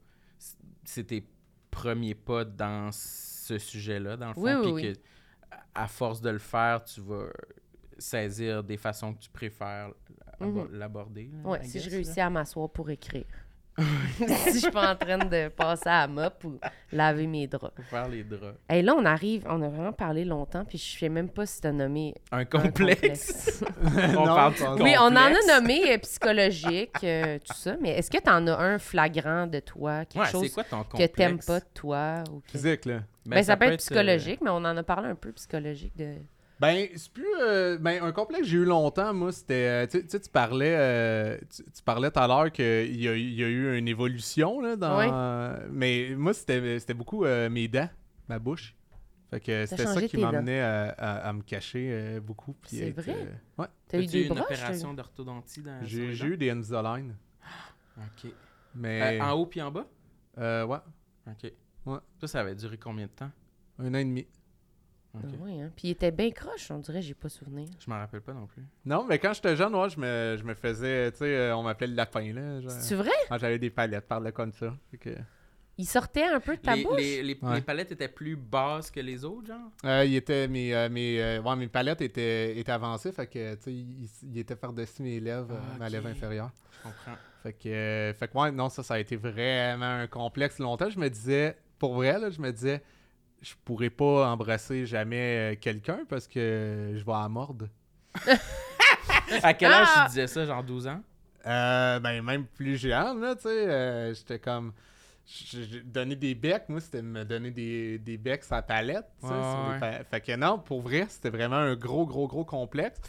C'est 0.85 1.05
tes 1.05 1.27
premiers 1.71 2.15
pas 2.15 2.45
dans 2.45 2.91
ce 2.93 3.59
sujet-là, 3.59 4.17
dans 4.17 4.29
le 4.29 4.35
fond. 4.35 4.43
Oui, 4.43 4.53
oui, 4.55 4.63
puis 4.63 4.73
oui. 4.73 4.93
que, 4.95 4.99
à 5.75 5.87
force 5.89 6.21
de 6.21 6.31
le 6.31 6.39
faire, 6.39 6.85
tu 6.85 7.01
vas 7.01 7.27
saisir 7.99 8.63
des 8.63 8.77
façons 8.77 9.15
que 9.15 9.21
tu 9.21 9.31
préfères 9.31 9.91
abo- 10.41 10.69
Mhm. 10.69 10.79
l'aborder. 10.79 11.31
là, 11.43 11.51
Ouais, 11.51 11.61
I 11.63 11.67
si 11.67 11.73
guess, 11.75 11.85
je 11.85 11.91
là. 11.91 11.97
réussis 11.97 12.21
à 12.21 12.31
m'asseoir 12.31 12.71
pour 12.71 12.91
écrire. 12.91 13.25
si 14.17 14.55
je 14.55 14.59
suis 14.61 14.71
pas 14.71 14.93
en 14.93 14.97
train 14.97 15.19
de 15.19 15.49
passer 15.49 15.87
à 15.91 16.07
la 16.07 16.09
mop 16.09 16.45
ou 16.45 16.59
laver 16.93 17.27
mes 17.27 17.47
draps. 17.47 17.75
Pour 17.75 17.85
faire 17.85 18.09
les 18.09 18.25
draps. 18.25 18.57
Et 18.71 18.81
là, 18.81 18.95
on 18.97 19.05
arrive, 19.05 19.45
on 19.51 19.61
a 19.61 19.69
vraiment 19.69 19.93
parlé 19.93 20.25
longtemps, 20.25 20.65
puis 20.65 20.79
je 20.79 20.99
sais 20.99 21.11
même 21.11 21.29
pas 21.29 21.45
si 21.45 21.61
tu 21.61 21.67
as 21.67 21.73
nommé 21.73 22.15
Un 22.33 22.39
un 22.39 22.45
complexe. 22.47 23.61
complexe. 23.61 23.65
On 24.17 24.25
Non, 24.25 24.35
parle 24.35 24.55
oui, 24.81 24.95
on 24.99 25.03
en 25.09 25.17
a 25.17 25.61
nommé 25.61 25.93
euh, 25.93 25.99
psychologique, 25.99 27.05
euh, 27.05 27.39
tout 27.39 27.53
ça, 27.55 27.77
mais 27.83 27.91
est-ce 27.91 28.11
que 28.11 28.17
tu 28.17 28.31
en 28.31 28.47
as 28.47 28.59
un 28.59 28.79
flagrant 28.79 29.47
de 29.47 29.61
toi, 29.61 30.07
quelque 30.07 30.21
Ouais, 30.23 30.27
c'est 30.27 30.33
chose 30.33 30.53
quoi 30.55 30.65
ton 30.65 30.83
que 30.83 31.07
t'aimes 31.07 31.39
pas 31.39 31.61
de 31.61 31.67
toi? 31.75 32.25
Ou 32.33 32.41
que- 32.41 32.53
Physique, 32.53 32.87
là. 32.87 33.01
Ben, 33.27 33.43
ça, 33.43 33.59
peut 33.59 33.67
être 33.67 33.73
euh, 33.75 33.77
psychologique, 33.77 34.41
mais 34.41 34.51
on 34.51 34.57
en 34.65 34.75
a 34.77 34.83
parlé 34.83 35.09
un 35.09 35.15
peu 35.17 35.33
psychologique 35.33 35.95
de. 35.99 36.15
Ben, 36.59 36.89
c'est 36.97 37.13
plus. 37.13 37.27
euh, 37.43 37.77
ben, 37.79 38.03
un 38.03 38.13
complexe 38.13 38.45
que 38.45 38.49
j'ai 38.49 38.57
eu 38.59 38.65
longtemps, 38.65 39.13
moi, 39.13 39.31
c'était. 39.33 39.55
euh, 39.55 39.87
tu 39.87 40.03
sais, 40.09 40.21
tu 40.21 40.31
parlais. 40.31 40.75
euh, 40.77 41.39
tu, 41.55 41.63
tu 41.65 41.83
parlais 41.85 42.11
tout 42.11 42.19
à 42.19 42.27
l'heure 42.27 42.51
qu'il 42.51 42.97
y 43.01 43.09
a, 43.09 43.15
il 43.17 43.35
y 43.35 43.45
a 43.45 43.49
eu 43.49 43.77
une 43.77 43.89
évolution, 43.89 44.61
là, 44.61 44.75
dans. 44.77 44.99
Euh, 45.01 45.67
mais 45.71 46.15
moi, 46.17 46.33
c'était 46.33 46.79
c'était 46.79 46.95
beaucoup 46.95 47.25
euh, 47.27 47.51
mes 47.51 47.69
dents, 47.69 47.91
ma 48.29 48.39
bouche. 48.39 48.75
Fait 49.31 49.41
que 49.41 49.67
c'était 49.67 49.85
ça 49.87 50.01
qui 50.03 50.17
m'amenait 50.19 50.61
à, 50.61 50.91
à- 50.91 51.29
à 51.29 51.33
me 51.33 51.43
cacher 51.43 51.89
euh, 51.91 52.21
beaucoup. 52.21 52.55
puis 52.55 52.77
C'est 52.77 52.89
être, 52.89 53.03
vrai? 53.03 53.17
euh, 53.19 53.33
ouais. 53.63 53.67
T'as 53.89 53.99
eu 53.99 54.07
des 54.07 54.23
une 54.23 54.29
broches? 54.29 54.43
opération 54.45 54.95
d'orthodontie 54.95 55.61
dans 55.63 55.81
J'ai 55.85 56.27
eu 56.27 56.37
des 56.39 56.49
Invisalign. 56.51 57.15
OK. 57.99 58.31
Mais. 58.75 59.19
Euh, 59.21 59.25
en 59.25 59.33
haut 59.33 59.47
puis 59.47 59.61
en 59.61 59.71
bas? 59.71 59.87
euh, 60.39 60.65
ouais, 60.65 60.79
OK. 61.27 61.53
Ouais. 61.87 61.99
Ça, 62.21 62.27
ça 62.29 62.41
avait 62.41 62.55
duré 62.55 62.79
combien 62.79 63.07
de 63.07 63.11
temps? 63.11 63.31
un 63.79 63.93
an 63.95 63.99
et 63.99 64.05
demi. 64.05 64.27
Ouais, 65.67 65.71
hein. 65.71 65.73
Puis 65.77 65.89
il 65.89 65.91
était 65.93 66.11
bien 66.11 66.31
croche, 66.31 66.71
on 66.71 66.79
dirait, 66.79 67.03
j'ai 67.03 67.15
pas 67.15 67.29
souvenir. 67.29 67.69
Je 67.79 67.91
m'en 67.91 67.99
rappelle 67.99 68.21
pas 68.21 68.33
non 68.33 68.47
plus. 68.47 68.63
Non, 68.85 69.05
mais 69.09 69.19
quand 69.19 69.33
j'étais 69.33 69.57
jeune, 69.57 69.73
moi, 69.73 69.89
je 69.89 69.99
me, 69.99 70.37
je 70.39 70.45
me 70.45 70.55
faisais, 70.55 71.11
tu 71.13 71.19
sais, 71.19 71.25
euh, 71.37 71.57
on 71.57 71.63
m'appelait 71.63 71.87
le 71.89 71.95
lapin, 71.95 72.33
là. 72.33 72.61
genre. 72.61 72.71
C'est 72.71 72.95
vrai? 72.95 73.11
Quand 73.29 73.39
j'avais 73.39 73.59
des 73.59 73.71
palettes, 73.71 74.07
par 74.07 74.21
là 74.21 74.33
comme 74.33 74.53
ça. 74.53 74.75
Que, 75.01 75.11
Il 75.79 75.87
sortait 75.87 76.25
un 76.25 76.41
peu 76.41 76.57
de 76.57 76.61
ta 76.63 76.75
Les, 76.75 76.83
bouche? 76.85 76.97
les, 76.97 77.23
les- 77.23 77.39
Ouais. 77.43 77.57
les 77.57 77.61
palettes 77.61 77.93
étaient 77.93 78.09
plus 78.09 78.35
basses 78.37 78.91
que 78.91 79.01
les 79.01 79.25
autres, 79.25 79.47
genre? 79.49 79.71
euh, 79.85 80.05
il 80.07 80.15
était, 80.17 80.49
mes, 80.49 80.75
euh, 80.75 80.89
mes, 80.89 81.23
euh, 81.23 81.43
ouais, 81.43 81.57
mes 81.57 81.69
palettes 81.69 82.01
étaient, 82.01 82.57
étaient 82.59 82.73
avancées, 82.73 83.13
fait 83.13 83.27
que, 83.27 83.55
tu 83.57 83.63
sais, 83.63 83.73
il, 83.75 84.09
il 84.23 84.39
était 84.39 84.57
par-dessus 84.57 85.03
mes 85.03 85.21
lèvres, 85.21 85.51
Ah, 85.53 85.77
ma 85.79 85.89
lèvre 85.91 86.07
inférieure. 86.09 86.51
Je 86.73 86.83
comprends. 86.83 87.17
Fait 87.43 87.53
que, 87.53 87.69
euh, 87.69 88.15
fait 88.15 88.29
que 88.29 88.39
ouais, 88.39 88.51
non, 88.53 88.69
ça, 88.71 88.83
ça 88.83 88.95
a 88.95 88.99
été 88.99 89.17
vraiment 89.17 89.85
un 89.85 90.07
complexe 90.07 90.59
longtemps. 90.59 90.89
Je 90.91 90.99
me 90.99 91.09
disais, 91.11 91.57
pour 91.79 91.95
vrai, 91.95 92.19
là, 92.19 92.31
je 92.31 92.41
me 92.41 92.51
disais, 92.51 92.83
je 93.43 93.55
pourrais 93.65 93.91
pas 93.91 94.29
embrasser 94.31 94.87
jamais 94.87 95.53
euh, 95.55 95.57
quelqu'un 95.61 96.01
parce 96.09 96.27
que 96.27 96.93
je 96.95 97.05
vais 97.05 97.13
à 97.13 97.29
mordre. 97.29 97.69
À 99.43 99.55
quel 99.55 99.73
âge 99.73 99.89
Ah! 99.91 100.03
tu 100.05 100.09
disais 100.11 100.27
ça, 100.27 100.45
genre 100.45 100.63
12 100.65 100.87
ans? 100.87 101.03
Euh, 101.47 102.01
ben, 102.01 102.23
même 102.23 102.47
plus 102.47 102.77
jeune, 102.77 103.21
là, 103.21 103.37
tu 103.37 103.43
sais, 103.43 103.69
euh, 103.69 104.15
j'étais 104.15 104.39
comme... 104.39 104.73
Donner 105.85 106.15
des 106.15 106.37
becs, 106.37 106.69
moi, 106.69 106.81
c'était 106.81 107.03
me 107.03 107.25
donner 107.25 107.51
des, 107.51 107.99
des 107.99 108.17
becs 108.17 108.45
à 108.51 108.63
palette, 108.63 109.07
tu 109.21 109.27
sais, 109.27 109.33
Ouais, 109.35 109.43
sur 109.43 109.63
les 109.65 109.71
ouais. 109.73 109.81
pa- 109.81 110.05
Fait 110.05 110.21
que 110.21 110.37
non, 110.37 110.59
pour 110.61 110.81
vrai, 110.83 111.07
c'était 111.09 111.31
vraiment 111.31 111.57
un 111.57 111.75
gros, 111.75 112.07
gros, 112.07 112.29
gros 112.29 112.45
complexe. 112.45 113.01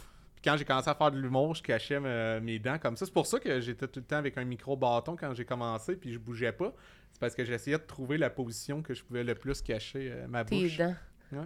Quand 0.48 0.56
j'ai 0.58 0.64
commencé 0.66 0.90
à 0.90 0.96
faire 0.96 1.12
de 1.12 1.18
l'humour, 1.20 1.56
je 1.56 1.62
cachais 1.64 2.00
me- 2.00 2.40
mes 2.42 2.58
dents 2.60 2.78
comme 2.78 2.96
ça. 2.96 3.06
C'est 3.06 3.14
pour 3.14 3.28
ça 3.28 3.38
que 3.40 3.60
j'étais 3.60 3.88
tout 3.88 4.00
le 4.00 4.06
temps 4.06 4.16
avec 4.18 4.38
un 4.38 4.46
micro-bâton 4.46 5.16
quand 5.18 5.34
j'ai 5.34 5.44
commencé, 5.46 5.96
puis 5.98 6.14
je 6.14 6.20
bougeais 6.20 6.54
pas. 6.54 6.72
C'est 7.12 7.20
parce 7.20 7.36
que 7.36 7.44
j'essayais 7.44 7.78
de 7.78 7.84
trouver 7.84 8.18
la 8.18 8.30
position 8.30 8.82
que 8.82 8.94
je 8.94 9.04
pouvais 9.04 9.24
le 9.24 9.36
plus 9.36 9.62
cacher 9.62 10.10
euh, 10.12 10.28
ma 10.28 10.46
Tes 10.46 10.62
bouche. 10.64 10.78
dents. 10.78 10.96
Non, 11.34 11.46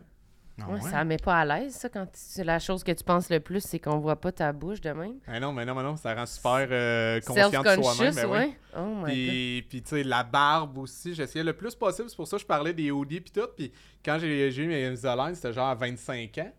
Ouais, 0.73 0.81
Ça 0.81 1.03
met 1.05 1.17
pas 1.17 1.37
à 1.39 1.45
l'aise, 1.45 1.73
ça, 1.73 1.89
quand 1.89 2.05
tu- 2.05 2.11
c'est 2.13 2.43
la 2.43 2.59
chose 2.59 2.83
que 2.83 2.91
tu 2.91 3.03
penses 3.03 3.29
le 3.31 3.39
plus, 3.39 3.61
c'est 3.63 3.79
qu'on 3.79 3.97
voit 3.99 4.17
pas 4.19 4.31
ta 4.31 4.51
bouche 4.51 4.81
de 4.81 4.91
même. 4.91 5.15
Ah 5.25 5.39
non, 5.39 5.53
mais 5.53 5.65
non, 5.65 5.73
mais 5.73 5.81
non, 5.81 5.95
ça 5.95 6.13
rend 6.13 6.25
super 6.27 6.67
euh, 6.69 7.19
conscient 7.21 7.63
de 7.63 7.81
soi-même. 7.81 8.13
Ben 8.13 8.25
oui. 8.25 8.31
ouais. 8.37 8.57
Oh. 8.77 9.03
Puis, 9.05 9.65
puis 9.67 9.81
tu 9.81 9.89
sais, 9.89 10.03
la 10.03 10.23
barbe 10.23 10.77
aussi, 10.77 11.15
j'essayais 11.15 11.43
le 11.45 11.53
plus 11.53 11.73
possible. 11.73 12.09
C'est 12.09 12.15
pour 12.17 12.27
ça 12.27 12.35
que 12.35 12.41
je 12.41 12.45
parlais 12.47 12.73
des 12.73 12.91
hoodies 12.91 13.21
puis 13.21 13.31
tout. 13.31 13.47
Puis 13.57 13.71
quand 14.05 14.19
j'ai 14.19 14.51
j'ai 14.51 14.63
eu 14.63 14.67
mes 14.67 14.85
Invisalign, 14.85 15.33
c'était 15.33 15.53
genre 15.53 15.69
à 15.69 15.73
25 15.75 16.37
ans. 16.39 16.51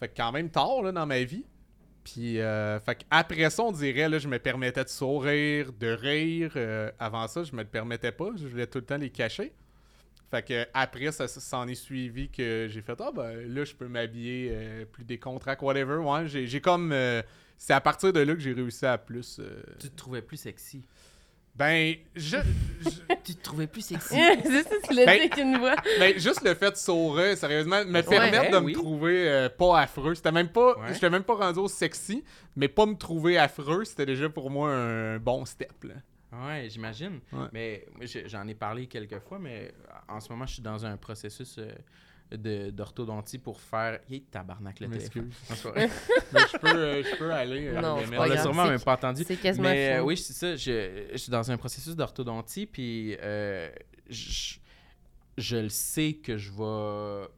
Fait 0.00 0.08
que 0.08 0.16
quand 0.16 0.32
même 0.32 0.50
tard 0.50 0.82
là, 0.82 0.92
dans 0.92 1.06
ma 1.06 1.22
vie. 1.22 1.44
Puis 2.04 2.40
euh, 2.40 2.78
après 3.10 3.50
ça, 3.50 3.62
on 3.62 3.72
dirait, 3.72 4.08
là, 4.08 4.18
je 4.18 4.28
me 4.28 4.38
permettais 4.38 4.84
de 4.84 4.88
sourire, 4.88 5.72
de 5.72 5.88
rire. 5.88 6.52
Euh, 6.56 6.90
avant 6.98 7.28
ça, 7.28 7.44
je 7.44 7.52
me 7.52 7.62
le 7.62 7.68
permettais 7.68 8.12
pas. 8.12 8.30
Je 8.36 8.46
voulais 8.46 8.66
tout 8.66 8.78
le 8.78 8.84
temps 8.84 8.96
les 8.96 9.10
cacher. 9.10 9.52
Fait 10.30 10.42
que 10.42 10.66
après, 10.72 11.10
ça 11.12 11.26
s'en 11.26 11.66
est 11.66 11.74
suivi 11.74 12.30
que 12.30 12.68
j'ai 12.70 12.82
fait 12.82 12.98
Ah 13.00 13.10
ben 13.12 13.52
là, 13.52 13.64
je 13.64 13.74
peux 13.74 13.88
m'habiller 13.88 14.50
euh, 14.52 14.84
plus 14.84 15.04
décontracté, 15.04 15.64
whatever. 15.64 15.96
Ouais, 15.96 16.26
j'ai 16.26 16.60
comme. 16.60 16.94
c'est 17.58 17.74
à 17.74 17.80
partir 17.80 18.12
de 18.12 18.20
là 18.20 18.34
que 18.34 18.40
j'ai 18.40 18.52
réussi 18.52 18.86
à 18.86 18.96
plus. 18.96 19.40
Tu 19.78 19.90
te 19.90 19.96
trouvais 19.96 20.22
plus 20.22 20.36
sexy. 20.36 20.82
Ben, 21.60 21.94
je, 22.16 22.38
je- 22.80 23.14
Tu 23.24 23.34
te 23.34 23.42
trouvais 23.42 23.66
plus 23.66 23.82
sexy. 23.82 24.08
c'est 24.42 24.62
ça, 24.62 24.70
tu 24.88 24.94
l'as 24.94 25.04
Ben- 25.06 25.14
dit 25.16 25.20
avec 25.26 25.36
une 25.36 25.58
voix. 25.58 25.76
Ben, 25.98 26.18
juste 26.18 26.42
le 26.42 26.54
fait 26.54 26.70
de 26.72 26.76
sourire, 26.76 27.36
sérieusement, 27.36 27.84
me 27.84 27.92
Ouais, 27.92 28.02
permettre 28.02 28.50
de 28.58 28.64
me 28.64 28.72
trouver 28.72 29.28
euh, 29.28 29.48
pas 29.50 29.80
affreux. 29.80 30.14
C'était 30.14 30.32
même 30.32 30.48
pas. 30.48 30.76
Ouais. 30.78 30.94
J'étais 30.94 31.10
même 31.10 31.22
pas 31.22 31.34
rendu 31.34 31.58
au 31.60 31.68
sexy, 31.68 32.24
mais 32.56 32.68
pas 32.68 32.86
me 32.86 32.94
trouver 32.96 33.38
affreux, 33.38 33.84
c'était 33.84 34.06
déjà 34.06 34.28
pour 34.30 34.50
moi 34.50 34.70
un 34.72 35.18
bon 35.18 35.44
step. 35.44 35.84
Là. 35.84 35.94
Ouais, 36.32 36.68
j'imagine. 36.70 37.20
Ouais. 37.32 37.46
Mais 37.52 37.86
j'en 38.26 38.46
ai 38.48 38.54
parlé 38.54 38.86
quelques 38.86 39.18
fois, 39.20 39.38
mais 39.38 39.72
en 40.08 40.20
ce 40.20 40.28
moment, 40.30 40.46
je 40.46 40.54
suis 40.54 40.62
dans 40.62 40.86
un 40.86 40.96
processus 40.96 41.56
euh, 41.58 41.68
d'orthodontie 42.36 43.38
pour 43.38 43.60
faire. 43.60 44.00
Yé, 44.08 44.22
tabarnak 44.30 44.80
le 44.80 44.88
téléphone. 44.88 45.30
Mais 45.74 45.88
je 46.52 46.58
peux, 46.58 46.68
euh, 46.68 47.02
je 47.02 47.16
peux 47.16 47.32
aller. 47.32 47.66
euh, 47.68 47.80
Non, 47.80 47.96
On 48.18 48.24
l'a 48.24 48.40
sûrement 48.42 48.66
même 48.66 48.80
pas 48.80 48.94
entendu. 48.94 49.24
C'est 49.26 49.36
quasiment 49.36 49.68
Mais 49.68 49.96
euh, 49.98 50.02
oui, 50.02 50.16
c'est 50.16 50.32
ça. 50.32 50.56
Je, 50.56 51.08
je 51.12 51.16
suis 51.16 51.30
dans 51.30 51.50
un 51.50 51.56
processus 51.56 51.96
d'orthodontie, 51.96 52.66
puis 52.66 53.16
euh, 53.20 53.70
je, 54.08 54.56
je 55.38 55.56
le 55.56 55.68
sais 55.68 56.14
que 56.14 56.36
je 56.38 56.50
vais 56.50 57.28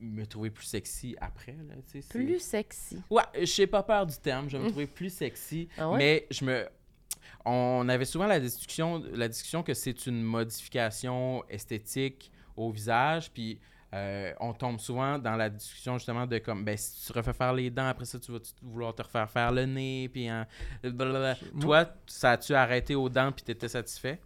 me 0.00 0.24
trouver 0.26 0.50
plus 0.50 0.66
sexy 0.66 1.16
après. 1.20 1.52
Là, 1.52 1.74
tu 1.86 1.92
sais, 1.92 2.00
c'est- 2.02 2.18
Plus 2.18 2.40
sexy. 2.40 3.00
Ouais, 3.10 3.22
je 3.38 3.44
sais 3.46 3.66
pas 3.66 3.82
peur 3.82 4.04
du 4.06 4.16
terme. 4.16 4.50
Je 4.50 4.56
vais 4.56 4.64
me 4.64 4.68
trouver 4.70 4.86
plus 4.86 5.10
sexy. 5.10 5.68
Ah 5.78 5.90
ouais? 5.90 5.98
Mais 5.98 6.26
je 6.30 6.44
me. 6.44 6.66
On 7.46 7.88
avait 7.88 8.04
souvent 8.06 8.26
la 8.26 8.40
discussion, 8.40 9.02
la 9.12 9.28
discussion 9.28 9.62
que 9.62 9.74
c'est 9.74 10.06
une 10.06 10.22
modification 10.22 11.44
esthétique 11.48 12.30
au 12.56 12.70
visage, 12.70 13.30
puis 13.32 13.60
euh, 13.94 14.32
on 14.40 14.52
tombe 14.52 14.80
souvent 14.80 15.18
dans 15.18 15.36
la 15.36 15.48
discussion 15.48 15.98
justement 15.98 16.26
de 16.26 16.38
comme, 16.38 16.64
ben 16.64 16.76
si 16.76 17.06
tu 17.06 17.12
refais 17.16 17.32
faire 17.32 17.52
les 17.52 17.70
dents, 17.70 17.86
après 17.86 18.04
ça 18.04 18.18
tu 18.18 18.32
vas 18.32 18.38
vouloir 18.62 18.94
te 18.94 19.02
refaire 19.02 19.30
faire 19.30 19.52
le 19.52 19.66
nez, 19.66 20.10
puis 20.12 20.28
hein. 20.28 20.46
Toi, 21.60 21.86
ça 22.06 22.32
a-tu 22.32 22.54
arrêté 22.54 22.94
aux 22.94 23.08
dents 23.08 23.30
puis 23.30 23.44
t'étais 23.44 23.68
satisfait? 23.68 24.20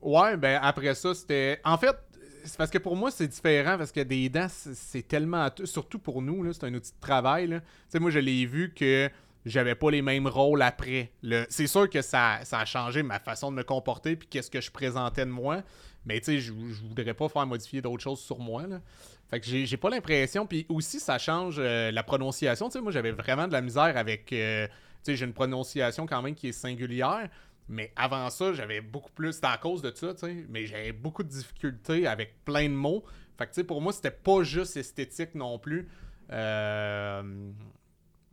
Ouais, 0.00 0.36
ben 0.36 0.60
après 0.62 0.94
ça, 0.94 1.14
c'était. 1.14 1.60
En 1.64 1.76
fait, 1.76 1.96
c'est 2.44 2.56
parce 2.56 2.70
que 2.70 2.78
pour 2.78 2.94
moi, 2.94 3.10
c'est 3.10 3.26
différent 3.26 3.76
parce 3.76 3.90
que 3.90 4.00
des 4.00 4.28
dents, 4.28 4.46
c'est 4.48 5.06
tellement. 5.06 5.48
Surtout 5.64 5.98
pour 5.98 6.22
nous, 6.22 6.42
là, 6.44 6.52
c'est 6.52 6.64
un 6.64 6.74
outil 6.74 6.92
de 6.92 7.00
travail. 7.00 7.48
Tu 7.48 7.60
sais, 7.88 7.98
moi, 7.98 8.10
je 8.10 8.20
l'ai 8.20 8.46
vu 8.46 8.72
que 8.72 9.10
j'avais 9.44 9.74
pas 9.74 9.90
les 9.90 10.02
mêmes 10.02 10.26
rôles 10.26 10.62
après. 10.62 11.10
Le... 11.22 11.44
C'est 11.48 11.66
sûr 11.66 11.88
que 11.90 12.02
ça, 12.02 12.38
ça 12.44 12.60
a 12.60 12.64
changé 12.64 13.02
ma 13.02 13.18
façon 13.18 13.50
de 13.50 13.56
me 13.56 13.64
comporter 13.64 14.16
puis 14.16 14.28
qu'est-ce 14.28 14.50
que 14.50 14.60
je 14.60 14.70
présentais 14.70 15.24
de 15.24 15.30
moi. 15.30 15.62
Mais 16.06 16.20
tu 16.20 16.26
sais, 16.26 16.38
je, 16.38 16.52
voudrais 16.52 17.14
pas 17.14 17.28
faire 17.28 17.46
modifier 17.46 17.82
d'autres 17.82 18.02
choses 18.02 18.20
sur 18.20 18.38
moi. 18.38 18.66
Là. 18.66 18.80
Fait 19.28 19.40
que 19.40 19.46
j'ai 19.46 19.66
j'ai 19.66 19.76
pas 19.76 19.90
l'impression. 19.90 20.46
Puis 20.46 20.64
aussi, 20.68 21.00
ça 21.00 21.18
change 21.18 21.56
euh, 21.58 21.90
la 21.90 22.02
prononciation. 22.02 22.68
Tu 22.68 22.74
sais, 22.74 22.80
moi, 22.80 22.92
j'avais 22.92 23.12
vraiment 23.12 23.46
de 23.46 23.52
la 23.52 23.60
misère 23.60 23.96
avec. 23.96 24.32
euh, 24.32 24.66
tu 24.66 24.72
sais, 25.02 25.16
j'ai 25.16 25.26
une 25.26 25.34
prononciation 25.34 26.06
quand 26.06 26.22
même 26.22 26.34
qui 26.34 26.48
est 26.48 26.52
singulière. 26.52 27.28
Mais 27.68 27.92
avant 27.96 28.30
ça, 28.30 28.54
j'avais 28.54 28.80
beaucoup 28.80 29.12
plus. 29.12 29.34
C'était 29.34 29.48
à 29.48 29.58
cause 29.58 29.82
de 29.82 29.92
ça, 29.94 30.14
tu 30.14 30.20
sais. 30.20 30.46
Mais 30.48 30.66
j'avais 30.66 30.92
beaucoup 30.92 31.22
de 31.22 31.28
difficultés 31.28 32.06
avec 32.06 32.44
plein 32.44 32.68
de 32.68 32.74
mots. 32.74 33.04
Fait 33.36 33.44
que, 33.44 33.50
tu 33.50 33.56
sais, 33.56 33.64
pour 33.64 33.82
moi, 33.82 33.92
c'était 33.92 34.10
pas 34.10 34.42
juste 34.42 34.76
esthétique 34.76 35.34
non 35.34 35.58
plus. 35.58 35.88
Euh... 36.30 37.52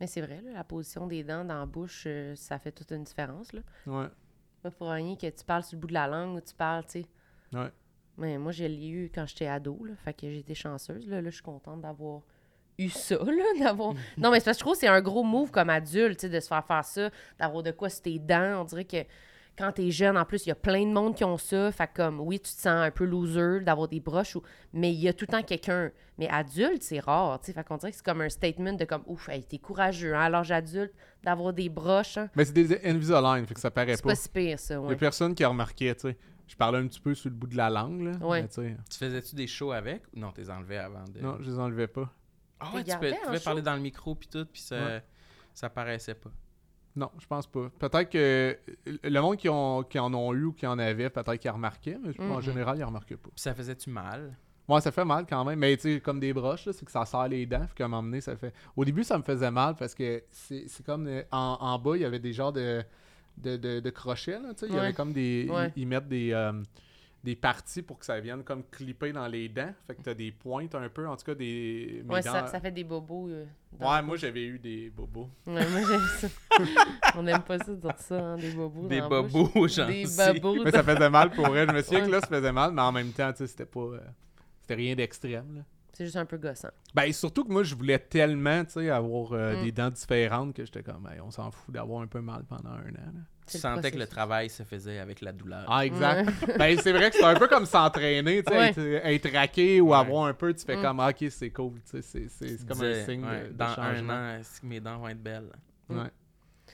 Mais 0.00 0.06
c'est 0.06 0.20
vrai, 0.20 0.40
là, 0.42 0.52
la 0.52 0.64
position 0.64 1.06
des 1.06 1.22
dents 1.24 1.44
dans 1.44 1.60
la 1.60 1.66
bouche, 1.66 2.04
euh, 2.06 2.34
ça 2.34 2.58
fait 2.58 2.72
toute 2.72 2.90
une 2.90 3.04
différence. 3.04 3.52
Là. 3.52 3.60
Ouais. 3.86 4.06
Pas 4.62 4.70
pour 4.70 4.90
rien 4.90 5.16
que 5.16 5.28
tu 5.28 5.44
parles 5.44 5.62
sur 5.62 5.76
le 5.76 5.80
bout 5.80 5.86
de 5.86 5.94
la 5.94 6.06
langue 6.06 6.36
ou 6.36 6.40
tu 6.40 6.54
parles, 6.54 6.84
tu 6.84 7.02
sais. 7.02 7.06
Ouais. 7.52 7.70
Mais 8.18 8.38
moi, 8.38 8.52
je 8.52 8.64
l'ai 8.64 8.88
eu 8.88 9.10
quand 9.14 9.26
j'étais 9.26 9.46
ado, 9.46 9.78
là. 9.84 9.94
Fait 10.04 10.14
que 10.14 10.26
été 10.26 10.54
chanceuse. 10.54 11.06
Là, 11.06 11.20
là 11.20 11.30
je 11.30 11.34
suis 11.34 11.42
contente 11.42 11.82
d'avoir 11.82 12.22
eu 12.78 12.88
ça, 12.88 13.16
là. 13.16 13.44
D'avoir... 13.60 13.94
non, 14.18 14.30
mais 14.30 14.40
c'est 14.40 14.46
parce 14.46 14.56
que 14.56 14.60
je 14.60 14.64
trouve 14.64 14.74
que 14.74 14.80
c'est 14.80 14.88
un 14.88 15.00
gros 15.00 15.22
move 15.22 15.50
comme 15.50 15.70
adulte, 15.70 16.24
de 16.24 16.40
se 16.40 16.48
faire 16.48 16.64
faire 16.64 16.84
ça, 16.84 17.10
d'avoir 17.38 17.62
de 17.62 17.70
quoi 17.70 17.88
sur 17.88 18.02
tes 18.02 18.18
dents. 18.18 18.62
On 18.62 18.64
dirait 18.64 18.84
que 18.84 19.04
quand 19.58 19.72
t'es 19.72 19.90
jeune, 19.90 20.18
en 20.18 20.24
plus, 20.24 20.44
il 20.44 20.50
y 20.50 20.52
a 20.52 20.56
plein 20.56 20.84
de 20.84 20.92
monde 20.92 21.14
qui 21.14 21.24
ont 21.24 21.38
ça. 21.38 21.72
Fait 21.72 21.88
comme, 21.94 22.20
oui, 22.20 22.38
tu 22.38 22.52
te 22.52 22.60
sens 22.60 22.66
un 22.66 22.90
peu 22.90 23.04
loser 23.04 23.60
d'avoir 23.60 23.88
des 23.88 24.00
broches, 24.00 24.36
ou... 24.36 24.42
mais 24.72 24.92
il 24.92 25.00
y 25.00 25.08
a 25.08 25.12
tout 25.12 25.24
le 25.28 25.32
temps 25.32 25.42
quelqu'un. 25.42 25.90
Mais 26.18 26.28
adulte, 26.28 26.82
c'est 26.82 27.00
rare, 27.00 27.40
tu 27.40 27.46
sais. 27.46 27.52
Fait 27.52 27.64
qu'on 27.64 27.76
dirait 27.76 27.90
que 27.90 27.96
c'est 27.96 28.04
comme 28.04 28.20
un 28.20 28.28
statement 28.28 28.74
de 28.74 28.84
comme, 28.84 29.02
ouf, 29.06 29.28
hey, 29.28 29.44
t'es 29.44 29.58
courageux, 29.58 30.14
hein, 30.14 30.20
à 30.20 30.30
l'âge 30.30 30.50
adulte, 30.52 30.92
d'avoir 31.22 31.52
des 31.52 31.68
broches. 31.68 32.18
hein. 32.18 32.28
Mais 32.34 32.44
c'est 32.44 32.52
des 32.52 32.86
Invisalign, 32.86 33.46
fait 33.46 33.54
que 33.54 33.60
ça 33.60 33.70
paraît 33.70 33.96
C'est 33.96 34.02
pas. 34.02 34.10
pas 34.10 34.14
si 34.14 34.28
pire, 34.28 34.58
ça, 34.58 34.80
Il 34.84 34.90
y 34.90 34.92
a 34.92 34.96
personne 34.96 35.34
qui 35.34 35.44
a 35.44 35.48
remarqué, 35.48 35.94
tu 35.94 36.08
sais. 36.08 36.16
Je 36.46 36.54
parlais 36.56 36.78
un 36.78 36.86
petit 36.86 37.00
peu 37.00 37.14
sur 37.14 37.28
le 37.30 37.34
bout 37.34 37.46
de 37.48 37.56
la 37.56 37.68
langue, 37.70 38.02
là. 38.02 38.12
Ouais. 38.26 38.42
mais 38.42 38.48
tu 38.48 38.54
sais, 38.54 38.76
Tu 38.90 38.98
faisais-tu 38.98 39.34
des 39.34 39.46
shows 39.46 39.72
avec? 39.72 40.02
ou 40.14 40.20
Non, 40.20 40.30
t'es 40.32 40.48
enlevé 40.50 40.78
avant 40.78 41.04
de. 41.04 41.20
Non, 41.20 41.36
je 41.40 41.50
les 41.50 41.58
enlevais 41.58 41.88
pas. 41.88 42.10
Ah 42.60 42.70
ouais, 42.74 42.84
tu 42.84 42.96
peux- 42.98 43.12
pouvais 43.24 43.40
parler 43.40 43.62
dans 43.62 43.74
le 43.74 43.80
micro 43.80 44.14
puis 44.14 44.28
tout, 44.28 44.46
puis 44.46 44.60
ça, 44.62 44.76
Ouais. 44.76 45.04
ça 45.52 45.68
paraissait 45.68 46.14
pas. 46.14 46.30
Non, 46.94 47.10
je 47.18 47.26
pense 47.26 47.46
pas. 47.46 47.68
Peut-être 47.78 48.08
que 48.10 48.58
le 48.86 49.20
monde 49.20 49.36
qui, 49.36 49.48
ont, 49.50 49.82
qui 49.82 49.98
en 49.98 50.14
ont 50.14 50.32
eu 50.32 50.44
ou 50.44 50.52
qui 50.52 50.66
en 50.66 50.78
avait, 50.78 51.10
peut-être 51.10 51.36
qu'ils 51.36 51.50
remarquaient, 51.50 51.98
mais 52.02 52.18
en 52.20 52.36
Mhm. 52.36 52.40
général, 52.40 52.78
ils 52.78 52.84
remarquaient 52.84 53.16
pas. 53.18 53.28
Puis 53.34 53.42
ça 53.42 53.52
faisait-tu 53.54 53.90
mal? 53.90 54.34
Moi, 54.68 54.80
ça 54.80 54.90
fait 54.90 55.04
mal 55.04 55.26
quand 55.28 55.44
même, 55.44 55.58
mais 55.58 55.76
tu 55.76 55.94
sais, 55.94 56.00
comme 56.00 56.18
des 56.18 56.32
broches, 56.32 56.64
là, 56.64 56.72
c'est 56.72 56.84
que 56.86 56.90
ça 56.90 57.04
serre 57.04 57.28
les 57.28 57.44
dents, 57.44 57.66
puis 57.66 57.74
qu'à 57.74 57.84
un 57.84 57.88
moment 57.88 58.02
donné, 58.02 58.20
ça 58.22 58.34
fait... 58.36 58.52
Au 58.74 58.84
début, 58.84 59.04
ça 59.04 59.18
me 59.18 59.22
faisait 59.22 59.50
mal 59.50 59.76
parce 59.76 59.94
que 59.94 60.24
c'est 60.30 60.64
c'est 60.68 60.84
comme... 60.86 61.06
euh, 61.06 61.22
En, 61.30 61.58
en 61.60 61.78
bas, 61.78 61.96
il 61.96 62.00
y 62.02 62.04
avait 62.06 62.18
des 62.18 62.32
genres 62.32 62.52
de, 62.52 62.82
de, 63.36 63.56
de, 63.56 63.80
de 63.80 63.90
crochets, 63.90 64.38
là, 64.40 64.54
tu 64.54 64.60
sais. 64.60 64.66
Il 64.68 64.74
y 64.74 64.78
avait 64.78 64.92
comme 64.92 65.12
des... 65.12 65.46
Ouais. 65.50 65.72
Ils, 65.76 65.82
ils 65.82 65.86
mettent 65.86 66.08
des... 66.08 66.32
euh, 66.32 66.52
des 67.24 67.34
parties 67.34 67.82
pour 67.82 67.98
que 67.98 68.04
ça 68.06 68.20
vienne 68.20 68.44
comme 68.44 68.62
clipper 68.70 69.10
dans 69.12 69.26
les 69.26 69.48
dents. 69.48 69.72
Fait 69.88 69.96
que 69.96 70.02
t'as 70.02 70.14
des 70.14 70.30
pointes 70.30 70.76
un 70.76 70.88
peu, 70.88 71.08
en 71.08 71.16
tout 71.16 71.24
cas 71.24 71.34
des... 71.34 72.02
mes 72.04 72.14
Ouais, 72.14 72.20
dents- 72.22 72.30
ça, 72.32 72.46
ça 72.46 72.60
fait 72.60 72.70
des 72.70 72.84
bobos. 72.84 73.28
euh, 73.28 73.44
Ouais, 73.80 74.00
moi 74.00 74.16
j'avais 74.16 74.44
eu 74.44 74.60
des 74.60 74.90
bobos. 74.90 75.28
Ouais, 75.44 75.68
moi 75.68 75.80
j'aime 75.88 76.06
ça. 76.20 76.28
On 77.16 77.24
n'aime 77.24 77.42
pas 77.42 77.58
ça 77.58 77.72
de 77.72 77.80
dire 77.80 77.98
ça, 77.98 78.14
hein, 78.16 78.36
des 78.36 78.52
bobos. 78.52 78.86
Des 78.86 79.00
dans 79.00 79.08
la 79.08 79.22
bouche. 79.22 79.32
bobos, 79.32 79.66
j'en 79.66 79.88
Des 79.88 80.04
bobos. 80.40 80.62
Mais 80.62 80.70
ça 80.70 80.84
faisait 80.84 81.10
mal 81.10 81.30
pour 81.32 81.56
elle. 81.56 81.68
Je 81.68 81.74
me 81.74 81.82
souviens 81.82 82.00
Ouais. 82.02 82.06
que 82.06 82.12
là, 82.12 82.20
ça 82.20 82.26
faisait 82.28 82.52
mal, 82.52 82.70
mais 82.72 82.82
en 82.82 82.92
même 82.92 83.10
temps, 83.10 83.32
tu 83.32 83.38
sais, 83.38 83.46
c'était 83.48 83.66
pas. 83.66 83.80
euh, 83.80 84.00
c'était 84.60 84.74
rien 84.76 84.94
d'extrême. 84.94 85.52
là. 85.56 85.62
C'est 85.96 86.04
juste 86.04 86.16
un 86.16 86.26
peu 86.26 86.36
gossant. 86.36 86.68
Ben, 86.94 87.10
surtout 87.10 87.42
que 87.44 87.50
moi, 87.50 87.62
je 87.62 87.74
voulais 87.74 87.98
tellement, 87.98 88.62
tu 88.66 88.72
sais, 88.72 88.90
avoir 88.90 89.32
euh, 89.32 89.56
Mm. 89.58 89.64
des 89.64 89.72
dents 89.72 89.88
différentes 89.90 90.54
que 90.54 90.62
j'étais 90.64 90.82
comme, 90.82 91.08
Hey, 91.10 91.20
on 91.22 91.30
s'en 91.30 91.50
fout 91.50 91.72
d'avoir 91.72 92.02
un 92.02 92.06
peu 92.06 92.20
mal 92.20 92.44
pendant 92.44 92.68
un 92.70 92.90
an. 92.90 93.12
là. 93.14 93.20
Tu 93.46 93.56
sentais 93.58 93.92
que 93.92 93.96
le 93.96 94.06
travail 94.06 94.50
se 94.50 94.62
faisait 94.64 94.98
avec 94.98 95.20
la 95.22 95.32
douleur. 95.32 95.64
Ah, 95.68 95.86
exact. 95.86 96.28
ben, 96.58 96.76
c'est 96.78 96.92
vrai 96.92 97.10
que 97.10 97.16
c'est 97.16 97.24
un 97.24 97.36
peu 97.36 97.46
comme 97.48 97.64
s'entraîner, 97.64 98.42
tu 98.42 98.52
sais, 98.52 98.58
Ouais. 98.58 98.68
être, 98.70 98.78
être 99.06 99.32
raqué 99.32 99.80
ou 99.80 99.90
Ouais. 99.90 99.96
avoir 99.96 100.26
un 100.26 100.34
peu, 100.34 100.52
tu 100.52 100.64
fais 100.66 100.76
Mm. 100.76 100.82
comme, 100.82 101.00
ah, 101.00 101.08
ok, 101.10 101.30
c'est 101.30 101.50
cool, 101.50 101.74
tu 101.80 101.80
sais, 101.92 102.02
c'est, 102.02 102.28
c'est, 102.28 102.48
c'est 102.48 102.56
Tu 102.58 102.64
comme 102.66 102.76
disais, 102.78 103.02
un 103.02 103.04
signe 103.06 103.24
ouais, 103.24 103.42
de, 103.44 103.48
de 103.48 103.52
Dans 103.54 103.74
changement. 103.74 104.12
un 104.12 104.36
an, 104.36 104.38
est-ce 104.40 104.60
que 104.60 104.66
mes 104.66 104.80
dents 104.80 104.98
vont 104.98 105.08
être 105.08 105.22
belles? 105.22 105.50
Ouais. 105.88 106.10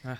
Ah. 0.04 0.16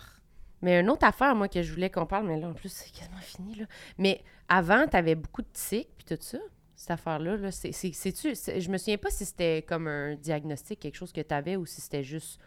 Mais 0.60 0.78
une 0.80 0.90
autre 0.90 1.04
affaire, 1.06 1.34
moi, 1.34 1.48
que 1.48 1.60
je 1.60 1.72
voulais 1.72 1.90
qu'on 1.90 2.06
parle, 2.06 2.26
mais 2.28 2.38
là, 2.38 2.48
en 2.48 2.52
plus, 2.54 2.70
c'est 2.70 2.92
quasiment 2.92 3.16
fini, 3.18 3.54
là. 3.56 3.64
Mais 3.98 4.22
avant, 4.48 4.86
t'avais 4.86 5.16
beaucoup 5.16 5.42
de 5.42 5.48
tics, 5.52 5.88
puis 5.96 6.04
tout 6.04 6.22
ça, 6.22 6.38
cette 6.82 6.90
affaire-là, 6.90 7.36
là. 7.36 7.50
C'est, 7.52 7.70
c'est- 7.70 8.60
je 8.60 8.68
me 8.70 8.76
souviens 8.76 8.98
pas 8.98 9.10
si 9.10 9.24
c'était 9.24 9.62
comme 9.62 9.86
un 9.86 10.16
diagnostic, 10.16 10.80
quelque 10.80 10.96
chose 10.96 11.12
que 11.12 11.20
t'avais, 11.20 11.54
ou 11.54 11.64
si 11.64 11.80
c'était 11.80 12.02
juste 12.02 12.40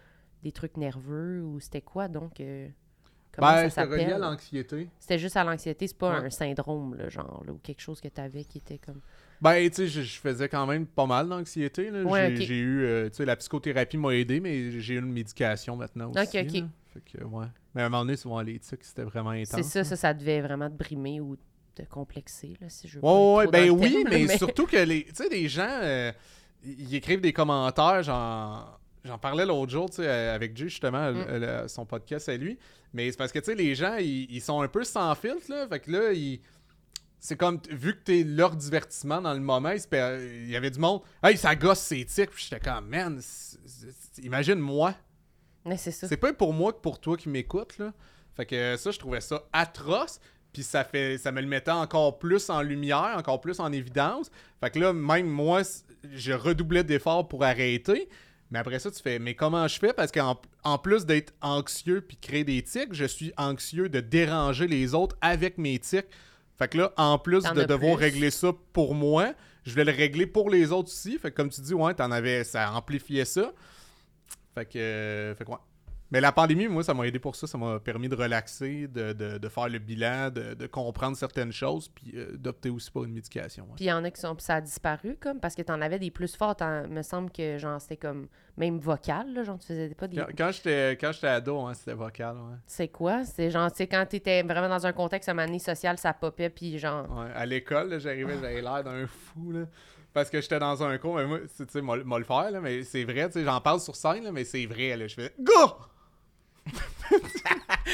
des 0.44 0.52
trucs 0.52 0.76
nerveux, 0.76 1.42
ou 1.42 1.62
c'était 1.62 1.80
quoi, 1.82 2.10
donc... 2.10 2.42
euh, 2.42 2.68
comment 3.32 3.48
Ben, 3.54 3.70
ça 3.70 3.86
relié 3.86 4.12
à 4.12 4.18
l'anxiété. 4.18 4.90
C'était 5.00 5.20
juste 5.20 5.38
à 5.38 5.46
l'anxiété, 5.46 5.88
c'est 5.88 5.98
pas 5.98 6.20
Ouais. 6.20 6.26
un 6.28 6.30
syndrome, 6.30 6.96
là, 6.96 7.08
genre, 7.08 7.44
là, 7.48 7.54
ou 7.54 7.60
quelque 7.60 7.80
chose 7.82 8.02
que 8.02 8.10
t'avais 8.10 8.44
qui 8.44 8.58
était 8.58 8.78
comme... 8.78 9.00
Ben, 9.40 9.70
tu 9.70 9.76
sais, 9.76 9.88
je, 9.88 10.02
je 10.02 10.20
faisais 10.20 10.50
quand 10.50 10.66
même 10.68 10.86
pas 10.86 11.06
mal 11.06 11.30
d'anxiété. 11.30 11.90
Ouais, 12.04 12.36
j'ai, 12.36 12.58
eu, 12.58 12.84
euh, 12.84 13.10
tu 13.10 13.16
sais, 13.16 13.26
la 13.26 13.38
psychothérapie 13.38 13.98
m'a 13.98 14.10
aidé, 14.16 14.42
mais 14.42 14.80
j'ai 14.82 14.96
eu 14.96 15.00
une 15.00 15.14
médication 15.14 15.78
maintenant 15.78 16.12
aussi. 16.12 16.38
Ok, 16.38 16.46
ok. 16.46 16.64
Fait 16.94 17.02
que, 17.20 17.24
ouais. 17.24 17.46
Mais 17.74 17.84
à 17.84 17.86
un 17.86 17.90
moment 17.90 18.04
donné, 18.04 18.18
souvent, 18.18 18.42
les 18.42 18.60
tics, 18.60 18.84
c'était 18.84 19.04
vraiment 19.04 19.30
intense. 19.32 19.48
C'est 19.62 19.64
ça, 19.64 19.84
ça, 19.86 19.96
ça 19.96 20.14
devait 20.14 20.42
vraiment 20.42 20.70
te 20.70 20.76
brimer 20.76 21.20
ou 21.22 21.38
te 21.76 21.84
complexer, 21.84 22.54
là, 22.62 22.70
si 22.70 22.88
je 22.88 23.00
veux 23.00 23.06
Ouais, 23.06 23.36
ouais, 23.36 23.48
ben 23.48 23.70
oui, 23.70 23.92
terme, 24.04 24.08
mais, 24.10 24.38
surtout 24.38 24.66
que 24.66 24.78
les, 24.78 25.06
tu 25.06 25.16
sais, 25.16 25.30
les 25.30 25.48
gens, 25.50 25.68
euh, 25.82 26.12
ils 26.64 26.96
écrivent 26.96 27.22
des 27.22 27.34
commentaires, 27.34 28.02
j'en, 28.04 28.66
j'en 29.04 29.18
parlais 29.18 29.46
l'autre 29.46 29.72
jour, 29.72 29.90
tu 29.90 29.98
sais, 29.98 30.08
euh, 30.08 30.34
avec 30.36 30.56
Jay, 30.58 30.70
justement, 30.70 31.12
Mm. 31.12 31.26
le- 31.28 31.40
le- 31.64 31.68
son 31.68 31.86
podcast 31.86 32.30
à 32.30 32.38
lui, 32.38 32.58
mais 32.94 33.12
c'est 33.12 33.18
parce 33.18 33.32
que, 33.32 33.40
tu 33.40 33.46
sais, 33.46 33.56
les 33.56 33.76
gens, 33.76 33.98
ils, 33.98 34.28
ils 34.32 34.42
sont 34.42 34.62
un 34.62 34.68
peu 34.68 34.84
sans 34.84 35.14
filtre, 35.16 35.46
là, 35.50 35.68
fait 35.68 35.80
que 35.80 35.92
là, 35.92 36.12
ils... 36.14 36.40
C'est 37.20 37.38
comme, 37.38 37.60
vu 37.72 37.96
que 37.96 38.04
t'es 38.04 38.24
leur 38.24 38.56
divertissement 38.56 39.20
dans 39.20 39.34
le 39.34 39.40
moment, 39.40 39.72
il 39.72 40.48
y 40.50 40.56
avait 40.56 40.70
du 40.70 40.78
monde, 40.80 41.02
«Hey, 41.24 41.36
ça 41.38 41.56
gosse 41.56 41.80
ses 41.80 42.06
tics!» 42.06 42.30
Puis 42.32 42.48
j'étais 42.48 42.60
comme, 42.64 42.88
«Man, 42.90 43.20
imagine-moi!» 44.22 44.94
Mais 45.66 45.78
c'est 45.78 45.92
ça. 45.92 46.08
C'est 46.08 46.18
pas 46.18 46.32
pour 46.34 46.54
moi 46.54 46.72
que 46.74 46.78
pour 46.80 47.00
toi 47.00 47.18
qui 47.18 47.30
m'écoute, 47.30 47.78
là. 47.80 47.94
Fait 48.36 48.46
que 48.46 48.76
ça, 48.78 48.92
je 48.92 49.00
trouvais 49.00 49.22
ça 49.22 49.44
atroce. 49.54 50.20
Puis 50.56 50.64
ça 50.64 50.86
fait 50.86 51.18
ça 51.18 51.34
me 51.34 51.42
le 51.42 51.48
mettait 51.48 51.70
encore 51.70 52.18
plus 52.18 52.50
en 52.50 52.62
lumière, 52.62 53.16
encore 53.18 53.42
plus 53.42 53.60
en 53.60 53.74
évidence. 53.74 54.32
Fait 54.62 54.70
que 54.70 54.80
là, 54.80 54.94
même 54.94 55.28
moi, 55.28 55.64
je 56.14 56.32
redoublais 56.32 56.86
d'efforts 56.86 57.28
pour 57.28 57.44
arrêter. 57.44 58.08
Mais 58.52 58.60
après 58.60 58.80
ça, 58.80 58.90
tu 58.90 59.02
fais, 59.02 59.20
mais 59.20 59.34
comment 59.36 59.68
je 59.68 59.78
fais? 59.78 59.92
Parce 59.92 60.14
qu'en 60.14 60.40
en 60.64 60.78
plus 60.78 61.06
d'être 61.06 61.34
anxieux 61.42 62.00
puis 62.00 62.16
de 62.16 62.26
créer 62.26 62.46
des 62.46 62.64
tics, 62.64 62.94
je 62.94 63.04
suis 63.04 63.34
anxieux 63.36 63.90
de 63.90 64.00
déranger 64.00 64.66
les 64.68 64.94
autres 64.94 65.18
avec 65.20 65.58
mes 65.58 65.78
tics. 65.78 66.06
Fait 66.58 66.70
que 66.70 66.78
là, 66.78 66.94
en 66.96 67.20
plus 67.20 67.44
de 67.44 67.64
devoir 67.66 67.98
plus. 67.98 68.06
régler 68.06 68.32
ça 68.32 68.54
pour 68.72 68.96
moi, 68.96 69.34
je 69.66 69.72
voulais 69.72 69.84
le 69.84 69.92
régler 69.92 70.26
pour 70.26 70.50
les 70.50 70.72
autres 70.72 70.88
aussi. 70.88 71.18
Fait 71.18 71.32
que 71.32 71.36
comme 71.36 71.50
tu 71.50 71.60
dis, 71.60 71.74
ouais, 71.74 71.94
t'en 71.96 72.12
avais, 72.12 72.46
ça 72.46 72.72
amplifiait 72.72 73.26
ça. 73.26 73.52
Fait 74.54 74.66
que, 74.66 74.80
euh, 74.80 75.36
fait 75.36 75.44
que 75.44 75.52
ouais. 75.52 75.58
Mais 76.12 76.22
la 76.22 76.32
pandémie, 76.32 76.68
moi, 76.68 76.84
ça 76.84 76.94
m'a 76.94 77.08
aidé 77.08 77.18
pour 77.20 77.36
ça. 77.36 77.48
Ça 77.48 77.58
m'a 77.58 77.80
permis 77.80 78.08
de 78.08 78.16
relaxer, 78.16 78.88
de, 78.88 79.12
de- 79.14 79.38
de 79.40 79.50
faire 79.50 79.68
le 79.70 79.80
bilan, 79.80 80.30
de, 80.30 80.54
de 80.54 80.68
comprendre 80.68 81.18
certaines 81.18 81.52
choses, 81.52 81.90
puis 81.90 82.12
euh, 82.16 82.38
d'opter 82.38 82.70
aussi 82.70 82.92
pour 82.92 83.06
une 83.06 83.14
médication. 83.14 83.66
Puis 83.76 83.86
il 83.86 83.88
y 83.88 83.92
en 83.92 84.04
a 84.04 84.12
qui 84.12 84.22
sont. 84.22 84.36
Puis 84.36 84.46
ça 84.46 84.56
a 84.56 84.62
disparu, 84.62 85.18
comme, 85.20 85.40
parce 85.40 85.56
que 85.56 85.64
t'en 85.64 85.82
avais 85.82 85.98
des 86.00 86.12
plus 86.12 86.36
fortes. 86.36 86.62
Il 86.62 86.92
me 86.94 87.02
semble 87.02 87.32
que, 87.32 87.58
genre, 87.58 87.82
c'était 87.82 87.98
comme. 87.98 88.28
Même 88.58 88.80
vocal, 88.80 89.34
là. 89.34 89.44
Genre, 89.44 89.60
tu 89.60 89.68
faisais 89.68 89.90
pas 89.96 90.08
des. 90.08 90.16
Quand, 90.16 90.28
quand 90.38 90.52
j'étais 90.52 90.92
quand 91.02 91.12
j'étais 91.12 91.28
ado, 91.28 91.60
hein, 91.62 91.74
c'était 91.74 91.94
vocal. 91.94 92.38
Ouais. 92.38 92.56
C'est 92.68 92.88
quoi? 92.88 93.26
C'est 93.26 93.50
genre, 93.52 93.70
tu 93.70 93.78
sais, 93.80 93.88
quand 93.88 94.06
t'étais 94.08 94.44
vraiment 94.44 94.70
dans 94.70 94.86
un 94.86 94.94
contexte, 94.94 95.28
un 95.28 95.38
année 95.40 95.60
social, 95.60 95.98
ça 95.98 96.14
popait, 96.14 96.50
puis 96.50 96.78
genre. 96.80 97.06
Ouais, 97.18 97.32
à 97.36 97.46
l'école, 97.46 97.90
là, 97.90 98.00
j'arrivais, 98.00 98.36
j'avais 98.42 98.62
l'air 98.62 98.82
d'un 98.84 99.08
fou. 99.08 99.52
Là, 99.52 99.66
parce 100.14 100.30
que 100.30 100.40
j'étais 100.40 100.60
dans 100.60 100.82
un 100.84 100.98
cours, 100.98 101.16
mais 101.18 101.26
moi, 101.26 101.40
tu 101.58 101.66
sais, 101.68 101.82
m'a 101.82 101.98
le 101.98 102.24
faire, 102.24 102.50
là, 102.52 102.62
mais 102.62 102.84
c'est 102.84 103.04
vrai, 103.04 103.26
tu 103.28 103.34
sais, 103.34 103.44
j'en 103.44 103.60
parle 103.60 103.82
sur 103.82 103.96
scène, 103.98 104.24
là, 104.24 104.32
mais 104.32 104.46
c'est 104.46 104.66
vrai. 104.68 104.96
Là, 104.96 105.08
je 105.08 105.16
fais 105.16 105.34
Go! 105.38 105.52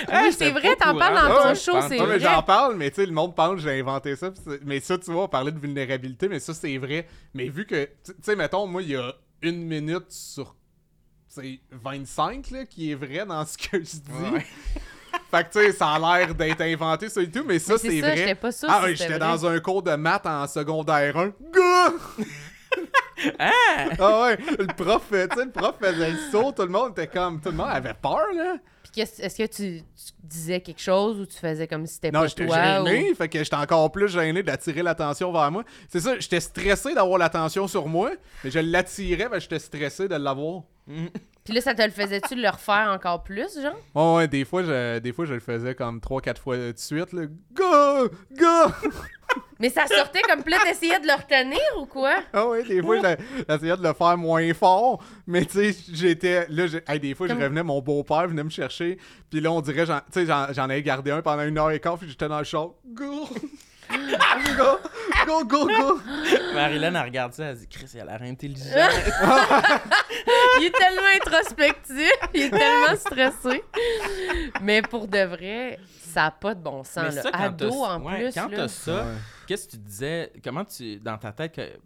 Ah, 0.07 0.23
oui, 0.23 0.33
c'est 0.33 0.51
vrai, 0.51 0.75
t'en 0.75 0.97
parles 0.97 1.15
dans 1.15 1.41
ton 1.43 1.49
ouais, 1.49 1.55
show, 1.55 1.73
c'est 1.87 1.97
vrai. 1.97 2.19
j'en 2.19 2.41
parle, 2.41 2.75
mais 2.75 2.89
tu 2.89 2.97
sais, 2.97 3.05
le 3.05 3.11
monde 3.11 3.35
pense 3.35 3.55
que 3.55 3.61
j'ai 3.61 3.79
inventé 3.79 4.15
ça. 4.15 4.31
Mais 4.63 4.79
ça, 4.79 4.97
tu 4.97 5.11
vois, 5.11 5.25
on 5.25 5.27
parlait 5.27 5.51
de 5.51 5.59
vulnérabilité, 5.59 6.27
mais 6.27 6.39
ça, 6.39 6.53
c'est 6.53 6.77
vrai. 6.77 7.07
Mais 7.33 7.49
vu 7.49 7.65
que, 7.65 7.85
tu 8.03 8.13
sais, 8.21 8.35
mettons, 8.35 8.65
moi, 8.67 8.81
il 8.81 8.89
y 8.89 8.95
a 8.95 9.13
une 9.41 9.63
minute 9.63 10.09
sur, 10.09 10.55
tu 11.33 11.41
sais, 11.41 11.59
25, 11.71 12.49
là, 12.51 12.65
qui 12.65 12.91
est 12.91 12.95
vrai 12.95 13.25
dans 13.25 13.45
ce 13.45 13.57
que 13.57 13.77
je 13.77 13.97
dis. 13.97 14.33
Ouais. 14.33 14.45
Fait 15.29 15.43
que, 15.43 15.51
tu 15.51 15.59
sais, 15.59 15.71
ça 15.73 15.89
a 15.91 15.99
l'air 16.19 16.33
d'être 16.33 16.61
inventé, 16.61 17.09
ça 17.09 17.21
et 17.21 17.29
tout, 17.29 17.43
mais 17.45 17.59
ça, 17.59 17.77
c'est 17.77 17.99
vrai. 17.99 18.17
j'étais 18.17 18.35
pas 18.35 18.51
sûre 18.51 18.69
Ah 18.71 18.81
oui, 18.85 18.95
j'étais 18.95 19.19
dans 19.19 19.45
un 19.45 19.59
cours 19.59 19.83
de 19.83 19.95
maths 19.95 20.25
en 20.25 20.47
secondaire 20.47 21.17
1. 21.17 21.27
Go! 21.27 22.23
Ah! 23.39 23.89
Ah 23.99 24.21
ouais, 24.23 24.37
le 24.57 24.67
prof, 24.67 25.03
euh, 25.13 25.27
tu 25.29 25.37
sais, 25.37 25.45
le 25.45 25.51
prof 25.51 25.75
faisait 25.79 26.11
le 26.11 26.17
saut, 26.31 26.51
tout 26.51 26.63
le 26.63 26.69
monde 26.69 26.91
était 26.91 27.07
comme, 27.07 27.39
tout 27.39 27.49
le 27.51 27.55
monde 27.57 27.69
avait 27.69 27.93
peur, 27.93 28.25
là. 28.35 28.55
Puis 28.83 28.91
qu'est-ce- 28.95 29.21
est-ce 29.21 29.37
que 29.37 29.43
tu, 29.47 29.81
tu 29.83 30.11
disais 30.23 30.59
quelque 30.61 30.81
chose 30.81 31.19
ou 31.19 31.25
tu 31.27 31.37
faisais 31.37 31.67
comme 31.67 31.85
si 31.85 31.95
c'était 31.95 32.09
Non, 32.11 32.21
pas 32.21 32.27
j'étais 32.27 32.47
toi? 32.47 32.83
gêné, 32.83 33.11
ou- 33.11 33.15
fait 33.15 33.29
que 33.29 33.43
j'étais 33.43 33.55
encore 33.55 33.91
plus 33.91 34.07
gêné 34.07 34.41
d'attirer 34.41 34.81
l'attention 34.81 35.31
vers 35.31 35.51
moi. 35.51 35.63
C'est 35.87 35.99
ça, 35.99 36.17
j'étais 36.19 36.39
stressé 36.39 36.95
d'avoir 36.95 37.19
l'attention 37.19 37.67
sur 37.67 37.87
moi, 37.87 38.11
mais 38.43 38.49
je 38.49 38.59
l'attirais, 38.59 39.29
ben 39.29 39.39
j'étais 39.39 39.59
stressé 39.59 40.07
de 40.07 40.15
l'avoir. 40.15 40.63
Puis 41.43 41.55
là, 41.55 41.61
ça 41.61 41.73
te 41.73 41.81
le 41.81 41.89
faisait-tu 41.89 42.35
de 42.35 42.41
le 42.41 42.49
refaire 42.49 42.89
encore 42.93 43.23
plus, 43.23 43.59
genre? 43.59 43.73
Ouais, 43.95 44.15
ouais, 44.17 44.27
des 44.27 44.45
fois, 44.45 44.61
je, 44.63 44.99
des 44.99 45.11
fois, 45.11 45.25
je 45.25 45.33
le 45.33 45.39
faisais 45.39 45.73
comme 45.73 45.99
3-4 45.99 46.37
fois 46.39 46.55
de 46.57 46.73
suite, 46.75 47.13
là. 47.13 47.23
Go! 47.53 48.09
Go! 48.31 48.89
Mais 49.59 49.69
ça 49.69 49.85
sortait 49.85 50.21
comme 50.23 50.41
là, 50.47 50.57
t'essayais 50.63 50.99
de 50.99 51.05
le 51.07 51.13
retenir 51.13 51.59
ou 51.79 51.85
quoi? 51.85 52.15
Ah 52.33 52.47
ouais, 52.47 52.63
des 52.63 52.81
fois, 52.81 52.97
j'ai- 52.99 53.17
j'essayais 53.47 53.77
de 53.77 53.83
le 53.83 53.93
faire 53.93 54.17
moins 54.17 54.53
fort, 54.55 55.03
mais 55.27 55.45
tu 55.45 55.71
sais, 55.71 55.77
j'étais. 55.93 56.47
Là, 56.49 56.65
hey, 56.87 56.99
des 56.99 57.13
fois, 57.13 57.27
je 57.27 57.33
revenais, 57.33 57.61
mon 57.63 57.79
beau-père 57.81 58.27
venait 58.27 58.43
me 58.43 58.49
chercher, 58.49 58.97
puis 59.29 59.39
là, 59.39 59.51
on 59.51 59.61
dirait, 59.61 59.85
tu 59.85 59.91
sais, 60.11 60.25
j'en 60.25 60.47
j'en 60.51 60.63
avais 60.63 60.81
gardé 60.81 61.11
un 61.11 61.21
pendant 61.21 61.43
une 61.43 61.57
heure 61.59 61.69
et 61.71 61.79
quart, 61.79 61.97
puis 61.97 62.09
j'étais 62.09 62.27
dans 62.27 62.39
le 62.39 62.43
char. 62.43 62.69
Go! 62.87 63.29
go! 64.57 64.79
Go, 65.27 65.43
go, 65.45 65.67
go! 65.67 65.99
Marilyn, 66.55 66.95
elle 66.95 67.03
regarde 67.05 67.33
ça, 67.33 67.45
elle 67.45 67.57
dit 67.57 67.67
Chris, 67.67 67.85
elle 67.93 68.09
a 68.09 68.17
l'air 68.17 68.21
intelligente. 68.23 68.71
Il 70.59 70.65
est 70.65 70.71
tellement 70.71 71.01
introspectif, 71.15 72.11
il 72.33 72.41
est 72.43 72.49
tellement 72.49 72.95
stressé. 72.95 73.63
Mais 74.61 74.81
pour 74.81 75.07
de 75.07 75.23
vrai, 75.23 75.79
ça 76.11 76.21
n'a 76.23 76.31
pas 76.31 76.53
de 76.55 76.61
bon 76.61 76.83
sens. 76.83 77.09
Mais 77.09 77.15
là. 77.15 77.21
ça, 77.23 77.31
quand 77.31 77.39
Ado 77.39 77.71
en 77.83 78.01
ouais, 78.03 78.23
plus. 78.25 78.33
Quand 78.33 78.47
là. 78.49 78.57
t'as 78.57 78.67
ça, 78.67 79.05
Ouais. 79.05 79.11
qu'est-ce 79.47 79.65
que 79.67 79.71
tu 79.71 79.77
disais 79.77 80.31
Comment 80.43 80.65
tu. 80.65 80.99
Dans 80.99 81.17
ta 81.17 81.31
tête. 81.31 81.53
que- 81.55 81.79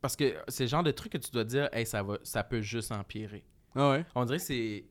Parce 0.00 0.16
que 0.16 0.34
c'est 0.48 0.64
le 0.64 0.68
genre 0.68 0.82
de 0.82 0.90
truc 0.90 1.12
que 1.12 1.18
tu 1.18 1.30
dois 1.30 1.44
dire 1.44 1.68
Hey, 1.72 1.86
ça, 1.86 2.02
va, 2.02 2.18
ça 2.22 2.42
peut 2.44 2.60
juste 2.60 2.92
empirer. 2.92 3.44
Ah 3.74 3.90
ouais? 3.90 4.04
On 4.14 4.24
dirait 4.24 4.38
que 4.38 4.44
c'est 4.44 4.84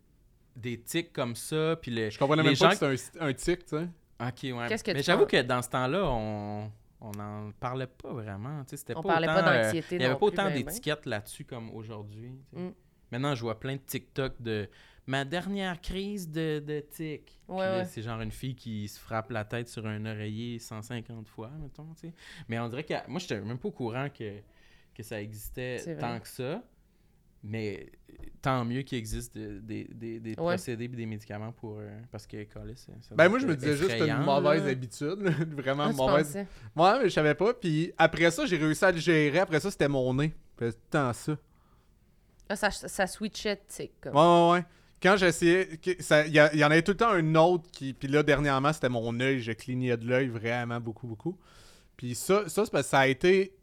des 0.56 0.80
tics 0.82 1.12
comme 1.14 1.36
ça, 1.36 1.76
puis 1.82 1.92
le. 1.92 2.10
Je 2.10 2.18
comprenais 2.20 2.44
les 2.44 2.50
même 2.50 2.56
gens 2.56 2.70
pas 2.70 2.76
que 2.76 2.96
c'était 2.96 3.20
un, 3.20 3.28
un 3.28 3.34
tic, 3.34 3.66
tu 3.66 3.78
sais. 3.78 3.88
Ok, 4.20 4.44
ouais. 4.44 4.68
Que 4.68 4.92
Mais 4.92 5.00
tu 5.00 5.04
j'avoue 5.04 5.26
que 5.26 5.42
dans 5.42 5.62
ce 5.62 5.70
temps-là, 5.70 6.04
on. 6.06 6.72
On 7.06 7.12
n'en 7.12 7.52
parlait 7.60 7.86
pas 7.88 8.14
vraiment. 8.14 8.64
tu 8.64 8.78
C'était 8.78 8.96
On 8.96 9.02
pas 9.02 9.10
parlait 9.10 9.28
autant, 9.28 9.42
pas 9.44 9.52
euh, 9.54 9.64
d'anxiété 9.64 9.96
Il 9.96 10.00
n'y 10.00 10.06
avait 10.06 10.16
pas 10.16 10.26
autant 10.26 10.46
ben, 10.46 10.54
ben. 10.54 10.64
d'étiquettes 10.64 11.06
là-dessus 11.06 11.44
comme 11.44 11.70
aujourd'hui. 11.72 12.32
tu. 12.56 12.60
Mm. 12.62 12.74
Maintenant, 13.12 13.36
je 13.36 13.42
vois 13.42 13.60
plein 13.60 13.74
de 13.76 13.82
TikTok 13.86 14.42
de 14.42 14.70
ma 15.06 15.26
dernière 15.26 15.82
crise 15.82 16.30
de, 16.30 16.60
de 16.66 16.80
tic. 16.80 17.26
Puis 17.26 17.36
Ouais, 17.48 17.66
là, 17.66 17.78
ouais. 17.80 17.86
C'est 17.86 18.02
genre 18.02 18.22
une 18.22 18.32
fille 18.32 18.56
qui 18.56 18.88
se 18.88 19.00
frappe 19.00 19.32
la 19.32 19.44
tête 19.46 19.68
sur 19.68 19.86
un 19.86 20.06
oreiller 20.06 20.60
150 20.60 21.28
fois, 21.28 21.50
mettons. 21.60 21.94
tu 22.00 22.08
sais. 22.08 22.14
Mais 22.48 22.58
on 22.60 22.70
dirait 22.70 22.84
que 22.84 22.94
moi, 23.08 23.20
j'étais 23.20 23.40
même 23.42 23.58
pas 23.58 23.68
au 23.68 23.72
courant 23.72 24.08
que, 24.10 24.40
que 24.96 25.04
ça 25.04 25.22
existait 25.22 25.98
tant 26.00 26.20
que 26.20 26.28
ça. 26.28 26.64
Mais 27.46 27.92
tant 28.42 28.64
mieux 28.64 28.84
qu'il 28.84 28.98
existe 28.98 29.38
de- 29.38 29.60
des, 29.60 29.84
des, 29.94 30.20
des 30.22 30.30
Ouais. 30.30 30.36
procédés 30.36 30.86
et 30.86 30.88
des 30.88 31.06
médicaments 31.06 31.52
pour. 31.52 31.78
euh, 31.80 32.00
parce 32.10 32.26
que, 32.26 32.42
calais, 32.44 32.76
ça- 32.78 32.94
Ben 33.16 33.28
moi 33.28 33.38
je 33.38 33.46
me 33.46 33.58
disais 33.58 33.72
juste 33.76 33.88
que 33.90 33.98
c'était 34.00 34.10
une 34.10 34.24
mauvaise 34.24 34.64
là. 34.64 34.70
habitude, 34.70 35.18
là. 35.20 35.32
vraiment 35.52 35.84
Ah, 35.88 35.90
tu 35.92 35.96
mauvaise. 35.98 36.28
pensais? 36.28 36.48
Ouais, 36.74 37.00
mais 37.04 37.10
je 37.10 37.14
savais 37.14 37.36
pas. 37.36 37.54
Puis 37.54 37.92
après 37.98 38.32
ça, 38.32 38.46
j'ai 38.46 38.56
réussi 38.56 38.86
à 38.86 38.94
le 38.94 38.98
gérer. 39.00 39.40
Après 39.40 39.60
ça, 39.60 39.70
c'était 39.70 39.90
mon 39.90 40.14
nez. 40.14 40.34
Le 40.60 40.72
temps 40.72 41.12
ça. 41.12 41.36
Ah, 42.48 42.56
ça, 42.56 42.72
ça 42.72 43.08
switchait 43.08 43.56
de 43.56 43.62
tic. 43.68 43.92
Comme. 44.00 44.16
Ouais, 44.16 44.22
ouais, 44.22 44.52
ouais. 44.60 44.66
Quand 45.04 45.18
j'essayais, 45.18 45.68
il 45.86 46.34
y, 46.34 46.64
en 46.64 46.72
avait 46.72 46.82
tout 46.82 46.94
le 46.94 46.98
temps 46.98 47.10
un 47.10 47.36
autre 47.36 47.70
qui. 47.74 47.92
Puis 47.92 48.08
là, 48.08 48.24
dernièrement, 48.24 48.72
c'était 48.72 48.88
mon 48.88 49.20
œil. 49.20 49.42
Je 49.42 49.52
clignais 49.52 49.98
de 49.98 50.08
l'œil 50.08 50.30
vraiment 50.30 50.80
beaucoup, 50.80 51.08
beaucoup. 51.08 51.38
Puis 51.98 52.16
ça, 52.16 52.48
ça 52.48 52.64
c'est 52.64 52.72
parce 52.72 52.86
que 52.86 52.90
ça 52.90 53.00
a 53.00 53.08
été. 53.08 53.54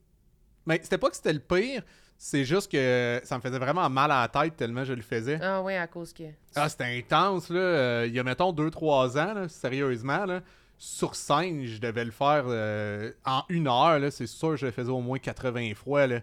Mais 0.66 0.78
c'était 0.82 0.99
pas 0.99 1.09
que 1.09 1.16
c'était 1.16 1.32
le 1.32 1.41
pire. 1.41 1.82
C'est 2.18 2.45
juste 2.45 2.70
que 2.70 3.22
ça 3.24 3.38
me 3.38 3.41
faisait 3.41 3.59
vraiment 3.59 3.88
mal 3.88 4.11
à 4.11 4.20
la 4.20 4.28
tête 4.28 4.55
tellement 4.55 4.84
je 4.84 4.93
le 4.93 5.01
faisais. 5.01 5.38
Ah 5.43 5.62
oui, 5.62 5.74
à 5.74 5.86
cause 5.86 6.12
que. 6.12 6.24
Ah, 6.55 6.68
c'était 6.68 6.99
intense, 6.99 7.49
là. 7.49 7.59
Euh, 7.59 8.05
il 8.07 8.12
y 8.12 8.18
a, 8.18 8.22
mettons, 8.22 8.53
2-3 8.53 9.18
ans, 9.18 9.32
là, 9.32 9.49
sérieusement, 9.49 10.26
là. 10.26 10.43
Sur 10.76 11.14
scène, 11.14 11.64
je 11.64 11.80
devais 11.80 12.05
le 12.05 12.11
faire 12.11 12.45
euh, 12.49 13.12
en 13.24 13.45
une 13.49 13.66
heure, 13.66 13.99
là. 13.99 14.11
C'est 14.11 14.26
sûr, 14.26 14.59
je 14.59 14.66
le 14.66 14.72
faisais 14.72 14.91
au 14.91 15.01
moins 15.01 15.18
80 15.18 15.72
fois, 15.74 16.07
là. 16.07 16.20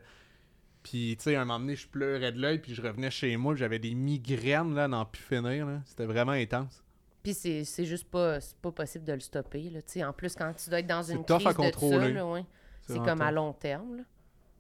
Puis, 0.90 1.18
tu 1.18 1.24
sais, 1.24 1.36
un 1.36 1.44
moment 1.44 1.60
donné, 1.60 1.76
je 1.76 1.86
pleurais 1.86 2.32
de 2.32 2.40
l'œil, 2.40 2.60
puis 2.60 2.74
je 2.74 2.82
revenais 2.82 3.12
chez 3.12 3.36
moi, 3.36 3.56
j'avais 3.56 3.78
des 3.78 3.94
migraines, 3.94 4.74
là, 4.74 4.88
n'en 4.88 5.06
plus 5.06 5.22
finir, 5.22 5.66
là. 5.66 5.82
C'était 5.86 6.06
vraiment 6.06 6.32
intense. 6.32 6.82
Puis 7.24 7.34
c'est 7.34 7.66
c'est 7.66 7.84
juste 7.84 8.10
pas, 8.10 8.40
c'est 8.40 8.56
pas 8.58 8.72
possible 8.72 9.04
de 9.04 9.12
le 9.12 9.20
stopper. 9.20 9.70
Là, 9.70 9.82
tu 9.82 9.94
sais. 9.94 10.06
en 10.06 10.14
plus, 10.14 10.34
quand 10.34 10.54
tu 10.54 10.70
dois 10.70 10.80
être 10.80 10.88
dans 10.88 11.04
une 11.04 11.26
crise 11.26 11.36
à 11.36 11.38
de 11.38 11.44
ça, 11.44 11.54
contrôler. 11.54 12.14
là, 12.14 12.26
ouais, 12.26 12.46
c'est 12.88 13.00
comme 13.00 13.22
à 13.22 13.32
long 13.32 13.52
terme. 13.52 13.98
là. 13.98 14.04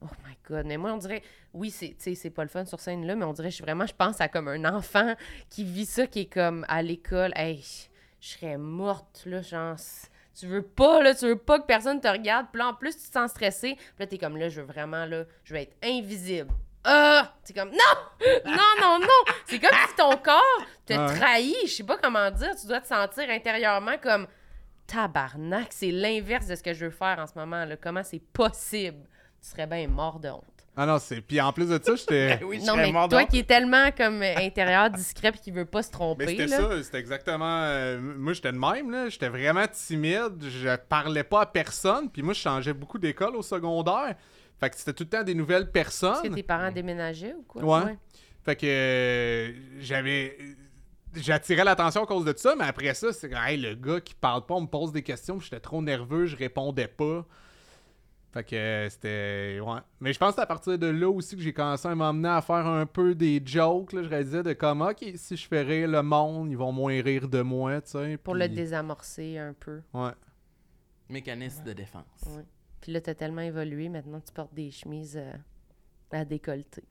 Oh 0.01 0.07
my 0.27 0.35
God. 0.47 0.65
Mais 0.65 0.75
moi, 0.75 0.93
on 0.93 0.97
dirait, 0.97 1.23
oui, 1.53 1.71
c'est 1.71 1.89
tu 1.89 1.95
sais, 1.99 2.15
c'est 2.15 2.29
pas 2.29 2.43
le 2.43 2.49
fun 2.49 2.65
sur 2.65 2.81
scène 2.81 3.05
là, 3.05 3.15
mais 3.15 3.23
on 3.23 3.31
dirait, 3.31 3.49
je 3.49 3.55
suis 3.55 3.63
vraiment, 3.63 3.85
je 3.85 3.95
pense 3.95 4.19
à 4.19 4.27
comme 4.27 4.49
un 4.49 4.65
enfant 4.65 5.15
qui 5.49 5.63
vit 5.63 5.85
ça, 5.85 6.07
qui 6.07 6.21
est 6.21 6.33
comme 6.33 6.65
à 6.67 6.81
l'école. 6.81 7.31
Hey, 7.37 7.63
je 8.19 8.27
serais 8.27 8.57
morte, 8.57 9.23
là, 9.25 9.41
genre. 9.41 9.77
Tu 10.39 10.45
veux 10.47 10.61
pas, 10.61 11.01
là, 11.01 11.15
tu 11.15 11.25
veux 11.25 11.37
pas 11.37 11.59
que 11.59 11.65
personne 11.65 11.99
te 11.99 12.07
regarde. 12.07 12.47
Puis 12.51 12.59
là, 12.59 12.67
en 12.67 12.73
plus, 12.73 12.95
tu 12.95 13.07
te 13.07 13.13
sens 13.13 13.31
stressé. 13.31 13.75
Puis 13.75 13.85
là, 13.99 14.05
t'es 14.07 14.17
comme, 14.17 14.37
là, 14.37 14.49
je 14.49 14.61
veux 14.61 14.67
vraiment, 14.67 15.05
là, 15.05 15.23
je 15.43 15.53
vais 15.53 15.63
être 15.63 15.75
invisible. 15.83 16.51
Ah! 16.83 17.33
C'est 17.43 17.55
comme, 17.55 17.71
non! 17.71 18.29
Non, 18.45 18.73
non, 18.81 18.99
non! 18.99 19.33
C'est 19.45 19.59
comme 19.59 19.75
si 19.89 19.95
ton 19.95 20.15
corps 20.17 20.65
te 20.85 20.93
Ouais. 20.93 21.15
trahit. 21.17 21.55
Je 21.63 21.71
sais 21.73 21.83
pas 21.83 21.97
comment 21.97 22.29
dire. 22.31 22.55
Tu 22.55 22.67
dois 22.67 22.79
te 22.81 22.87
sentir 22.87 23.29
intérieurement 23.29 23.97
comme, 24.01 24.27
tabarnak, 24.85 25.67
c'est 25.71 25.91
l'inverse 25.91 26.47
de 26.47 26.55
ce 26.55 26.63
que 26.63 26.73
je 26.73 26.85
veux 26.85 26.91
faire 26.91 27.17
en 27.19 27.27
ce 27.27 27.33
moment, 27.37 27.65
là. 27.65 27.75
Comment 27.75 28.03
c'est 28.03 28.19
possible? 28.31 29.05
Tu 29.41 29.49
serais 29.49 29.67
bien 29.67 29.87
mort 29.87 30.19
de 30.19 30.29
honte. 30.29 30.56
Ah 30.79 30.85
non, 30.85 30.99
c'est. 30.99 31.21
Puis 31.21 31.41
en 31.41 31.51
plus 31.51 31.67
de 31.69 31.79
ça, 31.83 31.95
j'étais. 31.95 32.39
oui, 32.45 32.59
je 32.61 32.67
Non, 32.67 32.75
mais 32.75 32.91
mort 32.91 33.09
toi 33.09 33.25
qui 33.25 33.39
es 33.39 33.43
tellement 33.43 33.89
comme 33.91 34.21
euh, 34.21 34.35
intérieur 34.37 34.91
discret 34.91 35.31
puis 35.31 35.41
qui 35.41 35.49
veut 35.51 35.65
pas 35.65 35.81
se 35.81 35.87
Mais 35.87 35.93
tromper, 35.93 36.27
c'était 36.27 36.45
là. 36.45 36.57
ça, 36.57 36.83
c'était 36.83 36.99
exactement. 36.99 37.61
euh, 37.63 37.99
moi, 37.99 38.33
j'étais 38.33 38.51
de 38.51 38.59
même, 38.59 38.91
là. 38.91 39.09
J'étais 39.09 39.29
vraiment 39.29 39.65
timide. 39.67 40.43
Je 40.43 40.75
parlais 40.87 41.23
pas 41.23 41.41
à 41.41 41.45
personne. 41.47 42.11
Puis 42.11 42.21
moi, 42.21 42.35
je 42.35 42.39
changeais 42.41 42.73
beaucoup 42.73 42.99
d'école 42.99 43.35
au 43.35 43.41
secondaire. 43.41 44.15
Fait 44.59 44.69
que 44.69 44.77
c'était 44.77 44.93
tout 44.93 45.03
le 45.03 45.09
temps 45.09 45.23
des 45.23 45.33
nouvelles 45.33 45.63
Est-ce 45.63 45.67
que 45.67 45.71
personnes. 45.71 46.35
tes 46.35 46.43
parents 46.43 46.71
déménageaient 46.71 47.33
ou 47.33 47.43
quoi? 47.47 47.63
Ouais. 47.85 47.97
Fait 48.45 48.55
que 48.55 48.65
euh, 48.67 49.51
j'avais. 49.79 50.37
J'attirais 51.15 51.63
l'attention 51.63 52.03
à 52.03 52.05
cause 52.05 52.25
de 52.25 52.33
ça, 52.37 52.53
mais 52.55 52.65
après 52.65 52.93
ça, 52.93 53.11
c'est 53.11 53.31
hey, 53.33 53.57
le 53.57 53.73
gars 53.73 53.99
qui 53.99 54.13
parle 54.13 54.45
pas, 54.45 54.53
on 54.53 54.61
me 54.61 54.67
pose 54.67 54.91
des 54.91 55.01
questions, 55.01 55.37
puis 55.37 55.45
j'étais 55.49 55.59
trop 55.59 55.81
nerveux, 55.81 56.27
je 56.27 56.35
répondais 56.35 56.87
pas. 56.87 57.25
Fait 58.33 58.43
que 58.43 58.55
euh, 58.55 58.89
c'était. 58.89 59.59
Ouais. 59.61 59.79
Mais 60.01 60.11
je 60.13 60.19
pense 60.19 60.29
que 60.31 60.35
c'est 60.35 60.41
à 60.41 60.45
partir 60.45 60.77
de 60.77 60.87
là 60.87 61.09
aussi 61.09 61.35
que 61.35 61.41
j'ai 61.41 61.53
commencé 61.53 61.87
à 61.87 61.95
m'emmener 61.95 62.29
à 62.29 62.41
faire 62.41 62.67
un 62.67 62.85
peu 62.85 63.15
des 63.15 63.41
jokes. 63.43 63.93
Là. 63.93 64.03
Je 64.03 64.09
réalisais 64.09 64.43
de 64.43 64.53
comme, 64.53 64.81
ok, 64.81 65.03
si 65.15 65.37
je 65.37 65.47
fais 65.47 65.61
rire 65.61 65.87
le 65.87 66.01
monde, 66.03 66.51
ils 66.51 66.57
vont 66.57 66.71
moins 66.71 67.01
rire 67.01 67.27
de 67.27 67.41
moi, 67.41 67.81
tu 67.81 67.91
sais. 67.91 68.17
Pour 68.17 68.33
puis- 68.33 68.43
le 68.43 68.49
désamorcer 68.49 69.37
un 69.37 69.53
peu. 69.53 69.81
Ouais. 69.93 70.11
Mécanisme 71.09 71.63
de 71.63 71.73
défense. 71.73 72.03
Ouais. 72.27 72.43
Puis 72.81 72.91
là, 72.91 72.99
t'as 73.01 73.15
tellement 73.15 73.41
évolué, 73.41 73.87
maintenant 73.89 74.19
tu 74.19 74.33
portes 74.33 74.53
des 74.53 74.71
chemises 74.71 75.17
euh, 75.17 75.31
à 76.11 76.25
décolleter. 76.25 76.83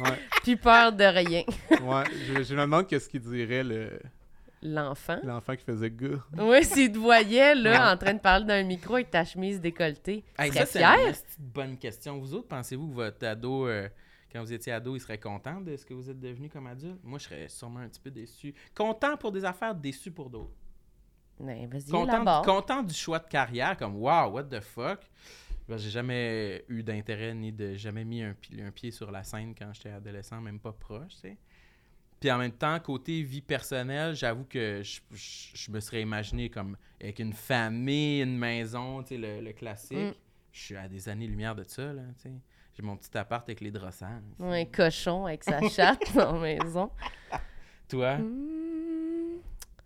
Ouais. 0.00 0.18
Plus 0.42 0.56
peur 0.56 0.92
de 0.92 1.04
rien. 1.04 1.44
ouais. 1.70 2.04
Je, 2.26 2.42
je 2.42 2.54
me 2.54 2.62
demande 2.62 2.86
qu'est-ce 2.88 3.08
qu'il 3.08 3.20
dirait 3.20 3.62
le- 3.62 4.00
L'enfant. 4.62 5.18
l'enfant 5.22 5.54
qui 5.56 5.64
faisait 5.64 5.90
gars. 5.90 6.22
Oui, 6.36 6.64
s'il 6.64 6.90
te 6.92 6.98
voyait, 6.98 7.54
là, 7.54 7.92
en 7.92 7.96
train 7.96 8.14
de 8.14 8.18
parler 8.18 8.44
d'un 8.44 8.62
micro 8.64 8.94
avec 8.94 9.10
ta 9.10 9.24
chemise 9.24 9.60
décolletée, 9.60 10.24
Hey, 10.38 10.52
ça, 10.52 10.66
c'est 10.66 10.82
une 10.82 11.14
bonne 11.38 11.76
question. 11.78 12.18
Vous 12.18 12.34
autres, 12.34 12.48
pensez-vous 12.48 12.88
que 12.88 12.94
votre 12.94 13.24
ado, 13.26 13.68
euh, 13.68 13.88
quand 14.32 14.40
vous 14.40 14.52
étiez 14.52 14.72
ado, 14.72 14.96
il 14.96 15.00
serait 15.00 15.18
content 15.18 15.60
de 15.60 15.76
ce 15.76 15.86
que 15.86 15.94
vous 15.94 16.10
êtes 16.10 16.18
devenu 16.20 16.48
comme 16.48 16.66
adulte? 16.66 16.98
Moi, 17.04 17.18
je 17.18 17.24
serais 17.24 17.48
sûrement 17.48 17.80
un 17.80 17.88
petit 17.88 18.00
peu 18.00 18.10
déçu. 18.10 18.54
Content 18.74 19.16
pour 19.16 19.30
des 19.32 19.44
affaires, 19.44 19.74
déçu 19.74 20.10
pour 20.10 20.28
d'autres. 20.28 20.52
Ben, 21.40 21.68
vas-y, 21.68 21.90
Content, 21.90 22.42
content 22.42 22.82
du 22.82 22.94
choix 22.94 23.20
de 23.20 23.28
carrière, 23.28 23.76
comme 23.76 23.94
wow, 23.94 24.28
what 24.32 24.44
the 24.44 24.60
fuck? 24.60 24.98
Ben, 25.68 25.76
j'ai 25.76 25.90
jamais 25.90 26.64
eu 26.68 26.82
d'intérêt 26.82 27.32
ni 27.34 27.52
de 27.52 27.74
jamais 27.74 28.04
mis 28.04 28.22
un, 28.22 28.34
un 28.60 28.70
pied 28.72 28.90
sur 28.90 29.10
la 29.12 29.22
scène 29.22 29.54
quand 29.56 29.70
j'étais 29.72 29.90
adolescent, 29.90 30.40
même 30.40 30.58
pas 30.58 30.72
proche, 30.72 31.12
tu 31.14 31.20
sais. 31.20 31.36
Puis 32.20 32.30
en 32.32 32.38
même 32.38 32.52
temps, 32.52 32.78
côté 32.80 33.22
vie 33.22 33.40
personnelle, 33.42 34.14
j'avoue 34.14 34.44
que 34.44 34.82
je, 34.82 35.00
je- 35.12 35.50
je 35.54 35.70
me 35.70 35.78
serais 35.80 36.02
imaginé 36.02 36.50
comme 36.50 36.76
avec 37.00 37.18
une 37.20 37.32
famille, 37.32 38.22
une 38.22 38.36
maison, 38.36 39.02
tu 39.02 39.10
sais, 39.10 39.16
le, 39.18 39.40
le 39.40 39.52
classique. 39.52 39.96
Mm. 39.96 40.12
Je 40.52 40.60
suis 40.60 40.76
à 40.76 40.88
des 40.88 41.08
années-lumière 41.08 41.54
de 41.54 41.62
ça, 41.64 41.92
là, 41.92 42.02
tu 42.16 42.22
sais. 42.22 42.32
J'ai 42.74 42.82
mon 42.82 42.96
petit 42.96 43.16
appart 43.16 43.42
avec 43.48 43.60
les 43.60 43.70
drossants. 43.70 44.20
Ouais, 44.38 44.62
un 44.62 44.64
cochon 44.64 45.26
avec 45.26 45.44
sa 45.44 45.60
chatte 45.68 46.12
dans 46.14 46.32
la 46.32 46.40
maison. 46.40 46.90
Toi? 47.88 48.18
Hmm, 48.18 49.38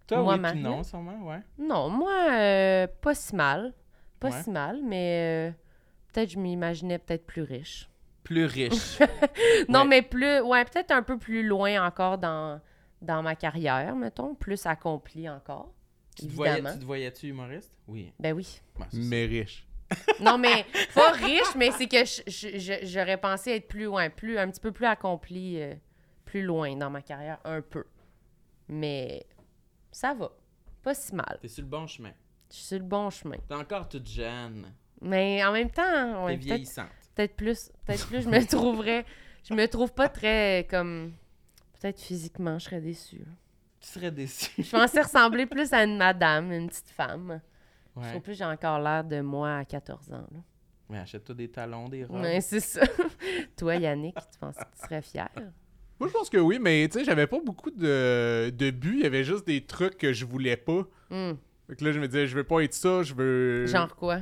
Toi, 0.06 0.22
Moi, 0.22 0.34
oui, 0.34 0.40
Marie? 0.40 0.60
non, 0.62 0.82
sûrement, 0.82 1.26
ouais. 1.28 1.40
Non, 1.58 1.88
moi, 1.90 2.28
euh, 2.32 2.86
pas 3.00 3.14
si 3.14 3.34
mal. 3.36 3.72
Pas 4.20 4.30
Ouais. 4.30 4.42
si 4.42 4.50
mal, 4.50 4.80
mais 4.84 5.50
euh, 5.50 5.52
peut-être 6.12 6.30
je 6.30 6.38
m'imaginais 6.38 6.98
peut-être 6.98 7.26
plus 7.26 7.42
riche. 7.42 7.88
Plus 8.24 8.44
riche. 8.46 8.98
Non, 9.68 9.80
Ouais. 9.82 9.86
mais 9.88 10.02
plus, 10.02 10.40
ouais, 10.40 10.64
peut-être 10.64 10.90
un 10.92 11.02
peu 11.02 11.18
plus 11.18 11.42
loin 11.46 11.84
encore 11.86 12.18
dans, 12.18 12.60
dans 13.00 13.22
ma 13.22 13.34
carrière, 13.36 13.94
mettons, 13.96 14.34
plus 14.34 14.64
accompli 14.66 15.28
encore. 15.28 15.72
tu, 16.16 16.26
te 16.26 16.32
voyais, 16.32 16.52
évidemment. 16.54 16.74
tu 16.74 16.80
te 16.80 16.84
voyais-tu 16.84 17.26
humoriste? 17.28 17.72
Oui. 17.88 18.12
Ben 18.18 18.32
oui. 18.34 18.60
Mais 18.92 19.26
riche. 19.26 19.66
Non, 20.20 20.38
mais 20.38 20.64
pas 20.94 21.10
riche, 21.12 21.54
mais 21.54 21.70
c'est 21.72 21.86
que 21.86 21.98
j'aurais 22.86 23.18
pensé 23.18 23.50
être 23.50 23.68
plus 23.68 23.84
loin, 23.84 24.08
plus, 24.08 24.38
un 24.38 24.48
petit 24.50 24.60
peu 24.60 24.72
plus 24.72 24.86
accompli, 24.86 25.60
euh, 25.60 25.74
plus 26.24 26.42
loin 26.42 26.74
dans 26.76 26.88
ma 26.88 27.02
carrière, 27.02 27.38
un 27.44 27.60
peu. 27.60 27.84
Mais 28.68 29.26
ça 29.90 30.14
va. 30.14 30.30
Pas 30.82 30.94
si 30.94 31.14
mal. 31.14 31.38
T'es 31.42 31.48
sur 31.48 31.62
le 31.62 31.68
bon 31.68 31.86
chemin. 31.86 32.12
Je 32.50 32.56
suis 32.56 32.64
sur 32.64 32.78
le 32.78 32.84
bon 32.84 33.10
chemin. 33.10 33.36
T'es 33.48 33.54
encore 33.54 33.86
toute 33.88 34.08
jeune. 34.08 34.72
Mais 35.02 35.44
en 35.44 35.52
même 35.52 35.70
temps, 35.70 35.82
T'es 36.26 36.32
peut-être 36.36 36.40
vieillissante. 36.40 36.88
Peut-être 37.14 37.36
plus, 37.36 37.70
peut-être 37.86 38.06
plus, 38.06 38.22
je 38.22 38.28
me 38.28 38.44
trouverais, 38.48 39.04
je 39.44 39.54
me 39.54 39.66
trouve 39.66 39.92
pas 39.92 40.08
très 40.08 40.66
comme, 40.70 41.12
peut-être 41.80 42.00
physiquement, 42.00 42.58
je 42.58 42.64
serais 42.66 42.80
déçue. 42.80 43.24
Tu 43.80 43.88
serais 43.88 44.10
déçu. 44.10 44.50
Je 44.62 44.70
pensais 44.70 45.02
ressembler 45.02 45.46
plus 45.46 45.72
à 45.72 45.84
une 45.84 45.96
madame, 45.96 46.52
une 46.52 46.68
petite 46.68 46.90
femme. 46.90 47.40
Je 48.00 48.08
trouve 48.08 48.22
plus 48.22 48.32
que 48.32 48.38
j'ai 48.38 48.44
encore 48.44 48.78
l'air 48.78 49.04
de 49.04 49.20
moi 49.20 49.56
à 49.56 49.64
14 49.64 50.12
ans. 50.12 50.26
Là. 50.32 50.38
Mais 50.88 50.98
achète-toi 50.98 51.34
des 51.34 51.48
talons, 51.48 51.88
des 51.88 52.04
robes. 52.04 52.20
Ouais, 52.20 52.40
c'est 52.40 52.60
ça. 52.60 52.82
Toi, 53.56 53.76
Yannick, 53.76 54.14
tu 54.14 54.38
penses 54.38 54.56
que 54.56 54.62
tu 54.62 54.82
serais 54.82 55.02
fier? 55.02 55.30
Moi, 55.98 56.08
je 56.08 56.12
pense 56.12 56.28
que 56.28 56.36
oui, 56.36 56.58
mais 56.60 56.88
tu 56.90 56.98
sais, 56.98 57.04
j'avais 57.04 57.26
pas 57.26 57.38
beaucoup 57.40 57.70
de, 57.70 58.50
de 58.50 58.70
buts. 58.70 58.96
Il 58.96 59.02
y 59.02 59.06
avait 59.06 59.24
juste 59.24 59.46
des 59.46 59.64
trucs 59.64 59.96
que 59.96 60.12
je 60.12 60.24
voulais 60.24 60.56
pas. 60.56 60.86
Hmm. 61.10 61.32
Fait 61.66 61.76
que 61.76 61.84
là, 61.84 61.92
je 61.92 62.00
me 62.00 62.06
disais, 62.08 62.26
je 62.26 62.36
veux 62.36 62.44
pas 62.44 62.60
être 62.60 62.74
ça, 62.74 63.02
je 63.02 63.14
veux. 63.14 63.66
Genre 63.66 63.94
quoi? 63.96 64.20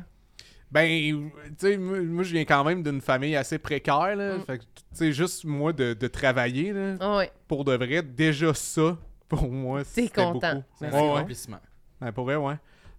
Ben, 0.72 0.86
tu 0.86 1.54
sais, 1.58 1.76
moi, 1.76 2.00
moi, 2.00 2.22
je 2.22 2.32
viens 2.32 2.44
quand 2.44 2.62
même 2.64 2.82
d'une 2.82 3.00
famille 3.00 3.34
assez 3.34 3.58
précaire, 3.58 4.14
là. 4.16 4.36
Mm. 4.38 4.44
Fait 4.44 4.58
que, 4.58 4.62
tu 4.64 4.68
sais, 4.92 5.12
juste 5.12 5.44
moi 5.44 5.72
de, 5.72 5.94
de 5.94 6.06
travailler, 6.06 6.72
là, 6.72 6.96
Ah 7.00 7.16
ouais. 7.16 7.32
pour 7.48 7.64
de 7.64 7.74
vrai, 7.74 8.02
déjà 8.02 8.54
ça, 8.54 8.96
pour 9.28 9.50
moi, 9.50 9.80
T'es 9.82 10.02
c'était 10.06 10.22
content. 10.22 10.54
beaucoup. 10.54 10.64
C'est 10.78 10.86
un 10.86 10.90
Ben, 10.90 10.94
Ouais, 10.96 11.00
c'est 11.00 11.06
ouais. 11.10 11.16
accomplissement. 11.16 11.58
Ouais, 12.00 12.12
pour 12.12 12.24
vrai, 12.24 12.36
ouais. 12.36 12.54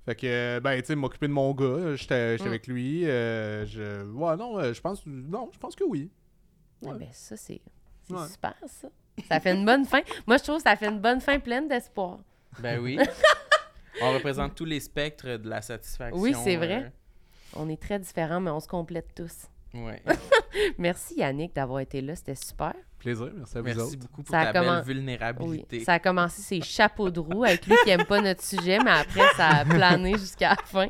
Fait 0.06 0.16
que, 0.16 0.28
euh, 0.28 0.60
ben, 0.60 0.82
tu 0.82 0.88
sais, 0.88 0.96
m'occuper 0.96 1.28
de 1.28 1.34
mon 1.34 1.54
gars, 1.54 1.96
j'étais 1.96 2.32
j'étais 2.38 2.44
Mm. 2.44 2.48
avec 2.48 2.68
lui. 2.68 3.08
euh, 3.08 3.66
je... 3.66 4.04
Ouais, 4.12 4.36
non, 4.36 4.58
euh, 4.60 4.74
je 4.74 4.82
pense, 4.82 5.04
non, 5.06 5.50
je 5.54 5.58
pense 5.60 5.76
que 5.76 5.84
oui. 5.86 6.10
Ah 6.86 6.90
Ouais. 6.90 6.98
ben 7.00 7.08
ça, 7.12 7.38
c'est 7.38 7.62
c'est 8.04 8.14
Ouais. 8.14 8.28
super, 8.28 8.56
ça. 8.66 8.90
Ça 9.30 9.40
fait 9.40 9.54
une 9.54 9.64
bonne 9.66 9.86
fin. 9.86 10.02
Moi, 10.26 10.38
je 10.38 10.44
trouve 10.44 10.58
que 10.58 10.64
ça 10.64 10.76
fait 10.76 10.88
une 10.88 11.00
bonne 11.00 11.22
fin 11.22 11.40
pleine 11.40 11.68
d'espoir. 11.68 12.20
Ben 12.60 12.80
oui. 12.80 12.98
On 14.02 14.12
représente 14.14 14.56
tous 14.56 14.66
les 14.66 14.80
spectres 14.80 15.38
de 15.38 15.48
la 15.50 15.62
satisfaction. 15.62 16.20
Oui, 16.20 16.34
c'est 16.44 16.56
vrai. 16.56 16.92
On 17.56 17.70
est 17.70 17.82
très 17.82 18.00
différents, 18.00 18.40
mais 18.40 18.52
on 18.52 18.60
se 18.60 18.68
complète 18.68 19.08
tous. 19.16 19.34
ouais. 19.74 20.02
Merci, 20.78 21.16
Yannick, 21.18 21.54
d'avoir 21.56 21.80
été 21.80 22.02
là. 22.02 22.16
C'était 22.16 22.36
super. 22.36 22.74
Plaisir, 23.00 23.32
merci 23.36 23.58
à 23.58 23.62
vous 23.62 23.66
Merci 23.66 23.82
autres. 23.82 23.98
beaucoup 23.98 24.22
pour 24.22 24.32
Ça 24.36 24.46
ta 24.46 24.62
belle 24.62 24.70
Oui. 24.70 24.86
vulnérabilité. 24.86 25.84
Ça 25.84 25.94
a 25.94 26.00
commencé 26.00 26.42
ses 26.44 26.62
chapeaux 26.62 27.10
de 27.10 27.20
roue 27.20 27.44
avec 27.44 27.66
lui 27.66 27.76
qui 27.84 27.90
aime 27.90 28.06
pas 28.06 28.22
notre 28.22 28.44
sujet, 28.44 28.78
mais 28.78 28.92
après, 28.92 29.28
ça 29.36 29.48
a 29.48 29.66
plané 29.66 30.12
jusqu'à 30.20 30.50
la 30.50 30.56
fin. 30.58 30.86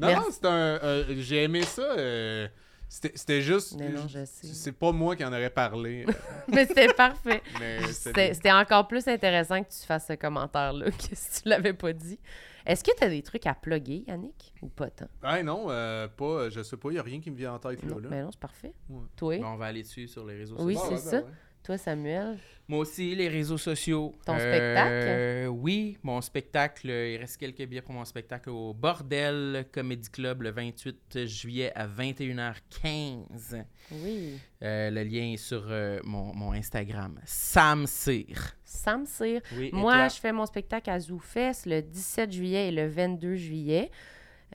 Non, 0.00 0.08
Merci. 0.08 0.20
non, 0.24 0.26
c'est 0.32 0.46
un. 0.46 0.50
euh, 0.50 1.04
J'ai 1.18 1.44
aimé 1.44 1.62
ça. 1.62 1.82
euh, 1.82 2.48
C'était 2.88 3.12
c'était 3.14 3.42
juste. 3.42 3.76
Mais 3.78 3.90
non, 3.90 4.08
je 4.08 4.24
sais. 4.24 4.46
C'est 4.48 4.72
pas 4.72 4.90
moi 4.90 5.14
qui 5.14 5.24
en 5.24 5.28
aurais 5.32 5.50
parlé. 5.50 6.04
euh, 6.08 6.12
Mais 6.48 6.66
c'était 6.66 6.92
parfait. 6.94 7.42
mais 7.60 7.78
C'était 7.82 7.92
c'était. 7.92 8.34
c'était 8.34 8.52
encore 8.52 8.88
plus 8.88 9.06
intéressant 9.06 9.62
que 9.62 9.68
tu 9.70 9.86
fasses 9.86 10.08
ce 10.08 10.14
commentaire-là 10.14 10.86
que 10.90 11.14
si 11.14 11.42
tu 11.42 11.48
l'avais 11.48 11.74
pas 11.74 11.92
dit. 11.92 12.18
Est-ce 12.66 12.84
que 12.84 12.90
tu 12.96 13.02
as 13.04 13.08
des 13.08 13.22
trucs 13.22 13.46
à 13.46 13.54
plugger, 13.54 14.04
Yannick? 14.06 14.54
Ou 14.62 14.68
pas 14.68 14.90
tant? 14.90 15.08
Ah 15.22 15.42
non, 15.42 15.66
euh, 15.70 16.08
pas. 16.08 16.48
Je 16.50 16.62
sais 16.62 16.76
pas, 16.76 16.90
il 16.92 16.98
a 16.98 17.02
rien 17.02 17.20
qui 17.20 17.30
me 17.30 17.36
vient 17.36 17.54
en 17.54 17.58
tête 17.58 17.82
là. 17.82 17.88
Non, 17.88 17.98
là. 17.98 18.08
mais 18.10 18.22
non, 18.22 18.30
c'est 18.30 18.40
parfait. 18.40 18.72
Ouais. 18.88 19.02
Toi? 19.16 19.38
Bon, 19.38 19.46
on 19.48 19.56
va 19.56 19.66
aller 19.66 19.82
dessus 19.82 20.06
sur 20.08 20.24
les 20.26 20.36
réseaux 20.36 20.56
Oui, 20.60 20.74
sociaux. 20.76 20.96
c'est 20.96 21.10
ça. 21.20 21.22
Toi, 21.62 21.78
Samuel? 21.78 22.38
Moi 22.68 22.80
aussi, 22.80 23.14
les 23.14 23.28
réseaux 23.28 23.58
sociaux. 23.58 24.14
Ton 24.24 24.34
Euh, 24.38 25.46
Oui, 25.46 25.96
mon 26.02 26.20
spectacle. 26.20 26.88
Il 26.88 27.16
reste 27.18 27.36
quelques 27.36 27.64
billets 27.66 27.82
pour 27.82 27.92
mon 27.94 28.04
spectacle 28.04 28.50
au 28.50 28.72
Bordel 28.72 29.66
Comedy 29.72 30.08
Club 30.10 30.42
le 30.42 30.50
28 30.50 31.26
juillet 31.26 31.70
à 31.74 31.86
21h15. 31.86 33.64
Oui. 33.92 34.38
Euh, 34.62 34.90
le 34.90 35.02
lien 35.04 35.32
est 35.32 35.36
sur 35.36 35.66
euh, 35.68 36.00
mon, 36.04 36.34
mon 36.34 36.52
Instagram. 36.52 37.20
Sam 37.24 37.86
Cyr. 37.86 38.56
Sam 38.64 39.04
Cyr. 39.06 39.40
Oui, 39.56 39.70
Moi, 39.72 40.08
je 40.08 40.16
fais 40.16 40.32
mon 40.32 40.46
spectacle 40.46 40.90
à 40.90 40.98
ZooFest 40.98 41.66
le 41.66 41.80
17 41.82 42.32
juillet 42.32 42.68
et 42.68 42.72
le 42.72 42.88
22 42.88 43.34
juillet. 43.36 43.90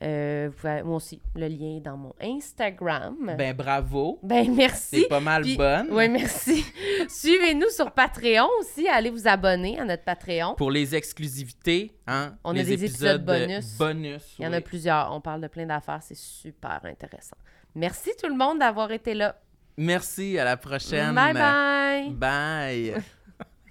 Euh, 0.00 0.48
vous 0.50 0.56
pouvez- 0.60 0.82
moi 0.84 0.96
aussi, 0.96 1.20
le 1.34 1.48
lien 1.48 1.76
est 1.78 1.80
dans 1.80 1.96
mon 1.96 2.14
Instagram. 2.20 3.34
Ben, 3.36 3.54
bravo. 3.56 4.20
Ben, 4.22 4.54
merci. 4.54 5.00
C'est 5.02 5.08
pas 5.08 5.18
mal 5.20 5.42
Puis- 5.42 5.56
bonne. 5.56 5.88
Oui, 5.90 6.08
merci. 6.08 6.64
Suivez-nous 7.08 7.70
sur 7.70 7.90
Patreon 7.90 8.46
aussi. 8.60 8.86
Allez 8.88 9.10
vous 9.10 9.26
abonner 9.26 9.78
à 9.80 9.84
notre 9.84 10.04
Patreon. 10.04 10.54
Pour 10.54 10.70
les 10.70 10.94
exclusivités, 10.94 11.96
hein, 12.06 12.36
On 12.44 12.50
a 12.50 12.54
les 12.54 12.64
des 12.64 12.84
épisodes 12.84 13.28
euh, 13.28 13.40
bonus. 13.40 13.76
bonus, 13.76 14.36
Il 14.38 14.44
y 14.44 14.48
en 14.48 14.52
a 14.52 14.60
plusieurs. 14.60 15.12
On 15.12 15.20
parle 15.20 15.40
de 15.40 15.48
plein 15.48 15.66
d'affaires. 15.66 16.00
C'est 16.02 16.16
super 16.16 16.80
intéressant. 16.84 17.36
Merci 17.74 18.10
tout 18.22 18.28
le 18.28 18.36
monde 18.36 18.60
d'avoir 18.60 18.92
été 18.92 19.14
là. 19.14 19.36
Merci, 19.76 20.38
à 20.38 20.44
la 20.44 20.56
prochaine. 20.56 21.14
Bye 21.14 21.34
bye. 21.34 22.10
Bye. 22.10 22.94